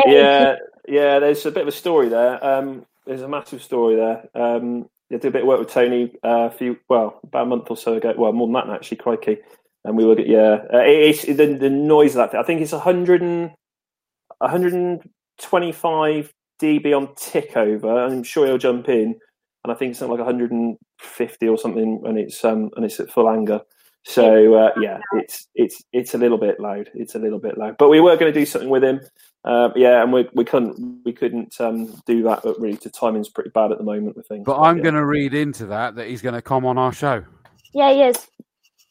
Yeah, 0.07 0.57
yeah. 0.87 1.19
There's 1.19 1.47
a 1.47 1.51
bit 1.51 1.63
of 1.63 1.69
a 1.69 1.73
story 1.73 2.11
there. 2.11 2.45
Um, 2.45 2.85
there's 3.07 3.23
a 3.23 3.29
massive 3.29 3.63
story 3.63 3.97
there. 3.97 4.29
Um, 4.35 4.91
I 5.11 5.17
did 5.17 5.25
a 5.27 5.31
bit 5.31 5.43
of 5.43 5.49
work 5.49 5.61
with 5.61 5.71
Tony 5.71 6.13
uh, 6.25 6.49
a 6.49 6.51
few, 6.51 6.79
well, 6.89 7.21
about 7.25 7.45
a 7.45 7.47
month 7.47 7.71
or 7.71 7.77
so 7.77 7.95
ago. 7.95 8.15
Well, 8.17 8.33
more 8.33 8.47
than 8.47 8.55
that 8.55 8.75
actually, 8.75 8.99
crikey. 8.99 9.39
And 9.85 9.97
we 9.97 10.05
were, 10.05 10.21
yeah, 10.21 10.65
uh, 10.73 10.81
it, 10.81 11.09
it's 11.09 11.23
the, 11.25 11.55
the 11.55 11.71
noise 11.71 12.11
of 12.11 12.17
that. 12.17 12.33
Thing. 12.33 12.41
I 12.41 12.43
think 12.43 12.61
it's 12.61 12.73
100 12.73 13.23
and, 13.23 13.53
125 14.39 16.33
dB 16.61 16.97
on 16.97 17.15
tick 17.17 17.57
over. 17.57 18.05
I'm 18.05 18.23
sure 18.23 18.47
he'll 18.47 18.59
jump 18.59 18.89
in, 18.89 19.19
and 19.65 19.73
I 19.73 19.75
think 19.75 19.91
it's 19.91 19.99
something 19.99 20.17
like 20.17 20.27
150 20.27 21.49
or 21.49 21.59
something, 21.59 22.03
and 22.05 22.19
it's 22.19 22.45
um 22.45 22.71
and 22.77 22.85
it's 22.85 23.01
at 23.01 23.11
full 23.11 23.29
anger. 23.29 23.61
So 24.09 24.55
uh, 24.55 24.71
yeah, 24.81 25.01
it's 25.17 25.49
it's 25.55 25.85
it's 25.93 26.15
a 26.15 26.19
little 26.19 26.39
bit 26.39 26.59
loud. 26.59 26.89
It's 26.95 27.15
a 27.15 27.19
little 27.19 27.39
bit 27.39 27.59
loud. 27.59 27.77
But 27.79 27.91
we 27.91 28.01
were 28.01 28.17
going 28.17 28.33
to 28.33 28.41
do 28.41 28.47
something 28.47 28.71
with 28.71 28.83
him. 28.83 29.03
Uh, 29.45 29.69
yeah, 29.77 30.03
and 30.03 30.11
we 30.11 30.27
we 30.33 30.47
couldn't 30.47 31.03
we 31.05 31.13
couldn't 31.13 31.61
um, 31.61 31.95
do 32.07 32.23
that. 32.23 32.41
But 32.43 32.59
really, 32.59 32.77
the 32.77 32.89
timing's 32.89 33.29
pretty 33.29 33.51
bad 33.51 33.71
at 33.71 33.77
the 33.77 33.85
moment 33.85 34.17
with 34.17 34.27
things. 34.27 34.45
But 34.47 34.61
I'm 34.61 34.79
yeah. 34.79 34.85
going 34.85 34.95
to 34.95 35.05
read 35.05 35.35
into 35.35 35.67
that 35.67 35.95
that 35.97 36.09
he's 36.09 36.23
going 36.23 36.35
to 36.35 36.41
come 36.41 36.65
on 36.65 36.79
our 36.79 36.93
show. 36.93 37.23
Yeah, 37.75 37.93
he 37.93 38.03
is. 38.03 38.27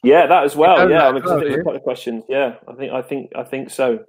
Yeah, 0.03 0.27
that 0.27 0.44
as 0.44 0.56
well. 0.56 0.88
Yeah, 0.88 0.99
that 0.99 1.07
I 1.07 1.11
mean, 1.11 1.23
'cause 1.23 1.31
as 1.31 1.31
well, 1.31 1.39
there's 1.39 1.49
do 1.49 1.53
a 1.56 1.57
you? 1.57 1.64
couple 1.64 1.76
of 1.77 1.84
questions. 1.84 2.23
Yeah, 2.30 2.56
I 2.68 2.73
think 2.73 2.94
I 2.94 3.02
think 3.02 3.31
I 3.35 3.44
think 3.44 3.69
so. 3.72 4.06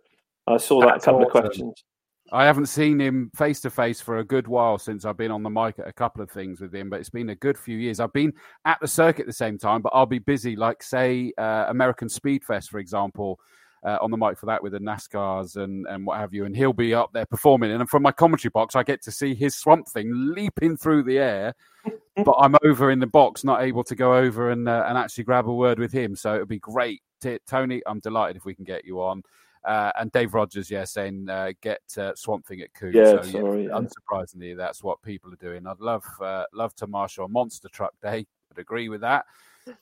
I 0.47 0.59
saw 0.59 0.81
that 0.81 0.89
That's 0.89 1.05
a 1.05 1.07
couple 1.07 1.25
of 1.25 1.31
questions. 1.31 1.85
I 2.33 2.45
haven't 2.45 2.67
seen 2.67 3.01
him 3.01 3.31
face 3.35 3.61
to 3.61 3.71
face 3.71 4.01
for 4.01 4.19
a 4.19 4.25
good 4.25 4.47
while 4.47 4.79
since 4.79 5.05
I've 5.05 5.17
been 5.17 5.31
on 5.31 5.43
the 5.43 5.51
mic 5.51 5.79
at 5.79 5.89
a 5.89 5.93
couple 5.93 6.23
of 6.23 6.31
things 6.31 6.61
with 6.61 6.75
him, 6.75 6.91
but 6.91 7.01
it's 7.01 7.11
been 7.11 7.31
a 7.31 7.35
good 7.35 7.59
few 7.59 7.77
years. 7.79 8.01
I've 8.01 8.13
been 8.13 8.33
at 8.65 8.79
the 8.81 8.89
circuit 8.89 9.23
at 9.23 9.27
the 9.27 9.33
same 9.33 9.57
time, 9.57 9.81
but 9.81 9.93
I'll 9.95 10.07
be 10.07 10.19
busy, 10.19 10.55
like, 10.55 10.83
say, 10.83 11.33
uh, 11.39 11.67
American 11.69 12.09
Speed 12.09 12.45
Fest, 12.45 12.71
for 12.71 12.79
example, 12.79 13.41
uh, 13.85 13.97
on 14.03 14.11
the 14.11 14.17
mic 14.17 14.39
for 14.39 14.47
that 14.47 14.63
with 14.63 14.73
the 14.73 14.79
NASCARs 14.79 15.57
and, 15.57 15.87
and 15.87 16.05
what 16.05 16.19
have 16.19 16.35
you. 16.35 16.45
And 16.45 16.55
he'll 16.55 16.73
be 16.73 16.93
up 16.93 17.13
there 17.13 17.27
performing. 17.27 17.71
And 17.71 17.89
from 17.89 18.03
my 18.03 18.13
commentary 18.13 18.51
box, 18.51 18.77
I 18.77 18.83
get 18.83 19.03
to 19.03 19.11
see 19.11 19.35
his 19.35 19.57
swamp 19.57 19.89
thing 19.89 20.11
leaping 20.13 20.77
through 20.77 21.05
the 21.05 21.19
air, 21.19 21.55
but 22.17 22.35
I'm 22.39 22.57
over 22.65 22.91
in 22.91 22.99
the 22.99 23.07
box, 23.07 23.43
not 23.45 23.63
able 23.63 23.85
to 23.85 23.95
go 23.95 24.15
over 24.15 24.51
and, 24.51 24.69
uh, 24.69 24.85
and 24.87 24.99
actually 24.99 25.25
grab 25.25 25.49
a 25.49 25.55
word 25.55 25.79
with 25.79 25.93
him. 25.93 26.15
So 26.15 26.35
it'll 26.35 26.47
be 26.47 26.59
great. 26.59 27.01
T- 27.23 27.39
Tony, 27.47 27.81
I'm 27.87 28.01
delighted 28.01 28.37
if 28.37 28.45
we 28.45 28.55
can 28.55 28.65
get 28.65 28.85
you 28.85 29.01
on. 29.01 29.23
Uh, 29.65 29.93
and 29.99 30.11
Dave 30.13 30.35
Rogers, 30.35 30.71
yeah, 30.71 30.85
saying 30.85 31.29
uh, 31.29 31.53
get 31.61 31.81
uh, 31.99 32.13
Swamp 32.15 32.47
Thing 32.47 32.61
at 32.61 32.73
Coos. 32.75 32.95
Yeah, 32.95 33.23
so, 33.23 33.23
sorry, 33.23 33.65
yeah. 33.65 33.71
unsurprisingly, 33.71 34.57
that's 34.57 34.83
what 34.83 35.03
people 35.03 35.33
are 35.33 35.37
doing. 35.37 35.67
I'd 35.67 35.81
love 35.81 36.05
uh, 36.21 36.45
love 36.53 36.75
to 36.77 36.87
marshal 36.87 37.25
a 37.27 37.29
monster 37.29 37.69
truck 37.69 37.93
day. 38.03 38.27
I'd 38.53 38.59
agree 38.59 38.89
with 38.89 39.03
that. 39.03 39.25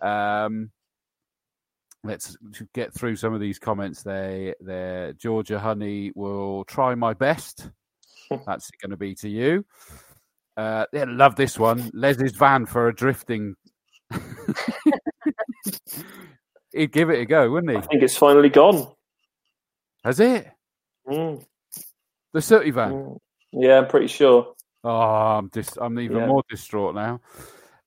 Um, 0.01 0.70
let's 2.05 2.36
get 2.73 2.94
through 2.94 3.16
some 3.16 3.35
of 3.35 3.40
these 3.40 3.59
comments. 3.59 4.03
They, 4.03 4.55
there, 4.61 5.12
Georgia 5.15 5.59
Honey 5.59 6.12
will 6.15 6.65
try 6.65 6.94
my 6.94 7.15
best. 7.15 7.70
That's 8.47 8.70
going 8.82 8.90
to 8.90 8.97
be 8.97 9.15
to 9.16 9.28
you. 9.28 9.65
Uh, 10.57 10.86
yeah, 10.93 11.05
love 11.07 11.36
this 11.36 11.59
one. 11.59 11.90
Les's 11.93 12.32
van 12.32 12.66
for 12.66 12.89
a 12.89 12.94
drifting. 12.94 13.55
He'd 16.73 16.93
give 16.93 17.11
it 17.11 17.20
a 17.20 17.27
go, 17.27 17.51
wouldn't 17.51 17.73
he? 17.73 17.78
I 17.78 17.81
think 17.82 18.03
it's 18.03 18.16
finally 18.16 18.48
gone. 18.48 18.93
Has 20.07 20.20
it? 20.20 20.47
Mm, 21.09 21.45
The 22.33 22.41
sooty 22.41 22.70
van. 22.70 22.93
mm. 22.93 23.19
Yeah, 23.51 23.78
I'm 23.78 23.89
pretty 23.89 24.07
sure. 24.07 24.55
Oh, 24.85 24.91
I'm 25.01 25.49
dis- 25.49 25.77
I'm 25.81 25.99
even 25.99 26.19
Yeah. 26.19 26.27
more 26.28 26.45
distraught 26.49 26.95
now. 26.95 27.20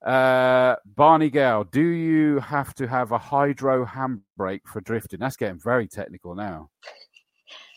Uh, 0.05 0.75
Barney 0.85 1.29
Gale, 1.29 1.63
do 1.63 1.81
you 1.81 2.39
have 2.39 2.73
to 2.75 2.87
have 2.87 3.13
a 3.13 3.17
hydro 3.17 3.85
handbrake 3.85 4.67
for 4.67 4.81
drifting? 4.81 5.21
That's 5.21 5.37
getting 5.37 5.59
very 5.59 5.87
technical 5.87 6.35
now. 6.35 6.69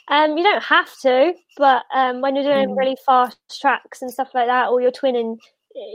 Um, 0.09 0.37
you 0.37 0.43
don't 0.43 0.65
have 0.65 0.91
to, 1.03 1.35
but 1.57 1.85
um, 1.95 2.21
when 2.21 2.35
you're 2.35 2.43
doing 2.43 2.71
Mm. 2.71 2.77
really 2.77 2.97
fast 3.07 3.39
tracks 3.61 4.03
and 4.03 4.11
stuff 4.11 4.35
like 4.35 4.49
that, 4.49 4.71
or 4.71 4.81
you're 4.81 4.91
twinning, 4.91 5.39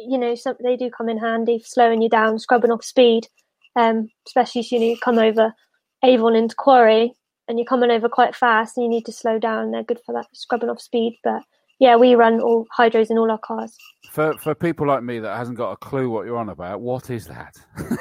you 0.07 0.17
know, 0.17 0.35
some, 0.35 0.55
they 0.63 0.77
do 0.77 0.89
come 0.89 1.09
in 1.09 1.17
handy 1.17 1.59
for 1.59 1.65
slowing 1.67 2.01
you 2.01 2.07
down, 2.07 2.39
scrubbing 2.39 2.71
off 2.71 2.85
speed. 2.85 3.27
Um, 3.75 4.09
especially 4.25 4.61
if 4.61 4.71
you, 4.71 4.79
know, 4.79 4.85
you 4.85 4.97
come 4.97 5.19
over 5.19 5.53
Avon 6.01 6.37
into 6.37 6.55
Quarry 6.55 7.13
and 7.47 7.57
you're 7.57 7.65
coming 7.65 7.91
over 7.91 8.09
quite 8.09 8.35
fast 8.35 8.77
and 8.77 8.83
you 8.83 8.89
need 8.89 9.05
to 9.05 9.11
slow 9.11 9.39
down. 9.39 9.71
They're 9.71 9.83
good 9.83 9.99
for 10.05 10.13
that 10.13 10.27
scrubbing 10.33 10.69
off 10.69 10.81
speed. 10.81 11.17
But 11.23 11.41
yeah, 11.79 11.95
we 11.95 12.15
run 12.15 12.39
all 12.41 12.65
hydros 12.77 13.09
in 13.09 13.17
all 13.17 13.29
our 13.31 13.37
cars. 13.39 13.75
For 14.11 14.37
for 14.37 14.55
people 14.55 14.87
like 14.87 15.03
me 15.03 15.19
that 15.19 15.37
hasn't 15.37 15.57
got 15.57 15.71
a 15.71 15.77
clue 15.77 16.09
what 16.09 16.25
you're 16.25 16.37
on 16.37 16.49
about, 16.49 16.81
what 16.81 17.09
is 17.09 17.27
that? 17.27 17.55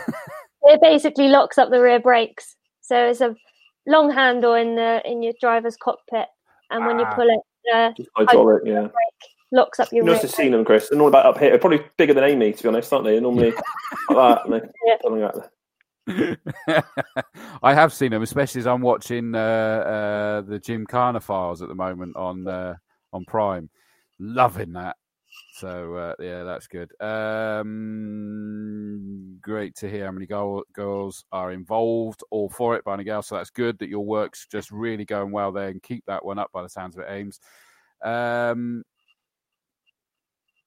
It 0.69 0.81
basically 0.81 1.29
locks 1.29 1.59
up 1.59 1.71
the 1.71 1.81
rear 1.81 2.01
brakes. 2.01 2.57
So 2.81 3.07
it's 3.07 3.21
a 3.21 3.37
long 3.87 4.11
handle 4.13 4.55
in 4.55 4.75
the 4.75 5.01
in 5.05 5.23
your 5.23 5.33
driver's 5.41 5.77
cockpit, 5.77 6.27
and 6.71 6.85
when 6.85 6.99
you 6.99 7.05
Ah. 7.07 7.15
pull 7.15 7.29
it, 7.29 7.41
uh, 7.73 7.93
Just 7.97 8.09
hydraulic, 8.17 8.63
yeah. 8.65 8.81
brake 8.81 8.93
locks 9.53 9.79
up 9.79 9.93
your 9.93 10.03
You 10.03 10.07
rear. 10.07 10.15
must 10.15 10.23
have 10.23 10.33
seen 10.33 10.51
them, 10.51 10.65
Chris. 10.65 10.89
They're 10.89 11.01
all 11.01 11.07
about 11.07 11.25
up 11.27 11.39
here. 11.39 11.51
They're 11.51 11.61
probably 11.61 11.83
bigger 11.97 12.15
than 12.15 12.25
Amy, 12.25 12.53
to 12.53 12.63
be 12.65 12.69
honest, 12.69 12.93
aren't 12.93 13.05
they? 13.05 13.13
They're 13.13 13.21
normally 13.21 13.53
like 14.11 14.39
that. 14.39 14.45
And 14.45 14.53
they're 14.55 14.71
Yeah. 14.87 14.97
pulling 15.03 15.23
out 15.23 15.35
there. 15.37 15.51
I 17.63 17.75
have 17.75 17.93
seen 17.93 18.13
them, 18.13 18.23
especially 18.23 18.61
as 18.61 18.67
I'm 18.67 18.81
watching 18.83 19.35
uh, 19.35 19.39
uh, 19.39 20.41
the 20.43 20.61
Gymkhana 20.61 21.21
files 21.21 21.63
at 21.63 21.69
the 21.69 21.75
moment 21.75 22.17
on 22.17 22.47
uh, 22.47 22.77
on 23.13 23.25
Prime. 23.25 23.69
Loving 24.19 24.73
that. 24.75 24.97
So 25.55 25.95
uh, 25.97 26.15
yeah, 26.21 26.45
that's 26.45 26.69
good. 26.69 26.93
Um, 27.01 27.67
great 29.41 29.75
to 29.77 29.91
hear 29.91 30.05
how 30.07 30.13
many 30.13 30.27
goal, 30.27 30.63
girls 30.73 31.25
are 31.33 31.51
involved, 31.53 32.23
all 32.31 32.49
for 32.51 32.77
it, 32.77 32.85
Barney 32.85 33.05
Gal. 33.05 33.23
So 33.23 33.35
that's 33.37 33.51
good 33.51 33.79
that 33.79 33.89
your 33.89 34.05
work's 34.05 34.47
just 34.47 34.71
really 34.71 35.05
going 35.05 35.33
well 35.33 35.51
there, 35.53 35.69
and 35.69 35.83
keep 35.83 36.05
that 36.07 36.25
one 36.25 36.39
up 36.39 36.53
by 36.53 36.63
the 36.63 36.69
sounds 36.69 36.97
of 36.97 37.03
it, 37.03 37.09
Ames. 37.11 37.41
Um, 38.05 38.85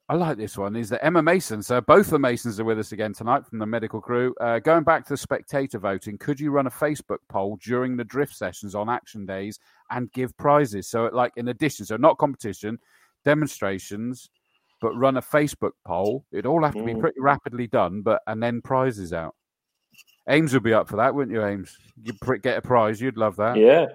I 0.09 0.15
like 0.15 0.37
this 0.37 0.57
one. 0.57 0.75
Is 0.75 0.89
that 0.89 1.05
Emma 1.05 1.21
Mason? 1.21 1.61
So 1.61 1.79
both 1.81 2.09
the 2.09 2.17
Masons 2.17 2.59
are 2.59 2.63
with 2.63 2.79
us 2.79 2.93
again 2.93 3.13
tonight 3.13 3.45
from 3.45 3.59
the 3.59 3.65
medical 3.67 4.01
crew. 4.01 4.33
Uh, 4.41 4.57
going 4.57 4.83
back 4.83 5.05
to 5.05 5.13
the 5.13 5.17
spectator 5.17 5.77
voting, 5.77 6.17
could 6.17 6.39
you 6.39 6.49
run 6.49 6.65
a 6.65 6.71
Facebook 6.71 7.19
poll 7.29 7.59
during 7.63 7.95
the 7.95 8.03
drift 8.03 8.35
sessions 8.35 8.73
on 8.73 8.89
action 8.89 9.27
days 9.27 9.59
and 9.91 10.11
give 10.11 10.35
prizes? 10.37 10.87
So, 10.87 11.11
like 11.13 11.31
in 11.37 11.49
addition, 11.49 11.85
so 11.85 11.95
not 11.95 12.17
competition, 12.17 12.79
demonstrations, 13.23 14.31
but 14.81 14.95
run 14.97 15.17
a 15.17 15.21
Facebook 15.21 15.73
poll. 15.85 16.25
It'd 16.31 16.47
all 16.47 16.63
have 16.63 16.73
to 16.73 16.83
be 16.83 16.93
Mm. 16.95 17.01
pretty 17.01 17.19
rapidly 17.19 17.67
done, 17.67 18.01
but 18.01 18.21
and 18.25 18.41
then 18.41 18.61
prizes 18.63 19.13
out. 19.13 19.35
Ames 20.27 20.53
would 20.53 20.63
be 20.63 20.73
up 20.73 20.87
for 20.89 20.95
that, 20.95 21.13
wouldn't 21.13 21.35
you, 21.35 21.43
Ames? 21.45 21.77
You'd 22.01 22.17
get 22.41 22.57
a 22.57 22.61
prize. 22.63 22.99
You'd 22.99 23.17
love 23.17 23.35
that. 23.35 23.57
Yeah. 23.57 23.85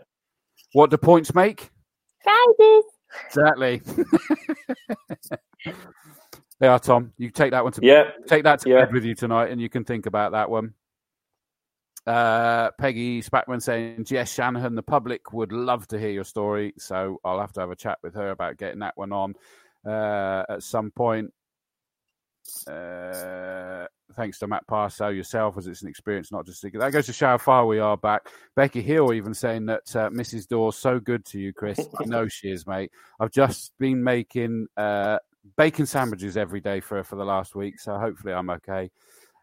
What 0.75 0.91
do 0.91 0.97
points 0.97 1.35
make? 1.35 1.71
Prizes. 2.23 2.85
Exactly. 3.27 3.83
yeah, 6.61 6.79
Tom, 6.79 7.13
you 7.19 7.31
take 7.31 7.51
that 7.53 7.65
one 7.65 7.73
to 7.73 7.81
Yeah. 7.83 8.11
take 8.27 8.45
that 8.45 8.61
to 8.61 8.69
Yeah. 8.69 8.85
bed 8.85 8.93
with 8.93 9.05
you 9.05 9.15
tonight, 9.15 9.51
and 9.51 9.61
you 9.61 9.69
can 9.69 9.85
think 9.85 10.07
about 10.07 10.33
that 10.33 10.51
one. 10.51 10.75
Uh, 12.07 12.71
Peggy 12.73 13.23
Spackman 13.23 13.63
saying, 13.63 14.07
"Yes, 14.09 14.33
Shanahan, 14.33 14.75
the 14.75 14.83
public 14.83 15.33
would 15.33 15.53
love 15.53 15.87
to 15.89 15.99
hear 15.99 16.11
your 16.11 16.25
story, 16.25 16.75
so 16.79 17.19
I'll 17.25 17.41
have 17.41 17.53
to 17.55 17.61
have 17.61 17.71
a 17.71 17.77
chat 17.77 17.99
with 18.03 18.15
her 18.15 18.31
about 18.31 18.59
getting 18.59 18.81
that 18.81 18.97
one 18.97 19.13
on 19.13 19.35
uh, 19.87 20.45
at 20.49 20.63
some 20.63 20.91
point. 20.91 21.33
Uh, 22.67 23.87
thanks 24.17 24.39
to 24.39 24.47
Matt 24.47 24.67
Parso 24.67 25.09
yourself, 25.09 25.57
as 25.59 25.67
it's 25.67 25.83
an 25.83 25.89
experience, 25.89 26.31
not 26.31 26.47
just 26.47 26.63
that 26.63 26.93
goes 26.93 27.07
to 27.07 27.13
show 27.13 27.27
how 27.27 27.39
far 27.39 27.67
we 27.67 27.79
are 27.79 27.97
back. 27.97 28.29
Becky 28.55 28.83
Hill 28.83 29.13
even 29.13 29.35
saying 29.35 29.67
that 29.67 29.97
uh, 29.97 30.11
Mrs. 30.11 30.49
Dawes 30.49 30.77
so 30.77 30.99
good 31.01 31.25
to 31.27 31.39
you, 31.39 31.53
Chris. 31.53 31.81
I 31.99 32.05
know 32.07 32.29
she 32.29 32.51
is, 32.51 32.67
mate. 32.67 32.91
I've 33.21 33.31
just 33.31 33.73
been 33.79 34.03
making 34.03 34.67
uh, 34.77 35.19
bacon 35.57 35.87
sandwiches 35.87 36.37
every 36.37 36.61
day 36.61 36.81
for 36.81 37.03
for 37.05 37.17
the 37.17 37.25
last 37.25 37.55
week, 37.55 37.81
so 37.81 37.99
hopefully 37.99 38.33
I'm 38.33 38.51
okay. 38.51 38.91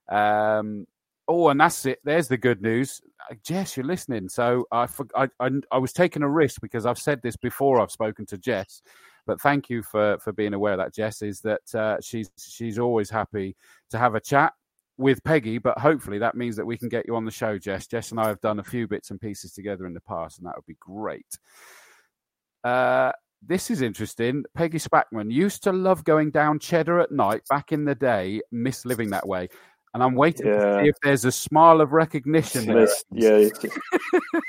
Um, 0.10 0.86
oh, 1.28 1.50
and 1.50 1.60
that's 1.60 1.86
it. 1.86 2.00
There's 2.04 2.28
the 2.28 2.38
good 2.38 2.62
news, 2.62 3.02
Uh, 3.30 3.36
Jess. 3.44 3.78
You're 3.78 3.86
listening. 3.86 4.30
So 4.30 4.68
I, 4.72 4.88
I, 5.16 5.28
I 5.40 5.50
I 5.72 5.78
was 5.78 5.94
taking 5.94 6.24
a 6.24 6.30
risk 6.30 6.62
because 6.62 6.86
I've 6.86 7.00
said 7.00 7.22
this 7.22 7.36
before. 7.36 7.80
I've 7.80 7.92
spoken 7.92 8.26
to 8.28 8.38
Jess, 8.38 8.82
but 9.26 9.42
thank 9.42 9.70
you 9.70 9.84
for 9.84 10.18
for 10.20 10.32
being 10.32 10.54
aware 10.54 10.74
of 10.74 10.80
that. 10.80 10.94
Jess 10.94 11.22
is 11.22 11.42
that 11.42 11.76
uh, 11.76 11.98
she's 12.02 12.30
she's 12.38 12.80
always 12.80 13.10
happy 13.10 13.56
to 13.90 13.98
have 13.98 14.16
a 14.16 14.20
chat 14.20 14.54
with 14.98 15.24
Peggy, 15.24 15.58
but 15.58 15.78
hopefully 15.80 16.20
that 16.20 16.36
means 16.36 16.56
that 16.56 16.66
we 16.66 16.78
can 16.78 16.90
get 16.90 17.06
you 17.08 17.16
on 17.16 17.26
the 17.26 17.32
show, 17.32 17.58
Jess. 17.58 17.88
Jess 17.88 18.12
and 18.12 18.20
I 18.20 18.28
have 18.28 18.42
done 18.42 18.60
a 18.60 18.64
few 18.64 18.88
bits 18.88 19.10
and 19.12 19.20
pieces 19.20 19.54
together 19.54 19.86
in 19.86 19.94
the 19.94 20.02
past, 20.02 20.38
and 20.38 20.48
that 20.48 20.56
would 20.56 20.66
be 20.66 20.78
great. 20.80 21.38
Uh, 22.64 23.12
this 23.46 23.72
is 23.72 23.82
interesting. 23.82 24.44
Peggy 24.54 24.78
Spackman 24.78 25.32
used 25.32 25.64
to 25.64 25.72
love 25.72 26.04
going 26.04 26.30
down 26.30 26.60
Cheddar 26.60 27.00
at 27.00 27.12
night 27.12 27.42
back 27.50 27.72
in 27.72 27.86
the 27.86 27.96
day, 27.96 28.42
miss 28.52 28.86
living 28.86 29.10
that 29.10 29.28
way. 29.28 29.50
And 29.94 30.02
I'm 30.02 30.16
waiting 30.16 30.46
to 30.46 30.82
see 30.82 30.90
if 30.90 30.96
there's 31.04 31.26
a 31.26 31.32
smile 31.32 31.82
of 31.82 31.92
recognition 31.92 32.66
there. 32.66 32.88
Yeah. 33.12 33.50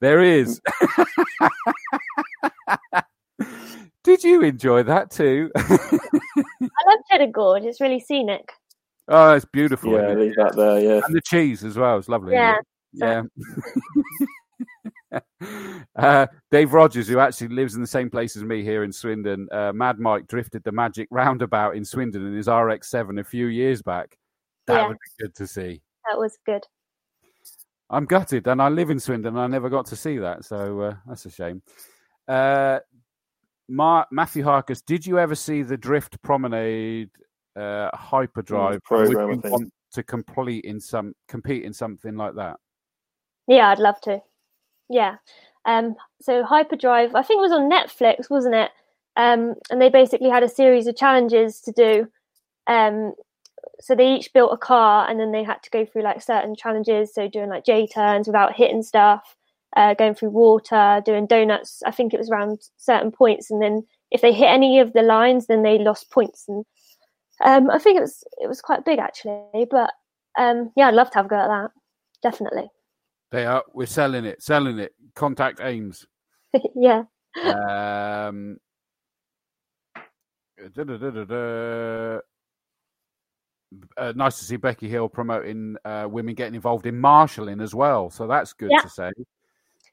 There 0.00 0.22
is. 0.22 0.60
Did 4.04 4.24
you 4.24 4.42
enjoy 4.42 4.82
that 4.84 5.10
too? 5.10 5.50
I 5.56 5.62
love 6.88 6.98
Cheddar 7.10 7.26
Gorge. 7.32 7.64
It's 7.64 7.80
really 7.80 8.00
scenic. 8.00 8.50
oh, 9.08 9.34
it's 9.34 9.44
beautiful. 9.44 9.92
Yeah. 9.92 10.14
Leave 10.14 10.34
that 10.36 10.56
there. 10.56 10.80
Yeah. 10.80 11.00
And 11.04 11.14
the 11.14 11.20
cheese 11.20 11.64
as 11.64 11.76
well. 11.76 11.98
It's 11.98 12.08
lovely. 12.08 12.32
Yeah. 12.32 12.56
it? 12.58 12.66
Yeah. 12.92 13.22
uh, 15.96 16.26
Dave 16.50 16.72
Rogers, 16.72 17.08
who 17.08 17.18
actually 17.18 17.48
lives 17.48 17.74
in 17.74 17.80
the 17.80 17.86
same 17.86 18.10
place 18.10 18.36
as 18.36 18.44
me 18.44 18.62
here 18.62 18.84
in 18.84 18.92
Swindon, 18.92 19.48
uh, 19.52 19.72
Mad 19.72 19.98
Mike 19.98 20.26
drifted 20.28 20.62
the 20.64 20.72
magic 20.72 21.08
roundabout 21.10 21.76
in 21.76 21.84
Swindon 21.84 22.26
in 22.26 22.34
his 22.34 22.46
RX7 22.46 23.20
a 23.20 23.24
few 23.24 23.46
years 23.46 23.82
back. 23.82 24.16
That 24.66 24.76
Yeah. 24.76 24.88
would 24.88 24.96
be 24.98 25.24
good 25.24 25.34
to 25.36 25.46
see. 25.46 25.82
That 26.10 26.18
was 26.18 26.38
good. 26.46 26.64
I'm 27.90 28.06
gutted, 28.06 28.46
and 28.46 28.62
I 28.62 28.68
live 28.68 28.88
in 28.90 29.00
Swindon, 29.00 29.34
and 29.34 29.40
I 29.42 29.46
never 29.48 29.68
got 29.68 29.86
to 29.86 29.96
see 29.96 30.18
that, 30.18 30.44
so 30.44 30.80
uh, 30.80 30.94
that's 31.06 31.26
a 31.26 31.30
shame. 31.30 31.60
Uh, 33.70 33.72
Ma- 33.72 34.04
Matthew 34.10 34.44
Harkus, 34.44 34.84
did 34.84 35.06
you 35.06 35.18
ever 35.18 35.34
see 35.34 35.62
the 35.62 35.76
Drift 35.76 36.20
Promenade 36.22 37.10
uh, 37.56 37.90
hyperdrive? 37.94 38.82
program, 38.82 39.28
Would 39.28 39.36
you 39.36 39.42
think. 39.42 39.52
want 39.52 39.72
to 39.92 40.02
complete 40.02 40.64
in 40.64 40.80
some 40.80 41.14
compete 41.28 41.64
in 41.64 41.72
something 41.72 42.16
like 42.16 42.34
that? 42.36 42.56
Yeah, 43.46 43.68
I'd 43.68 43.78
love 43.78 44.00
to. 44.02 44.20
Yeah. 44.88 45.16
Um, 45.66 45.96
so 46.20 46.42
Hyperdrive, 46.44 47.14
I 47.14 47.22
think 47.22 47.38
it 47.38 47.42
was 47.42 47.52
on 47.52 47.70
Netflix, 47.70 48.30
wasn't 48.30 48.54
it? 48.54 48.70
Um, 49.16 49.54
and 49.70 49.80
they 49.80 49.90
basically 49.90 50.30
had 50.30 50.42
a 50.42 50.48
series 50.48 50.86
of 50.86 50.96
challenges 50.96 51.60
to 51.62 51.72
do. 51.72 52.08
Um, 52.66 53.14
so 53.80 53.94
they 53.94 54.14
each 54.14 54.32
built 54.32 54.52
a 54.52 54.56
car, 54.56 55.08
and 55.08 55.18
then 55.18 55.32
they 55.32 55.42
had 55.42 55.62
to 55.62 55.70
go 55.70 55.84
through 55.84 56.02
like 56.02 56.22
certain 56.22 56.54
challenges. 56.54 57.12
So 57.12 57.28
doing 57.28 57.48
like 57.50 57.64
J 57.64 57.86
turns 57.86 58.26
without 58.26 58.54
hitting 58.54 58.82
stuff, 58.82 59.36
uh, 59.76 59.94
going 59.94 60.14
through 60.14 60.30
water, 60.30 61.02
doing 61.04 61.26
donuts. 61.26 61.82
I 61.84 61.90
think 61.90 62.12
it 62.12 62.18
was 62.18 62.30
around 62.30 62.60
certain 62.76 63.12
points, 63.12 63.50
and 63.50 63.62
then 63.62 63.86
if 64.10 64.20
they 64.20 64.32
hit 64.32 64.48
any 64.48 64.80
of 64.80 64.92
the 64.92 65.02
lines, 65.02 65.46
then 65.46 65.62
they 65.62 65.78
lost 65.78 66.10
points. 66.10 66.44
And 66.48 66.64
um, 67.44 67.70
I 67.70 67.78
think 67.78 67.96
it 67.96 68.02
was 68.02 68.24
it 68.38 68.48
was 68.48 68.60
quite 68.60 68.84
big 68.84 68.98
actually. 68.98 69.66
But 69.70 69.92
um, 70.38 70.72
yeah, 70.76 70.88
I'd 70.88 70.94
love 70.94 71.10
to 71.10 71.16
have 71.18 71.26
a 71.26 71.28
go 71.28 71.36
at 71.36 71.48
that. 71.48 71.70
Definitely. 72.22 72.68
They 73.30 73.46
are. 73.46 73.64
We're 73.72 73.86
selling 73.86 74.24
it. 74.24 74.42
Selling 74.42 74.78
it. 74.78 74.92
Contact 75.14 75.60
Ames. 75.62 76.06
yeah. 76.74 77.04
Um, 77.44 78.58
da-da-da-da-da. 80.74 82.18
Uh, 83.96 84.12
nice 84.16 84.36
to 84.38 84.44
see 84.44 84.56
Becky 84.56 84.88
Hill 84.88 85.08
promoting 85.08 85.76
uh, 85.84 86.08
women 86.10 86.34
getting 86.34 86.56
involved 86.56 86.86
in 86.86 86.98
marshalling 86.98 87.60
as 87.60 87.72
well. 87.72 88.10
So 88.10 88.26
that's 88.26 88.52
good 88.52 88.70
Yeah. 88.72 88.80
to 88.80 88.88
say. 88.88 89.12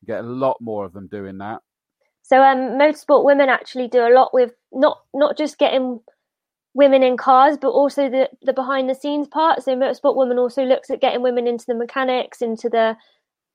Get 0.06 0.20
a 0.20 0.28
lot 0.28 0.58
more 0.62 0.86
of 0.86 0.94
them 0.94 1.08
doing 1.08 1.38
that. 1.40 1.60
So 2.22 2.44
um, 2.44 2.78
motorsport 2.78 3.24
women 3.24 3.50
actually 3.50 3.88
do 3.88 4.06
a 4.06 4.14
lot 4.14 4.34
with 4.34 4.52
not 4.74 5.00
not 5.14 5.38
just 5.38 5.58
getting 5.58 6.02
women 6.74 7.02
in 7.02 7.18
cars, 7.18 7.58
but 7.60 7.70
also 7.70 8.10
the 8.10 8.30
the 8.42 8.54
behind 8.54 8.90
the 8.90 8.96
scenes 8.96 9.28
part. 9.28 9.64
So 9.64 9.76
motorsport 9.76 10.18
women 10.18 10.38
also 10.38 10.64
looks 10.64 10.90
at 10.90 11.02
getting 11.02 11.22
women 11.22 11.48
into 11.48 11.66
the 11.68 11.74
mechanics, 11.74 12.42
into 12.42 12.70
the 12.70 12.96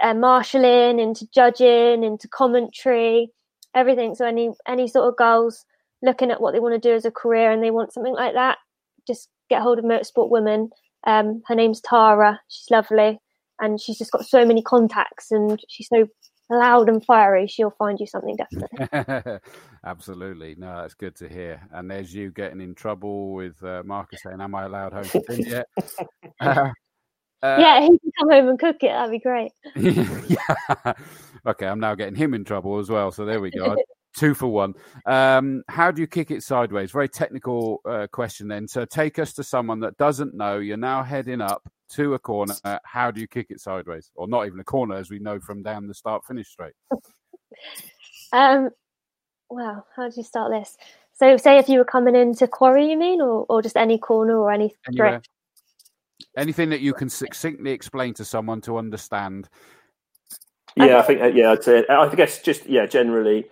uh, 0.01 0.15
marshalling, 0.15 0.99
into 0.99 1.27
judging, 1.35 2.03
into 2.03 2.29
commentary, 2.29 3.31
everything. 3.75 4.15
So 4.15 4.27
any 4.27 4.51
any 4.67 4.89
sort 4.89 5.09
of 5.09 5.17
girls 5.17 5.65
looking 6.03 6.31
at 6.31 6.41
what 6.41 6.53
they 6.53 6.61
want 6.61 6.75
to 6.75 6.89
do 6.89 6.95
as 6.95 7.05
a 7.05 7.11
career 7.11 7.53
and 7.53 7.63
they 7.63 7.71
want 7.71 7.93
something 7.93 8.15
like 8.15 8.35
that, 8.35 8.59
just 9.07 9.29
get 9.49 9.63
hold 9.63 9.79
of 9.79 9.85
motorsport 9.85 10.31
women. 10.31 10.71
Um, 11.07 11.43
her 11.47 11.55
name's 11.55 11.81
Tara. 11.81 12.41
She's 12.49 12.71
lovely, 12.71 13.21
and 13.61 13.81
she's 13.81 13.99
just 13.99 14.13
got 14.13 14.25
so 14.25 14.45
many 14.45 14.63
contacts, 14.63 15.31
and 15.31 15.61
she's 15.69 15.89
so 15.89 16.09
loud 16.53 16.89
and 16.89 17.05
fiery. 17.05 17.47
She'll 17.47 17.71
find 17.71 17.99
you 17.99 18.07
something 18.07 18.37
definitely. 18.37 19.41
Absolutely. 19.85 20.55
No, 20.57 20.77
that's 20.77 20.95
good 20.95 21.17
to 21.17 21.29
hear. 21.29 21.61
And 21.73 21.91
there's 21.91 22.15
you 22.15 22.31
getting 22.31 22.61
in 22.61 22.75
trouble 22.75 23.33
with 23.33 23.63
uh, 23.63 23.83
Marcus 23.85 24.23
saying, 24.23 24.41
Am 24.41 24.55
I 24.55 24.65
allowed 24.65 24.93
home 24.93 25.05
for 25.05 25.21
dinner 25.29 25.49
yet? 25.49 25.67
Uh, 27.43 27.47
uh, 27.47 27.57
yeah, 27.59 27.81
he 27.81 27.89
can 27.89 28.13
come 28.21 28.31
home 28.31 28.49
and 28.51 28.59
cook 28.59 28.77
it. 28.83 28.89
That'd 28.89 29.11
be 29.11 29.19
great. 29.19 29.51
yeah. 29.75 30.93
Okay, 31.45 31.67
I'm 31.67 31.81
now 31.81 31.97
getting 31.97 32.15
him 32.15 32.35
in 32.35 32.45
trouble 32.45 32.79
as 32.79 32.89
well. 32.89 33.11
So 33.11 33.25
there 33.25 33.41
we 33.41 33.51
go. 33.51 33.77
Two 34.17 34.35
for 34.35 34.47
one. 34.47 34.75
Um, 35.07 35.65
how 35.69 35.91
do 35.91 36.01
you 36.01 36.07
kick 36.07 36.31
it 36.31 36.43
sideways? 36.45 36.93
Very 36.93 37.09
technical 37.09 37.81
uh, 37.85 38.07
question 38.13 38.47
then. 38.47 38.69
So 38.69 38.85
take 38.85 39.19
us 39.19 39.33
to 39.35 39.43
someone 39.43 39.81
that 39.81 39.97
doesn't 39.97 40.35
know. 40.35 40.59
You're 40.59 40.77
now 40.77 41.03
heading 41.03 41.41
up 41.41 41.69
to 41.93 42.15
a 42.15 42.19
corner. 42.19 42.55
Uh, 42.65 42.79
how 42.85 43.11
do 43.11 43.21
you 43.21 43.27
kick 43.27 43.47
it 43.51 43.61
sideways? 43.61 44.11
Or 44.15 44.29
not 44.29 44.47
even 44.47 44.61
a 44.61 44.65
corner, 44.65 44.97
as 44.97 45.11
we 45.11 45.19
know 45.19 45.41
from 45.41 45.63
down 45.63 45.87
the 45.87 45.95
start 45.95 46.25
finish 46.25 46.49
straight. 46.49 46.75
Um, 48.35 48.71
wow, 49.51 49.85
how 49.95 50.09
do 50.09 50.15
you 50.17 50.23
start 50.23 50.51
this? 50.51 50.79
So, 51.13 51.37
say 51.37 51.59
if 51.59 51.69
you 51.69 51.79
were 51.79 51.85
coming 51.85 52.17
into 52.17 52.49
quarry, 52.49 52.91
you 52.91 52.97
mean, 52.97 53.21
or, 53.21 53.45
or 53.49 53.61
just 53.61 53.77
any 53.77 53.99
corner 53.99 54.39
or 54.39 54.51
any 54.51 54.75
Anywhere. 54.89 55.21
Anything 56.37 56.71
that 56.71 56.81
you 56.81 56.95
can 56.95 57.11
succinctly 57.11 57.73
explain 57.73 58.15
to 58.15 58.25
someone 58.25 58.63
to 58.63 58.79
understand. 58.79 59.51
Yeah, 60.77 60.99
I 60.99 61.03
think 61.03 61.21
uh, 61.21 61.27
yeah, 61.27 61.53
I'd 61.53 61.63
say 61.63 61.85
I 61.91 62.15
guess 62.15 62.41
just 62.41 62.67
yeah, 62.67 62.87
generally, 62.87 63.45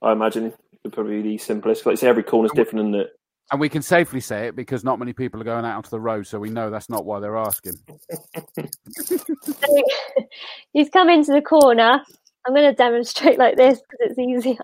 I 0.00 0.12
imagine 0.12 0.54
it'd 0.82 0.94
probably 0.94 1.20
be 1.20 1.32
the 1.32 1.38
simplest. 1.38 1.84
Like 1.84 1.92
I 1.92 1.96
say, 1.96 2.08
every 2.08 2.22
corner's 2.22 2.52
different, 2.52 2.88
isn't 2.88 3.00
it? 3.02 3.10
And 3.50 3.60
we 3.60 3.68
can 3.68 3.82
safely 3.82 4.20
say 4.20 4.46
it 4.46 4.56
because 4.56 4.82
not 4.82 4.98
many 4.98 5.12
people 5.12 5.40
are 5.40 5.44
going 5.44 5.64
out 5.64 5.76
onto 5.76 5.90
the 5.90 6.00
road, 6.00 6.26
so 6.26 6.38
we 6.38 6.48
know 6.48 6.70
that's 6.70 6.88
not 6.88 7.04
why 7.04 7.20
they're 7.20 7.36
asking. 7.36 7.74
So 9.44 9.82
you 10.72 10.88
come 10.88 11.10
into 11.10 11.32
the 11.32 11.42
corner. 11.42 12.02
I'm 12.46 12.54
going 12.54 12.68
to 12.68 12.74
demonstrate 12.74 13.38
like 13.38 13.56
this 13.56 13.80
because 13.80 14.10
it's 14.10 14.18
easier. 14.18 14.62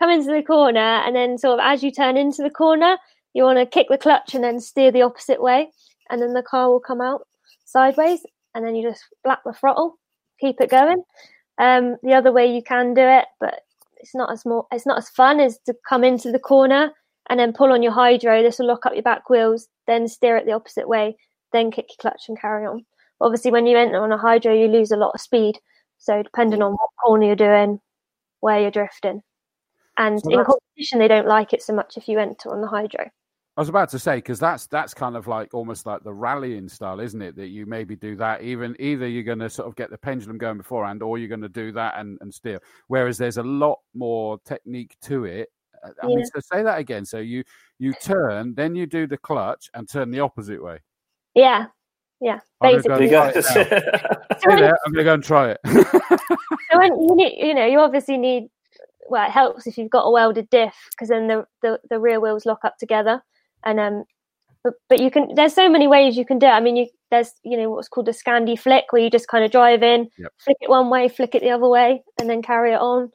Come 0.00 0.10
into 0.10 0.32
the 0.32 0.42
corner, 0.42 0.80
and 0.80 1.14
then 1.14 1.38
sort 1.38 1.60
of 1.60 1.64
as 1.64 1.82
you 1.82 1.92
turn 1.92 2.16
into 2.16 2.42
the 2.42 2.50
corner, 2.50 2.96
you 3.34 3.44
want 3.44 3.58
to 3.58 3.66
kick 3.66 3.86
the 3.88 3.98
clutch 3.98 4.34
and 4.34 4.42
then 4.42 4.58
steer 4.60 4.90
the 4.90 5.02
opposite 5.02 5.42
way, 5.42 5.70
and 6.08 6.20
then 6.20 6.32
the 6.32 6.42
car 6.42 6.70
will 6.70 6.80
come 6.80 7.00
out 7.00 7.26
sideways, 7.64 8.20
and 8.54 8.64
then 8.64 8.74
you 8.74 8.88
just 8.88 9.04
flap 9.22 9.40
the 9.44 9.52
throttle, 9.52 9.98
keep 10.40 10.60
it 10.60 10.70
going. 10.70 11.02
Um, 11.58 11.96
the 12.02 12.14
other 12.14 12.32
way 12.32 12.52
you 12.52 12.62
can 12.62 12.94
do 12.94 13.02
it, 13.02 13.26
but 13.38 13.60
it's 13.98 14.14
not 14.14 14.32
as 14.32 14.44
more, 14.44 14.66
it's 14.72 14.86
not 14.86 14.98
as 14.98 15.10
fun 15.10 15.40
is 15.40 15.58
to 15.66 15.74
come 15.88 16.02
into 16.04 16.32
the 16.32 16.38
corner 16.38 16.90
and 17.30 17.38
then 17.38 17.54
pull 17.54 17.72
on 17.72 17.82
your 17.82 17.92
hydro. 17.92 18.42
This 18.42 18.58
will 18.58 18.66
lock 18.66 18.84
up 18.84 18.92
your 18.92 19.02
back 19.02 19.30
wheels, 19.30 19.68
then 19.86 20.08
steer 20.08 20.36
it 20.36 20.44
the 20.44 20.52
opposite 20.52 20.88
way, 20.88 21.16
then 21.52 21.70
kick 21.70 21.86
your 21.88 21.96
clutch 22.00 22.24
and 22.28 22.38
carry 22.38 22.66
on. 22.66 22.84
Obviously, 23.20 23.52
when 23.52 23.66
you 23.66 23.78
enter 23.78 24.02
on 24.02 24.12
a 24.12 24.18
hydro, 24.18 24.52
you 24.52 24.66
lose 24.66 24.90
a 24.90 24.96
lot 24.96 25.12
of 25.14 25.20
speed. 25.20 25.58
So 25.98 26.22
depending 26.22 26.60
on 26.60 26.72
what 26.72 26.90
corner 27.02 27.26
you're 27.26 27.36
doing, 27.36 27.80
where 28.40 28.60
you're 28.60 28.70
drifting, 28.70 29.22
and 29.96 30.20
So 30.20 30.30
in 30.30 30.44
competition, 30.44 30.98
they 30.98 31.08
don't 31.08 31.28
like 31.28 31.52
it 31.52 31.62
so 31.62 31.74
much 31.74 31.96
if 31.96 32.08
you 32.08 32.18
enter 32.18 32.50
on 32.50 32.62
the 32.62 32.68
hydro. 32.68 33.04
I 33.56 33.60
was 33.60 33.68
about 33.68 33.90
to 33.90 33.98
say 33.98 34.16
because 34.16 34.40
that's 34.40 34.66
that's 34.68 34.94
kind 34.94 35.16
of 35.16 35.26
like 35.26 35.52
almost 35.52 35.84
like 35.84 36.02
the 36.02 36.14
rallying 36.14 36.68
style, 36.68 37.00
isn't 37.00 37.20
it? 37.20 37.36
That 37.36 37.48
you 37.48 37.66
maybe 37.66 37.94
do 37.94 38.16
that. 38.16 38.42
Even 38.42 38.74
either 38.80 39.06
you're 39.06 39.22
going 39.22 39.40
to 39.40 39.50
sort 39.50 39.68
of 39.68 39.76
get 39.76 39.90
the 39.90 39.98
pendulum 39.98 40.38
going 40.38 40.56
beforehand, 40.56 41.02
or 41.02 41.18
you're 41.18 41.28
going 41.28 41.42
to 41.42 41.48
do 41.48 41.70
that 41.72 41.98
and, 41.98 42.16
and 42.22 42.32
steer. 42.32 42.60
Whereas 42.88 43.18
there's 43.18 43.36
a 43.36 43.42
lot 43.42 43.78
more 43.94 44.38
technique 44.46 44.96
to 45.02 45.26
it. 45.26 45.50
Uh, 45.84 45.90
I 46.02 46.06
mean, 46.06 46.18
Yeah. 46.20 46.24
so 46.34 46.40
say 46.40 46.62
that 46.62 46.78
again. 46.78 47.04
So 47.04 47.18
you 47.18 47.44
you 47.78 47.92
turn, 47.94 48.54
then 48.54 48.74
you 48.74 48.86
do 48.86 49.06
the 49.06 49.18
clutch 49.18 49.70
and 49.74 49.88
turn 49.88 50.10
the 50.10 50.20
opposite 50.20 50.62
way. 50.62 50.78
Yeah, 51.34 51.66
yeah, 52.20 52.40
I'm 52.60 52.82
gonna 52.82 52.98
basically. 52.98 53.08
go- 53.08 53.30
There 53.32 53.42
you 53.64 53.70
Right 53.70 53.70
go. 53.70 54.08
now. 54.30 54.38
So 54.40 54.48
when- 54.48 54.58
Say 54.58 54.66
I'm 54.86 54.92
going 54.92 54.94
to 54.96 55.04
go 55.04 55.14
and 55.14 55.24
try 55.24 55.50
it. 55.50 55.60
So 56.72 56.78
when 56.78 56.92
you 57.00 57.16
need, 57.16 57.46
you 57.46 57.54
know, 57.54 57.66
you 57.66 57.78
obviously 57.80 58.16
need. 58.18 58.48
Well, 59.08 59.24
it 59.26 59.30
helps 59.32 59.66
if 59.66 59.76
you've 59.76 59.90
got 59.90 60.02
a 60.04 60.10
welded 60.10 60.48
diff 60.50 60.74
because 60.92 61.08
then 61.08 61.26
the, 61.26 61.44
the 61.62 61.80
the 61.90 61.98
rear 61.98 62.20
wheels 62.20 62.46
lock 62.46 62.60
up 62.64 62.76
together, 62.78 63.20
and 63.64 63.80
um, 63.80 64.04
but 64.62 64.74
but 64.88 65.00
you 65.00 65.10
can. 65.10 65.34
There's 65.34 65.52
so 65.54 65.68
many 65.68 65.88
ways 65.88 66.16
you 66.16 66.24
can 66.24 66.38
do 66.38 66.46
it. 66.46 66.50
I 66.50 66.60
mean, 66.60 66.76
you 66.76 66.86
there's 67.10 67.32
you 67.42 67.56
know 67.56 67.70
what's 67.70 67.88
called 67.88 68.08
a 68.08 68.12
Scandi 68.12 68.56
flick 68.58 68.84
where 68.90 69.02
you 69.02 69.10
just 69.10 69.26
kind 69.26 69.44
of 69.44 69.50
drive 69.50 69.82
in, 69.82 70.08
Yep. 70.18 70.32
flick 70.38 70.56
it 70.60 70.70
one 70.70 70.90
way, 70.90 71.08
flick 71.08 71.34
it 71.34 71.42
the 71.42 71.50
other 71.50 71.66
way, 71.68 72.02
and 72.20 72.30
then 72.30 72.40
carry 72.42 72.72
it 72.72 72.80
on. 72.80 73.10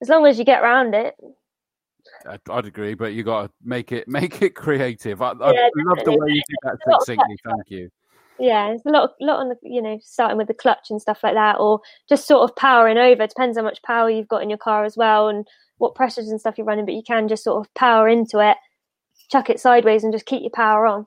As 0.00 0.08
long 0.08 0.26
as 0.26 0.38
you 0.38 0.44
get 0.44 0.62
around 0.62 0.94
it, 0.94 1.14
I'd, 2.26 2.40
I'd 2.50 2.66
agree, 2.66 2.94
but 2.94 3.12
you 3.12 3.22
got 3.22 3.42
to 3.42 3.50
make 3.62 3.92
it 3.92 4.08
make 4.08 4.42
it 4.42 4.54
creative. 4.54 5.22
I, 5.22 5.28
I 5.28 5.32
love 5.32 6.04
the 6.04 6.16
way 6.18 6.32
you 6.32 6.42
do 6.48 6.56
that 6.62 6.74
of 6.74 6.80
succinctly. 7.00 7.36
Thank 7.44 7.70
you. 7.70 7.90
yeah, 8.38 8.70
it's 8.70 8.86
a 8.86 8.90
lot, 8.90 9.14
lot 9.20 9.40
on 9.40 9.48
the 9.48 9.56
you 9.62 9.82
know 9.82 9.98
starting 10.02 10.36
with 10.36 10.48
the 10.48 10.54
clutch 10.54 10.90
and 10.90 11.00
stuff 11.00 11.20
like 11.22 11.34
that, 11.34 11.56
or 11.58 11.80
just 12.08 12.26
sort 12.26 12.48
of 12.48 12.56
powering 12.56 12.98
over. 12.98 13.22
It 13.22 13.30
depends 13.30 13.56
how 13.56 13.64
much 13.64 13.82
power 13.82 14.10
you've 14.10 14.28
got 14.28 14.42
in 14.42 14.50
your 14.50 14.58
car 14.58 14.84
as 14.84 14.96
well, 14.96 15.28
and 15.28 15.46
what 15.78 15.94
pressures 15.94 16.28
and 16.28 16.40
stuff 16.40 16.56
you're 16.58 16.66
running. 16.66 16.86
But 16.86 16.94
you 16.94 17.02
can 17.02 17.28
just 17.28 17.44
sort 17.44 17.64
of 17.64 17.72
power 17.74 18.08
into 18.08 18.38
it, 18.38 18.56
chuck 19.30 19.50
it 19.50 19.60
sideways, 19.60 20.04
and 20.04 20.12
just 20.12 20.26
keep 20.26 20.42
your 20.42 20.50
power 20.50 20.86
on, 20.86 21.06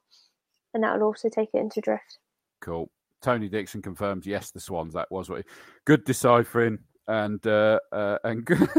and 0.73 0.83
that 0.83 0.95
will 0.95 1.07
also 1.07 1.29
take 1.29 1.49
it 1.53 1.59
into 1.59 1.81
drift. 1.81 2.19
Cool. 2.61 2.89
Tony 3.21 3.47
Dixon 3.47 3.83
confirms 3.83 4.25
yes, 4.25 4.49
the 4.49 4.59
Swans. 4.59 4.95
That 4.95 5.11
was 5.11 5.29
what. 5.29 5.39
He, 5.39 5.43
good 5.85 6.05
deciphering 6.05 6.79
and 7.07 7.45
uh, 7.45 7.79
uh, 7.91 8.17
and. 8.23 8.47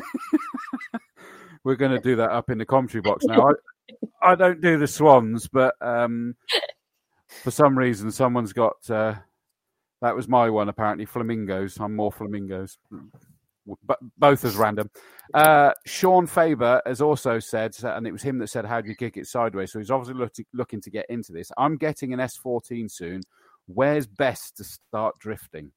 We're 1.65 1.77
going 1.77 1.93
to 1.93 2.01
do 2.01 2.17
that 2.17 2.31
up 2.31 2.51
in 2.51 2.59
the 2.59 2.67
commentary 2.67 3.03
box 3.03 3.25
now. 3.29 3.51
I, 4.23 4.33
I 4.33 4.35
don't 4.35 4.61
do 4.61 4.79
the 4.79 4.87
Swans, 4.87 5.49
but 5.49 5.75
um, 5.81 6.35
for 7.29 7.51
some 7.51 7.79
reason, 7.79 8.11
someone's 8.11 8.53
got. 8.53 8.89
Uh, 8.89 9.15
that 10.01 10.17
was 10.17 10.29
my 10.29 10.51
one. 10.51 10.69
Apparently, 10.69 11.05
flamingos. 11.05 11.79
I'm 11.79 11.95
more 11.95 12.11
flamingos. 12.11 12.79
But 13.85 13.99
both 14.19 14.45
as 14.45 14.57
random. 14.57 14.91
Uh, 15.33 15.71
Sean 15.87 16.27
Faber 16.27 16.83
has 16.85 17.01
also 17.01 17.39
said, 17.39 17.77
and 17.85 18.09
it 18.09 18.13
was 18.13 18.23
him 18.23 18.39
that 18.39 18.49
said, 18.49 18.65
"How 18.65 18.81
do 18.81 18.89
you 18.89 18.97
kick 18.97 19.17
it 19.17 19.29
sideways?" 19.29 19.71
So 19.71 19.79
he's 19.79 19.91
obviously 19.93 20.19
look, 20.21 20.33
looking 20.53 20.81
to 20.81 20.91
get 20.91 21.07
into 21.09 21.33
this. 21.33 21.53
I'm 21.57 21.77
getting 21.77 22.13
an 22.13 22.19
S14 22.19 22.91
soon. 22.91 23.21
Where's 23.67 24.09
best 24.09 24.57
to 24.57 24.65
start 24.65 25.17
drifting? 25.21 25.71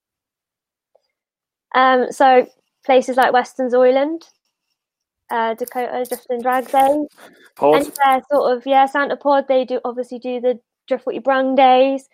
Um, 1.76 2.11
so 2.11 2.47
places 2.85 3.18
like 3.18 3.34
Westonzoyland, 3.34 4.23
uh, 5.30 5.53
Dakota 5.56 6.06
Drift 6.07 6.27
and 6.30 6.41
Drag 6.41 6.72
Days, 6.72 7.07
Pod. 7.56 7.76
and 7.76 7.99
uh, 8.06 8.22
sort 8.31 8.57
of 8.57 8.65
yeah, 8.65 8.85
Santa 8.85 9.18
Pod. 9.18 9.47
They 9.47 9.65
do 9.65 9.80
obviously 9.84 10.18
do 10.18 10.39
the 10.39 10.60
Drift 10.88 11.06
What 11.06 11.15
You 11.15 11.22
Brung 11.22 11.53
days. 11.56 12.07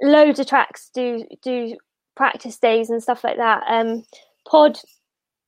Loads 0.00 0.38
of 0.38 0.46
tracks 0.46 0.90
do 0.94 1.24
do 1.42 1.76
practice 2.16 2.56
days 2.56 2.88
and 2.88 3.02
stuff 3.02 3.24
like 3.24 3.36
that. 3.36 3.64
Um, 3.68 4.04
Pod, 4.48 4.78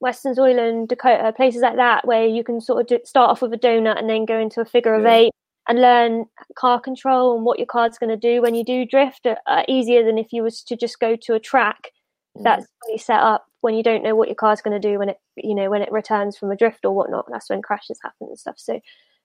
Westonzoyland, 0.02 0.88
Dakota, 0.88 1.32
places 1.32 1.62
like 1.62 1.76
that 1.76 2.06
where 2.06 2.26
you 2.26 2.42
can 2.42 2.60
sort 2.60 2.80
of 2.80 2.86
do, 2.88 2.98
start 3.04 3.30
off 3.30 3.42
with 3.42 3.52
a 3.52 3.58
donut 3.58 3.98
and 3.98 4.10
then 4.10 4.24
go 4.24 4.38
into 4.38 4.60
a 4.60 4.64
figure 4.64 4.94
of 4.94 5.06
eight 5.06 5.32
and 5.68 5.80
learn 5.80 6.24
car 6.56 6.80
control 6.80 7.36
and 7.36 7.44
what 7.44 7.58
your 7.58 7.66
car's 7.66 7.98
going 7.98 8.10
to 8.10 8.16
do 8.16 8.42
when 8.42 8.54
you 8.54 8.64
do 8.64 8.84
drift. 8.84 9.24
Uh, 9.24 9.36
uh, 9.46 9.62
easier 9.68 10.04
than 10.04 10.18
if 10.18 10.32
you 10.32 10.42
was 10.42 10.62
to 10.64 10.76
just 10.76 10.98
go 10.98 11.14
to 11.14 11.34
a 11.34 11.40
track 11.40 11.92
that's 12.36 12.66
fully 12.84 12.98
set 12.98 13.20
up 13.20 13.46
when 13.60 13.74
you 13.74 13.82
don't 13.82 14.02
know 14.02 14.14
what 14.14 14.28
your 14.28 14.34
car's 14.34 14.60
going 14.60 14.80
to 14.80 14.88
do 14.88 14.98
when 14.98 15.08
it 15.08 15.18
you 15.36 15.54
know 15.54 15.68
when 15.68 15.82
it 15.82 15.92
returns 15.92 16.36
from 16.36 16.50
a 16.50 16.56
drift 16.56 16.84
or 16.84 16.94
whatnot 16.94 17.26
that's 17.30 17.50
when 17.50 17.62
crashes 17.62 17.98
happen 18.02 18.28
and 18.28 18.38
stuff 18.38 18.58
so 18.58 18.80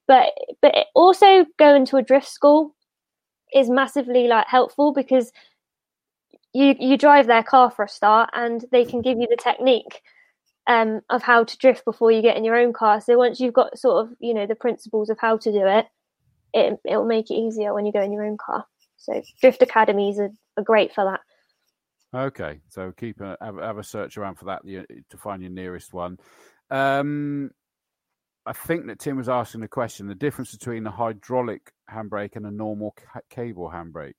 but 0.07 0.29
but 0.61 0.73
also 0.95 1.45
going 1.57 1.85
to 1.85 1.97
a 1.97 2.01
drift 2.01 2.27
school 2.27 2.75
is 3.53 3.69
massively 3.69 4.27
like 4.27 4.47
helpful 4.47 4.91
because 4.91 5.31
you 6.53 6.75
you 6.79 6.97
drive 6.97 7.27
their 7.27 7.43
car 7.43 7.69
for 7.69 7.85
a 7.85 7.89
start 7.89 8.29
and 8.33 8.65
they 8.71 8.85
can 8.85 9.01
give 9.01 9.19
you 9.19 9.27
the 9.29 9.37
technique 9.37 10.01
um, 10.67 11.01
of 11.11 11.21
how 11.21 11.43
to 11.43 11.57
drift 11.59 11.85
before 11.85 12.11
you 12.11 12.23
get 12.23 12.37
in 12.37 12.43
your 12.43 12.55
own 12.55 12.73
car 12.73 12.99
so 12.99 13.17
once 13.17 13.39
you've 13.39 13.53
got 13.53 13.77
sort 13.77 14.03
of 14.03 14.13
you 14.19 14.33
know 14.33 14.47
the 14.47 14.55
principles 14.55 15.09
of 15.09 15.19
how 15.19 15.37
to 15.37 15.51
do 15.51 15.65
it 15.67 15.85
it 16.53 16.79
it'll 16.85 17.05
make 17.05 17.29
it 17.29 17.35
easier 17.35 17.73
when 17.73 17.85
you 17.85 17.93
go 17.93 18.01
in 18.01 18.11
your 18.11 18.25
own 18.25 18.37
car 18.37 18.65
so 18.97 19.21
drift 19.41 19.61
academies 19.61 20.17
are, 20.17 20.31
are 20.57 20.63
great 20.63 20.93
for 20.93 21.03
that 21.03 21.19
Okay, 22.15 22.61
so 22.69 22.93
keep 22.97 23.19
a 23.19 23.37
have, 23.41 23.57
have 23.57 23.77
a 23.77 23.83
search 23.83 24.17
around 24.17 24.35
for 24.35 24.45
that 24.45 24.61
to 24.65 25.17
find 25.17 25.41
your 25.41 25.51
nearest 25.51 25.93
one. 25.93 26.17
Um, 26.71 27.51
I 28.45 28.53
think 28.53 28.87
that 28.87 28.99
Tim 28.99 29.17
was 29.17 29.27
asking 29.27 29.61
the 29.61 29.67
question: 29.67 30.07
the 30.07 30.15
difference 30.15 30.55
between 30.55 30.87
a 30.87 30.91
hydraulic 30.91 31.73
handbrake 31.91 32.37
and 32.37 32.45
a 32.45 32.51
normal 32.51 32.95
ca- 32.95 33.19
cable 33.29 33.69
handbrake. 33.69 34.13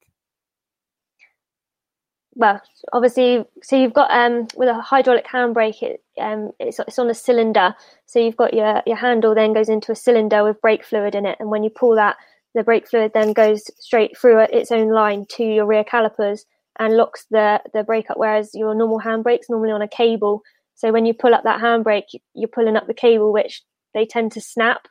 well, 2.37 2.61
obviously, 2.93 3.47
so 3.63 3.77
you've 3.77 3.95
got 3.95 4.11
um 4.11 4.47
with 4.55 4.69
a 4.69 4.75
hydraulic 4.75 5.27
handbrake, 5.27 5.83
it 5.83 6.05
um 6.21 6.51
it's 6.61 6.79
it's 6.79 6.99
on 6.99 7.09
a 7.09 7.15
cylinder. 7.15 7.75
So 8.05 8.19
you've 8.19 8.37
got 8.37 8.53
your 8.53 8.83
your 8.87 8.97
handle 8.97 9.35
then 9.35 9.55
goes 9.55 9.71
into 9.71 9.93
a 9.93 9.97
cylinder 9.97 10.45
with 10.45 10.61
brake 10.61 10.85
fluid 10.85 11.15
in 11.15 11.25
it, 11.25 11.39
and 11.41 11.51
when 11.51 11.65
you 11.65 11.71
pull 11.71 11.97
that, 11.97 12.17
the 12.55 12.63
brake 12.63 12.89
fluid 12.89 13.13
then 13.15 13.33
goes 13.33 13.71
straight 13.83 14.19
through 14.19 14.41
its 14.41 14.71
own 14.71 14.91
line 14.91 15.25
to 15.31 15.45
your 15.45 15.65
rear 15.65 15.83
calipers 15.83 16.45
and 16.79 16.97
locks 16.97 17.27
the 17.31 17.61
the 17.73 17.83
brake 17.85 18.11
up. 18.11 18.19
Whereas 18.19 18.51
your 18.55 18.75
normal 18.75 19.01
handbrake's 19.01 19.49
normally 19.51 19.73
on 19.73 19.83
a 19.83 19.89
cable. 19.89 20.43
So 20.75 20.93
when 20.93 21.07
you 21.07 21.15
pull 21.15 21.35
up 21.35 21.45
that 21.45 21.61
handbrake, 21.61 22.13
you- 22.13 22.21
you're 22.35 22.49
pulling 22.49 22.77
up 22.77 22.87
the 22.87 22.95
cable, 22.95 23.33
which 23.33 23.63
they 23.95 24.05
tend 24.05 24.33
to 24.33 24.41
snap 24.41 24.89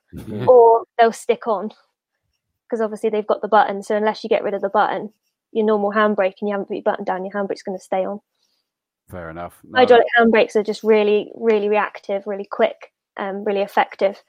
or 0.50 0.86
they'll 0.98 1.12
stick 1.12 1.48
on 1.48 1.70
because 2.66 2.82
obviously 2.82 3.10
they've 3.12 3.28
got 3.28 3.42
the 3.42 3.48
button. 3.48 3.84
So 3.84 3.96
unless 3.96 4.24
you 4.24 4.30
get 4.30 4.44
rid 4.44 4.56
of 4.56 4.62
the 4.62 4.70
button, 4.70 5.14
your 5.52 5.66
normal 5.66 5.92
handbrake 5.92 6.36
and 6.42 6.50
you 6.50 6.54
haven't 6.54 6.66
put 6.68 6.74
your 6.78 6.84
button 6.84 7.06
down, 7.06 7.24
your 7.24 7.34
handbrake's 7.34 7.62
going 7.64 7.78
to 7.78 7.84
stay 7.84 8.04
on. 8.04 8.20
Fair 9.12 9.30
enough. 9.30 9.60
No, 9.64 9.78
Hydraulic 9.80 10.08
handbrakes 10.18 10.56
are 10.56 10.64
just 10.64 10.84
really, 10.84 11.32
really 11.36 11.70
reactive, 11.70 12.26
really 12.26 12.46
quick, 12.50 12.92
um, 13.18 13.44
really 13.44 13.62
effective 13.62 14.24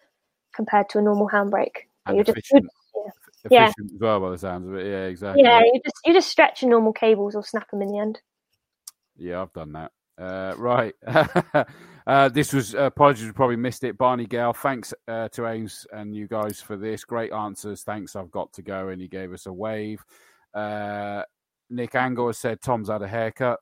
compared 0.54 0.90
to 0.90 0.98
a 0.98 1.02
normal 1.02 1.28
handbrake. 1.30 1.88
and 2.04 2.16
You're 2.16 2.24
just 2.24 2.36
efficient, 3.50 3.90
yeah. 3.90 3.94
as 3.94 4.00
well 4.00 4.20
by 4.20 4.30
the 4.30 4.38
sounds 4.38 4.68
of 4.68 4.74
it. 4.74 4.86
Yeah, 4.86 5.04
exactly. 5.06 5.42
yeah, 5.42 5.60
you 5.60 5.80
just 5.84 6.00
you 6.04 6.12
just 6.12 6.28
stretch 6.28 6.62
your 6.62 6.70
normal 6.70 6.92
cables 6.92 7.34
or 7.34 7.42
snap 7.42 7.70
them 7.70 7.82
in 7.82 7.88
the 7.88 7.98
end. 7.98 8.20
Yeah, 9.16 9.42
I've 9.42 9.52
done 9.52 9.72
that. 9.72 9.92
Uh, 10.18 10.54
right. 10.56 10.94
uh, 12.06 12.28
this 12.30 12.52
was 12.52 12.74
uh, 12.74 12.82
apologies, 12.82 13.26
we 13.26 13.32
probably 13.32 13.56
missed 13.56 13.84
it. 13.84 13.98
Barney 13.98 14.26
Gale, 14.26 14.52
thanks 14.52 14.94
uh, 15.08 15.28
to 15.30 15.46
Ames 15.46 15.86
and 15.92 16.14
you 16.14 16.26
guys 16.26 16.60
for 16.60 16.76
this. 16.76 17.04
Great 17.04 17.32
answers. 17.32 17.82
Thanks. 17.82 18.16
I've 18.16 18.30
got 18.30 18.52
to 18.54 18.62
go. 18.62 18.88
And 18.88 19.00
he 19.00 19.08
gave 19.08 19.32
us 19.32 19.46
a 19.46 19.52
wave. 19.52 20.02
Uh, 20.54 21.22
Nick 21.68 21.94
Angle 21.94 22.28
has 22.28 22.38
said 22.38 22.60
Tom's 22.60 22.88
had 22.88 23.02
a 23.02 23.08
haircut. 23.08 23.60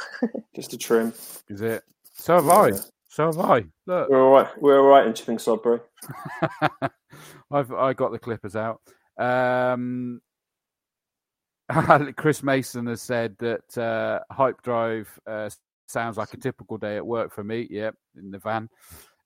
Just 0.54 0.72
a 0.72 0.78
trim. 0.78 1.12
Is 1.48 1.60
it? 1.60 1.82
So 2.14 2.34
have 2.34 2.48
I. 2.48 2.72
So 3.08 3.26
have 3.26 3.38
I. 3.38 3.64
Look, 3.86 4.08
We're 4.08 4.22
all 4.22 4.32
right. 4.32 4.48
We're 4.60 4.80
all 4.80 4.88
right 4.88 5.06
in 5.06 5.14
Chipping 5.14 5.36
Sodbury. 5.36 5.80
I've 7.50 7.70
I 7.72 7.92
got 7.92 8.10
the 8.10 8.18
clippers 8.18 8.56
out. 8.56 8.80
Um, 9.18 10.20
Chris 12.16 12.42
Mason 12.42 12.86
has 12.86 13.02
said 13.02 13.36
that 13.38 13.78
uh, 13.78 14.20
Hype 14.32 14.62
Drive 14.62 15.08
uh, 15.26 15.50
sounds 15.86 16.16
like 16.16 16.34
a 16.34 16.38
typical 16.38 16.78
day 16.78 16.96
at 16.96 17.06
work 17.06 17.32
for 17.32 17.44
me. 17.44 17.66
Yep, 17.70 17.94
in 18.16 18.30
the 18.30 18.38
van. 18.38 18.68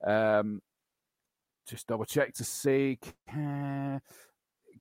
Um, 0.07 0.61
just 1.69 1.87
double 1.87 2.05
check 2.05 2.35
to 2.35 2.45
see. 2.45 2.99
Can, 3.29 4.01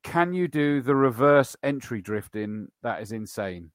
can 0.02 0.32
you 0.32 0.48
do 0.48 0.80
the 0.80 0.94
reverse 0.94 1.56
entry 1.62 2.00
drifting? 2.00 2.68
That 2.82 3.02
is 3.02 3.12
insane. 3.12 3.70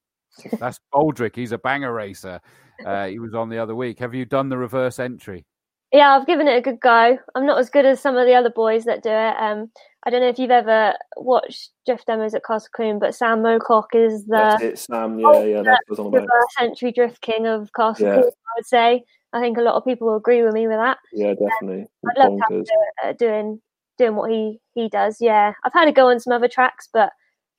That's 0.59 0.79
Baldrick. 0.93 1.35
He's 1.35 1.51
a 1.51 1.57
banger 1.57 1.93
racer. 1.93 2.39
Uh, 2.85 3.07
he 3.07 3.19
was 3.19 3.35
on 3.35 3.49
the 3.49 3.59
other 3.59 3.75
week. 3.75 3.99
Have 3.99 4.13
you 4.13 4.25
done 4.25 4.49
the 4.49 4.57
reverse 4.57 4.99
entry? 4.99 5.45
Yeah, 5.91 6.15
I've 6.15 6.27
given 6.27 6.47
it 6.47 6.57
a 6.57 6.61
good 6.61 6.79
go. 6.79 7.17
I'm 7.35 7.45
not 7.45 7.59
as 7.59 7.69
good 7.69 7.85
as 7.85 7.99
some 7.99 8.15
of 8.15 8.25
the 8.25 8.33
other 8.33 8.49
boys 8.49 8.85
that 8.85 9.03
do 9.03 9.09
it. 9.09 9.35
Um, 9.37 9.69
I 10.05 10.09
don't 10.09 10.21
know 10.21 10.29
if 10.29 10.39
you've 10.39 10.49
ever 10.49 10.93
watched 11.17 11.71
drift 11.85 12.07
demos 12.07 12.33
at 12.33 12.45
Castle 12.45 12.69
Combe, 12.75 12.97
but 12.97 13.13
Sam 13.13 13.39
Mocock 13.39 13.87
is 13.93 14.25
the 14.25 14.57
it, 14.61 14.79
Sam. 14.79 15.19
Yeah, 15.19 15.43
yeah, 15.43 15.61
I 15.67 15.77
was 15.89 15.99
on 15.99 16.07
about. 16.07 16.27
entry 16.59 16.91
drift 16.91 17.21
king 17.21 17.45
of 17.45 17.71
Castle 17.73 18.07
Yeah. 18.07 18.13
I 18.19 18.23
would 18.23 18.65
say. 18.65 19.03
I 19.33 19.39
think 19.39 19.57
a 19.57 19.61
lot 19.61 19.75
of 19.75 19.85
people 19.85 20.07
will 20.07 20.17
agree 20.17 20.43
with 20.43 20.53
me 20.53 20.67
with 20.67 20.77
that. 20.77 20.97
Yeah, 21.13 21.33
definitely. 21.33 21.87
I'd 22.09 22.17
love 22.17 22.37
to 22.37 22.43
have 22.55 22.63
to, 22.65 22.75
uh, 23.03 23.13
doing 23.13 23.61
doing 23.97 24.15
what 24.15 24.31
he 24.31 24.59
he 24.73 24.89
does. 24.89 25.17
Yeah, 25.19 25.53
I've 25.63 25.73
had 25.73 25.87
a 25.87 25.91
go 25.91 26.07
on 26.07 26.19
some 26.19 26.33
other 26.33 26.47
tracks, 26.47 26.87
but 26.91 27.11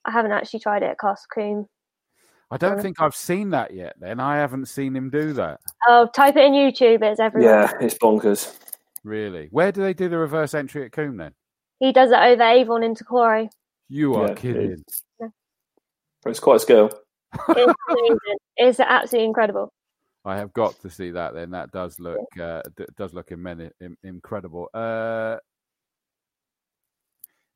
I 0.05 0.11
haven't 0.11 0.31
actually 0.33 0.59
tried 0.59 0.83
it 0.83 0.89
at 0.89 0.99
Castle 0.99 1.25
Combe. 1.33 1.65
I 2.51 2.57
don't 2.57 2.79
think 2.81 3.01
I've 3.01 3.15
seen 3.15 3.49
that 3.51 3.73
yet. 3.73 3.95
Then 3.99 4.19
I 4.19 4.37
haven't 4.37 4.67
seen 4.67 4.95
him 4.95 5.09
do 5.09 5.33
that. 5.33 5.59
Oh, 5.87 6.07
type 6.13 6.35
it 6.35 6.43
in 6.45 6.53
YouTube. 6.53 7.01
It's 7.01 7.19
everywhere. 7.19 7.61
Yeah, 7.63 7.71
it's 7.81 7.95
bonkers. 7.95 8.55
Really? 9.03 9.47
Where 9.51 9.71
do 9.71 9.81
they 9.81 9.93
do 9.93 10.07
the 10.07 10.17
reverse 10.17 10.53
entry 10.53 10.85
at 10.85 10.91
Combe 10.91 11.17
then? 11.17 11.33
He 11.79 11.91
does 11.91 12.11
it 12.11 12.17
over 12.19 12.43
Avon 12.43 12.83
into 12.83 13.03
Quarry. 13.03 13.49
You 13.89 14.13
are 14.15 14.29
Yeah, 14.29 14.33
kidding. 14.35 14.83
But 15.19 16.29
it's 16.29 16.39
quite 16.39 16.57
a 16.57 16.59
skill. 16.59 16.89
It's. 17.49 17.73
It's 18.55 18.79
absolutely 18.79 19.25
incredible. 19.27 19.73
I 20.23 20.37
have 20.37 20.53
got 20.53 20.79
to 20.81 20.89
see 20.89 21.11
that. 21.11 21.33
Then 21.33 21.51
that 21.51 21.71
does 21.71 21.99
look 21.99 22.19
uh, 22.39 22.61
d- 22.77 22.85
does 22.95 23.13
look 23.13 23.29
imen- 23.29 23.71
im- 23.81 23.97
incredible. 24.03 24.69
Uh, 24.73 25.37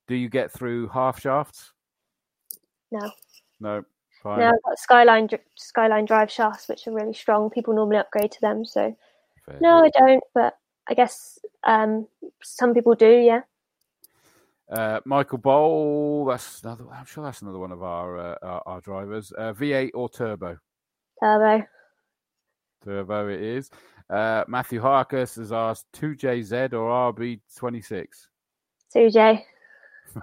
do 0.07 0.15
you 0.15 0.27
get 0.27 0.51
through 0.51 0.87
half 0.89 1.21
shafts? 1.21 1.71
No. 2.91 3.11
No. 3.59 3.83
Fine. 4.27 4.39
Now 4.39 4.49
I've 4.49 4.63
got 4.63 4.79
Skyline 4.79 5.29
Skyline 5.55 6.05
Drive 6.05 6.29
shafts, 6.29 6.67
which 6.67 6.85
are 6.87 6.91
really 6.91 7.13
strong. 7.13 7.49
People 7.49 7.73
normally 7.73 7.97
upgrade 7.97 8.31
to 8.33 8.41
them, 8.41 8.65
so 8.65 8.93
Fair 9.45 9.57
no, 9.61 9.85
I 9.85 9.89
don't. 9.97 10.23
But 10.33 10.57
I 10.89 10.93
guess 10.93 11.39
um, 11.65 12.07
some 12.43 12.73
people 12.73 12.93
do. 12.93 13.09
Yeah. 13.09 13.41
Uh, 14.69 14.99
Michael 15.05 15.37
Bowl. 15.37 16.25
That's 16.25 16.61
another. 16.61 16.83
I'm 16.91 17.05
sure 17.05 17.23
that's 17.23 17.41
another 17.41 17.59
one 17.59 17.71
of 17.71 17.83
our 17.83 18.17
uh, 18.17 18.35
our, 18.41 18.63
our 18.65 18.81
drivers. 18.81 19.31
Uh, 19.37 19.53
V8 19.53 19.91
or 19.93 20.09
turbo? 20.09 20.57
Turbo. 21.23 21.65
Turbo 22.83 23.29
it 23.29 23.41
is. 23.41 23.69
Uh, 24.09 24.43
Matthew 24.49 24.81
Harkus 24.81 25.37
has 25.37 25.53
asked 25.53 25.85
2JZ 25.93 26.73
or 26.73 27.13
RB26. 27.13 28.07
Suje. 28.93 29.43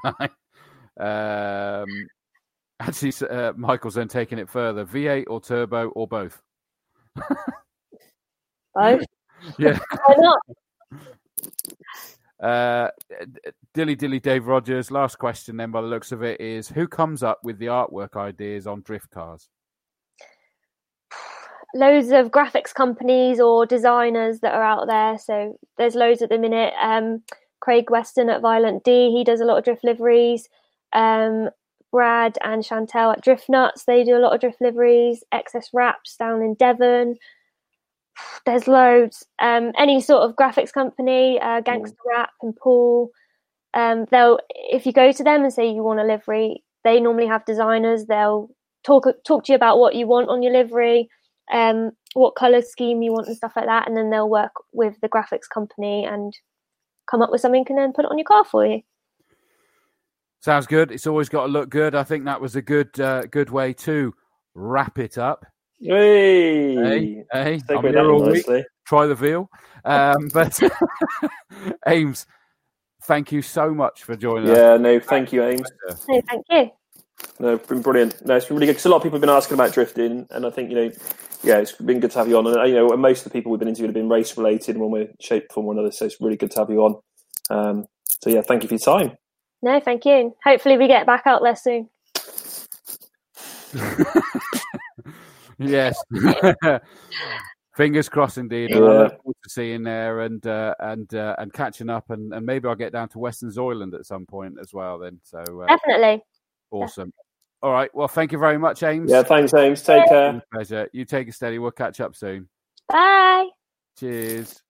um, 1.01 2.09
actually, 2.89 3.13
uh, 3.29 3.53
Michael's 3.57 3.95
then 3.95 4.09
taking 4.09 4.39
it 4.39 4.49
further. 4.49 4.85
V8 4.85 5.25
or 5.29 5.41
turbo 5.41 5.89
or 5.91 6.07
both? 6.07 6.43
Both. 8.75 9.05
Yeah. 9.59 9.79
Why 10.07 10.15
not? 10.17 10.41
Uh, 12.43 12.89
dilly 13.75 13.95
dilly 13.95 14.19
Dave 14.19 14.47
Rogers. 14.47 14.91
Last 14.91 15.19
question, 15.19 15.59
then, 15.59 15.71
by 15.71 15.83
the 15.83 15.87
looks 15.87 16.13
of 16.13 16.23
it, 16.23 16.41
is 16.41 16.67
who 16.67 16.89
comes 16.89 17.23
up 17.23 17.41
with 17.45 17.59
the 17.59 17.67
artwork 17.67 18.17
ideas 18.17 18.67
on 18.67 18.81
drift 18.81 19.11
cars? 19.11 19.51
loads 21.75 22.11
of 22.11 22.31
graphics 22.31 22.73
companies 22.73 23.39
or 23.39 23.67
designers 23.67 24.41
that 24.41 24.55
are 24.55 24.65
out 24.65 24.87
there. 24.87 25.19
So 25.19 25.59
there's 25.77 25.95
loads 25.95 26.23
at 26.23 26.31
the 26.31 26.39
minute. 26.39 26.73
Um, 26.81 27.23
Craig 27.61 27.91
Weston 27.91 28.31
at 28.31 28.41
Violent 28.41 28.85
D, 28.85 29.11
he 29.11 29.25
does 29.25 29.41
a 29.41 29.45
lot 29.45 29.59
of 29.59 29.65
drift 29.65 29.85
liveries. 29.85 30.49
Um, 30.93 31.51
Brad 31.95 32.37
and 32.43 32.65
Chantel 32.65 33.13
at 33.13 33.23
Drift 33.23 33.49
Nuts, 33.49 33.85
they 33.85 34.03
do 34.03 34.17
a 34.17 34.19
lot 34.19 34.35
of 34.35 34.41
drift 34.41 34.61
liveries. 34.61 35.23
excess 35.31 35.69
Wraps 35.73 36.17
down 36.17 36.43
in 36.43 36.55
Devon. 36.55 37.17
There's 38.47 38.67
loads. 38.67 39.25
Um, 39.39 39.73
any 39.79 40.01
sort 40.01 40.29
of 40.29 40.37
graphics 40.37 40.73
company, 40.73 41.39
uh, 41.41 41.61
Gangster 41.61 41.97
Rap 42.05 42.31
and 42.43 42.57
Paul. 42.57 43.11
Um, 43.75 44.07
they'll 44.11 44.41
if 44.51 44.87
you 44.87 44.93
go 44.93 45.13
to 45.13 45.25
them 45.25 45.45
and 45.45 45.53
say 45.53 45.69
you 45.71 45.85
want 45.85 46.01
a 46.01 46.05
livery, 46.05 46.65
they 46.83 46.99
normally 46.99 47.27
have 47.29 47.45
designers. 47.45 48.07
They'll 48.07 48.51
talk 48.85 49.07
talk 49.25 49.45
to 49.45 49.53
you 49.53 49.57
about 49.57 49.79
what 49.79 49.95
you 49.95 50.09
want 50.09 50.29
on 50.29 50.43
your 50.43 50.53
livery 50.53 51.09
um, 51.53 51.93
what 52.15 52.37
color 52.37 52.63
scheme 52.63 53.03
you 53.03 53.13
want 53.13 53.27
and 53.27 53.37
stuff 53.37 53.53
like 53.57 53.67
that, 53.67 53.87
and 53.87 53.97
then 53.97 54.11
they'll 54.11 54.29
work 54.29 54.53
with 54.73 55.01
the 55.01 55.09
graphics 55.09 55.49
company 55.53 56.05
and 56.05 56.33
come 57.11 57.23
up 57.23 57.31
with 57.31 57.41
something 57.41 57.65
and 57.69 57.79
then 57.79 57.93
put 57.93 58.05
it 58.05 58.11
on 58.11 58.19
your 58.19 58.25
car 58.25 58.45
for 58.45 58.67
you. 58.67 58.81
Sounds 60.45 60.67
good. 60.67 60.93
It's 60.93 61.07
always 61.07 61.31
got 61.31 61.47
to 61.47 61.49
look 61.51 61.71
good. 61.71 61.95
I 61.95 62.05
think 62.05 62.27
that 62.27 62.39
was 62.39 62.55
a 62.55 62.61
good 62.61 63.01
uh, 63.01 63.23
good 63.23 63.49
way 63.49 63.73
to 63.73 64.13
wrap 64.55 64.99
it 64.99 65.17
up. 65.17 65.47
Hey, 65.81 66.75
Hey, 66.75 67.25
hey, 67.33 67.63
I'm 67.71 67.83
here 67.83 68.11
all 68.11 68.31
week. 68.31 68.45
Try 68.87 69.07
the 69.07 69.15
veal. 69.15 69.49
Um, 69.87 70.29
but 70.35 70.61
Ames, 71.89 72.27
thank 73.05 73.33
you 73.33 73.41
so 73.41 73.73
much 73.73 74.03
for 74.03 74.17
joining 74.17 74.51
us. 74.51 74.59
Yeah, 74.59 74.77
no, 74.77 75.01
thank 75.01 75.33
you, 75.33 75.43
Ames. 75.45 75.67
So 75.89 76.21
thank 76.29 76.45
you. 76.51 76.71
No, 77.41 77.55
it's 77.55 77.67
been 77.67 77.81
brilliant. 77.81 78.27
No, 78.27 78.37
it's 78.37 78.45
been 78.45 78.59
really 78.59 78.67
good 78.67 78.73
because 78.73 78.85
a 78.85 78.91
lot 78.91 78.99
of 78.99 79.03
people 79.03 79.17
have 79.17 79.23
been 79.23 79.31
asking 79.31 79.55
about 79.55 79.73
drifting, 79.73 80.27
and 80.31 80.45
I 80.45 80.51
think 80.51 80.69
you 80.69 80.77
know, 80.77 80.93
yeah, 81.43 81.57
it's 81.57 81.73
been 81.73 82.01
good 82.01 82.11
to 82.11 82.19
have 82.19 82.29
you 82.29 82.37
on. 82.37 82.47
And 82.49 82.59
uh, 82.59 82.65
you 82.65 82.75
know, 82.75 82.95
most 82.99 83.25
of 83.25 83.33
the 83.33 83.39
people 83.39 83.51
we've 83.51 83.61
been 83.61 83.69
interviewing 83.69 83.89
have 83.89 83.95
been 83.95 84.11
race 84.11 84.37
related 84.37 84.77
in 84.77 84.83
one 84.83 84.91
way, 84.91 85.09
shape, 85.23 85.51
form, 85.51 85.69
or 85.69 85.73
another. 85.73 85.91
So 85.91 86.05
it's 86.05 86.21
really 86.21 86.37
good 86.37 86.51
to 86.51 86.59
have 86.59 86.69
you 86.69 86.83
on. 86.85 87.01
Um, 87.49 87.87
so 88.07 88.29
yeah, 88.29 88.43
thank 88.43 88.63
you 88.63 88.69
for 88.69 88.75
your 88.75 89.09
time. 89.09 89.17
No, 89.65 89.81
thank 89.81 90.05
you. 90.05 90.37
Hopefully, 90.45 90.77
we 90.77 90.87
get 90.87 91.07
back 91.07 91.23
out 91.25 91.41
there 91.43 91.57
soon. 91.57 91.89
yes. 95.59 95.97
Fingers 97.75 98.11
crossed, 98.11 98.37
indeed. 98.37 98.73
And 98.73 98.85
I 98.85 98.89
look 98.89 99.17
forward 99.23 99.37
to 99.43 99.49
seeing 99.49 99.83
there 99.83 100.21
and 100.21 100.47
uh, 100.47 100.75
and 100.81 101.15
uh, 101.15 101.37
and 101.39 101.51
catching 101.51 101.89
up, 101.89 102.11
and, 102.11 102.35
and 102.35 102.45
maybe 102.45 102.69
I'll 102.69 102.75
get 102.75 102.93
down 102.93 103.09
to 103.09 103.19
Westonzoyland 103.19 103.95
at 103.95 104.05
some 104.05 104.27
point 104.27 104.57
as 104.61 104.75
well. 104.75 104.99
Then, 104.99 105.19
so 105.23 105.39
uh, 105.39 105.67
Definitely. 105.67 106.23
awesome. 106.71 107.11
All 107.63 107.73
right. 107.73 107.89
Well, 107.95 108.07
thank 108.07 108.33
you 108.33 108.39
very 108.39 108.59
much, 108.59 108.83
Ames. 108.83 109.11
Yeah, 109.11 109.23
thanks, 109.23 109.55
Ames. 109.55 109.83
Take 109.83 110.07
care. 110.11 110.43
Pleasure. 110.53 110.91
You 110.93 111.07
take 111.07 111.29
it 111.29 111.33
steady. 111.33 111.59
We'll 111.59 111.71
catch 111.71 112.03
up 112.03 112.15
soon. 112.15 112.51
Bye. 112.87 113.49
Cheers. 113.99 114.63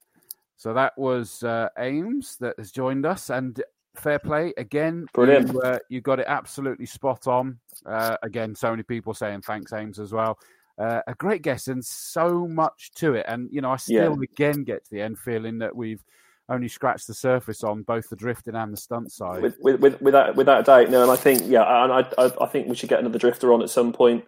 So 0.57 0.73
that 0.73 0.97
was 0.97 1.43
uh, 1.43 1.69
Ames 1.81 2.37
that 2.39 2.55
has 2.59 2.71
joined 2.71 3.05
us, 3.05 3.29
and 3.31 3.61
fair 3.97 4.19
play 4.19 4.53
again. 4.57 5.07
Brilliant. 5.13 5.53
You, 5.53 5.61
uh, 5.61 5.79
you 5.89 6.01
got 6.01 6.21
it 6.21 6.27
absolutely 6.29 6.87
spot 6.87 7.27
on. 7.27 7.59
Uh, 7.87 8.17
again, 8.23 8.55
so 8.55 8.71
many 8.71 8.83
people 8.83 9.15
saying 9.15 9.43
thanks, 9.43 9.73
Ames, 9.73 9.99
as 9.99 10.13
well. 10.13 10.39
Uh, 10.77 11.01
a 11.07 11.15
great 11.15 11.43
guest 11.43 11.69
and 11.69 11.85
so 11.85 12.49
much 12.49 12.91
to 12.97 13.15
it. 13.15 13.25
And 13.29 13.49
you 13.53 13.61
know, 13.61 13.71
I 13.71 13.77
still 13.77 14.21
again 14.21 14.65
get 14.65 14.85
to 14.85 14.91
the 14.91 15.03
end 15.03 15.19
feeling 15.19 15.59
that 15.59 15.75
we've 15.75 16.03
only 16.49 16.69
scratched 16.69 17.07
the 17.07 17.15
surface 17.15 17.65
on 17.65 17.83
both 17.83 18.09
the 18.11 18.17
drifting 18.17 18.55
and 18.55 18.73
the 18.73 18.77
stunt 18.77 19.11
side. 19.11 19.41
With, 19.41 19.57
with, 19.61 19.81
with, 19.81 20.03
without, 20.03 20.37
without 20.37 20.61
a 20.61 20.63
doubt, 20.63 20.91
no. 20.91 21.03
And 21.03 21.11
I 21.11 21.17
think, 21.17 21.43
yeah, 21.47 21.85
and 21.85 21.93
I, 21.93 22.07
I, 22.19 22.33
I 22.43 22.47
think 22.47 22.69
we 22.69 22.75
should 22.75 22.89
get 22.89 23.01
another 23.01 23.19
drifter 23.19 23.53
on 23.53 23.63
at 23.63 23.71
some 23.71 23.93
point 23.93 24.25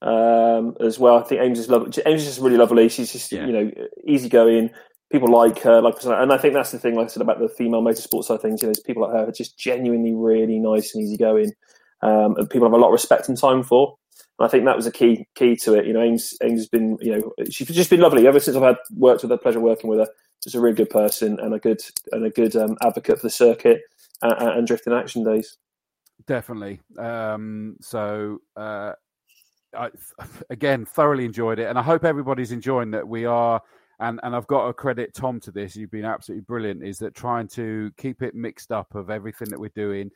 um, 0.00 0.76
as 0.80 0.98
well. 0.98 1.18
I 1.18 1.24
think 1.24 1.40
Ames 1.42 1.58
is 1.58 1.68
lovely. 1.68 1.92
Ames 2.06 2.22
is 2.22 2.28
just 2.28 2.40
really 2.40 2.56
lovely. 2.56 2.88
She's 2.88 3.12
just, 3.12 3.32
Yeah. 3.32 3.46
you 3.46 3.52
know, 3.52 3.70
easygoing. 4.06 4.70
People 5.10 5.32
like 5.32 5.60
her, 5.60 5.80
like, 5.80 6.02
and 6.04 6.32
I 6.32 6.36
think 6.36 6.54
that's 6.54 6.70
the 6.70 6.78
thing. 6.78 6.94
Like 6.94 7.06
I 7.06 7.08
said 7.08 7.22
about 7.22 7.38
the 7.38 7.48
female 7.48 7.82
motorsport 7.82 8.24
side 8.24 8.34
of 8.34 8.42
things, 8.42 8.60
you 8.60 8.68
know, 8.68 8.74
people 8.84 9.02
like 9.02 9.12
her 9.12 9.28
are 9.28 9.32
just 9.32 9.58
genuinely 9.58 10.14
really 10.14 10.58
nice 10.58 10.94
and 10.94 11.02
easygoing, 11.02 11.52
um, 12.02 12.36
and 12.36 12.50
people 12.50 12.68
have 12.68 12.74
a 12.74 12.76
lot 12.76 12.88
of 12.88 12.92
respect 12.92 13.28
and 13.28 13.38
time 13.38 13.62
for. 13.62 13.96
And 14.38 14.46
I 14.46 14.50
think 14.50 14.64
that 14.66 14.76
was 14.76 14.86
a 14.86 14.92
key 14.92 15.26
key 15.34 15.56
to 15.56 15.74
it. 15.74 15.86
You 15.86 15.94
know, 15.94 16.02
Ames, 16.02 16.34
Ames 16.42 16.60
has 16.60 16.68
been, 16.68 16.98
you 17.00 17.12
know, 17.12 17.44
she's 17.50 17.68
just 17.68 17.90
been 17.90 18.00
lovely 18.00 18.26
ever 18.26 18.38
since 18.38 18.56
I've 18.56 18.62
had 18.62 18.76
worked 18.96 19.22
with 19.22 19.30
her, 19.30 19.38
pleasure 19.38 19.60
working 19.60 19.88
with 19.88 20.00
her. 20.00 20.08
She's 20.44 20.54
a 20.54 20.60
really 20.60 20.76
good 20.76 20.90
person 20.90 21.40
and 21.40 21.54
a 21.54 21.58
good 21.58 21.80
and 22.12 22.24
a 22.26 22.30
good 22.30 22.54
um, 22.54 22.76
advocate 22.82 23.16
for 23.16 23.26
the 23.26 23.30
circuit 23.30 23.80
and, 24.22 24.32
and 24.32 24.66
drifting 24.66 24.92
action 24.92 25.24
days. 25.24 25.56
Definitely. 26.26 26.80
Um, 26.98 27.76
so, 27.80 28.40
uh, 28.56 28.92
I 29.74 29.90
again 30.50 30.84
thoroughly 30.84 31.24
enjoyed 31.24 31.58
it, 31.58 31.68
and 31.68 31.78
I 31.78 31.82
hope 31.82 32.04
everybody's 32.04 32.52
enjoying 32.52 32.90
that. 32.92 33.08
We 33.08 33.24
are, 33.24 33.60
and 34.00 34.20
and 34.22 34.34
I've 34.34 34.46
got 34.46 34.66
to 34.66 34.72
credit 34.72 35.14
Tom 35.14 35.40
to 35.40 35.50
this. 35.50 35.76
You've 35.76 35.90
been 35.90 36.04
absolutely 36.04 36.42
brilliant. 36.42 36.82
Is 36.82 36.98
that 36.98 37.14
trying 37.14 37.48
to 37.48 37.90
keep 37.96 38.22
it 38.22 38.34
mixed 38.34 38.72
up 38.72 38.94
of 38.94 39.10
everything 39.10 39.50
that 39.50 39.58
we're 39.60 39.70
doing 39.74 40.10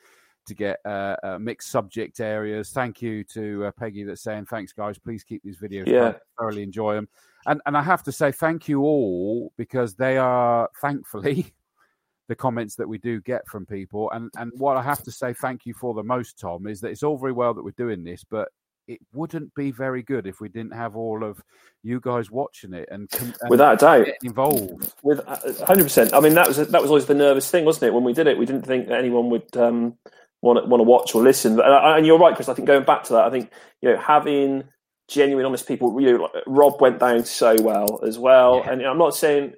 to 0.46 0.54
get 0.54 0.78
uh, 0.84 1.16
uh, 1.22 1.38
mixed 1.38 1.70
subject 1.70 2.20
areas. 2.20 2.70
Thank 2.70 3.00
you 3.00 3.24
to 3.24 3.66
uh, 3.66 3.70
Peggy 3.78 4.04
that's 4.04 4.22
saying 4.22 4.46
thanks, 4.46 4.72
guys. 4.72 4.98
Please 4.98 5.24
keep 5.24 5.42
these 5.42 5.58
videos. 5.58 5.86
Yeah. 5.86 6.14
thoroughly 6.38 6.62
enjoy 6.62 6.94
them. 6.94 7.08
And 7.46 7.60
and 7.66 7.76
I 7.76 7.82
have 7.82 8.02
to 8.04 8.12
say 8.12 8.32
thank 8.32 8.68
you 8.68 8.82
all 8.82 9.52
because 9.56 9.94
they 9.94 10.16
are 10.18 10.68
thankfully 10.80 11.52
the 12.28 12.34
comments 12.34 12.76
that 12.76 12.88
we 12.88 12.98
do 12.98 13.20
get 13.20 13.46
from 13.48 13.66
people. 13.66 14.10
And 14.12 14.30
and 14.36 14.52
what 14.56 14.76
I 14.76 14.82
have 14.82 15.02
to 15.04 15.12
say 15.12 15.32
thank 15.32 15.66
you 15.66 15.74
for 15.74 15.94
the 15.94 16.02
most, 16.02 16.38
Tom, 16.38 16.66
is 16.66 16.80
that 16.80 16.88
it's 16.88 17.02
all 17.02 17.18
very 17.18 17.32
well 17.32 17.54
that 17.54 17.64
we're 17.64 17.72
doing 17.72 18.04
this, 18.04 18.24
but 18.24 18.48
it 18.88 19.00
wouldn't 19.12 19.54
be 19.54 19.70
very 19.70 20.02
good 20.02 20.26
if 20.26 20.40
we 20.40 20.48
didn't 20.48 20.74
have 20.74 20.96
all 20.96 21.24
of 21.24 21.42
you 21.82 22.00
guys 22.00 22.30
watching 22.30 22.74
it 22.74 22.88
and, 22.90 23.08
and 23.20 23.34
without 23.48 23.74
a 23.74 23.76
doubt 23.76 24.06
involved. 24.22 24.94
With 25.02 25.20
uh, 25.26 25.64
hundred 25.64 25.84
percent. 25.84 26.14
I 26.14 26.20
mean, 26.20 26.34
that 26.34 26.48
was 26.48 26.56
that 26.56 26.82
was 26.82 26.90
always 26.90 27.06
the 27.06 27.14
nervous 27.14 27.50
thing, 27.50 27.64
wasn't 27.64 27.84
it? 27.84 27.94
When 27.94 28.04
we 28.04 28.12
did 28.12 28.26
it, 28.26 28.38
we 28.38 28.46
didn't 28.46 28.66
think 28.66 28.88
that 28.88 28.98
anyone 28.98 29.30
would 29.30 29.56
um, 29.56 29.96
want 30.40 30.58
to, 30.58 30.68
want 30.68 30.80
to 30.80 30.84
watch 30.84 31.14
or 31.14 31.22
listen. 31.22 31.60
And, 31.60 31.96
and 31.96 32.06
you're 32.06 32.18
right, 32.18 32.34
Chris. 32.34 32.48
I 32.48 32.54
think 32.54 32.66
going 32.66 32.84
back 32.84 33.04
to 33.04 33.14
that, 33.14 33.24
I 33.24 33.30
think 33.30 33.50
you 33.80 33.90
know 33.90 33.98
having 33.98 34.64
genuine, 35.08 35.46
honest 35.46 35.66
people. 35.66 36.00
You 36.00 36.18
know, 36.18 36.28
Rob 36.46 36.80
went 36.80 36.98
down 36.98 37.24
so 37.24 37.56
well 37.60 38.00
as 38.06 38.18
well, 38.18 38.62
yeah. 38.64 38.72
and 38.72 38.82
I'm 38.82 38.98
not 38.98 39.14
saying. 39.14 39.54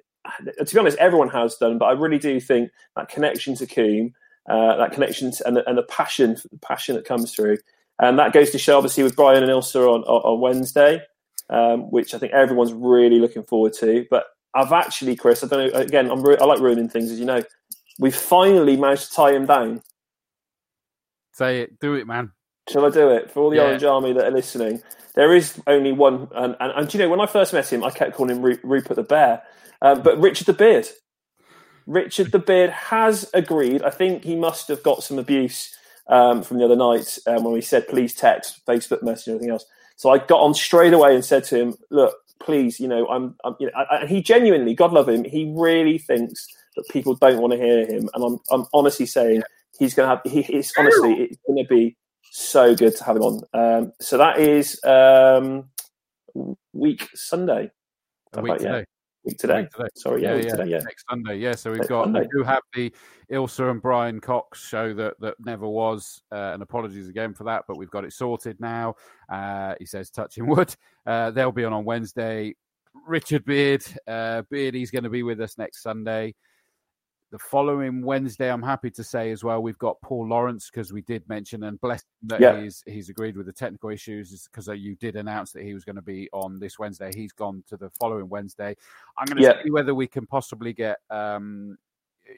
To 0.57 0.65
be 0.65 0.79
honest, 0.79 0.97
everyone 0.97 1.29
has 1.29 1.55
done, 1.57 1.77
but 1.77 1.85
I 1.85 1.91
really 1.91 2.17
do 2.17 2.39
think 2.39 2.71
that 2.95 3.09
connection 3.09 3.53
to 3.57 3.67
Combe, 3.67 4.11
uh, 4.49 4.75
that 4.77 4.91
connection 4.91 5.31
to, 5.31 5.47
and, 5.47 5.55
the, 5.55 5.69
and 5.69 5.77
the 5.77 5.83
passion, 5.83 6.35
the 6.51 6.57
passion 6.57 6.95
that 6.95 7.05
comes 7.05 7.31
through, 7.35 7.59
and 7.99 8.19
that 8.19 8.33
goes 8.33 8.51
to 8.51 8.57
show, 8.57 8.77
obviously, 8.77 9.03
with 9.03 9.15
Brian 9.15 9.43
and 9.43 9.51
Ilsa 9.51 9.87
on, 9.87 10.03
on, 10.03 10.41
Wednesday, 10.41 11.01
um, 11.49 11.91
which 11.91 12.13
I 12.13 12.17
think 12.17 12.33
everyone's 12.33 12.73
really 12.73 13.19
looking 13.19 13.43
forward 13.43 13.73
to. 13.73 14.05
But 14.09 14.25
I've 14.53 14.73
actually, 14.73 15.15
Chris, 15.15 15.43
I 15.43 15.47
don't 15.47 15.73
know, 15.73 15.79
again, 15.79 16.11
I'm 16.11 16.25
I 16.25 16.45
like 16.45 16.59
ruining 16.59 16.89
things, 16.89 17.11
as 17.11 17.19
you 17.19 17.25
know. 17.25 17.43
We 17.97 18.11
finally 18.11 18.75
managed 18.75 19.09
to 19.09 19.15
tie 19.15 19.33
him 19.33 19.45
down. 19.45 19.81
Say 21.31 21.61
it. 21.61 21.79
Do 21.79 21.93
it, 21.93 22.05
man. 22.07 22.31
Shall 22.69 22.85
I 22.85 22.89
do 22.89 23.09
it? 23.09 23.31
For 23.31 23.41
all 23.43 23.49
the 23.49 23.57
yeah. 23.57 23.63
Orange 23.63 23.83
Army 23.83 24.13
that 24.13 24.25
are 24.25 24.31
listening, 24.31 24.81
there 25.15 25.33
is 25.33 25.61
only 25.67 25.91
one. 25.91 26.27
And, 26.35 26.55
and, 26.59 26.71
and, 26.75 26.93
you 26.93 26.99
know, 26.99 27.09
when 27.09 27.21
I 27.21 27.25
first 27.25 27.53
met 27.53 27.71
him, 27.71 27.83
I 27.83 27.91
kept 27.91 28.15
calling 28.15 28.35
him 28.35 28.59
Rupert 28.63 28.95
the 28.95 29.03
Bear. 29.03 29.43
Um, 29.81 30.01
but 30.01 30.19
Richard 30.19 30.47
the 30.47 30.53
Beard. 30.53 30.87
Richard 31.85 32.31
the 32.31 32.39
Beard 32.39 32.71
has 32.71 33.29
agreed. 33.33 33.83
I 33.83 33.91
think 33.91 34.23
he 34.23 34.35
must 34.35 34.67
have 34.67 34.81
got 34.83 35.03
some 35.03 35.19
abuse 35.19 35.75
um, 36.07 36.43
from 36.43 36.57
the 36.57 36.65
other 36.65 36.75
night 36.75 37.17
um, 37.27 37.43
when 37.43 37.53
we 37.53 37.61
said 37.61 37.87
please 37.87 38.13
text, 38.13 38.65
Facebook 38.65 39.03
message, 39.03 39.27
and 39.27 39.35
everything 39.35 39.51
else. 39.51 39.65
So 39.97 40.09
I 40.11 40.17
got 40.17 40.41
on 40.41 40.53
straight 40.53 40.93
away 40.93 41.15
and 41.15 41.23
said 41.23 41.43
to 41.45 41.57
him, 41.57 41.75
"Look, 41.89 42.15
please, 42.39 42.79
you 42.79 42.87
know, 42.87 43.07
I'm, 43.07 43.35
I'm 43.43 43.55
you 43.59 43.67
know," 43.67 43.85
and 43.91 44.09
he 44.09 44.21
genuinely, 44.21 44.73
God 44.73 44.93
love 44.93 45.09
him, 45.09 45.23
he 45.23 45.51
really 45.55 45.97
thinks 45.97 46.47
that 46.75 46.87
people 46.89 47.15
don't 47.15 47.41
want 47.41 47.53
to 47.53 47.59
hear 47.59 47.85
him, 47.85 48.09
and 48.13 48.23
I'm, 48.23 48.39
I'm 48.51 48.65
honestly 48.73 49.05
saying 49.05 49.43
he's 49.79 49.93
going 49.93 50.09
to 50.09 50.15
have. 50.15 50.21
He, 50.31 50.41
it's 50.53 50.73
honestly, 50.77 51.13
it's 51.13 51.37
going 51.47 51.63
to 51.63 51.67
be 51.69 51.95
so 52.31 52.75
good 52.75 52.95
to 52.97 53.03
have 53.03 53.15
him 53.15 53.23
on. 53.23 53.41
Um, 53.53 53.93
so 54.01 54.17
that 54.17 54.39
is 54.39 54.83
um, 54.83 55.69
week 56.73 57.09
Sunday. 57.13 57.71
A 58.33 58.41
week 58.41 58.57
today. 58.57 58.85
Week 59.25 59.37
today. 59.37 59.61
Week 59.61 59.71
today. 59.71 59.87
Sorry, 59.95 60.21
yeah, 60.21 60.35
yeah, 60.35 60.43
yeah. 60.43 60.49
Today, 60.51 60.69
yeah, 60.69 60.79
Next 60.79 61.05
Sunday, 61.09 61.37
yeah. 61.37 61.55
So 61.55 61.71
we've 61.71 61.79
Next 61.79 61.89
got 61.89 62.05
Sunday. 62.05 62.21
we 62.21 62.27
do 62.37 62.43
have 62.43 62.61
the 62.73 62.93
Ilsa 63.31 63.71
and 63.71 63.81
Brian 63.81 64.19
Cox 64.19 64.61
show 64.67 64.93
that 64.93 65.19
that 65.19 65.35
never 65.43 65.67
was, 65.67 66.21
uh, 66.31 66.51
and 66.53 66.61
apologies 66.61 67.09
again 67.09 67.33
for 67.33 67.43
that, 67.45 67.63
but 67.67 67.77
we've 67.77 67.89
got 67.89 68.05
it 68.05 68.13
sorted 68.13 68.59
now. 68.59 68.95
Uh, 69.29 69.73
he 69.79 69.85
says, 69.85 70.09
touching 70.09 70.47
wood. 70.47 70.73
Uh, 71.07 71.29
they'll 71.29 71.51
be 71.51 71.63
on 71.63 71.71
on 71.71 71.85
Wednesday. 71.85 72.55
Richard 73.05 73.45
Beard, 73.45 73.85
uh, 74.07 74.41
Beard, 74.49 74.73
he's 74.73 74.89
going 74.89 75.03
to 75.03 75.09
be 75.11 75.21
with 75.21 75.39
us 75.39 75.55
next 75.55 75.83
Sunday. 75.83 76.33
The 77.35 77.39
following 77.39 78.01
Wednesday, 78.01 78.49
I'm 78.49 78.63
happy 78.63 78.89
to 78.91 79.03
say 79.03 79.29
as 79.31 79.43
well, 79.43 79.61
we've 79.61 79.77
got 79.77 79.99
Paul 79.99 80.25
Lawrence 80.25 80.69
because 80.71 80.93
we 80.93 81.01
did 81.01 81.27
mention 81.27 81.63
and 81.63 81.81
bless 81.81 81.99
him 81.99 82.29
that 82.29 82.39
yeah. 82.39 82.61
he's 82.61 82.81
he's 82.85 83.09
agreed 83.09 83.35
with 83.35 83.45
the 83.45 83.51
technical 83.51 83.89
issues 83.89 84.47
because 84.47 84.69
uh, 84.69 84.71
you 84.71 84.95
did 84.95 85.17
announce 85.17 85.51
that 85.51 85.63
he 85.63 85.73
was 85.73 85.83
going 85.83 85.97
to 85.97 86.01
be 86.01 86.29
on 86.31 86.59
this 86.59 86.79
Wednesday. 86.79 87.11
He's 87.13 87.33
gone 87.33 87.61
to 87.67 87.75
the 87.75 87.89
following 87.99 88.29
Wednesday. 88.29 88.73
I'm 89.17 89.25
going 89.25 89.35
to 89.35 89.43
yeah. 89.43 89.61
see 89.61 89.69
whether 89.69 89.93
we 89.93 90.07
can 90.07 90.25
possibly 90.25 90.71
get, 90.71 90.99
um, 91.09 91.77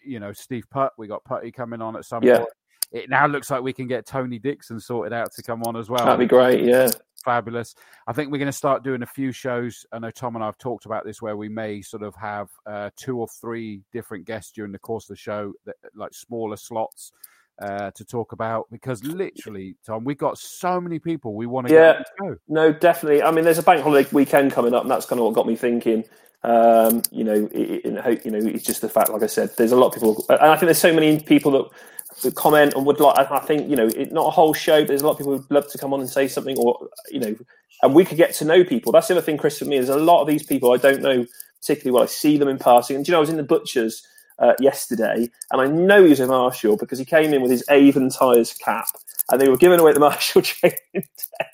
you 0.04 0.20
know, 0.20 0.34
Steve 0.34 0.68
Putt. 0.72 0.94
We 0.98 1.06
got 1.06 1.24
Putty 1.24 1.52
coming 1.52 1.80
on 1.80 1.96
at 1.96 2.04
some 2.04 2.24
yeah. 2.24 2.40
point. 2.40 2.50
It 2.92 3.10
now 3.10 3.28
looks 3.28 3.52
like 3.52 3.62
we 3.62 3.74
can 3.74 3.88
get 3.88 4.06
Tony 4.06 4.40
Dixon 4.40 4.80
sorted 4.80 5.14
out 5.14 5.34
to 5.34 5.44
come 5.44 5.64
on 5.64 5.76
as 5.76 5.90
well. 5.90 6.06
That'd 6.06 6.20
be 6.20 6.26
great. 6.26 6.64
Yeah 6.64 6.90
fabulous. 7.28 7.76
I 8.08 8.14
think 8.14 8.32
we're 8.32 8.38
going 8.38 8.46
to 8.46 8.54
start 8.54 8.86
doing 8.86 9.04
a 9.04 9.08
few 9.08 9.34
shows. 9.34 9.86
I 9.92 10.00
know 10.00 10.12
Tom 10.12 10.36
and 10.36 10.44
I 10.44 10.48
have 10.48 10.58
talked 10.58 10.86
about 10.86 11.04
this, 11.04 11.22
where 11.22 11.36
we 11.36 11.50
may 11.50 11.82
sort 11.82 12.04
of 12.04 12.16
have 12.16 12.48
uh, 12.66 12.90
two 12.96 13.20
or 13.20 13.28
three 13.28 13.82
different 13.92 14.24
guests 14.24 14.54
during 14.54 14.72
the 14.72 14.80
course 14.80 15.04
of 15.06 15.10
the 15.10 15.20
show, 15.20 15.52
that, 15.66 15.76
like 15.94 16.14
smaller 16.14 16.56
slots. 16.56 17.12
Uh, 17.60 17.90
to 17.96 18.06
talk 18.06 18.34
about 18.34 18.68
because 18.70 19.04
literally, 19.04 19.76
Tom, 19.84 20.04
we've 20.04 20.20
got 20.20 20.38
so 20.38 20.80
many 20.80 21.00
people 21.00 21.34
we 21.34 21.48
want 21.48 21.66
to 21.68 21.74
yeah, 21.74 22.04
go. 22.20 22.38
No, 22.48 22.72
definitely. 22.72 23.24
I 23.24 23.32
mean, 23.32 23.46
there's 23.46 23.58
a 23.58 23.64
bank 23.64 23.82
holiday 23.82 24.08
weekend 24.12 24.52
coming 24.52 24.76
up, 24.76 24.84
and 24.84 24.92
that's 24.92 25.08
kind 25.08 25.20
of 25.20 25.26
what 25.26 25.34
got 25.34 25.48
me 25.48 25.56
thinking. 25.56 26.04
Um, 26.44 27.02
you 27.10 27.24
know, 27.24 27.50
it, 27.52 27.84
it, 27.84 28.26
you 28.26 28.30
know, 28.30 28.38
it's 28.38 28.64
just 28.64 28.82
the 28.82 28.90
fact, 28.90 29.10
like 29.10 29.24
I 29.24 29.26
said, 29.26 29.58
there's 29.58 29.72
a 29.72 29.76
lot 29.76 29.88
of 29.88 29.94
people, 29.94 30.24
and 30.30 30.40
I 30.40 30.56
think 30.56 30.68
there's 30.68 30.78
so 30.78 30.94
many 30.94 31.20
people 31.20 31.52
that 31.54 31.66
comment 32.36 32.74
and 32.74 32.86
would 32.86 33.00
like. 33.00 33.30
I 33.32 33.40
think 33.40 33.70
you 33.70 33.76
know, 33.76 33.88
it, 33.88 34.12
not 34.12 34.28
a 34.28 34.32
whole 34.32 34.54
show, 34.54 34.82
but 34.82 34.90
there's 34.90 35.02
a 35.02 35.06
lot 35.06 35.14
of 35.14 35.18
people 35.18 35.38
who'd 35.38 35.52
love 35.52 35.70
to 35.72 35.78
come 35.78 35.94
on 35.94 36.00
and 36.00 36.10
say 36.10 36.28
something, 36.28 36.58
or 36.58 36.90
you 37.10 37.20
know, 37.20 37.36
and 37.84 37.96
we 37.96 38.06
could 38.06 38.18
get 38.18 38.34
to 38.36 38.46
know 38.46 38.64
people. 38.64 38.92
That's 38.92 39.08
the 39.08 39.16
other 39.16 39.22
thing, 39.22 39.38
Chris. 39.38 39.60
For 39.60 39.66
me, 39.66 39.78
there's 39.78 39.90
a 39.90 39.98
lot 39.98 40.22
of 40.22 40.28
these 40.28 40.44
people 40.44 40.74
I 40.74 40.78
don't 40.78 41.02
know 41.02 41.26
particularly 41.62 41.94
well. 41.94 42.04
I 42.04 42.08
see 42.08 42.38
them 42.38 42.48
in 42.48 42.58
passing, 42.58 42.96
and 42.96 43.08
you 43.08 43.12
know, 43.12 43.18
I 43.18 43.22
was 43.22 43.30
in 43.30 43.38
the 43.38 43.44
butchers 43.44 44.06
uh, 44.40 44.54
yesterday, 44.60 45.30
and 45.52 45.62
I 45.62 45.68
know 45.68 46.04
he 46.04 46.10
was 46.10 46.20
a 46.20 46.28
Marshall 46.28 46.78
because 46.78 47.00
he 47.00 47.06
came 47.06 47.34
in 47.34 47.42
with 47.42 47.52
his 47.52 47.64
Avon 47.70 48.10
tyres 48.10 48.54
cap, 48.54 48.88
and 49.32 49.42
they 49.42 49.50
were 49.50 49.58
giving 49.58 49.80
away 49.80 49.94
the 49.94 50.00
Marshall 50.02 50.42
training 50.42 50.78
day. 50.94 51.46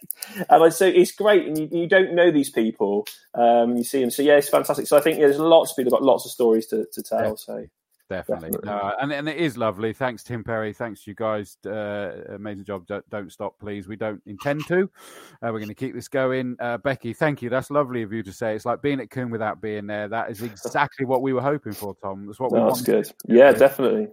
And 0.49 0.63
I 0.63 0.69
so 0.69 0.85
it's 0.85 1.11
great, 1.11 1.47
and 1.47 1.57
you, 1.57 1.69
you 1.71 1.87
don't 1.87 2.13
know 2.13 2.31
these 2.31 2.49
people, 2.49 3.05
um, 3.35 3.75
you 3.77 3.83
see 3.83 4.01
them. 4.01 4.11
So 4.11 4.21
yeah, 4.21 4.37
it's 4.37 4.49
fantastic. 4.49 4.87
So 4.87 4.97
I 4.97 5.01
think 5.01 5.19
yeah, 5.19 5.27
there's 5.27 5.39
lots 5.39 5.71
of 5.71 5.77
people 5.77 5.91
got 5.91 6.03
lots 6.03 6.25
of 6.25 6.31
stories 6.31 6.67
to, 6.67 6.85
to 6.93 7.03
tell. 7.03 7.29
Yeah. 7.29 7.35
So 7.35 7.65
definitely. 8.09 8.51
definitely. 8.51 8.69
No, 8.69 8.93
and, 9.01 9.11
and 9.11 9.29
it 9.29 9.37
is 9.37 9.57
lovely. 9.57 9.93
Thanks, 9.93 10.23
Tim 10.23 10.43
Perry. 10.43 10.73
Thanks, 10.73 11.05
you 11.07 11.13
guys. 11.15 11.57
Uh, 11.65 12.11
amazing 12.29 12.65
job. 12.65 12.85
Don't, 12.87 13.07
don't, 13.09 13.31
stop, 13.31 13.59
please. 13.59 13.87
We 13.87 13.95
don't 13.95 14.21
intend 14.25 14.65
to. 14.67 14.83
Uh, 15.41 15.51
we're 15.51 15.59
going 15.59 15.67
to 15.67 15.75
keep 15.75 15.93
this 15.93 16.07
going. 16.07 16.55
Uh, 16.59 16.77
Becky, 16.77 17.13
thank 17.13 17.41
you. 17.41 17.49
That's 17.49 17.71
lovely 17.71 18.01
of 18.03 18.13
you 18.13 18.23
to 18.23 18.33
say. 18.33 18.55
It's 18.55 18.65
like 18.65 18.81
being 18.81 18.99
at 18.99 19.09
Combe 19.09 19.31
without 19.31 19.61
being 19.61 19.87
there. 19.87 20.07
That 20.07 20.29
is 20.29 20.41
exactly 20.41 21.05
what 21.05 21.21
we 21.21 21.33
were 21.33 21.41
hoping 21.41 21.73
for, 21.73 21.95
Tom. 22.01 22.25
That's 22.25 22.39
what 22.39 22.51
we 22.51 22.59
That's 22.59 22.81
good. 22.81 23.11
Yeah, 23.25 23.51
definitely. 23.51 24.07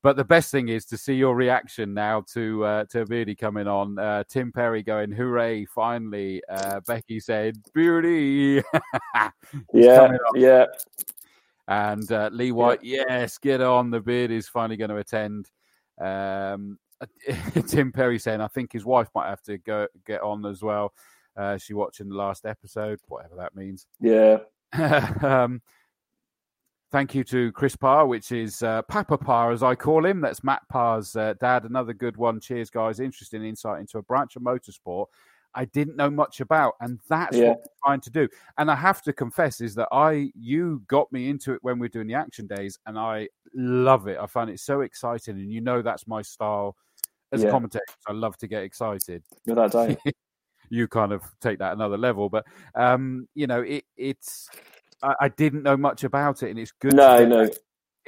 But 0.00 0.16
the 0.16 0.24
best 0.24 0.52
thing 0.52 0.68
is 0.68 0.84
to 0.86 0.96
see 0.96 1.14
your 1.14 1.34
reaction 1.34 1.92
now 1.92 2.22
to 2.32 2.64
uh, 2.64 2.84
to 2.90 3.04
Beardy 3.04 3.34
coming 3.34 3.66
on. 3.66 3.98
Uh, 3.98 4.22
Tim 4.28 4.52
Perry 4.52 4.84
going, 4.84 5.10
"Hooray! 5.10 5.64
Finally!" 5.64 6.40
Uh, 6.48 6.78
Becky 6.86 7.18
said, 7.18 7.56
"Beardy." 7.74 8.62
yeah, 9.74 10.12
yeah. 10.34 10.66
And 11.68 12.10
uh, 12.10 12.30
Lee 12.32 12.50
White, 12.50 12.82
yeah. 12.82 13.04
yes, 13.06 13.36
get 13.36 13.60
on. 13.60 13.90
The 13.90 14.00
beard 14.00 14.30
is 14.30 14.48
finally 14.48 14.78
going 14.78 14.88
to 14.88 14.96
attend. 14.96 15.50
Um, 16.00 16.78
Tim 17.66 17.92
Perry 17.92 18.18
saying, 18.18 18.40
I 18.40 18.48
think 18.48 18.72
his 18.72 18.86
wife 18.86 19.08
might 19.14 19.28
have 19.28 19.42
to 19.42 19.58
go 19.58 19.86
get 20.06 20.22
on 20.22 20.46
as 20.46 20.62
well. 20.62 20.94
Uh, 21.36 21.58
she 21.58 21.74
watching 21.74 22.08
the 22.08 22.16
last 22.16 22.46
episode, 22.46 23.00
whatever 23.06 23.36
that 23.36 23.54
means. 23.54 23.86
Yeah. 24.00 24.38
um, 25.22 25.60
thank 26.90 27.14
you 27.14 27.22
to 27.24 27.52
Chris 27.52 27.76
Parr, 27.76 28.06
which 28.06 28.32
is 28.32 28.62
uh, 28.62 28.80
Papa 28.82 29.18
Parr, 29.18 29.52
as 29.52 29.62
I 29.62 29.74
call 29.74 30.06
him. 30.06 30.22
That's 30.22 30.42
Matt 30.42 30.62
Parr's 30.70 31.14
uh, 31.16 31.34
dad. 31.38 31.64
Another 31.64 31.92
good 31.92 32.16
one. 32.16 32.40
Cheers, 32.40 32.70
guys. 32.70 32.98
Interesting 32.98 33.44
insight 33.44 33.80
into 33.80 33.98
a 33.98 34.02
branch 34.02 34.36
of 34.36 34.42
motorsport 34.42 35.06
I 35.54 35.64
didn't 35.66 35.96
know 35.96 36.10
much 36.10 36.40
about, 36.40 36.74
and 36.80 36.98
that's 37.08 37.36
yeah. 37.36 37.48
what 37.50 37.58
we're 37.58 37.86
trying 37.88 38.00
to 38.00 38.10
do. 38.10 38.28
And 38.58 38.70
I 38.70 38.76
have 38.76 39.02
to 39.02 39.12
confess 39.12 39.60
is 39.60 39.74
that 39.76 39.88
I 39.92 40.30
you 40.34 40.82
got 40.86 41.10
me 41.12 41.28
into 41.28 41.52
it 41.52 41.58
when 41.62 41.78
we 41.78 41.86
are 41.86 41.90
doing 41.90 42.06
the 42.06 42.14
action 42.14 42.46
days, 42.46 42.78
and 42.86 42.98
I 42.98 43.28
love 43.54 44.08
it. 44.08 44.18
I 44.20 44.26
find 44.26 44.50
it 44.50 44.60
so 44.60 44.82
exciting, 44.82 45.36
and 45.36 45.52
you 45.52 45.60
know 45.60 45.82
that's 45.82 46.06
my 46.06 46.22
style 46.22 46.76
as 47.32 47.42
yeah. 47.42 47.48
a 47.48 47.50
commentator. 47.50 47.84
I 48.06 48.12
love 48.12 48.36
to 48.38 48.46
get 48.46 48.62
excited. 48.62 49.22
Without 49.46 49.72
doubt. 49.72 49.98
you 50.70 50.88
kind 50.88 51.12
of 51.12 51.22
take 51.40 51.58
that 51.58 51.72
another 51.72 51.98
level, 51.98 52.28
but 52.28 52.44
um, 52.74 53.28
you 53.34 53.46
know, 53.46 53.62
it 53.62 53.84
it's 53.96 54.48
I, 55.02 55.14
I, 55.22 55.28
didn't 55.28 55.62
know 55.62 55.76
much 55.76 56.04
about 56.04 56.42
it, 56.42 56.50
and 56.50 56.58
it's 56.58 56.72
good. 56.72 56.94
No, 56.94 57.24
no, 57.24 57.48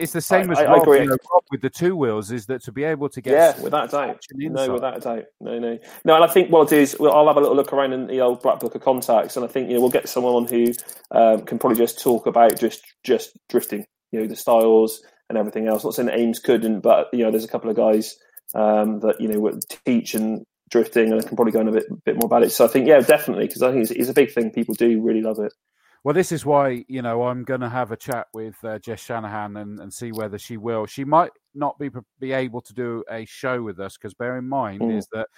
it's 0.00 0.12
the 0.12 0.20
same 0.20 0.48
I, 0.50 0.52
as 0.52 0.58
I, 0.58 0.64
Rob, 0.64 0.86
you 0.86 1.04
know, 1.04 1.16
Rob 1.32 1.44
with 1.50 1.60
the 1.60 1.70
two 1.70 1.94
wheels. 1.94 2.32
Is 2.32 2.46
that 2.46 2.62
to 2.64 2.72
be 2.72 2.84
able 2.84 3.08
to 3.08 3.20
get 3.20 3.32
yeah, 3.32 3.60
without 3.62 3.88
a 3.88 3.92
doubt, 3.92 4.24
no, 4.34 4.72
without 4.72 4.96
a 4.96 5.00
doubt, 5.00 5.24
no, 5.40 5.58
no, 5.58 5.78
no. 6.04 6.14
And 6.14 6.24
I 6.24 6.26
think 6.26 6.50
what 6.50 6.60
I'll 6.60 6.66
do 6.66 6.76
is 6.76 6.96
well, 6.98 7.12
I'll 7.12 7.26
have 7.26 7.36
a 7.36 7.40
little 7.40 7.56
look 7.56 7.72
around 7.72 7.92
in 7.92 8.06
the 8.06 8.20
old 8.20 8.42
black 8.42 8.60
book 8.60 8.74
of 8.74 8.82
contacts, 8.82 9.36
and 9.36 9.44
I 9.44 9.48
think 9.48 9.68
you 9.68 9.74
know 9.74 9.80
we'll 9.80 9.90
get 9.90 10.08
someone 10.08 10.46
who 10.46 10.72
um, 11.10 11.42
can 11.42 11.58
probably 11.58 11.78
just 11.78 12.00
talk 12.00 12.26
about 12.26 12.58
just 12.58 12.82
just 13.04 13.38
drifting, 13.48 13.84
you 14.12 14.20
know, 14.20 14.26
the 14.26 14.36
styles 14.36 15.02
and 15.28 15.36
everything 15.38 15.68
else. 15.68 15.84
Not 15.84 15.94
saying 15.94 16.06
that 16.06 16.18
Ames 16.18 16.40
couldn't, 16.40 16.80
but 16.80 17.08
you 17.12 17.24
know, 17.24 17.30
there's 17.30 17.44
a 17.44 17.48
couple 17.48 17.70
of 17.70 17.76
guys 17.76 18.16
um, 18.54 19.00
that 19.00 19.20
you 19.20 19.28
know 19.28 19.38
would 19.40 19.62
teach 19.84 20.14
and 20.14 20.44
drifting, 20.70 21.12
and 21.12 21.20
I 21.20 21.26
can 21.26 21.36
probably 21.36 21.52
go 21.52 21.60
in 21.60 21.68
a 21.68 21.72
bit 21.72 22.04
bit 22.04 22.16
more 22.16 22.26
about 22.26 22.42
it. 22.42 22.52
So 22.52 22.64
I 22.64 22.68
think 22.68 22.86
yeah, 22.86 23.00
definitely 23.00 23.46
because 23.46 23.62
I 23.62 23.70
think 23.70 23.82
it's, 23.82 23.90
it's 23.90 24.08
a 24.08 24.14
big 24.14 24.32
thing. 24.32 24.50
People 24.50 24.74
do 24.74 25.02
really 25.02 25.22
love 25.22 25.38
it. 25.38 25.52
Well, 26.02 26.14
this 26.14 26.32
is 26.32 26.46
why 26.46 26.84
you 26.88 27.02
know 27.02 27.24
I'm 27.24 27.44
going 27.44 27.60
to 27.60 27.68
have 27.68 27.92
a 27.92 27.96
chat 27.96 28.28
with 28.32 28.56
uh, 28.64 28.78
Jess 28.78 29.00
Shanahan 29.00 29.56
and, 29.58 29.78
and 29.80 29.92
see 29.92 30.12
whether 30.12 30.38
she 30.38 30.56
will. 30.56 30.86
She 30.86 31.04
might 31.04 31.32
not 31.54 31.78
be 31.78 31.90
be 32.18 32.32
able 32.32 32.62
to 32.62 32.72
do 32.72 33.04
a 33.10 33.24
show 33.26 33.62
with 33.62 33.78
us 33.80 33.96
because 33.96 34.14
bear 34.14 34.38
in 34.38 34.48
mind 34.48 34.80
mm. 34.80 34.96
is 34.96 35.06
that 35.12 35.28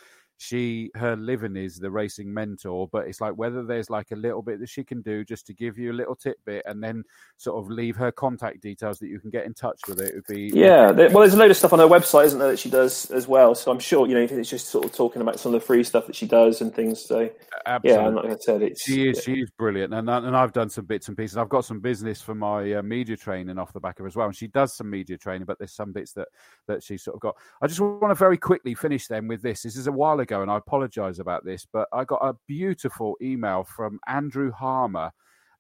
she 0.43 0.91
her 0.97 1.15
living 1.17 1.57
is 1.57 1.79
the 1.79 1.91
racing 1.91 2.33
mentor 2.33 2.89
but 2.91 3.07
it's 3.07 3.21
like 3.21 3.33
whether 3.35 3.63
there's 3.63 3.89
like 3.89 4.11
a 4.11 4.17
little 4.17 4.43
bit 4.43 4.59
that 4.59 4.69
she 4.69 4.83
can 4.83 5.01
do 5.01 5.25
just 5.25 5.47
to 5.47 5.55
give 5.55 5.79
you 5.79 5.93
a 5.93 5.95
little 5.95 6.17
tidbit 6.17 6.65
and 6.67 6.83
then 6.83 7.05
sort 7.37 7.63
of 7.63 7.71
leave 7.71 7.95
her 7.95 8.11
contact 8.11 8.61
details 8.61 8.99
that 8.99 9.07
you 9.07 9.21
can 9.21 9.31
get 9.31 9.47
in 9.47 9.55
touch 9.55 9.81
with 9.87 10.01
it, 10.01 10.11
it 10.11 10.15
would 10.17 10.27
be 10.27 10.51
yeah 10.53 10.91
well 10.91 11.21
there's 11.21 11.35
a 11.35 11.37
load 11.37 11.51
of 11.51 11.57
stuff 11.57 11.73
on 11.73 11.79
her 11.79 11.87
website 11.87 12.25
isn't 12.25 12.41
there 12.41 12.51
that 12.51 12.59
she 12.59 12.69
does 12.69 13.09
as 13.13 13.29
well 13.29 13.55
so 13.55 13.71
i'm 13.71 13.79
sure 13.79 14.07
you 14.09 14.15
know 14.15 14.23
it's 14.23 14.51
just 14.51 14.69
sort 14.69 14.85
of 14.85 14.93
talking 14.93 15.23
about 15.23 15.39
some 15.39 15.55
of 15.55 15.61
the 15.61 15.65
free 15.65 15.85
stuff 15.85 16.07
that 16.07 16.17
she 16.17 16.27
does 16.27 16.61
and 16.61 16.75
things 16.75 17.01
so 17.01 17.31
Absolutely. 17.67 18.03
yeah 18.03 18.09
like 18.09 18.31
i 18.31 18.37
said 18.41 18.63
it's 18.63 18.83
she 18.83 19.09
is 19.09 19.19
yeah. 19.19 19.35
she 19.35 19.41
is 19.41 19.51
brilliant 19.57 19.95
and, 19.95 20.11
and 20.11 20.37
i've 20.37 20.53
done 20.53 20.69
some 20.69 20.87
bits 20.87 21.07
and 21.07 21.17
pieces 21.17 21.37
i've 21.37 21.49
got 21.49 21.65
some 21.65 21.79
business 21.79 22.21
for 22.21 22.35
my 22.35 22.73
uh, 22.75 22.83
media 22.83 23.17
training 23.17 23.59
off 23.59 23.73
the 23.73 23.81
back 23.81 24.01
of 24.01 24.05
her 24.05 24.09
as 24.09 24.17
well 24.17 24.27
and 24.27 24.35
she 24.35 24.49
does 24.49 24.75
some 24.75 24.91
media 24.91 25.17
training 25.17 25.45
but 25.45 25.57
there's 25.59 25.73
some 25.73 25.93
bits 25.93 26.13
that 26.13 26.27
that 26.67 26.83
she 26.83 26.97
sort 26.97 27.15
of 27.15 27.21
got 27.21 27.37
i 27.63 27.67
just 27.69 27.79
want 27.79 28.11
to 28.11 28.15
very 28.15 28.37
quickly 28.37 28.75
finish 28.75 29.07
then 29.07 29.29
with 29.29 29.41
this 29.41 29.63
this 29.63 29.77
is 29.77 29.87
a 29.87 29.93
while 29.93 30.19
ago 30.19 30.32
and 30.41 30.51
i 30.51 30.57
apologize 30.57 31.19
about 31.19 31.45
this, 31.45 31.67
but 31.71 31.89
I 31.93 32.05
got 32.05 32.21
a 32.23 32.37
beautiful 32.49 33.17
email 33.21 33.65
from 33.65 34.01
Andrew 34.07 34.51
Harmer 34.51 35.11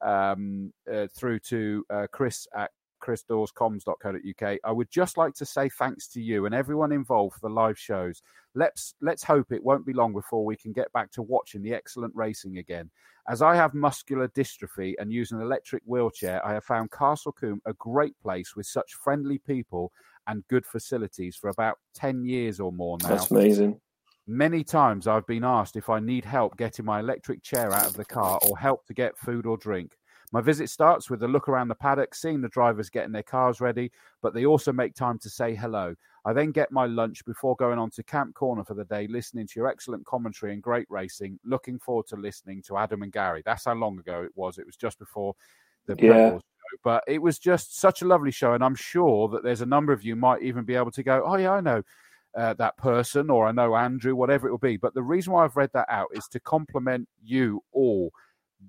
um, 0.00 0.72
uh, 0.90 1.08
through 1.14 1.40
to 1.40 1.84
uh, 1.90 2.06
Chris 2.10 2.46
at 2.56 2.70
chrisdawescoms.co.uk. 3.02 4.58
I 4.64 4.72
would 4.72 4.90
just 4.90 5.16
like 5.18 5.34
to 5.34 5.44
say 5.44 5.68
thanks 5.68 6.08
to 6.08 6.22
you 6.22 6.46
and 6.46 6.54
everyone 6.54 6.92
involved 6.92 7.34
for 7.34 7.48
the 7.48 7.54
live 7.54 7.78
shows. 7.78 8.22
Let's 8.54 8.94
let's 9.00 9.24
hope 9.24 9.50
it 9.50 9.62
won't 9.62 9.86
be 9.86 9.92
long 9.92 10.12
before 10.12 10.44
we 10.44 10.56
can 10.56 10.72
get 10.72 10.92
back 10.92 11.10
to 11.12 11.22
watching 11.22 11.62
the 11.62 11.74
excellent 11.74 12.14
racing 12.14 12.58
again. 12.58 12.90
As 13.28 13.42
I 13.42 13.54
have 13.54 13.74
muscular 13.74 14.28
dystrophy 14.28 14.94
and 14.98 15.12
use 15.12 15.30
an 15.32 15.40
electric 15.40 15.82
wheelchair, 15.84 16.44
I 16.44 16.54
have 16.54 16.64
found 16.64 16.90
Castle 16.90 17.32
Combe 17.32 17.62
a 17.66 17.72
great 17.74 18.14
place 18.20 18.56
with 18.56 18.66
such 18.66 18.94
friendly 18.94 19.38
people 19.38 19.92
and 20.26 20.46
good 20.48 20.66
facilities 20.66 21.36
for 21.36 21.50
about 21.50 21.78
10 21.94 22.24
years 22.24 22.60
or 22.60 22.72
more 22.72 22.98
now. 23.02 23.08
That's 23.08 23.30
amazing. 23.30 23.80
Many 24.26 24.62
times 24.62 25.08
I've 25.08 25.26
been 25.26 25.44
asked 25.44 25.76
if 25.76 25.90
I 25.90 25.98
need 25.98 26.24
help 26.24 26.56
getting 26.56 26.84
my 26.84 27.00
electric 27.00 27.42
chair 27.42 27.72
out 27.72 27.86
of 27.86 27.94
the 27.94 28.04
car 28.04 28.38
or 28.46 28.56
help 28.56 28.86
to 28.86 28.94
get 28.94 29.18
food 29.18 29.46
or 29.46 29.56
drink. 29.56 29.96
My 30.30 30.40
visit 30.40 30.70
starts 30.70 31.10
with 31.10 31.22
a 31.24 31.28
look 31.28 31.48
around 31.48 31.68
the 31.68 31.74
paddock, 31.74 32.14
seeing 32.14 32.40
the 32.40 32.48
drivers 32.48 32.88
getting 32.88 33.12
their 33.12 33.22
cars 33.22 33.60
ready, 33.60 33.92
but 34.22 34.32
they 34.32 34.46
also 34.46 34.72
make 34.72 34.94
time 34.94 35.18
to 35.18 35.28
say 35.28 35.54
hello. 35.54 35.94
I 36.24 36.32
then 36.32 36.52
get 36.52 36.70
my 36.70 36.86
lunch 36.86 37.24
before 37.26 37.56
going 37.56 37.78
on 37.78 37.90
to 37.90 38.02
Camp 38.04 38.34
Corner 38.34 38.64
for 38.64 38.74
the 38.74 38.84
day, 38.84 39.08
listening 39.08 39.46
to 39.48 39.52
your 39.56 39.66
excellent 39.66 40.06
commentary 40.06 40.52
and 40.54 40.62
great 40.62 40.86
racing. 40.88 41.38
Looking 41.44 41.78
forward 41.80 42.06
to 42.08 42.16
listening 42.16 42.62
to 42.68 42.78
Adam 42.78 43.02
and 43.02 43.12
Gary. 43.12 43.42
That's 43.44 43.64
how 43.64 43.74
long 43.74 43.98
ago 43.98 44.22
it 44.22 44.30
was. 44.36 44.56
It 44.56 44.64
was 44.64 44.76
just 44.76 44.98
before 44.98 45.34
the 45.86 45.96
yeah. 45.98 46.12
show, 46.12 46.40
but 46.84 47.02
it 47.08 47.20
was 47.20 47.38
just 47.38 47.78
such 47.78 48.02
a 48.02 48.06
lovely 48.06 48.30
show, 48.30 48.54
and 48.54 48.64
I'm 48.64 48.76
sure 48.76 49.28
that 49.28 49.42
there's 49.42 49.62
a 49.62 49.66
number 49.66 49.92
of 49.92 50.04
you 50.04 50.16
might 50.16 50.42
even 50.42 50.64
be 50.64 50.76
able 50.76 50.92
to 50.92 51.02
go, 51.02 51.24
"Oh 51.26 51.36
yeah, 51.36 51.52
I 51.52 51.60
know." 51.60 51.82
Uh, 52.36 52.54
that 52.54 52.76
person 52.76 53.30
or 53.30 53.46
I 53.46 53.52
know 53.52 53.74
Andrew, 53.74 54.14
whatever 54.14 54.48
it 54.48 54.50
will 54.50 54.59
be. 54.59 54.76
But 54.76 54.94
the 54.94 55.02
reason 55.02 55.32
why 55.32 55.44
I've 55.44 55.56
read 55.56 55.70
that 55.74 55.86
out 55.88 56.09
is 56.12 56.26
to 56.28 56.40
compliment 56.40 57.09
you 57.22 57.62
all. 57.72 58.10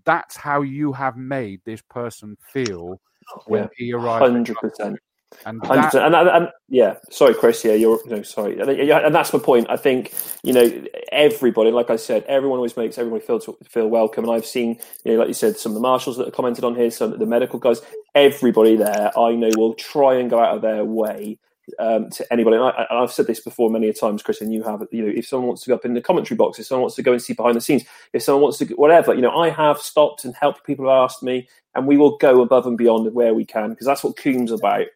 That's 0.06 0.36
how 0.36 0.62
you 0.62 0.92
have 0.94 1.18
made 1.18 1.62
this 1.66 1.82
person 1.82 2.38
feel 2.52 3.00
when 3.46 3.64
yeah, 3.64 3.70
he 3.78 3.94
arrived. 3.94 4.24
Hundred 4.24 4.58
percent. 4.58 5.00
And, 5.46 5.62
that... 5.62 5.96
and, 5.96 6.16
and, 6.16 6.30
and, 6.30 6.50
yeah, 6.70 6.96
sorry, 7.10 7.34
Chris. 7.34 7.64
Yeah, 7.64 7.74
you're 7.74 8.00
no 8.08 8.22
sorry, 8.22 8.60
and 8.60 9.16
that's 9.16 9.34
my 9.34 9.40
point. 9.40 9.68
I 9.70 9.78
think 9.78 10.14
you 10.44 10.54
know 10.54 10.86
everybody, 11.12 11.72
like 11.72 11.90
I 11.90 11.96
said, 11.96 12.24
everyone 12.24 12.58
always 12.58 12.78
makes 12.78 12.98
everybody 12.98 13.26
feel 13.26 13.40
feel 13.68 13.88
welcome. 13.88 14.26
And 14.26 14.34
I've 14.34 14.46
seen, 14.46 14.80
you 15.04 15.14
know, 15.14 15.20
like 15.20 15.28
you 15.28 15.34
said, 15.34 15.58
some 15.58 15.72
of 15.72 15.76
the 15.76 15.82
marshals 15.82 16.18
that 16.18 16.26
have 16.26 16.34
commented 16.34 16.64
on 16.64 16.76
here, 16.76 16.92
some 16.92 17.14
of 17.14 17.20
the 17.20 17.26
medical 17.26 17.60
guys, 17.60 17.82
everybody 18.16 18.76
there, 18.76 19.18
I 19.18 19.36
know 19.36 19.50
will 19.58 19.74
try 19.74 20.16
and 20.16 20.30
go 20.30 20.40
out 20.40 20.56
of 20.56 20.62
their 20.62 20.86
way 20.86 21.40
um, 21.80 22.10
to 22.12 22.34
anybody. 22.34 22.58
And 22.58 22.66
I, 22.66 23.02
have 23.02 23.12
said 23.12 23.28
this 23.28 23.40
before 23.40 23.70
many 23.70 23.88
a 23.90 23.94
times, 23.94 24.24
Chris, 24.24 24.42
and 24.42 24.54
you 24.54 24.64
have. 24.64 24.84
You 24.92 25.04
know, 25.04 25.14
if 25.16 25.28
someone 25.28 25.48
wants 25.48 25.64
to 25.64 25.70
go 25.70 25.76
up 25.76 25.86
in 25.86 25.94
the 25.94 26.02
commentary 26.02 26.38
box, 26.38 26.60
if 26.60 26.66
someone 26.66 26.84
wants 26.84 26.96
to 26.96 27.04
go 27.04 27.14
and 27.14 27.22
see 27.22 27.34
behind 27.34 27.56
the 27.56 27.62
scenes, 27.62 27.84
if 28.14 28.24
someone 28.24 28.44
wants 28.44 28.58
to, 28.60 28.66
whatever, 28.76 29.14
you 29.14 29.22
know, 29.22 29.36
I 29.36 29.50
have 29.50 29.80
stopped 29.80 30.26
and 30.26 30.36
helped 30.36 30.66
people 30.66 30.86
who 30.86 30.92
asked 30.92 31.24
me, 31.24 31.48
and 31.76 31.88
we 31.88 31.98
will 31.98 32.18
go 32.18 32.42
above 32.42 32.68
and 32.68 32.78
beyond 32.78 33.14
where 33.14 33.34
we 33.34 33.46
can 33.46 33.70
because 33.70 33.88
that's 33.88 34.04
what 34.04 34.18
Combe's 34.18 34.52
about. 34.52 34.88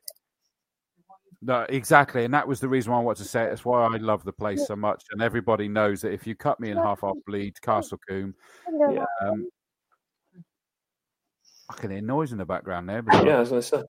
No, 1.42 1.66
exactly, 1.70 2.26
and 2.26 2.34
that 2.34 2.48
was 2.48 2.60
the 2.60 2.68
reason 2.68 2.92
why 2.92 3.00
I 3.00 3.04
wanted 3.04 3.24
to 3.24 3.30
say 3.30 3.44
it. 3.44 3.50
That's 3.50 3.64
why 3.66 3.84
I 3.84 3.98
love 3.98 4.24
the 4.24 4.34
place 4.34 4.66
so 4.66 4.76
much, 4.76 5.04
and 5.12 5.22
everybody 5.22 5.68
knows 5.68 6.02
that 6.02 6.12
if 6.12 6.26
you 6.26 6.36
cut 6.36 6.60
me 6.60 6.72
in 6.72 6.78
half, 6.78 7.04
I'll 7.04 7.14
bleed. 7.28 7.62
Castle 7.62 8.00
Combe. 8.10 8.34
Yeah. 8.72 9.06
Um, 9.22 9.48
I 11.70 11.74
can 11.76 11.92
hear 11.92 12.02
noise 12.02 12.32
in 12.32 12.38
the 12.38 12.46
background 12.46 12.88
there. 12.90 13.02
But 13.02 13.26
yeah, 13.26 13.40
as 13.40 13.52
I 13.54 13.60
said 13.60 13.86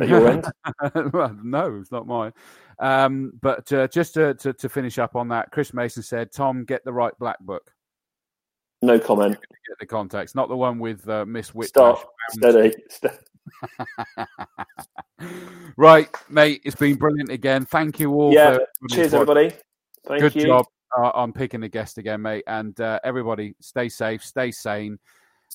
at 0.00 0.08
your 0.08 0.28
end? 0.28 0.46
no, 1.44 1.78
it's 1.80 1.92
not 1.92 2.06
mine. 2.06 2.32
Um, 2.78 3.32
but 3.40 3.72
uh, 3.72 3.88
just 3.88 4.14
to, 4.14 4.34
to, 4.34 4.52
to, 4.52 4.68
finish 4.68 4.98
up 4.98 5.14
on 5.14 5.28
that, 5.28 5.50
Chris 5.50 5.72
Mason 5.72 6.02
said, 6.02 6.32
Tom, 6.32 6.64
get 6.64 6.84
the 6.84 6.92
right 6.92 7.12
black 7.18 7.38
book. 7.40 7.72
No 8.80 8.98
comment. 8.98 9.34
Get 9.34 9.78
the 9.78 9.86
context, 9.86 10.34
not 10.34 10.48
the 10.48 10.56
one 10.56 10.78
with 10.78 11.08
uh, 11.08 11.24
Miss 11.24 11.52
Whitlash. 11.52 11.68
Stop. 11.68 12.12
Steady. 12.30 12.74
right, 15.76 16.08
mate. 16.28 16.62
It's 16.64 16.74
been 16.74 16.96
brilliant 16.96 17.30
again. 17.30 17.64
Thank 17.64 18.00
you 18.00 18.12
all. 18.12 18.32
Yeah. 18.32 18.58
Cheers, 18.90 19.14
everybody. 19.14 19.52
Thank 20.06 20.20
Good 20.20 20.34
you. 20.34 20.46
job 20.46 20.66
uh, 20.98 21.10
on 21.14 21.32
picking 21.32 21.62
a 21.62 21.68
guest 21.68 21.98
again, 21.98 22.22
mate. 22.22 22.44
And 22.46 22.78
uh, 22.80 22.98
everybody, 23.04 23.54
stay 23.60 23.88
safe, 23.88 24.24
stay 24.24 24.50
sane, 24.50 24.98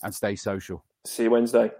and 0.03 0.13
stay 0.13 0.35
social. 0.35 0.83
See 1.05 1.23
you 1.23 1.31
Wednesday. 1.31 1.71